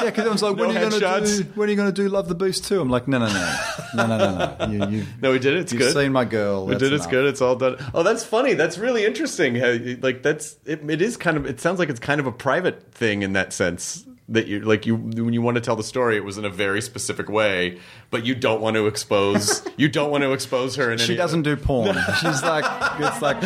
Yeah, 0.00 0.06
because 0.06 0.20
everyone's 0.20 0.42
like, 0.42 0.56
No 0.56 0.62
when 0.62 0.70
are 0.70 0.72
you 0.72 0.88
going 1.00 1.22
to 1.22 1.42
do? 1.42 1.50
When 1.54 1.68
are 1.68 1.70
you 1.70 1.76
going 1.76 1.92
to 1.92 2.02
do 2.02 2.08
Love 2.08 2.26
the 2.26 2.34
Beast 2.34 2.64
too? 2.64 2.80
I'm 2.80 2.88
like, 2.88 3.06
no, 3.06 3.18
no, 3.18 3.26
no, 3.26 3.56
no, 3.94 4.06
no, 4.06 4.16
no, 4.16 4.56
no. 4.58 4.66
You, 4.66 4.98
you, 4.98 5.06
no, 5.20 5.32
we 5.32 5.38
did 5.38 5.54
it. 5.54 5.60
It's 5.60 5.72
you've 5.72 5.82
good. 5.82 5.92
seen 5.92 6.10
my 6.10 6.24
girl. 6.24 6.64
We 6.64 6.72
that's 6.72 6.82
did. 6.82 6.92
It's 6.94 7.04
enough. 7.04 7.10
good. 7.10 7.26
It's 7.26 7.42
all 7.42 7.56
done. 7.56 7.76
Oh, 7.92 8.02
that's 8.02 8.24
funny. 8.24 8.54
That's 8.54 8.78
really 8.78 9.04
interesting. 9.04 9.56
How, 9.56 9.76
like 10.00 10.22
that's 10.22 10.56
it, 10.64 10.88
it 10.88 11.02
is 11.02 11.18
kind 11.18 11.36
of. 11.36 11.44
It 11.44 11.60
sounds 11.60 11.78
like 11.78 11.90
it's 11.90 12.00
kind 12.00 12.18
of 12.18 12.26
a 12.26 12.32
private 12.32 12.94
thing 12.94 13.22
in 13.22 13.34
that 13.34 13.52
sense. 13.52 14.06
That 14.30 14.46
you 14.46 14.60
like 14.60 14.86
you 14.86 14.96
when 14.96 15.32
you 15.32 15.42
want 15.42 15.56
to 15.56 15.60
tell 15.60 15.76
the 15.76 15.82
story, 15.82 16.16
it 16.16 16.24
was 16.24 16.38
in 16.38 16.44
a 16.44 16.50
very 16.50 16.80
specific 16.80 17.28
way, 17.28 17.80
but 18.10 18.24
you 18.24 18.34
don't 18.34 18.60
want 18.60 18.76
to 18.76 18.86
expose. 18.86 19.66
you 19.76 19.88
don't 19.88 20.10
want 20.10 20.22
to 20.22 20.32
expose 20.32 20.76
her. 20.76 20.92
In 20.92 20.98
She 20.98 21.12
any, 21.12 21.16
doesn't 21.16 21.42
do 21.42 21.56
porn. 21.56 21.96
She's 22.20 22.42
like, 22.42 22.64
it's 23.00 23.20
like 23.22 23.42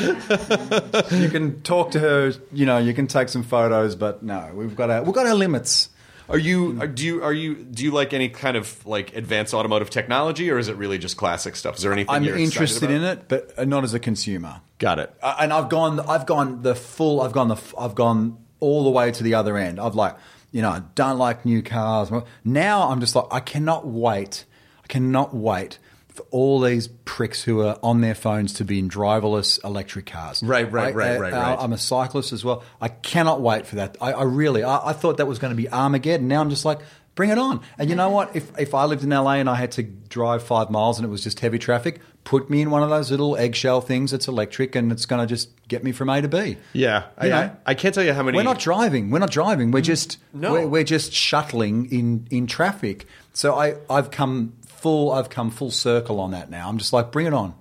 you 1.10 1.30
can 1.30 1.62
talk 1.62 1.90
to 1.92 2.00
her. 2.00 2.32
You 2.52 2.66
know, 2.66 2.78
you 2.78 2.92
can 2.92 3.06
take 3.06 3.30
some 3.30 3.42
photos, 3.42 3.96
but 3.96 4.22
no, 4.22 4.50
we've 4.54 4.76
got 4.76 4.90
our 4.90 5.02
we've 5.02 5.14
got 5.14 5.26
our 5.26 5.34
limits. 5.34 5.88
Are 6.28 6.38
you? 6.38 6.80
Are, 6.80 6.86
do 6.86 7.04
you? 7.04 7.22
Are 7.22 7.32
you? 7.32 7.54
Do 7.54 7.84
you 7.84 7.90
like 7.90 8.12
any 8.14 8.28
kind 8.30 8.56
of 8.56 8.86
like 8.86 9.14
advanced 9.14 9.52
automotive 9.52 9.90
technology, 9.90 10.50
or 10.50 10.58
is 10.58 10.68
it 10.68 10.76
really 10.76 10.96
just 10.96 11.16
classic 11.16 11.54
stuff? 11.54 11.76
Is 11.76 11.82
there 11.82 11.92
anything 11.92 12.14
I'm 12.14 12.24
you're 12.24 12.36
interested 12.38 12.90
excited 12.90 12.96
in 12.96 13.04
it, 13.04 13.28
but 13.28 13.58
uh, 13.58 13.64
not 13.64 13.84
as 13.84 13.92
a 13.92 13.98
consumer. 13.98 14.62
Got 14.78 14.98
it. 15.00 15.14
Uh, 15.22 15.36
and 15.40 15.52
I've 15.52 15.68
gone, 15.68 16.00
I've 16.00 16.24
gone 16.26 16.62
the 16.62 16.74
full, 16.74 17.20
I've 17.20 17.32
gone 17.32 17.48
the, 17.48 17.56
f- 17.56 17.74
I've 17.78 17.94
gone 17.94 18.38
all 18.60 18.84
the 18.84 18.90
way 18.90 19.10
to 19.12 19.22
the 19.22 19.34
other 19.34 19.58
end. 19.58 19.78
I've 19.78 19.94
like, 19.94 20.16
you 20.54 20.62
know, 20.62 20.70
I 20.70 20.82
don't 20.94 21.18
like 21.18 21.44
new 21.44 21.62
cars. 21.62 22.10
Now 22.44 22.88
I'm 22.88 23.00
just 23.00 23.16
like, 23.16 23.26
I 23.32 23.40
cannot 23.40 23.86
wait. 23.88 24.44
I 24.82 24.86
cannot 24.86 25.34
wait 25.34 25.78
for 26.14 26.24
all 26.30 26.60
these 26.60 26.86
pricks 27.04 27.42
who 27.42 27.60
are 27.62 27.76
on 27.82 28.00
their 28.00 28.14
phones 28.14 28.52
to 28.54 28.64
be 28.64 28.78
in 28.78 28.88
driverless 28.88 29.62
electric 29.64 30.06
cars. 30.06 30.44
Right, 30.44 30.70
right, 30.70 30.94
right, 30.94 31.16
I- 31.16 31.18
right, 31.18 31.32
uh, 31.32 31.36
I- 31.36 31.40
uh, 31.40 31.56
right. 31.56 31.58
I'm 31.64 31.72
a 31.72 31.78
cyclist 31.78 32.32
as 32.32 32.44
well. 32.44 32.62
I 32.80 32.86
cannot 32.86 33.40
wait 33.40 33.66
for 33.66 33.74
that. 33.76 33.96
I, 34.00 34.12
I 34.12 34.22
really, 34.22 34.62
I, 34.62 34.90
I 34.90 34.92
thought 34.92 35.16
that 35.16 35.26
was 35.26 35.40
going 35.40 35.50
to 35.50 35.56
be 35.56 35.68
Armageddon. 35.68 36.28
Now 36.28 36.40
I'm 36.40 36.50
just 36.50 36.64
like, 36.64 36.78
bring 37.16 37.30
it 37.30 37.38
on. 37.38 37.60
And 37.76 37.90
you 37.90 37.96
know 37.96 38.10
what? 38.10 38.36
If 38.36 38.56
if 38.56 38.74
I 38.74 38.84
lived 38.84 39.02
in 39.02 39.10
LA 39.10 39.34
and 39.34 39.50
I 39.50 39.56
had 39.56 39.72
to 39.72 39.82
drive 39.82 40.44
five 40.44 40.70
miles 40.70 40.98
and 41.00 41.04
it 41.04 41.10
was 41.10 41.24
just 41.24 41.40
heavy 41.40 41.58
traffic, 41.58 42.00
put 42.24 42.48
me 42.48 42.62
in 42.62 42.70
one 42.70 42.82
of 42.82 42.90
those 42.90 43.10
little 43.10 43.36
eggshell 43.36 43.82
things 43.82 44.10
that's 44.10 44.28
electric 44.28 44.74
and 44.74 44.90
it's 44.90 45.06
going 45.06 45.20
to 45.20 45.26
just 45.26 45.50
get 45.68 45.84
me 45.84 45.92
from 45.92 46.08
A 46.08 46.20
to 46.22 46.28
B. 46.28 46.56
Yeah, 46.72 47.04
I, 47.16 47.32
I, 47.32 47.50
I 47.66 47.74
can't 47.74 47.94
tell 47.94 48.04
you 48.04 48.12
how 48.12 48.22
many. 48.22 48.36
We're 48.36 48.44
not 48.44 48.58
driving. 48.58 49.10
We're 49.10 49.18
not 49.18 49.30
driving. 49.30 49.70
We're 49.70 49.80
mm. 49.80 49.84
just 49.84 50.18
No. 50.32 50.52
we're, 50.52 50.66
we're 50.66 50.84
just 50.84 51.12
shuttling 51.12 51.90
in 51.92 52.26
in 52.30 52.46
traffic. 52.46 53.06
So 53.34 53.54
I 53.54 53.76
I've 53.88 54.10
come 54.10 54.54
full 54.66 55.12
I've 55.12 55.28
come 55.28 55.50
full 55.50 55.70
circle 55.70 56.18
on 56.18 56.32
that 56.32 56.50
now. 56.50 56.68
I'm 56.68 56.78
just 56.78 56.92
like 56.92 57.12
bring 57.12 57.26
it 57.26 57.34
on. 57.34 57.54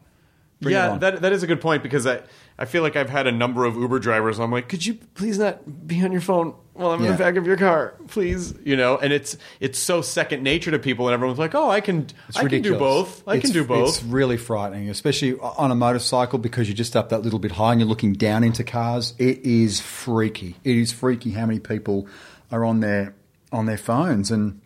Bring 0.61 0.73
it 0.73 0.77
yeah, 0.77 0.91
on. 0.91 0.99
that 0.99 1.21
that 1.21 1.33
is 1.33 1.43
a 1.43 1.47
good 1.47 1.61
point 1.61 1.83
because 1.83 2.07
I 2.07 2.21
I 2.57 2.65
feel 2.65 2.83
like 2.83 2.95
I've 2.95 3.09
had 3.09 3.27
a 3.27 3.31
number 3.31 3.65
of 3.65 3.75
Uber 3.75 3.99
drivers. 3.99 4.39
I'm 4.39 4.51
like, 4.51 4.69
could 4.69 4.85
you 4.85 4.95
please 4.95 5.39
not 5.39 5.87
be 5.87 6.03
on 6.03 6.11
your 6.11 6.21
phone 6.21 6.55
while 6.73 6.91
I'm 6.91 6.99
in 6.99 7.05
Yeah. 7.05 7.11
the 7.13 7.17
back 7.17 7.35
of 7.35 7.45
your 7.45 7.57
car, 7.57 7.93
please? 8.07 8.53
You 8.63 8.75
know, 8.75 8.97
and 8.97 9.13
it's 9.13 9.37
it's 9.59 9.77
so 9.79 10.01
second 10.01 10.43
nature 10.43 10.71
to 10.71 10.79
people, 10.79 11.07
and 11.07 11.13
everyone's 11.13 11.39
like, 11.39 11.53
oh, 11.55 11.69
I 11.69 11.81
can 11.81 12.07
It's 12.29 12.37
I 12.37 12.43
ridiculous. 12.43 12.69
can 12.69 12.73
do 12.73 12.79
both. 12.79 13.23
I 13.27 13.35
It's- 13.35 13.51
can 13.51 13.61
do 13.61 13.67
both. 13.67 13.89
It's 13.89 14.03
really 14.03 14.37
frightening, 14.37 14.89
especially 14.89 15.35
on 15.39 15.71
a 15.71 15.75
motorcycle 15.75 16.39
because 16.39 16.67
you're 16.67 16.75
just 16.75 16.95
up 16.95 17.09
that 17.09 17.21
little 17.21 17.39
bit 17.39 17.51
high 17.53 17.71
and 17.71 17.79
you're 17.81 17.89
looking 17.89 18.13
down 18.13 18.43
into 18.43 18.63
cars. 18.63 19.13
It 19.17 19.39
is 19.45 19.79
freaky. 19.79 20.55
It 20.63 20.75
is 20.77 20.91
freaky 20.91 21.31
how 21.31 21.45
many 21.45 21.59
people 21.59 22.07
are 22.51 22.65
on 22.65 22.79
their 22.79 23.13
on 23.51 23.65
their 23.65 23.77
phones 23.77 24.31
and. 24.31 24.59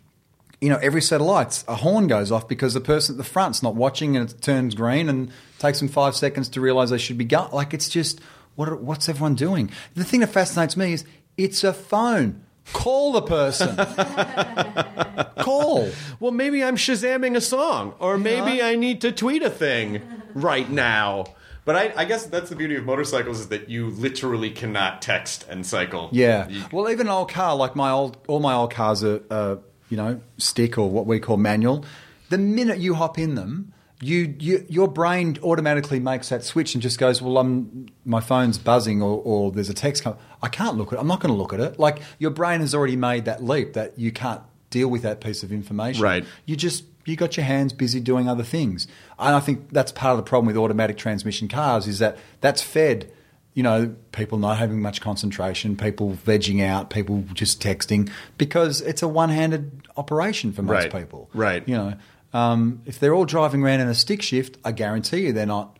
You 0.60 0.70
know, 0.70 0.78
every 0.82 1.00
set 1.02 1.20
of 1.20 1.26
lights, 1.28 1.64
a 1.68 1.76
horn 1.76 2.08
goes 2.08 2.32
off 2.32 2.48
because 2.48 2.74
the 2.74 2.80
person 2.80 3.14
at 3.14 3.16
the 3.18 3.22
front's 3.22 3.62
not 3.62 3.76
watching 3.76 4.16
and 4.16 4.28
it 4.28 4.42
turns 4.42 4.74
green 4.74 5.08
and 5.08 5.30
takes 5.60 5.78
them 5.78 5.86
five 5.86 6.16
seconds 6.16 6.48
to 6.48 6.60
realize 6.60 6.90
they 6.90 6.98
should 6.98 7.16
be 7.16 7.24
going. 7.24 7.52
Like, 7.52 7.72
it's 7.72 7.88
just, 7.88 8.20
what, 8.56 8.68
are- 8.68 8.74
what's 8.74 9.08
everyone 9.08 9.36
doing? 9.36 9.70
The 9.94 10.02
thing 10.02 10.18
that 10.18 10.30
fascinates 10.30 10.76
me 10.76 10.94
is 10.94 11.04
it's 11.38 11.64
a 11.64 11.72
phone. 11.72 12.42
Call 12.74 13.12
the 13.12 13.22
person. 13.22 13.74
Call. 15.38 15.88
Well, 16.20 16.32
maybe 16.32 16.62
I'm 16.62 16.76
shazamming 16.76 17.36
a 17.36 17.40
song, 17.40 17.94
or 17.98 18.18
maybe 18.18 18.62
I 18.62 18.74
need 18.74 19.00
to 19.02 19.12
tweet 19.12 19.42
a 19.42 19.48
thing 19.50 20.02
right 20.34 20.68
now. 20.70 21.24
But 21.64 21.76
I, 21.76 21.92
I 21.96 22.04
guess 22.06 22.24
that's 22.26 22.48
the 22.50 22.56
beauty 22.56 22.76
of 22.76 22.84
motorcycles 22.84 23.40
is 23.40 23.48
that 23.48 23.68
you 23.68 23.88
literally 23.88 24.50
cannot 24.50 25.02
text 25.02 25.46
and 25.50 25.66
cycle. 25.66 26.08
Yeah. 26.12 26.48
You- 26.48 26.64
Well, 26.72 26.90
even 26.90 27.06
an 27.08 27.12
old 27.12 27.30
car, 27.30 27.54
like 27.56 27.76
my 27.76 27.90
old, 27.90 28.16
all 28.26 28.40
my 28.40 28.54
old 28.54 28.72
cars 28.72 29.04
are, 29.04 29.20
uh, 29.30 29.56
you 29.90 29.96
know, 29.96 30.20
stick 30.38 30.78
or 30.78 30.90
what 30.90 31.06
we 31.06 31.20
call 31.20 31.36
manual. 31.36 31.84
The 32.30 32.38
minute 32.38 32.78
you 32.78 32.94
hop 32.94 33.18
in 33.18 33.34
them, 33.34 33.72
you, 34.00 34.34
you 34.38 34.64
your 34.68 34.88
brain 34.88 35.38
automatically 35.42 35.98
makes 35.98 36.28
that 36.28 36.44
switch 36.44 36.74
and 36.74 36.82
just 36.82 36.98
goes, 36.98 37.20
well, 37.20 37.38
I'm 37.38 37.88
my 38.04 38.20
phone's 38.20 38.58
buzzing 38.58 39.02
or, 39.02 39.20
or 39.24 39.50
there's 39.50 39.70
a 39.70 39.74
text 39.74 40.04
coming. 40.04 40.18
I 40.42 40.48
can't 40.48 40.76
look 40.76 40.92
at 40.92 40.98
it. 40.98 41.00
I'm 41.00 41.08
not 41.08 41.20
going 41.20 41.34
to 41.34 41.38
look 41.38 41.52
at 41.52 41.60
it. 41.60 41.78
Like 41.78 42.00
your 42.18 42.30
brain 42.30 42.60
has 42.60 42.74
already 42.74 42.96
made 42.96 43.24
that 43.24 43.42
leap 43.42 43.72
that 43.72 43.98
you 43.98 44.12
can't 44.12 44.42
deal 44.70 44.88
with 44.88 45.02
that 45.02 45.20
piece 45.20 45.42
of 45.42 45.50
information. 45.50 46.02
Right. 46.02 46.24
You 46.46 46.54
just 46.56 46.84
you 47.06 47.16
got 47.16 47.36
your 47.36 47.46
hands 47.46 47.72
busy 47.72 48.00
doing 48.00 48.28
other 48.28 48.44
things. 48.44 48.86
And 49.18 49.34
I 49.34 49.40
think 49.40 49.70
that's 49.72 49.90
part 49.90 50.12
of 50.12 50.18
the 50.18 50.28
problem 50.28 50.46
with 50.46 50.56
automatic 50.56 50.96
transmission 50.96 51.48
cars 51.48 51.86
is 51.86 51.98
that 51.98 52.18
that's 52.40 52.62
fed 52.62 53.10
you 53.54 53.64
know, 53.64 53.92
people 54.12 54.38
not 54.38 54.56
having 54.56 54.80
much 54.80 55.00
concentration, 55.00 55.76
people 55.76 56.12
vegging 56.24 56.64
out, 56.64 56.90
people 56.90 57.24
just 57.32 57.60
texting 57.60 58.08
because 58.36 58.80
it's 58.82 59.02
a 59.02 59.08
one-handed 59.08 59.88
operation 59.96 60.52
for 60.52 60.62
most 60.62 60.84
Right. 60.84 60.92
people. 60.92 61.28
Right. 61.34 61.66
You 61.66 61.76
know, 61.76 61.94
um, 62.32 62.82
if 62.86 62.98
they're 62.98 63.14
all 63.14 63.24
driving 63.24 63.62
around 63.62 63.80
in 63.80 63.88
a 63.88 63.94
stick 63.94 64.22
shift, 64.22 64.58
I 64.64 64.72
guarantee 64.72 65.26
you 65.26 65.32
they're 65.32 65.46
not. 65.46 65.78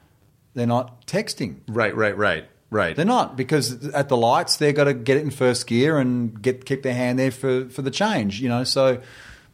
They're 0.54 0.66
not 0.66 1.06
texting. 1.06 1.60
Right, 1.68 1.94
right, 1.94 2.16
right, 2.16 2.44
right. 2.70 2.96
They're 2.96 3.04
not 3.04 3.36
because 3.36 3.88
at 3.90 4.08
the 4.08 4.16
lights 4.16 4.56
they've 4.56 4.74
got 4.74 4.84
to 4.84 4.94
get 4.94 5.16
it 5.16 5.22
in 5.22 5.30
first 5.30 5.66
gear 5.68 5.98
and 5.98 6.40
get 6.42 6.64
keep 6.64 6.82
their 6.82 6.94
hand 6.94 7.18
there 7.18 7.30
for, 7.30 7.68
for 7.68 7.82
the 7.82 7.90
change. 7.92 8.40
You 8.40 8.48
know, 8.48 8.64
so 8.64 9.00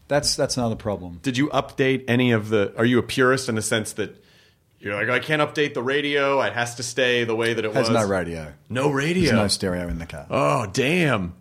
that's 0.09 0.35
that's 0.37 0.57
another 0.57 0.77
problem. 0.77 1.19
Did 1.23 1.37
you 1.37 1.49
update 1.49 2.05
any 2.09 2.31
of 2.31 2.49
the? 2.49 2.73
Are 2.79 2.85
you 2.87 2.99
a 2.99 3.03
purist 3.03 3.49
in 3.51 3.55
the 3.57 3.63
sense 3.63 3.93
that 3.95 4.23
you're 4.79 4.95
like, 4.95 5.09
I 5.09 5.19
can't 5.19 5.43
update 5.43 5.73
the 5.75 5.83
radio. 5.83 6.41
It 6.43 6.53
has 6.53 6.75
to 6.77 6.83
stay 6.83 7.25
the 7.25 7.35
way 7.35 7.55
that 7.55 7.65
it 7.65 7.73
Has 7.73 7.89
was. 7.89 8.03
no 8.03 8.07
radio. 8.07 8.53
No 8.69 8.91
radio. 8.91 9.23
There's 9.31 9.33
no 9.43 9.49
stereo 9.49 9.89
in 9.89 9.99
the 9.99 10.07
car. 10.07 10.27
oh, 10.31 10.67
damn. 10.67 11.35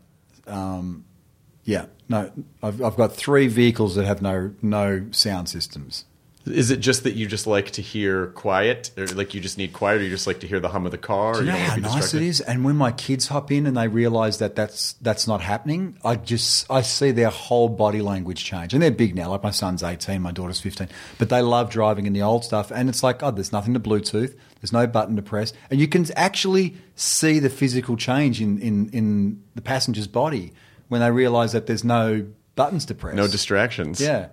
Yeah, 1.65 1.85
no. 2.13 2.31
I've, 2.61 2.81
I've 2.81 2.95
got 2.95 3.13
three 3.13 3.47
vehicles 3.47 3.95
that 3.95 4.05
have 4.05 4.21
no 4.21 4.53
no 4.61 5.07
sound 5.11 5.49
systems. 5.49 6.05
Is 6.45 6.71
it 6.71 6.81
just 6.81 7.03
that 7.03 7.13
you 7.13 7.25
just 7.25 7.47
like 7.47 7.71
to 7.71 7.81
hear 7.81 8.27
quiet, 8.27 8.91
or 8.97 9.07
like 9.07 9.33
you 9.33 9.39
just 9.39 9.57
need 9.57 9.71
quiet, 9.71 10.01
or 10.01 10.03
you 10.03 10.09
just 10.09 10.27
like 10.27 10.41
to 10.41 10.47
hear 10.47 10.59
the 10.59 10.67
hum 10.67 10.85
of 10.85 10.91
the 10.91 10.97
car? 10.97 11.35
Do 11.35 11.39
you 11.39 11.45
know 11.45 11.53
how 11.53 11.75
nice 11.77 11.93
distracted? 11.93 12.21
it 12.21 12.27
is? 12.27 12.41
And 12.41 12.65
when 12.65 12.75
my 12.75 12.91
kids 12.91 13.29
hop 13.29 13.49
in 13.49 13.65
and 13.65 13.77
they 13.77 13.87
realise 13.87 14.37
that 14.37 14.53
that's 14.53 14.93
that's 14.93 15.25
not 15.25 15.39
happening, 15.39 15.97
I 16.03 16.17
just 16.17 16.69
I 16.69 16.81
see 16.81 17.11
their 17.11 17.29
whole 17.29 17.69
body 17.69 18.01
language 18.01 18.43
change. 18.43 18.73
And 18.73 18.83
they're 18.83 18.91
big 18.91 19.15
now. 19.15 19.29
Like 19.29 19.41
my 19.41 19.51
son's 19.51 19.83
eighteen, 19.83 20.21
my 20.21 20.33
daughter's 20.33 20.59
fifteen, 20.59 20.89
but 21.17 21.29
they 21.29 21.41
love 21.41 21.69
driving 21.69 22.07
in 22.07 22.13
the 22.13 22.21
old 22.21 22.43
stuff. 22.43 22.71
And 22.71 22.89
it's 22.89 23.03
like, 23.03 23.23
oh, 23.23 23.31
there's 23.31 23.53
nothing 23.53 23.73
to 23.73 23.79
Bluetooth. 23.79 24.35
There's 24.59 24.73
no 24.73 24.85
button 24.85 25.15
to 25.15 25.21
press, 25.21 25.53
and 25.71 25.79
you 25.79 25.87
can 25.87 26.05
actually 26.17 26.75
see 26.95 27.39
the 27.39 27.49
physical 27.49 27.95
change 27.95 28.41
in 28.41 28.59
in, 28.59 28.89
in 28.89 29.43
the 29.55 29.61
passenger's 29.61 30.07
body 30.07 30.51
when 30.93 31.01
they 31.01 31.11
realise 31.11 31.51
that 31.51 31.67
there's 31.67 31.83
no 31.83 32.25
buttons 32.55 32.85
to 32.85 32.95
press. 32.95 33.15
No 33.15 33.27
distractions. 33.27 33.99
Yeah. 33.99 34.29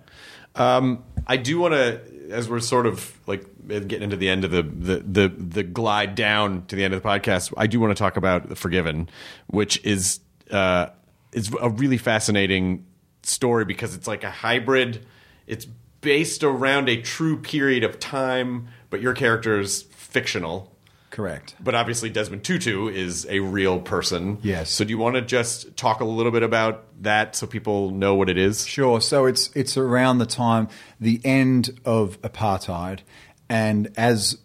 Um, 0.55 1.03
I 1.27 1.37
do 1.37 1.59
want 1.59 1.75
to, 1.75 2.01
as 2.31 2.49
we're 2.49 2.61
sort 2.61 2.87
of 2.87 3.19
like 3.27 3.45
getting 3.67 4.03
into 4.03 4.17
the 4.17 4.29
end 4.29 4.45
of 4.45 4.51
the, 4.51 4.63
the 4.63 4.99
the 4.99 5.29
the 5.29 5.63
glide 5.63 6.15
down 6.15 6.67
to 6.67 6.77
the 6.77 6.85
end 6.85 6.95
of 6.95 7.03
the 7.03 7.09
podcast. 7.09 7.53
I 7.57 7.67
do 7.67 7.81
want 7.81 7.91
to 7.97 8.01
talk 8.01 8.17
about 8.17 8.49
the 8.49 8.57
Forgiven, 8.57 9.09
which 9.49 9.85
is 9.85 10.21
uh, 10.51 10.89
is 11.33 11.53
a 11.61 11.71
really 11.71 11.99
fascinating 11.99 12.87
story 13.23 13.65
because 13.65 13.95
it's 13.95 14.07
like 14.07 14.25
a 14.25 14.31
hybrid. 14.31 15.07
It's 15.47 15.67
based 16.01 16.43
around 16.43 16.89
a 16.89 17.01
true 17.01 17.37
period 17.37 17.85
of 17.85 17.99
time, 17.99 18.69
but 18.89 19.01
your 19.01 19.13
character 19.15 19.61
is 19.61 19.83
fictional. 19.83 20.70
Correct. 21.11 21.57
But 21.61 21.75
obviously, 21.75 22.09
Desmond 22.09 22.45
Tutu 22.45 22.89
is 22.89 23.27
a 23.29 23.41
real 23.41 23.81
person. 23.81 24.39
Yes. 24.43 24.71
So, 24.71 24.85
do 24.85 24.91
you 24.91 24.99
want 24.99 25.17
to 25.17 25.23
just 25.23 25.77
talk 25.77 26.01
a 26.01 26.05
little 26.05 26.31
bit 26.31 26.45
about 26.45 26.85
that 27.03 27.35
so 27.35 27.47
people 27.49 27.91
know 27.91 28.15
what 28.15 28.29
it 28.29 28.39
is? 28.39 28.67
Sure. 28.67 29.01
So 29.01 29.27
it's 29.27 29.51
it's 29.55 29.77
around 29.77 30.19
the 30.19 30.27
time 30.27 30.69
the 31.01 31.21
end 31.25 31.81
of 31.85 32.21
apartheid, 32.23 33.01
and 33.49 33.91
as 33.97 34.39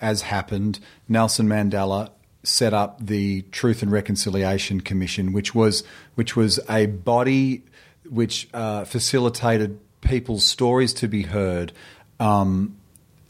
as 0.00 0.22
happened, 0.22 0.78
Nelson 1.08 1.48
Mandela 1.48 2.10
set 2.44 2.72
up 2.72 3.04
the 3.04 3.42
Truth 3.50 3.82
and 3.82 3.90
Reconciliation 3.90 4.80
Commission, 4.80 5.32
which 5.32 5.54
was 5.54 5.82
which 6.14 6.36
was 6.36 6.60
a 6.68 6.86
body 6.86 7.64
which 8.08 8.48
uh, 8.54 8.84
facilitated 8.84 9.80
people's 10.00 10.44
stories 10.44 10.94
to 10.94 11.08
be 11.08 11.22
heard, 11.22 11.72
um, 12.20 12.76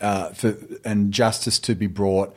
uh, 0.01 0.31
for, 0.31 0.57
and 0.85 1.13
justice 1.13 1.59
to 1.61 1.75
be 1.75 1.87
brought 1.87 2.37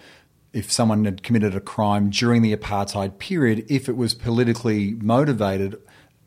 if 0.53 0.71
someone 0.71 1.05
had 1.05 1.23
committed 1.23 1.55
a 1.55 1.59
crime 1.59 2.09
during 2.09 2.41
the 2.41 2.55
apartheid 2.55 3.19
period, 3.19 3.65
if 3.69 3.87
it 3.87 3.95
was 3.95 4.13
politically 4.13 4.93
motivated, 4.95 5.79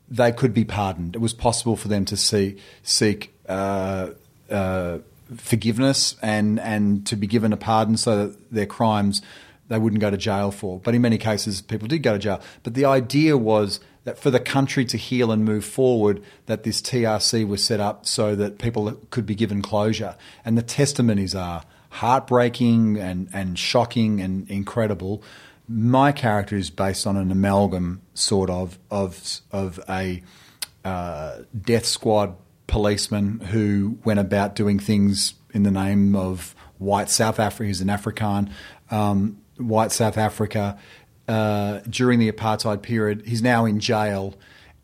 they 0.09 0.31
could 0.31 0.53
be 0.53 0.63
pardoned. 0.63 1.15
It 1.15 1.19
was 1.19 1.33
possible 1.33 1.75
for 1.75 1.87
them 1.87 2.05
to 2.05 2.15
see, 2.15 2.57
seek 2.83 3.33
uh, 3.49 4.11
uh, 4.49 4.99
forgiveness 5.37 6.15
and 6.21 6.59
and 6.59 7.05
to 7.07 7.15
be 7.15 7.27
given 7.27 7.53
a 7.53 7.57
pardon 7.57 7.97
so 7.97 8.27
that 8.27 8.51
their 8.51 8.65
crimes 8.65 9.21
they 9.69 9.79
wouldn't 9.79 10.01
go 10.01 10.11
to 10.11 10.17
jail 10.17 10.51
for. 10.51 10.79
But 10.79 10.93
in 10.93 11.01
many 11.01 11.17
cases, 11.17 11.61
people 11.61 11.87
did 11.87 12.03
go 12.03 12.13
to 12.13 12.19
jail. 12.19 12.41
But 12.63 12.73
the 12.73 12.85
idea 12.85 13.37
was 13.37 13.79
that 14.03 14.19
for 14.19 14.29
the 14.29 14.39
country 14.39 14.85
to 14.85 14.97
heal 14.97 15.31
and 15.31 15.45
move 15.45 15.63
forward, 15.63 16.21
that 16.45 16.63
this 16.63 16.81
TRC 16.81 17.47
was 17.47 17.63
set 17.63 17.79
up 17.79 18.05
so 18.05 18.35
that 18.35 18.59
people 18.59 18.91
could 19.09 19.25
be 19.25 19.35
given 19.35 19.61
closure. 19.61 20.15
And 20.43 20.57
the 20.57 20.61
testimonies 20.61 21.33
are 21.33 21.63
heartbreaking 21.93 22.97
and, 22.97 23.29
and 23.33 23.57
shocking 23.57 24.19
and 24.19 24.49
incredible. 24.49 25.21
My 25.67 26.11
character 26.11 26.55
is 26.55 26.71
based 26.71 27.05
on 27.05 27.15
an 27.15 27.31
amalgam, 27.31 28.01
sort 28.15 28.49
of, 28.49 28.79
of, 28.89 29.41
of 29.51 29.79
a 29.87 30.23
uh, 30.83 31.37
death 31.61 31.85
squad 31.85 32.35
policeman 32.65 33.39
who 33.39 33.99
went 34.03 34.19
about 34.19 34.55
doing 34.55 34.79
things 34.79 35.35
in 35.53 35.61
the 35.61 35.69
name 35.69 36.15
of 36.15 36.55
white 36.79 37.11
South 37.11 37.39
Africa. 37.39 37.67
He's 37.67 37.81
an 37.81 37.89
Afrikaan, 37.89 38.51
um, 38.89 39.37
white 39.57 39.91
South 39.91 40.17
Africa. 40.17 40.79
Uh, 41.27 41.79
during 41.87 42.17
the 42.17 42.31
apartheid 42.31 42.81
period, 42.81 43.21
he's 43.27 43.43
now 43.43 43.65
in 43.65 43.79
jail, 43.79 44.33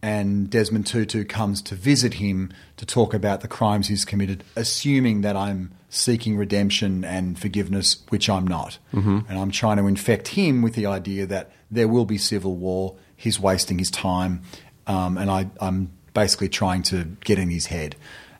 and 0.03 0.47
Desmond 0.47 0.86
Tutu 0.86 1.26
comes 1.26 1.64
to 1.64 1.76
visit 1.76 2.14
him 2.14 2.53
to 2.78 2.86
talk 2.86 3.16
about 3.16 3.41
the 3.41 3.47
crimes 3.47 3.88
he's 3.88 4.05
committed, 4.05 4.43
assuming 4.55 5.22
that 5.22 5.36
I'm 5.36 5.72
seeking 5.89 6.37
redemption 6.37 7.03
and 7.03 7.37
forgiveness, 7.37 7.97
which 8.09 8.29
I'm 8.29 8.45
not. 8.47 8.77
And 8.91 9.27
I'm 9.29 9.51
trying 9.51 9.77
to 9.77 9.87
infect 9.87 10.29
him 10.29 10.61
with 10.61 10.75
the 10.75 10.85
idea 10.85 11.25
that 11.25 11.51
there 11.71 11.87
will 11.87 12.05
be 12.05 12.17
civil 12.17 12.55
war, 12.55 12.95
he's 13.15 13.39
wasting 13.39 13.79
his 13.79 13.91
time, 13.91 14.41
um, 14.87 15.17
and 15.17 15.29
I, 15.29 15.49
I'm 15.59 15.91
basically 16.13 16.49
trying 16.49 16.83
to 16.83 17.05
get 17.23 17.37
in 17.39 17.49
his 17.49 17.67
head. 17.67 17.95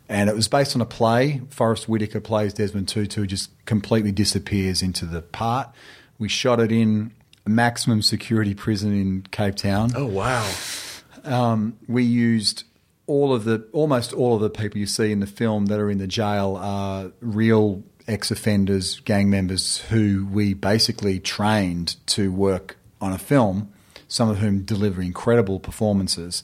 And 0.07 0.29
it 0.29 0.35
was 0.35 0.47
based 0.47 0.75
on 0.75 0.81
a 0.81 0.85
play. 0.85 1.41
Forest 1.49 1.87
Whitaker 1.87 2.19
plays 2.19 2.53
Desmond 2.53 2.87
Tutu, 2.87 3.27
just 3.27 3.51
completely 3.65 4.11
disappears 4.11 4.81
into 4.81 5.05
the 5.05 5.21
part. 5.21 5.69
We 6.17 6.27
shot 6.27 6.59
it 6.59 6.71
in 6.71 7.11
a 7.45 7.49
maximum 7.49 8.01
security 8.01 8.55
prison 8.55 8.93
in 8.99 9.21
Cape 9.31 9.55
Town 9.55 9.91
Oh 9.95 10.05
wow. 10.07 10.51
we 11.87 12.03
used 12.03 12.63
all 13.10 13.34
of 13.34 13.43
the 13.43 13.68
almost 13.74 14.14
all 14.14 14.36
of 14.36 14.41
the 14.41 14.49
people 14.49 14.78
you 14.78 14.86
see 14.86 15.12
in 15.12 15.20
the 15.20 15.28
film 15.28 15.66
that 15.66 15.80
are 15.80 15.89
in 15.89 15.97
the 15.97 16.07
jail 16.07 16.55
are 16.62 17.12
real 17.22 17.84
ex-offenders, 18.07 18.99
gang 19.01 19.30
members 19.30 19.80
who 19.89 20.28
we 20.32 20.53
basically 20.53 21.20
trained 21.20 21.95
to 22.05 22.32
work 22.32 22.78
on 23.01 23.12
a 23.12 23.18
film. 23.18 23.74
Some 24.07 24.30
of 24.30 24.38
whom 24.39 24.64
deliver 24.64 25.03
incredible 25.03 25.60
performances, 25.60 26.43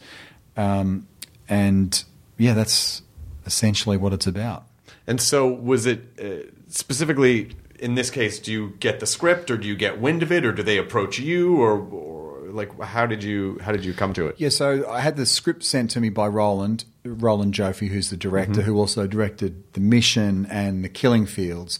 um, 0.56 1.08
and 1.50 2.04
yeah, 2.38 2.54
that's 2.54 3.02
essentially 3.46 3.98
what 3.98 4.14
it's 4.14 4.28
about. 4.28 4.66
And 5.08 5.20
so, 5.20 5.48
was 5.48 5.88
it 5.88 6.02
uh, 6.22 6.52
specifically 6.68 7.56
in 7.80 7.96
this 7.96 8.12
case? 8.12 8.38
Do 8.38 8.52
you 8.52 8.74
get 8.80 9.00
the 9.00 9.08
script, 9.08 9.50
or 9.50 9.58
do 9.58 9.68
you 9.68 9.76
get 9.76 10.00
wind 10.00 10.22
of 10.22 10.32
it, 10.32 10.46
or 10.46 10.52
do 10.52 10.62
they 10.62 10.78
approach 10.78 11.18
you, 11.18 11.58
or, 11.60 11.80
or 11.80 12.15
like 12.56 12.80
how 12.82 13.06
did 13.06 13.24
you 13.24 13.60
how 13.62 13.72
did 13.72 13.86
you 13.86 13.94
come 13.94 14.14
to 14.14 14.28
it? 14.28 14.36
Yeah, 14.38 14.50
so 14.50 14.90
I 14.90 15.02
had 15.02 15.18
the 15.18 15.26
script 15.26 15.64
sent 15.64 15.92
to 15.92 16.00
me 16.00 16.10
by 16.10 16.28
Roland, 16.28 16.86
Roland 17.04 17.54
Joffé, 17.54 17.90
who's 17.90 18.10
the 18.10 18.18
director, 18.18 18.62
who 18.62 18.78
also 18.78 19.06
directed 19.06 19.74
The 19.74 19.82
Mission 19.82 20.48
and 20.50 20.84
The 20.84 20.90
Killing 20.90 21.26
Fields, 21.26 21.80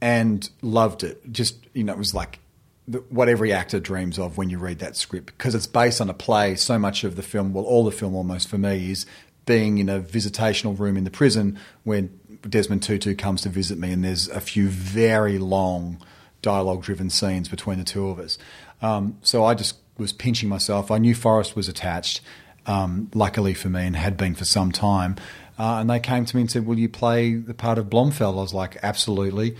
and 0.00 0.48
loved 0.62 1.02
it. 1.02 1.32
Just, 1.32 1.56
you 1.74 1.84
know, 1.84 1.92
it 1.92 1.98
was 1.98 2.14
like 2.14 2.38
the, 2.86 2.98
what 3.10 3.28
every 3.28 3.52
actor 3.52 3.80
dreams 3.80 4.18
of 4.18 4.38
when 4.38 4.48
you 4.48 4.58
read 4.58 4.78
that 4.78 4.96
script 4.96 5.26
because 5.36 5.54
it's 5.54 5.66
based 5.66 6.00
on 6.00 6.08
a 6.08 6.14
play. 6.14 6.54
So 6.54 6.78
much 6.78 7.04
of 7.04 7.16
the 7.16 7.22
film, 7.22 7.52
well, 7.52 7.64
all 7.64 7.84
the 7.84 7.92
film 7.92 8.14
almost 8.14 8.48
for 8.48 8.58
me, 8.58 8.92
is 8.92 9.04
being 9.44 9.78
in 9.78 9.88
a 9.88 10.00
visitational 10.00 10.78
room 10.78 10.96
in 10.96 11.02
the 11.02 11.10
prison 11.10 11.58
when 11.82 12.18
Desmond 12.48 12.84
Tutu 12.84 13.16
comes 13.16 13.42
to 13.42 13.48
visit 13.48 13.76
me, 13.76 13.90
and 13.90 14.04
there's 14.04 14.28
a 14.28 14.40
few 14.40 14.68
very 14.68 15.38
long 15.38 16.00
dialogue 16.42 16.82
driven 16.82 17.10
scenes 17.10 17.48
between 17.48 17.78
the 17.78 17.84
two 17.84 18.08
of 18.08 18.18
us. 18.18 18.38
Um, 18.80 19.18
so 19.22 19.44
I 19.44 19.54
just 19.54 19.76
was 19.98 20.12
pinching 20.12 20.48
myself. 20.48 20.90
I 20.90 20.98
knew 20.98 21.14
Forest 21.14 21.56
was 21.56 21.68
attached, 21.68 22.20
um, 22.66 23.10
luckily 23.14 23.54
for 23.54 23.68
me, 23.68 23.86
and 23.86 23.96
had 23.96 24.16
been 24.16 24.34
for 24.34 24.44
some 24.44 24.72
time. 24.72 25.16
Uh, 25.58 25.78
and 25.80 25.90
they 25.90 26.00
came 26.00 26.24
to 26.24 26.36
me 26.36 26.42
and 26.42 26.50
said, 26.50 26.66
Will 26.66 26.78
you 26.78 26.88
play 26.88 27.34
the 27.34 27.54
part 27.54 27.78
of 27.78 27.86
Blomfeld? 27.86 28.38
I 28.38 28.42
was 28.42 28.54
like, 28.54 28.78
Absolutely. 28.82 29.56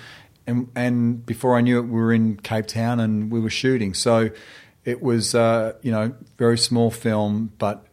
And, 0.47 0.69
and 0.75 1.25
before 1.25 1.57
I 1.57 1.61
knew 1.61 1.79
it, 1.79 1.83
we 1.83 2.01
were 2.01 2.13
in 2.13 2.37
Cape 2.37 2.67
Town 2.67 2.99
and 2.99 3.31
we 3.31 3.39
were 3.39 3.51
shooting. 3.51 3.95
So 3.95 4.31
it 4.85 5.01
was, 5.01 5.35
uh, 5.35 5.75
you 5.83 5.93
know, 5.93 6.15
very 6.39 6.59
small 6.59 6.91
film, 6.91 7.53
but 7.59 7.87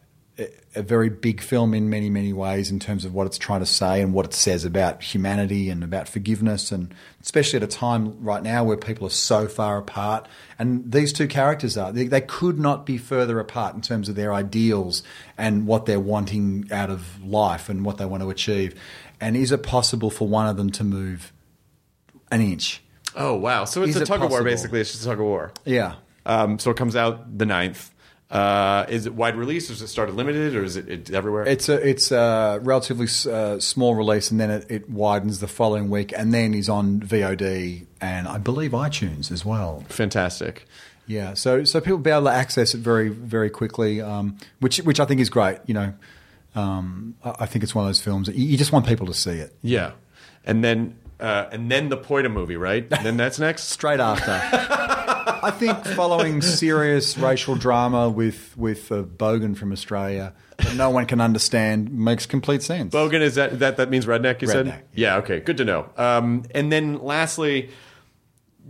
a- 0.74 0.82
very 0.82 1.08
big 1.08 1.40
film 1.40 1.74
in 1.74 1.90
many, 1.90 2.10
many 2.10 2.32
ways 2.32 2.70
in 2.70 2.78
terms 2.78 3.04
of 3.04 3.14
what 3.14 3.26
it's 3.26 3.38
trying 3.38 3.60
to 3.60 3.66
say 3.66 4.00
and 4.00 4.12
what 4.12 4.26
it 4.26 4.34
says 4.34 4.64
about 4.64 5.02
humanity 5.02 5.68
and 5.70 5.82
about 5.82 6.08
forgiveness, 6.08 6.70
and 6.72 6.94
especially 7.22 7.56
at 7.56 7.62
a 7.62 7.66
time 7.66 8.22
right 8.22 8.42
now 8.42 8.64
where 8.64 8.76
people 8.76 9.06
are 9.06 9.10
so 9.10 9.48
far 9.48 9.78
apart. 9.78 10.26
And 10.58 10.90
these 10.90 11.12
two 11.12 11.28
characters 11.28 11.76
are, 11.76 11.92
they, 11.92 12.06
they 12.06 12.20
could 12.20 12.58
not 12.58 12.86
be 12.86 12.98
further 12.98 13.38
apart 13.40 13.74
in 13.74 13.80
terms 13.80 14.08
of 14.08 14.14
their 14.14 14.32
ideals 14.32 15.02
and 15.36 15.66
what 15.66 15.86
they're 15.86 16.00
wanting 16.00 16.68
out 16.70 16.90
of 16.90 17.22
life 17.24 17.68
and 17.68 17.84
what 17.84 17.98
they 17.98 18.06
want 18.06 18.22
to 18.22 18.30
achieve. 18.30 18.74
And 19.20 19.36
is 19.36 19.52
it 19.52 19.62
possible 19.62 20.10
for 20.10 20.26
one 20.28 20.46
of 20.46 20.56
them 20.56 20.70
to 20.70 20.84
move 20.84 21.32
an 22.30 22.40
inch? 22.40 22.82
Oh 23.16 23.34
wow! 23.34 23.64
So 23.64 23.82
it's 23.82 23.90
Is 23.90 23.96
a 23.96 24.02
it 24.02 24.06
tug 24.06 24.22
of 24.22 24.30
war, 24.30 24.44
basically. 24.44 24.80
It's 24.80 24.92
just 24.92 25.02
a 25.02 25.06
tug 25.08 25.18
of 25.18 25.26
war. 25.26 25.52
Yeah. 25.64 25.94
Um, 26.26 26.58
so 26.58 26.70
it 26.70 26.76
comes 26.76 26.94
out 26.94 27.38
the 27.38 27.44
9th. 27.44 27.90
Uh, 28.30 28.86
is 28.88 29.06
it 29.06 29.14
wide 29.14 29.34
release? 29.34 29.68
Or 29.70 29.72
is 29.72 29.82
it 29.82 29.88
started 29.88 30.14
limited, 30.14 30.54
or 30.54 30.62
is 30.62 30.76
it, 30.76 30.88
it 30.88 31.10
everywhere? 31.10 31.44
It's 31.46 31.68
a 31.68 31.74
it's 31.86 32.12
a 32.12 32.60
relatively 32.62 33.08
uh, 33.30 33.58
small 33.58 33.96
release, 33.96 34.30
and 34.30 34.40
then 34.40 34.50
it, 34.50 34.66
it 34.68 34.90
widens 34.90 35.40
the 35.40 35.48
following 35.48 35.90
week, 35.90 36.12
and 36.16 36.32
then 36.32 36.54
is 36.54 36.68
on 36.68 37.00
VOD 37.00 37.86
and 38.00 38.28
I 38.28 38.38
believe 38.38 38.70
iTunes 38.70 39.30
as 39.30 39.44
well. 39.44 39.84
fantastic. 39.88 40.66
Yeah, 41.06 41.34
so 41.34 41.64
so 41.64 41.80
people 41.80 41.98
be 41.98 42.10
able 42.10 42.24
to 42.24 42.30
access 42.30 42.72
it 42.72 42.78
very 42.78 43.08
very 43.08 43.50
quickly, 43.50 44.00
um, 44.00 44.38
which 44.60 44.78
which 44.78 45.00
I 45.00 45.06
think 45.06 45.20
is 45.20 45.28
great. 45.28 45.58
You 45.66 45.74
know, 45.74 45.94
um, 46.54 47.16
I, 47.24 47.34
I 47.40 47.46
think 47.46 47.64
it's 47.64 47.74
one 47.74 47.84
of 47.84 47.88
those 47.88 48.00
films 48.00 48.28
that 48.28 48.36
you, 48.36 48.46
you 48.46 48.56
just 48.56 48.70
want 48.70 48.86
people 48.86 49.06
to 49.06 49.14
see 49.14 49.32
it 49.32 49.52
Yeah, 49.60 49.92
and 50.44 50.62
then 50.62 50.99
uh, 51.20 51.48
and 51.52 51.70
then 51.70 51.88
the 51.88 51.96
Poida 51.96 52.32
movie, 52.32 52.56
right? 52.56 52.88
then 52.88 53.16
that's 53.16 53.38
next. 53.38 53.64
straight 53.68 54.00
after. 54.00 54.40
I 55.42 55.50
think 55.50 55.84
following 55.84 56.42
serious 56.42 57.16
racial 57.16 57.54
drama 57.54 58.08
with 58.08 58.56
with 58.56 58.90
a 58.90 59.04
bogan 59.04 59.56
from 59.56 59.72
Australia 59.72 60.34
that 60.58 60.74
no 60.76 60.90
one 60.90 61.06
can 61.06 61.20
understand 61.20 61.90
makes 61.92 62.26
complete 62.26 62.62
sense. 62.62 62.92
Bogan 62.94 63.20
is 63.20 63.36
that 63.36 63.58
that 63.58 63.76
that 63.78 63.90
means 63.90 64.06
redneck? 64.06 64.42
You 64.42 64.48
Redneck. 64.48 64.52
said. 64.66 64.84
Yeah. 64.94 65.16
Okay. 65.18 65.40
Good 65.40 65.56
to 65.58 65.64
know. 65.64 65.88
Um, 65.96 66.44
and 66.54 66.70
then 66.70 66.98
lastly, 67.02 67.70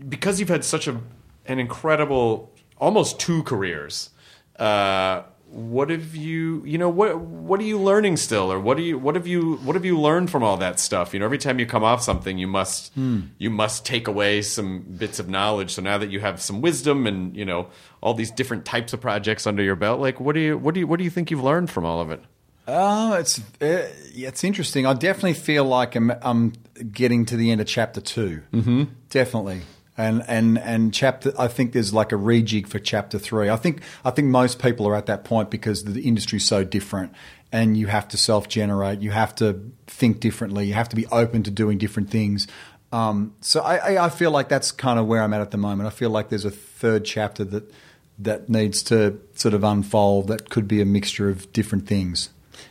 because 0.09 0.39
you've 0.39 0.49
had 0.49 0.65
such 0.65 0.87
a 0.87 1.01
an 1.47 1.59
incredible, 1.59 2.53
almost 2.79 3.19
two 3.19 3.43
careers. 3.43 4.11
Uh, 4.57 5.23
what 5.51 5.91
have 5.91 6.15
you 6.15 6.63
you 6.65 6.79
know 6.79 6.89
what 6.89 7.19
what 7.19 7.59
are 7.61 7.65
you 7.65 7.79
learning 7.79 8.17
still? 8.17 8.53
Or 8.53 8.61
what 8.61 8.77
do 8.77 8.83
you 8.83 8.99
what 8.99 9.15
have 9.17 9.27
you 9.27 9.57
what 9.57 9.75
have 9.75 9.85
you 9.85 9.99
learned 10.01 10.31
from 10.31 10.43
all 10.43 10.57
that 10.59 10.79
stuff? 10.79 11.13
You 11.13 11.21
know 11.21 11.27
every 11.27 11.39
time 11.39 11.59
you 11.59 11.67
come 11.67 11.83
off 11.83 12.03
something 12.03 12.39
you 12.39 12.47
must 12.47 12.93
you 12.97 13.51
must 13.51 13.85
take 13.85 14.07
away 14.09 14.43
some 14.43 14.81
bits 14.97 15.19
of 15.19 15.29
knowledge. 15.29 15.73
So 15.73 15.83
now 15.83 15.99
that 15.99 16.11
you 16.11 16.21
have 16.21 16.41
some 16.41 16.61
wisdom 16.61 17.07
and 17.07 17.37
you 17.37 17.45
know 17.45 17.69
all 18.01 18.15
these 18.15 18.31
different 18.31 18.65
types 18.65 18.93
of 18.93 19.01
projects 19.01 19.47
under 19.47 19.63
your 19.63 19.77
belt 19.77 20.01
like 20.01 20.21
what 20.21 20.35
do 20.35 20.41
you 20.41 20.57
what 20.57 20.75
do 20.75 20.81
you 20.81 20.87
what 20.87 20.99
do 20.99 21.05
you 21.05 21.11
think 21.11 21.31
you've 21.31 21.43
learned 21.43 21.71
from 21.71 21.85
all 21.85 22.01
of 22.01 22.11
it? 22.11 22.23
Oh, 22.69 23.15
it's 23.15 23.41
uh, 23.61 23.89
it's 24.15 24.45
interesting. 24.45 24.87
I 24.87 24.93
definitely 24.93 25.35
feel 25.35 25.65
like 25.65 25.97
I'm, 25.97 26.13
I'm 26.23 26.53
getting 26.93 27.27
to 27.27 27.37
the 27.37 27.51
end 27.51 27.61
of 27.61 27.67
chapter 27.67 28.01
2 28.01 28.43
Mm-hmm. 28.53 28.85
Definitely, 29.09 29.63
and 30.01 30.25
and 30.27 30.59
and 30.59 30.95
chapter. 30.95 31.33
I 31.39 31.49
think 31.49 31.73
there's 31.73 31.93
like 31.93 32.13
a 32.13 32.17
rejig 32.17 32.67
for 32.67 32.79
chapter 32.79 33.19
three. 33.19 33.49
I 33.49 33.57
think 33.57 33.83
I 34.05 34.11
think 34.11 34.29
most 34.29 34.59
people 34.59 34.87
are 34.89 34.97
at 34.97 35.07
that 35.07 35.25
point 35.25 35.51
because 35.51 35.85
the 35.85 36.01
industry's 36.03 36.45
so 36.45 36.65
different, 36.65 37.13
and 37.53 37.77
you 37.77 37.87
have 37.89 38.09
to 38.09 38.17
self 38.17 38.49
generate. 38.49 39.01
You 39.01 39.11
have 39.11 39.35
to 39.37 39.71
think 39.87 40.21
differently. 40.21 40.67
You 40.67 40.75
have 40.75 40.89
to 40.89 40.97
be 40.97 41.07
open 41.09 41.43
to 41.45 41.51
doing 41.51 41.79
different 41.79 42.11
things. 42.11 42.47
Um, 42.93 43.35
so 43.41 43.61
I, 43.61 43.77
I, 43.77 44.07
I 44.07 44.09
feel 44.09 44.33
like 44.33 44.49
that's 44.49 44.73
kind 44.73 44.99
of 44.99 45.07
where 45.07 45.23
I'm 45.23 45.33
at 45.33 45.41
at 45.41 45.53
the 45.53 45.59
moment. 45.59 45.87
I 45.87 45.91
feel 45.91 46.11
like 46.11 46.29
there's 46.29 46.45
a 46.45 46.51
third 46.51 47.05
chapter 47.05 47.45
that 47.45 47.73
that 48.19 48.49
needs 48.49 48.83
to 48.85 49.21
sort 49.35 49.55
of 49.55 49.65
unfold. 49.65 50.29
That 50.29 50.51
could 50.51 50.67
be 50.67 50.81
a 50.81 50.87
mixture 50.87 51.29
of 51.29 51.53
different 51.53 51.87
things 51.87 52.31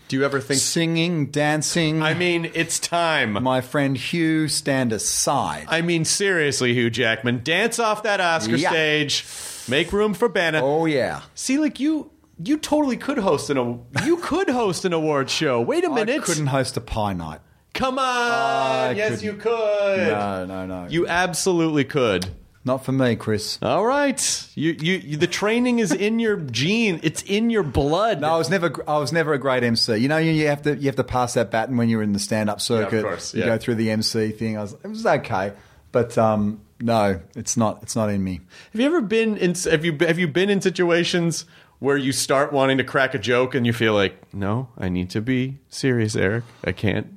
do 0.10 0.18
you 0.18 0.26
ever 0.26 0.42
think 0.42 0.60
singing, 0.60 1.28
dancing. 1.28 2.02
I 2.04 2.14
mean, 2.16 2.52
it's 2.54 2.78
time. 2.80 3.42
my 3.42 3.62
friend 3.62 3.96
Hugh, 3.96 4.48
stand 4.50 4.92
aside. 4.92 5.66
I 5.70 5.82
mean, 5.82 6.04
seriously, 6.04 6.74
Hugh 6.74 6.90
Jackman, 6.90 7.42
dance 7.44 7.80
off 7.80 8.04
that 8.04 8.20
Oscar 8.20 8.58
Yeah. 8.58 8.70
stage. 8.72 9.26
Make 9.70 9.94
room 9.94 10.14
for 10.16 10.28
Bana. 10.28 10.62
oh 10.64 10.86
yeah, 10.86 11.22
See, 11.36 11.58
like 11.60 11.80
you, 11.80 12.12
you 12.44 12.58
totally 12.58 12.98
could 12.98 13.20
host 13.20 13.50
an 13.52 13.58
a- 13.58 14.06
you 14.06 14.18
could 14.18 14.50
host 14.50 14.84
an 14.84 14.94
award 14.94 15.30
show. 15.30 15.62
Wait 15.62 15.86
a 15.86 15.90
minute, 15.90 16.24
couldn't 16.24 16.48
host 16.48 16.76
a 16.76 16.82
pie 16.82 17.14
night. 17.14 17.40
come 17.74 18.00
on. 18.00 18.06
I 18.06 18.92
yes, 18.98 19.20
couldn't. 19.22 19.26
you 19.26 19.34
could. 19.40 20.08
No, 20.08 20.46
no, 20.46 20.66
no. 20.66 20.88
You 20.90 21.06
absolutely 21.08 21.84
could. 21.86 22.28
Not 22.66 22.84
for 22.84 22.92
me, 22.92 23.16
Chris. 23.16 23.58
All 23.62 23.86
right, 23.86 24.50
you, 24.54 24.76
you, 24.80 24.96
you 24.98 25.18
the 25.18 25.28
training 25.28 25.80
is 25.80 25.92
in 25.94 26.20
your 26.20 26.36
gene. 26.38 27.00
It's 27.04 27.22
in 27.24 27.50
your 27.50 27.64
blood. 27.64 28.22
No, 28.22 28.34
I 28.34 28.38
was 28.38 28.50
never. 28.50 28.74
I 28.88 28.98
was 28.98 29.14
never 29.14 29.34
a 29.34 29.38
great 29.40 29.64
MC. 29.64 29.96
You 29.98 30.10
know, 30.10 30.18
you, 30.18 30.32
you 30.32 30.48
have 30.48 30.62
to 30.64 30.76
you 30.76 30.88
have 30.88 30.98
to 30.98 31.04
pass 31.04 31.36
that 31.36 31.52
baton 31.52 31.78
when 31.78 31.88
you're 31.88 32.04
in 32.04 32.12
the 32.14 32.20
stand 32.20 32.50
up 32.50 32.60
circuit. 32.60 32.92
Yeah, 32.92 33.00
of 33.00 33.06
course, 33.06 33.34
You 33.34 33.46
go 33.46 33.58
through 33.58 33.76
the 33.76 33.90
MC 33.92 34.32
thing. 34.32 34.58
I 34.58 34.62
was, 34.62 34.74
it 34.74 34.88
was 34.88 35.06
okay, 35.06 35.54
but 35.94 36.18
um, 36.18 36.60
no, 36.82 37.22
it's 37.36 37.56
not. 37.56 37.82
It's 37.82 37.96
not 37.96 38.10
in 38.10 38.24
me. 38.24 38.42
Have 38.74 38.82
you 38.82 38.88
ever 38.88 39.02
been 39.02 39.38
in? 39.38 39.56
Have 39.56 39.86
you 39.86 39.98
have 40.02 40.20
you 40.20 40.28
been 40.28 40.50
in 40.50 40.60
situations 40.60 41.46
where 41.80 41.98
you 41.98 42.12
start 42.12 42.52
wanting 42.52 42.78
to 42.78 42.84
crack 42.84 43.14
a 43.14 43.20
joke 43.20 43.56
and 43.56 43.66
you 43.66 43.72
feel 43.74 43.94
like, 43.94 44.34
no, 44.34 44.68
I 44.78 44.90
need 44.90 45.10
to 45.12 45.22
be 45.22 45.60
serious, 45.70 46.16
Eric. 46.16 46.44
I 46.64 46.74
can't. 46.74 47.08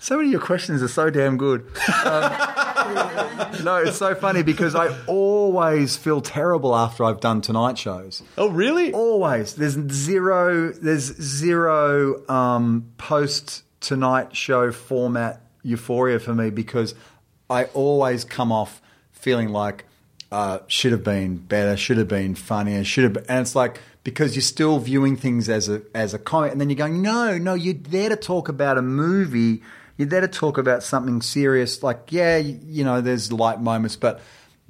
So 0.00 0.16
many 0.16 0.28
of 0.28 0.32
your 0.32 0.40
questions 0.40 0.82
are 0.82 0.88
so 0.88 1.10
damn 1.10 1.36
good. 1.36 1.60
Um, 2.04 2.22
no, 3.64 3.82
it's 3.84 3.98
so 3.98 4.14
funny 4.14 4.42
because 4.42 4.74
I 4.74 4.96
always 5.06 5.98
feel 5.98 6.22
terrible 6.22 6.74
after 6.74 7.04
I've 7.04 7.20
done 7.20 7.42
tonight 7.42 7.76
shows. 7.76 8.22
Oh, 8.38 8.48
really? 8.48 8.94
Always. 8.94 9.54
There's 9.56 9.74
zero. 9.92 10.72
There's 10.72 11.02
zero 11.20 12.26
um, 12.30 12.90
post 12.96 13.62
tonight 13.80 14.34
show 14.34 14.72
format 14.72 15.42
euphoria 15.62 16.18
for 16.18 16.34
me 16.34 16.48
because 16.48 16.94
I 17.50 17.64
always 17.64 18.24
come 18.24 18.52
off 18.52 18.80
feeling 19.12 19.50
like 19.50 19.84
uh, 20.32 20.60
should 20.66 20.92
have 20.92 21.04
been 21.04 21.36
better, 21.36 21.76
should 21.76 21.98
have 21.98 22.08
been 22.08 22.34
funnier, 22.34 22.84
should 22.84 23.04
have. 23.04 23.12
Been, 23.12 23.26
and 23.28 23.40
it's 23.40 23.54
like 23.54 23.80
because 24.02 24.34
you're 24.34 24.40
still 24.42 24.78
viewing 24.78 25.16
things 25.16 25.50
as 25.50 25.68
a 25.68 25.82
as 25.94 26.14
a 26.14 26.18
comic, 26.18 26.52
and 26.52 26.60
then 26.60 26.70
you're 26.70 26.76
going, 26.76 27.02
no, 27.02 27.36
no, 27.36 27.52
you're 27.52 27.74
there 27.74 28.08
to 28.08 28.16
talk 28.16 28.48
about 28.48 28.78
a 28.78 28.82
movie. 28.82 29.60
You're 30.00 30.08
there 30.08 30.22
to 30.22 30.28
talk 30.28 30.56
about 30.56 30.82
something 30.82 31.20
serious. 31.20 31.82
Like, 31.82 32.10
yeah, 32.10 32.38
you, 32.38 32.84
know, 32.84 33.02
there's 33.02 33.30
light 33.30 33.60
moments, 33.60 33.96
but. 33.96 34.22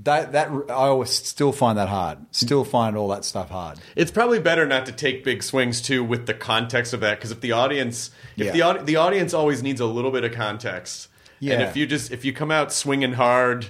That, 0.03 0.33
that 0.33 0.49
I 0.71 0.73
always 0.89 1.11
still 1.11 1.53
find 1.53 1.77
that 1.77 1.89
hard. 1.91 2.19
Still 2.31 2.65
find 2.65 2.97
all 2.97 3.09
that 3.09 3.23
stuff 3.25 3.51
hard. 3.51 3.79
It's 3.95 4.11
probably 4.11 4.41
better 4.41 4.67
not 4.67 4.87
to 4.87 4.93
take 4.93 5.23
big 5.25 5.43
swings 5.43 5.83
too 5.83 6.03
with 6.03 6.25
the 6.27 6.33
context 6.33 6.95
of 6.95 7.01
that 7.01 7.19
because 7.19 7.31
if 7.31 7.41
the 7.43 7.53
audience, 7.53 8.11
if 8.37 8.55
Yeah. 8.57 8.73
the 8.79 8.83
the 8.83 8.97
audience 8.97 9.35
always 9.35 9.63
needs 9.63 9.79
a 9.79 9.85
little 9.85 10.11
bit 10.11 10.25
of 10.25 10.33
context, 10.33 11.09
Yeah. 11.39 11.53
and 11.53 11.63
if 11.65 11.77
you 11.77 11.87
just 11.87 12.11
if 12.13 12.25
you 12.25 12.33
come 12.33 12.51
out 12.51 12.73
swinging 12.73 13.13
hard, 13.13 13.67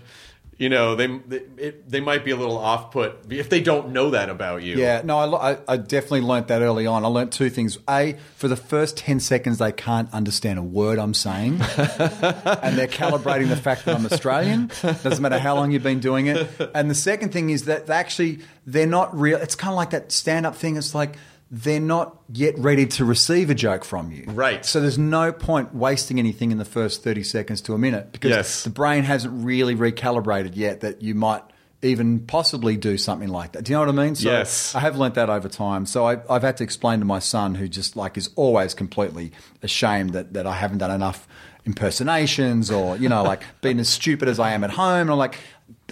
you 0.61 0.68
know 0.68 0.94
they 0.94 1.06
they, 1.06 1.40
it, 1.56 1.88
they 1.88 2.00
might 2.00 2.22
be 2.22 2.32
a 2.32 2.36
little 2.36 2.58
off 2.58 2.92
put 2.92 3.32
if 3.32 3.48
they 3.48 3.62
don't 3.62 3.92
know 3.92 4.11
that 4.11 4.28
about 4.28 4.62
you. 4.62 4.76
Yeah, 4.76 5.00
no, 5.02 5.18
I, 5.18 5.56
I, 5.66 5.78
definitely 5.78 6.20
learnt 6.20 6.48
that 6.48 6.61
early 6.61 6.86
on. 6.86 7.02
I 7.02 7.08
learnt 7.08 7.32
two 7.32 7.48
things. 7.48 7.78
A, 7.88 8.16
for 8.36 8.46
the 8.46 8.56
first 8.56 8.98
10 8.98 9.20
seconds, 9.20 9.56
they 9.56 9.72
can't 9.72 10.12
understand 10.12 10.58
a 10.58 10.62
word 10.62 10.98
I'm 10.98 11.14
saying. 11.14 11.54
and 11.76 12.76
they're 12.76 12.86
calibrating 12.86 13.48
the 13.48 13.56
fact 13.56 13.86
that 13.86 13.96
I'm 13.96 14.04
Australian. 14.04 14.70
Doesn't 14.82 15.22
matter 15.22 15.38
how 15.38 15.54
long 15.54 15.70
you've 15.70 15.82
been 15.82 16.00
doing 16.00 16.26
it. 16.26 16.48
And 16.74 16.90
the 16.90 16.94
second 16.94 17.32
thing 17.32 17.50
is 17.50 17.64
that 17.64 17.86
they 17.86 17.94
actually, 17.94 18.40
they're 18.66 18.86
not 18.86 19.18
real. 19.18 19.38
It's 19.38 19.54
kind 19.54 19.72
of 19.72 19.76
like 19.76 19.90
that 19.90 20.12
stand 20.12 20.44
up 20.44 20.56
thing. 20.56 20.76
It's 20.76 20.94
like, 20.94 21.16
they're 21.53 21.80
not 21.80 22.16
yet 22.32 22.57
ready 22.59 22.86
to 22.86 23.05
receive 23.05 23.51
a 23.51 23.55
joke 23.55 23.84
from 23.84 24.12
you. 24.12 24.24
Right. 24.28 24.64
So 24.64 24.80
there's 24.80 24.98
no 24.98 25.32
point 25.32 25.74
wasting 25.74 26.18
anything 26.20 26.53
in 26.53 26.59
the 26.59 26.64
first 26.64 27.03
30 27.03 27.24
seconds 27.24 27.61
to 27.62 27.74
a 27.74 27.78
minute 27.78 28.12
because 28.12 28.30
Yes. 28.30 28.62
the 28.64 28.70
brain 28.70 29.03
hasn't 29.03 29.44
really 29.44 29.74
recalibrated 29.74 30.53
yet 30.55 30.80
that 30.82 31.03
you 31.03 31.14
might 31.16 31.42
even 31.82 32.20
possibly 32.20 32.76
do 32.76 32.96
something 32.96 33.30
like 33.30 33.53
that. 33.53 33.64
Do 33.64 33.72
you 33.72 33.78
know 33.78 33.86
what 33.92 33.98
I 33.98 34.05
mean? 34.05 34.14
So 34.14 34.30
Yes. 34.30 34.74
I 34.76 34.80
have 34.80 34.96
learnt 34.96 35.14
that 35.14 35.28
over 35.28 35.48
time. 35.48 35.86
So 35.86 36.07
I, 36.07 36.18
I've 36.28 36.42
had 36.42 36.57
to 36.59 36.64
explain 36.64 37.01
to 37.01 37.05
my 37.05 37.18
son, 37.18 37.57
who 37.57 37.66
just 37.68 37.96
like 37.96 38.16
is 38.16 38.30
always 38.36 38.72
completely 38.74 39.32
ashamed 39.62 40.11
that, 40.12 40.34
that 40.34 40.46
I 40.46 40.55
haven't 40.55 40.78
done 40.78 40.90
enough 40.92 41.26
impersonations 41.64 42.70
or, 42.70 42.96
you 42.96 43.09
know, 43.09 43.22
like 43.22 43.42
being 43.61 43.80
as 43.80 43.88
stupid 43.88 44.28
as 44.28 44.38
I 44.38 44.53
am 44.53 44.62
at 44.62 44.70
home. 44.70 45.01
And 45.03 45.11
I'm 45.11 45.18
like, 45.18 45.36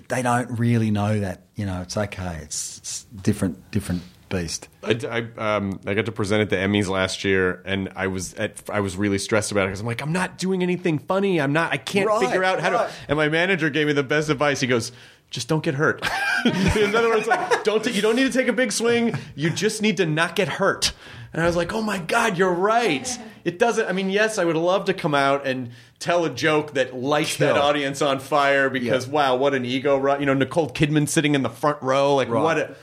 they 0.08 0.22
don't 0.22 0.58
really 0.58 0.90
know 0.90 1.18
that, 1.20 1.42
you 1.56 1.66
know, 1.66 1.82
it's 1.82 1.96
okay. 1.96 2.38
It's, 2.42 2.78
it's 2.78 3.04
different, 3.22 3.70
different 3.70 4.02
beast. 4.28 4.68
I, 4.82 4.98
I, 5.38 5.56
um, 5.56 5.80
I 5.86 5.94
got 5.94 6.06
to 6.06 6.12
present 6.12 6.42
at 6.42 6.50
the 6.50 6.56
Emmys 6.56 6.88
last 6.88 7.24
year, 7.24 7.62
and 7.64 7.90
I 7.96 8.06
was 8.06 8.34
at, 8.34 8.62
I 8.70 8.80
was 8.80 8.96
really 8.96 9.18
stressed 9.18 9.50
about 9.52 9.62
it 9.64 9.68
because 9.68 9.80
I'm 9.80 9.86
like, 9.86 10.02
I'm 10.02 10.12
not 10.12 10.38
doing 10.38 10.62
anything 10.62 10.98
funny. 10.98 11.40
I'm 11.40 11.52
not. 11.52 11.72
I 11.72 11.76
can't 11.76 12.06
Right, 12.08 12.20
figure 12.20 12.44
out 12.44 12.60
how 12.60 12.72
right. 12.72 12.88
to. 12.88 12.94
And 13.08 13.16
my 13.16 13.28
manager 13.28 13.70
gave 13.70 13.86
me 13.86 13.92
the 13.92 14.02
best 14.02 14.28
advice. 14.30 14.60
He 14.60 14.66
goes, 14.66 14.92
"Just 15.30 15.48
don't 15.48 15.62
get 15.62 15.74
hurt." 15.74 16.02
In 16.44 16.94
other 16.94 17.08
words, 17.08 17.26
like, 17.26 17.64
don't 17.64 17.82
t- 17.84 17.90
you 17.90 18.02
don't 18.02 18.16
need 18.16 18.30
to 18.30 18.38
take 18.38 18.48
a 18.48 18.52
big 18.52 18.72
swing. 18.72 19.14
You 19.34 19.50
just 19.50 19.82
need 19.82 19.96
to 19.98 20.06
not 20.06 20.36
get 20.36 20.48
hurt. 20.48 20.92
And 21.32 21.42
I 21.42 21.46
was 21.46 21.56
like, 21.56 21.72
"Oh 21.72 21.82
my 21.82 21.98
god, 21.98 22.38
you're 22.38 22.52
right." 22.52 23.08
It 23.44 23.58
doesn't. 23.58 23.86
I 23.88 23.92
mean, 23.92 24.10
yes, 24.10 24.38
I 24.38 24.44
would 24.44 24.56
love 24.56 24.86
to 24.86 24.94
come 24.94 25.14
out 25.14 25.46
and 25.46 25.70
tell 25.98 26.24
a 26.24 26.30
joke 26.30 26.74
that 26.74 26.94
lights 26.94 27.36
that 27.38 27.56
audience 27.56 28.00
on 28.02 28.20
fire 28.20 28.68
because 28.70 29.06
Yeah. 29.06 29.12
wow, 29.12 29.36
what 29.36 29.54
an 29.54 29.64
ego! 29.64 30.18
You 30.18 30.26
know, 30.26 30.34
Nicole 30.34 30.70
Kidman 30.70 31.08
sitting 31.08 31.34
in 31.34 31.42
the 31.42 31.48
front 31.50 31.82
row, 31.82 32.14
like 32.14 32.28
Right. 32.28 32.42
what 32.42 32.58
a. 32.58 32.76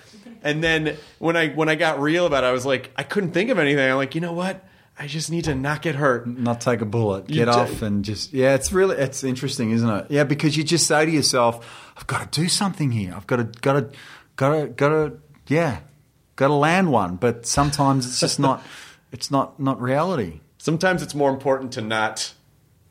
And 0.46 0.64
then 0.64 0.96
when 1.20 1.36
I 1.36 1.50
when 1.50 1.68
I 1.68 1.76
got 1.76 2.00
real 2.00 2.26
about 2.26 2.46
it, 2.46 2.48
I 2.48 2.52
was 2.54 2.66
like, 2.66 2.92
I 2.96 3.04
couldn't 3.04 3.32
think 3.32 3.50
of 3.50 3.60
anything. 3.60 3.90
I'm 3.90 3.98
like, 3.98 4.16
you 4.16 4.22
know 4.22 4.32
what? 4.32 4.64
I 4.98 5.08
just 5.08 5.30
need 5.30 5.44
to 5.46 5.56
not 5.56 5.82
get 5.82 5.96
hurt. 5.96 6.26
not 6.26 6.62
take 6.62 6.80
a 6.80 6.86
bullet, 6.86 7.30
You 7.30 7.36
get 7.44 7.46
do- 7.52 7.60
off, 7.60 7.82
and 7.82 8.06
just 8.06 8.32
yeah. 8.32 8.54
It's 8.56 8.72
really 8.72 8.96
it's 8.96 9.26
interesting, 9.26 9.72
isn't 9.72 9.90
it? 9.90 10.06
Yeah, 10.10 10.24
because 10.24 10.56
you 10.56 10.64
just 10.64 10.88
say 10.88 11.04
to 11.06 11.12
yourself, 11.12 11.92
"I've 11.98 12.08
got 12.08 12.32
to 12.32 12.42
do 12.42 12.48
something 12.48 12.92
here. 12.92 13.14
I've 13.14 13.28
got 13.28 13.38
to, 13.38 13.44
got 13.60 13.74
to, 13.74 13.90
got 14.38 14.50
to, 14.56 14.68
got 14.68 14.90
to, 14.90 15.18
yeah, 15.48 15.80
got 16.38 16.48
to 16.48 16.54
land 16.54 16.92
one." 16.94 17.18
But 17.18 17.46
sometimes 17.46 18.06
it's 18.06 18.22
just 18.22 18.40
not. 18.40 18.64
It's 19.12 19.30
not 19.32 19.60
not 19.60 19.82
reality. 19.82 20.40
Sometimes 20.60 21.02
it's 21.02 21.14
more 21.16 21.30
important 21.30 21.74
to 21.74 21.82
not 21.82 22.34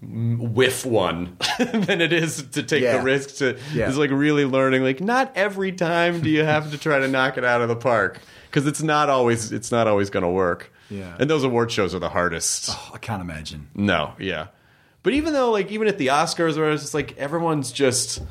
whiff 0.05 0.85
one 0.87 1.37
than 1.59 2.01
it 2.01 2.13
is 2.13 2.43
to 2.53 2.63
take 2.63 2.83
Yeah. 2.83 2.99
the 2.99 3.03
risk 3.05 3.37
to 3.37 3.59
Yeah. 3.73 3.89
it's 3.89 3.97
like 3.97 4.11
really 4.11 4.45
learning 4.45 4.83
like 4.83 5.01
not 5.01 5.33
every 5.35 5.73
time 5.73 6.21
do 6.21 6.31
you 6.31 6.45
have 6.45 6.71
to 6.71 6.79
try 6.79 6.99
to 6.99 7.09
knock 7.09 7.39
it 7.39 7.45
out 7.45 7.61
of 7.63 7.69
the 7.69 7.77
park 7.77 8.21
because 8.51 8.67
it's 8.67 8.83
not 8.83 9.09
always 9.11 9.53
it's 9.53 9.71
not 9.73 9.87
always 9.89 10.11
going 10.11 10.23
to 10.25 10.29
work 10.31 10.73
Yeah. 10.91 11.17
and 11.19 11.29
those 11.31 11.45
award 11.45 11.71
shows 11.73 11.95
are 11.95 11.99
the 12.01 12.09
hardest 12.11 12.71
Oh, 12.71 12.91
I 12.95 12.99
can't 12.99 13.23
imagine. 13.23 13.69
No, 13.75 14.15
yeah. 14.19 14.49
But 15.03 15.13
even 15.13 15.33
though, 15.35 15.51
like, 15.51 15.71
even 15.71 15.87
at 15.87 15.99
the 15.99 16.07
Oscars, 16.07 16.57
where 16.57 16.71
it's 16.71 16.83
just 16.85 16.95
like 16.95 17.15
everyone's 17.19 17.71
just, 17.73 18.23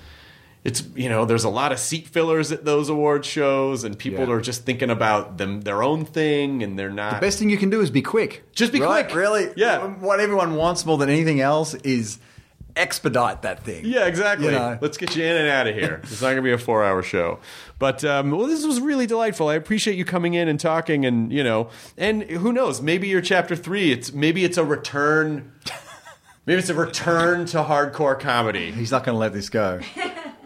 it's 0.63 0.83
you 0.95 1.09
know, 1.09 1.25
there's 1.25 1.43
a 1.43 1.49
lot 1.49 1.71
of 1.71 1.79
seat 1.79 2.07
fillers 2.07 2.51
at 2.51 2.63
those 2.65 2.89
award 2.89 3.25
shows, 3.25 3.83
and 3.83 3.97
people 3.97 4.27
Yeah. 4.27 4.33
are 4.35 4.41
just 4.41 4.65
thinking 4.65 4.89
about 4.89 5.37
them 5.37 5.61
their 5.61 5.83
own 5.83 6.05
thing, 6.05 6.63
and 6.63 6.77
they're 6.79 6.89
not. 6.89 7.15
The 7.15 7.25
best 7.25 7.39
thing 7.39 7.49
you 7.49 7.57
can 7.57 7.69
do 7.69 7.81
is 7.81 7.91
be 7.91 8.01
quick. 8.01 8.43
Just 8.53 8.71
be 8.71 8.79
Right? 8.81 9.05
quick. 9.05 9.15
Really? 9.17 9.49
Yeah. 9.55 9.79
What 9.87 10.19
everyone 10.19 10.55
wants 10.55 10.85
more 10.85 10.97
than 10.97 11.09
anything 11.09 11.41
else 11.41 11.73
is 11.73 12.17
expedite 12.75 13.43
that 13.43 13.63
thing. 13.63 13.85
yeah, 13.85 14.07
exactly. 14.07 14.47
You 14.47 14.51
know. 14.53 14.77
Let's 14.81 14.97
get 14.97 15.15
you 15.15 15.23
in 15.23 15.35
and 15.37 15.47
out 15.47 15.67
of 15.67 15.75
here. 15.75 15.99
It's 16.03 16.21
not 16.21 16.27
going 16.29 16.37
to 16.37 16.41
be 16.41 16.53
a 16.53 16.57
four-hour 16.57 17.03
show, 17.03 17.37
but 17.77 18.03
um, 18.03 18.31
well, 18.31 18.47
this 18.47 18.65
was 18.65 18.79
really 18.79 19.05
delightful. 19.05 19.47
I 19.47 19.53
appreciate 19.55 19.95
you 19.95 20.05
coming 20.05 20.33
in 20.33 20.47
and 20.47 20.59
talking, 20.59 21.05
and 21.05 21.31
you 21.31 21.43
know, 21.43 21.69
and 21.99 22.23
who 22.23 22.51
knows, 22.51 22.81
maybe 22.81 23.07
your 23.07 23.21
chapter 23.21 23.55
three. 23.55 23.91
It's 23.91 24.11
maybe 24.13 24.43
it's 24.43 24.57
a 24.57 24.63
return. 24.65 25.51
Maybe 26.45 26.59
it's 26.59 26.69
a 26.69 26.73
return 26.73 27.45
to 27.47 27.57
hardcore 27.63 28.19
comedy. 28.19 28.71
He's 28.71 28.91
not 28.91 29.03
going 29.05 29.15
to 29.15 29.19
let 29.19 29.33
this 29.33 29.49
go. 29.49 29.79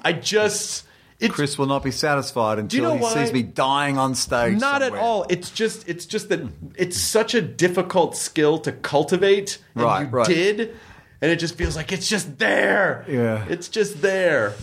I 0.03 0.13
just. 0.13 0.85
It's, 1.19 1.33
Chris 1.33 1.57
will 1.57 1.65
not 1.65 1.83
be 1.83 1.89
satisfied 1.89 2.59
until 2.59 2.83
know 2.83 2.95
he 2.95 3.01
why? 3.01 3.13
sees 3.15 3.33
me 3.33 3.41
dying 3.41 3.97
on 3.97 4.13
stage. 4.13 4.59
Not 4.59 4.83
at 4.83 4.93
all. 4.93 5.25
It's 5.29 5.49
just 5.49 5.89
it's 5.89 6.05
just 6.05 6.29
that 6.29 6.41
it's 6.75 6.95
such 7.01 7.33
a 7.33 7.41
difficult 7.41 8.15
skill 8.15 8.59
to 8.59 8.71
cultivate. 8.71 9.57
And 9.73 9.83
Right, 9.83 10.01
you 10.03 10.07
right. 10.09 10.27
did. 10.27 10.75
And 11.19 11.31
it 11.31 11.37
just 11.37 11.55
feels 11.55 11.75
like 11.75 11.91
it's 11.91 12.07
just 12.07 12.37
there. 12.37 13.03
Yeah. 13.09 13.43
It's 13.49 13.67
just 13.69 14.03
there. 14.03 14.53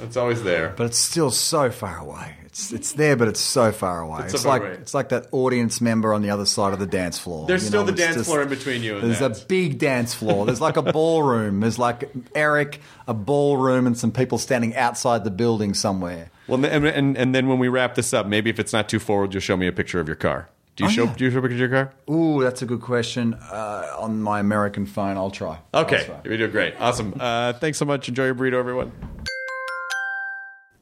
It's 0.00 0.18
always 0.18 0.42
there. 0.42 0.74
but 0.76 0.84
it's 0.84 0.98
still 0.98 1.30
so 1.30 1.70
far 1.70 1.96
away. 1.96 2.36
It's 2.52 2.70
it's 2.70 2.92
there, 2.92 3.16
but 3.16 3.28
it's 3.28 3.40
so 3.40 3.72
far 3.72 4.02
away. 4.02 4.24
It's 4.24 4.34
It's, 4.34 4.42
far 4.42 4.52
like 4.52 4.62
away. 4.62 4.72
it's 4.72 4.92
like 4.92 5.08
that 5.08 5.26
audience 5.32 5.80
member 5.80 6.12
on 6.12 6.20
the 6.20 6.28
other 6.28 6.44
side 6.44 6.74
of 6.74 6.78
the 6.78 6.86
dance 6.86 7.18
floor. 7.18 7.46
There's 7.46 7.62
you 7.62 7.68
still 7.68 7.80
know, 7.80 7.86
the 7.90 7.96
dance 7.96 8.16
just- 8.16 8.28
floor 8.28 8.42
in 8.42 8.50
between 8.50 8.82
you 8.82 8.98
and 8.98 9.08
There's 9.08 9.20
that. 9.20 9.42
a 9.42 9.46
big 9.46 9.78
dance 9.78 10.12
floor. 10.12 10.44
There's 10.44 10.60
like 10.60 10.76
a 10.76 10.82
ballroom. 10.82 11.60
There's 11.60 11.78
like 11.78 12.10
Eric, 12.34 12.80
a 13.08 13.14
ballroom, 13.14 13.86
and 13.86 13.96
some 13.96 14.12
people 14.12 14.36
standing 14.36 14.76
outside 14.76 15.24
the 15.24 15.30
building 15.30 15.72
somewhere. 15.72 16.30
Well, 16.46 16.62
and, 16.66 16.84
and 16.86 17.16
and 17.16 17.34
then 17.34 17.48
when 17.48 17.58
we 17.58 17.68
wrap 17.68 17.94
this 17.94 18.12
up, 18.12 18.26
maybe 18.26 18.50
if 18.50 18.58
it's 18.60 18.74
not 18.74 18.86
too 18.86 18.98
forward, 18.98 19.32
you'll 19.32 19.40
show 19.40 19.56
me 19.56 19.66
a 19.66 19.72
picture 19.72 19.98
of 19.98 20.06
your 20.06 20.16
car. 20.16 20.50
Do 20.76 20.84
you 20.84 20.88
Oh, 20.88 20.92
show 20.92 21.04
yeah. 21.04 21.14
do 21.16 21.24
you 21.24 21.30
show 21.30 21.38
a 21.38 21.42
picture 21.42 21.54
of 21.64 21.70
your 21.70 21.84
car? 21.84 21.92
Ooh, 22.14 22.42
that's 22.42 22.60
a 22.60 22.66
good 22.66 22.82
question. 22.82 23.32
Uh, 23.34 23.94
on 23.98 24.20
my 24.20 24.40
American 24.40 24.84
phone, 24.84 25.16
I'll 25.16 25.30
try. 25.30 25.58
Okay, 25.72 26.00
I'll 26.00 26.04
try. 26.04 26.30
you 26.30 26.36
do 26.36 26.48
great. 26.48 26.74
Awesome. 26.78 27.14
Uh, 27.18 27.54
thanks 27.54 27.78
so 27.78 27.86
much. 27.86 28.08
Enjoy 28.10 28.26
your 28.26 28.34
burrito, 28.34 28.58
everyone. 28.58 28.92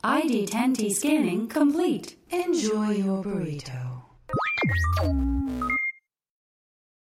ID10T 0.02 0.92
scanning 0.92 1.46
complete. 1.46 2.16
Enjoy 2.30 2.92
your 2.92 3.22
burrito. 3.22 4.00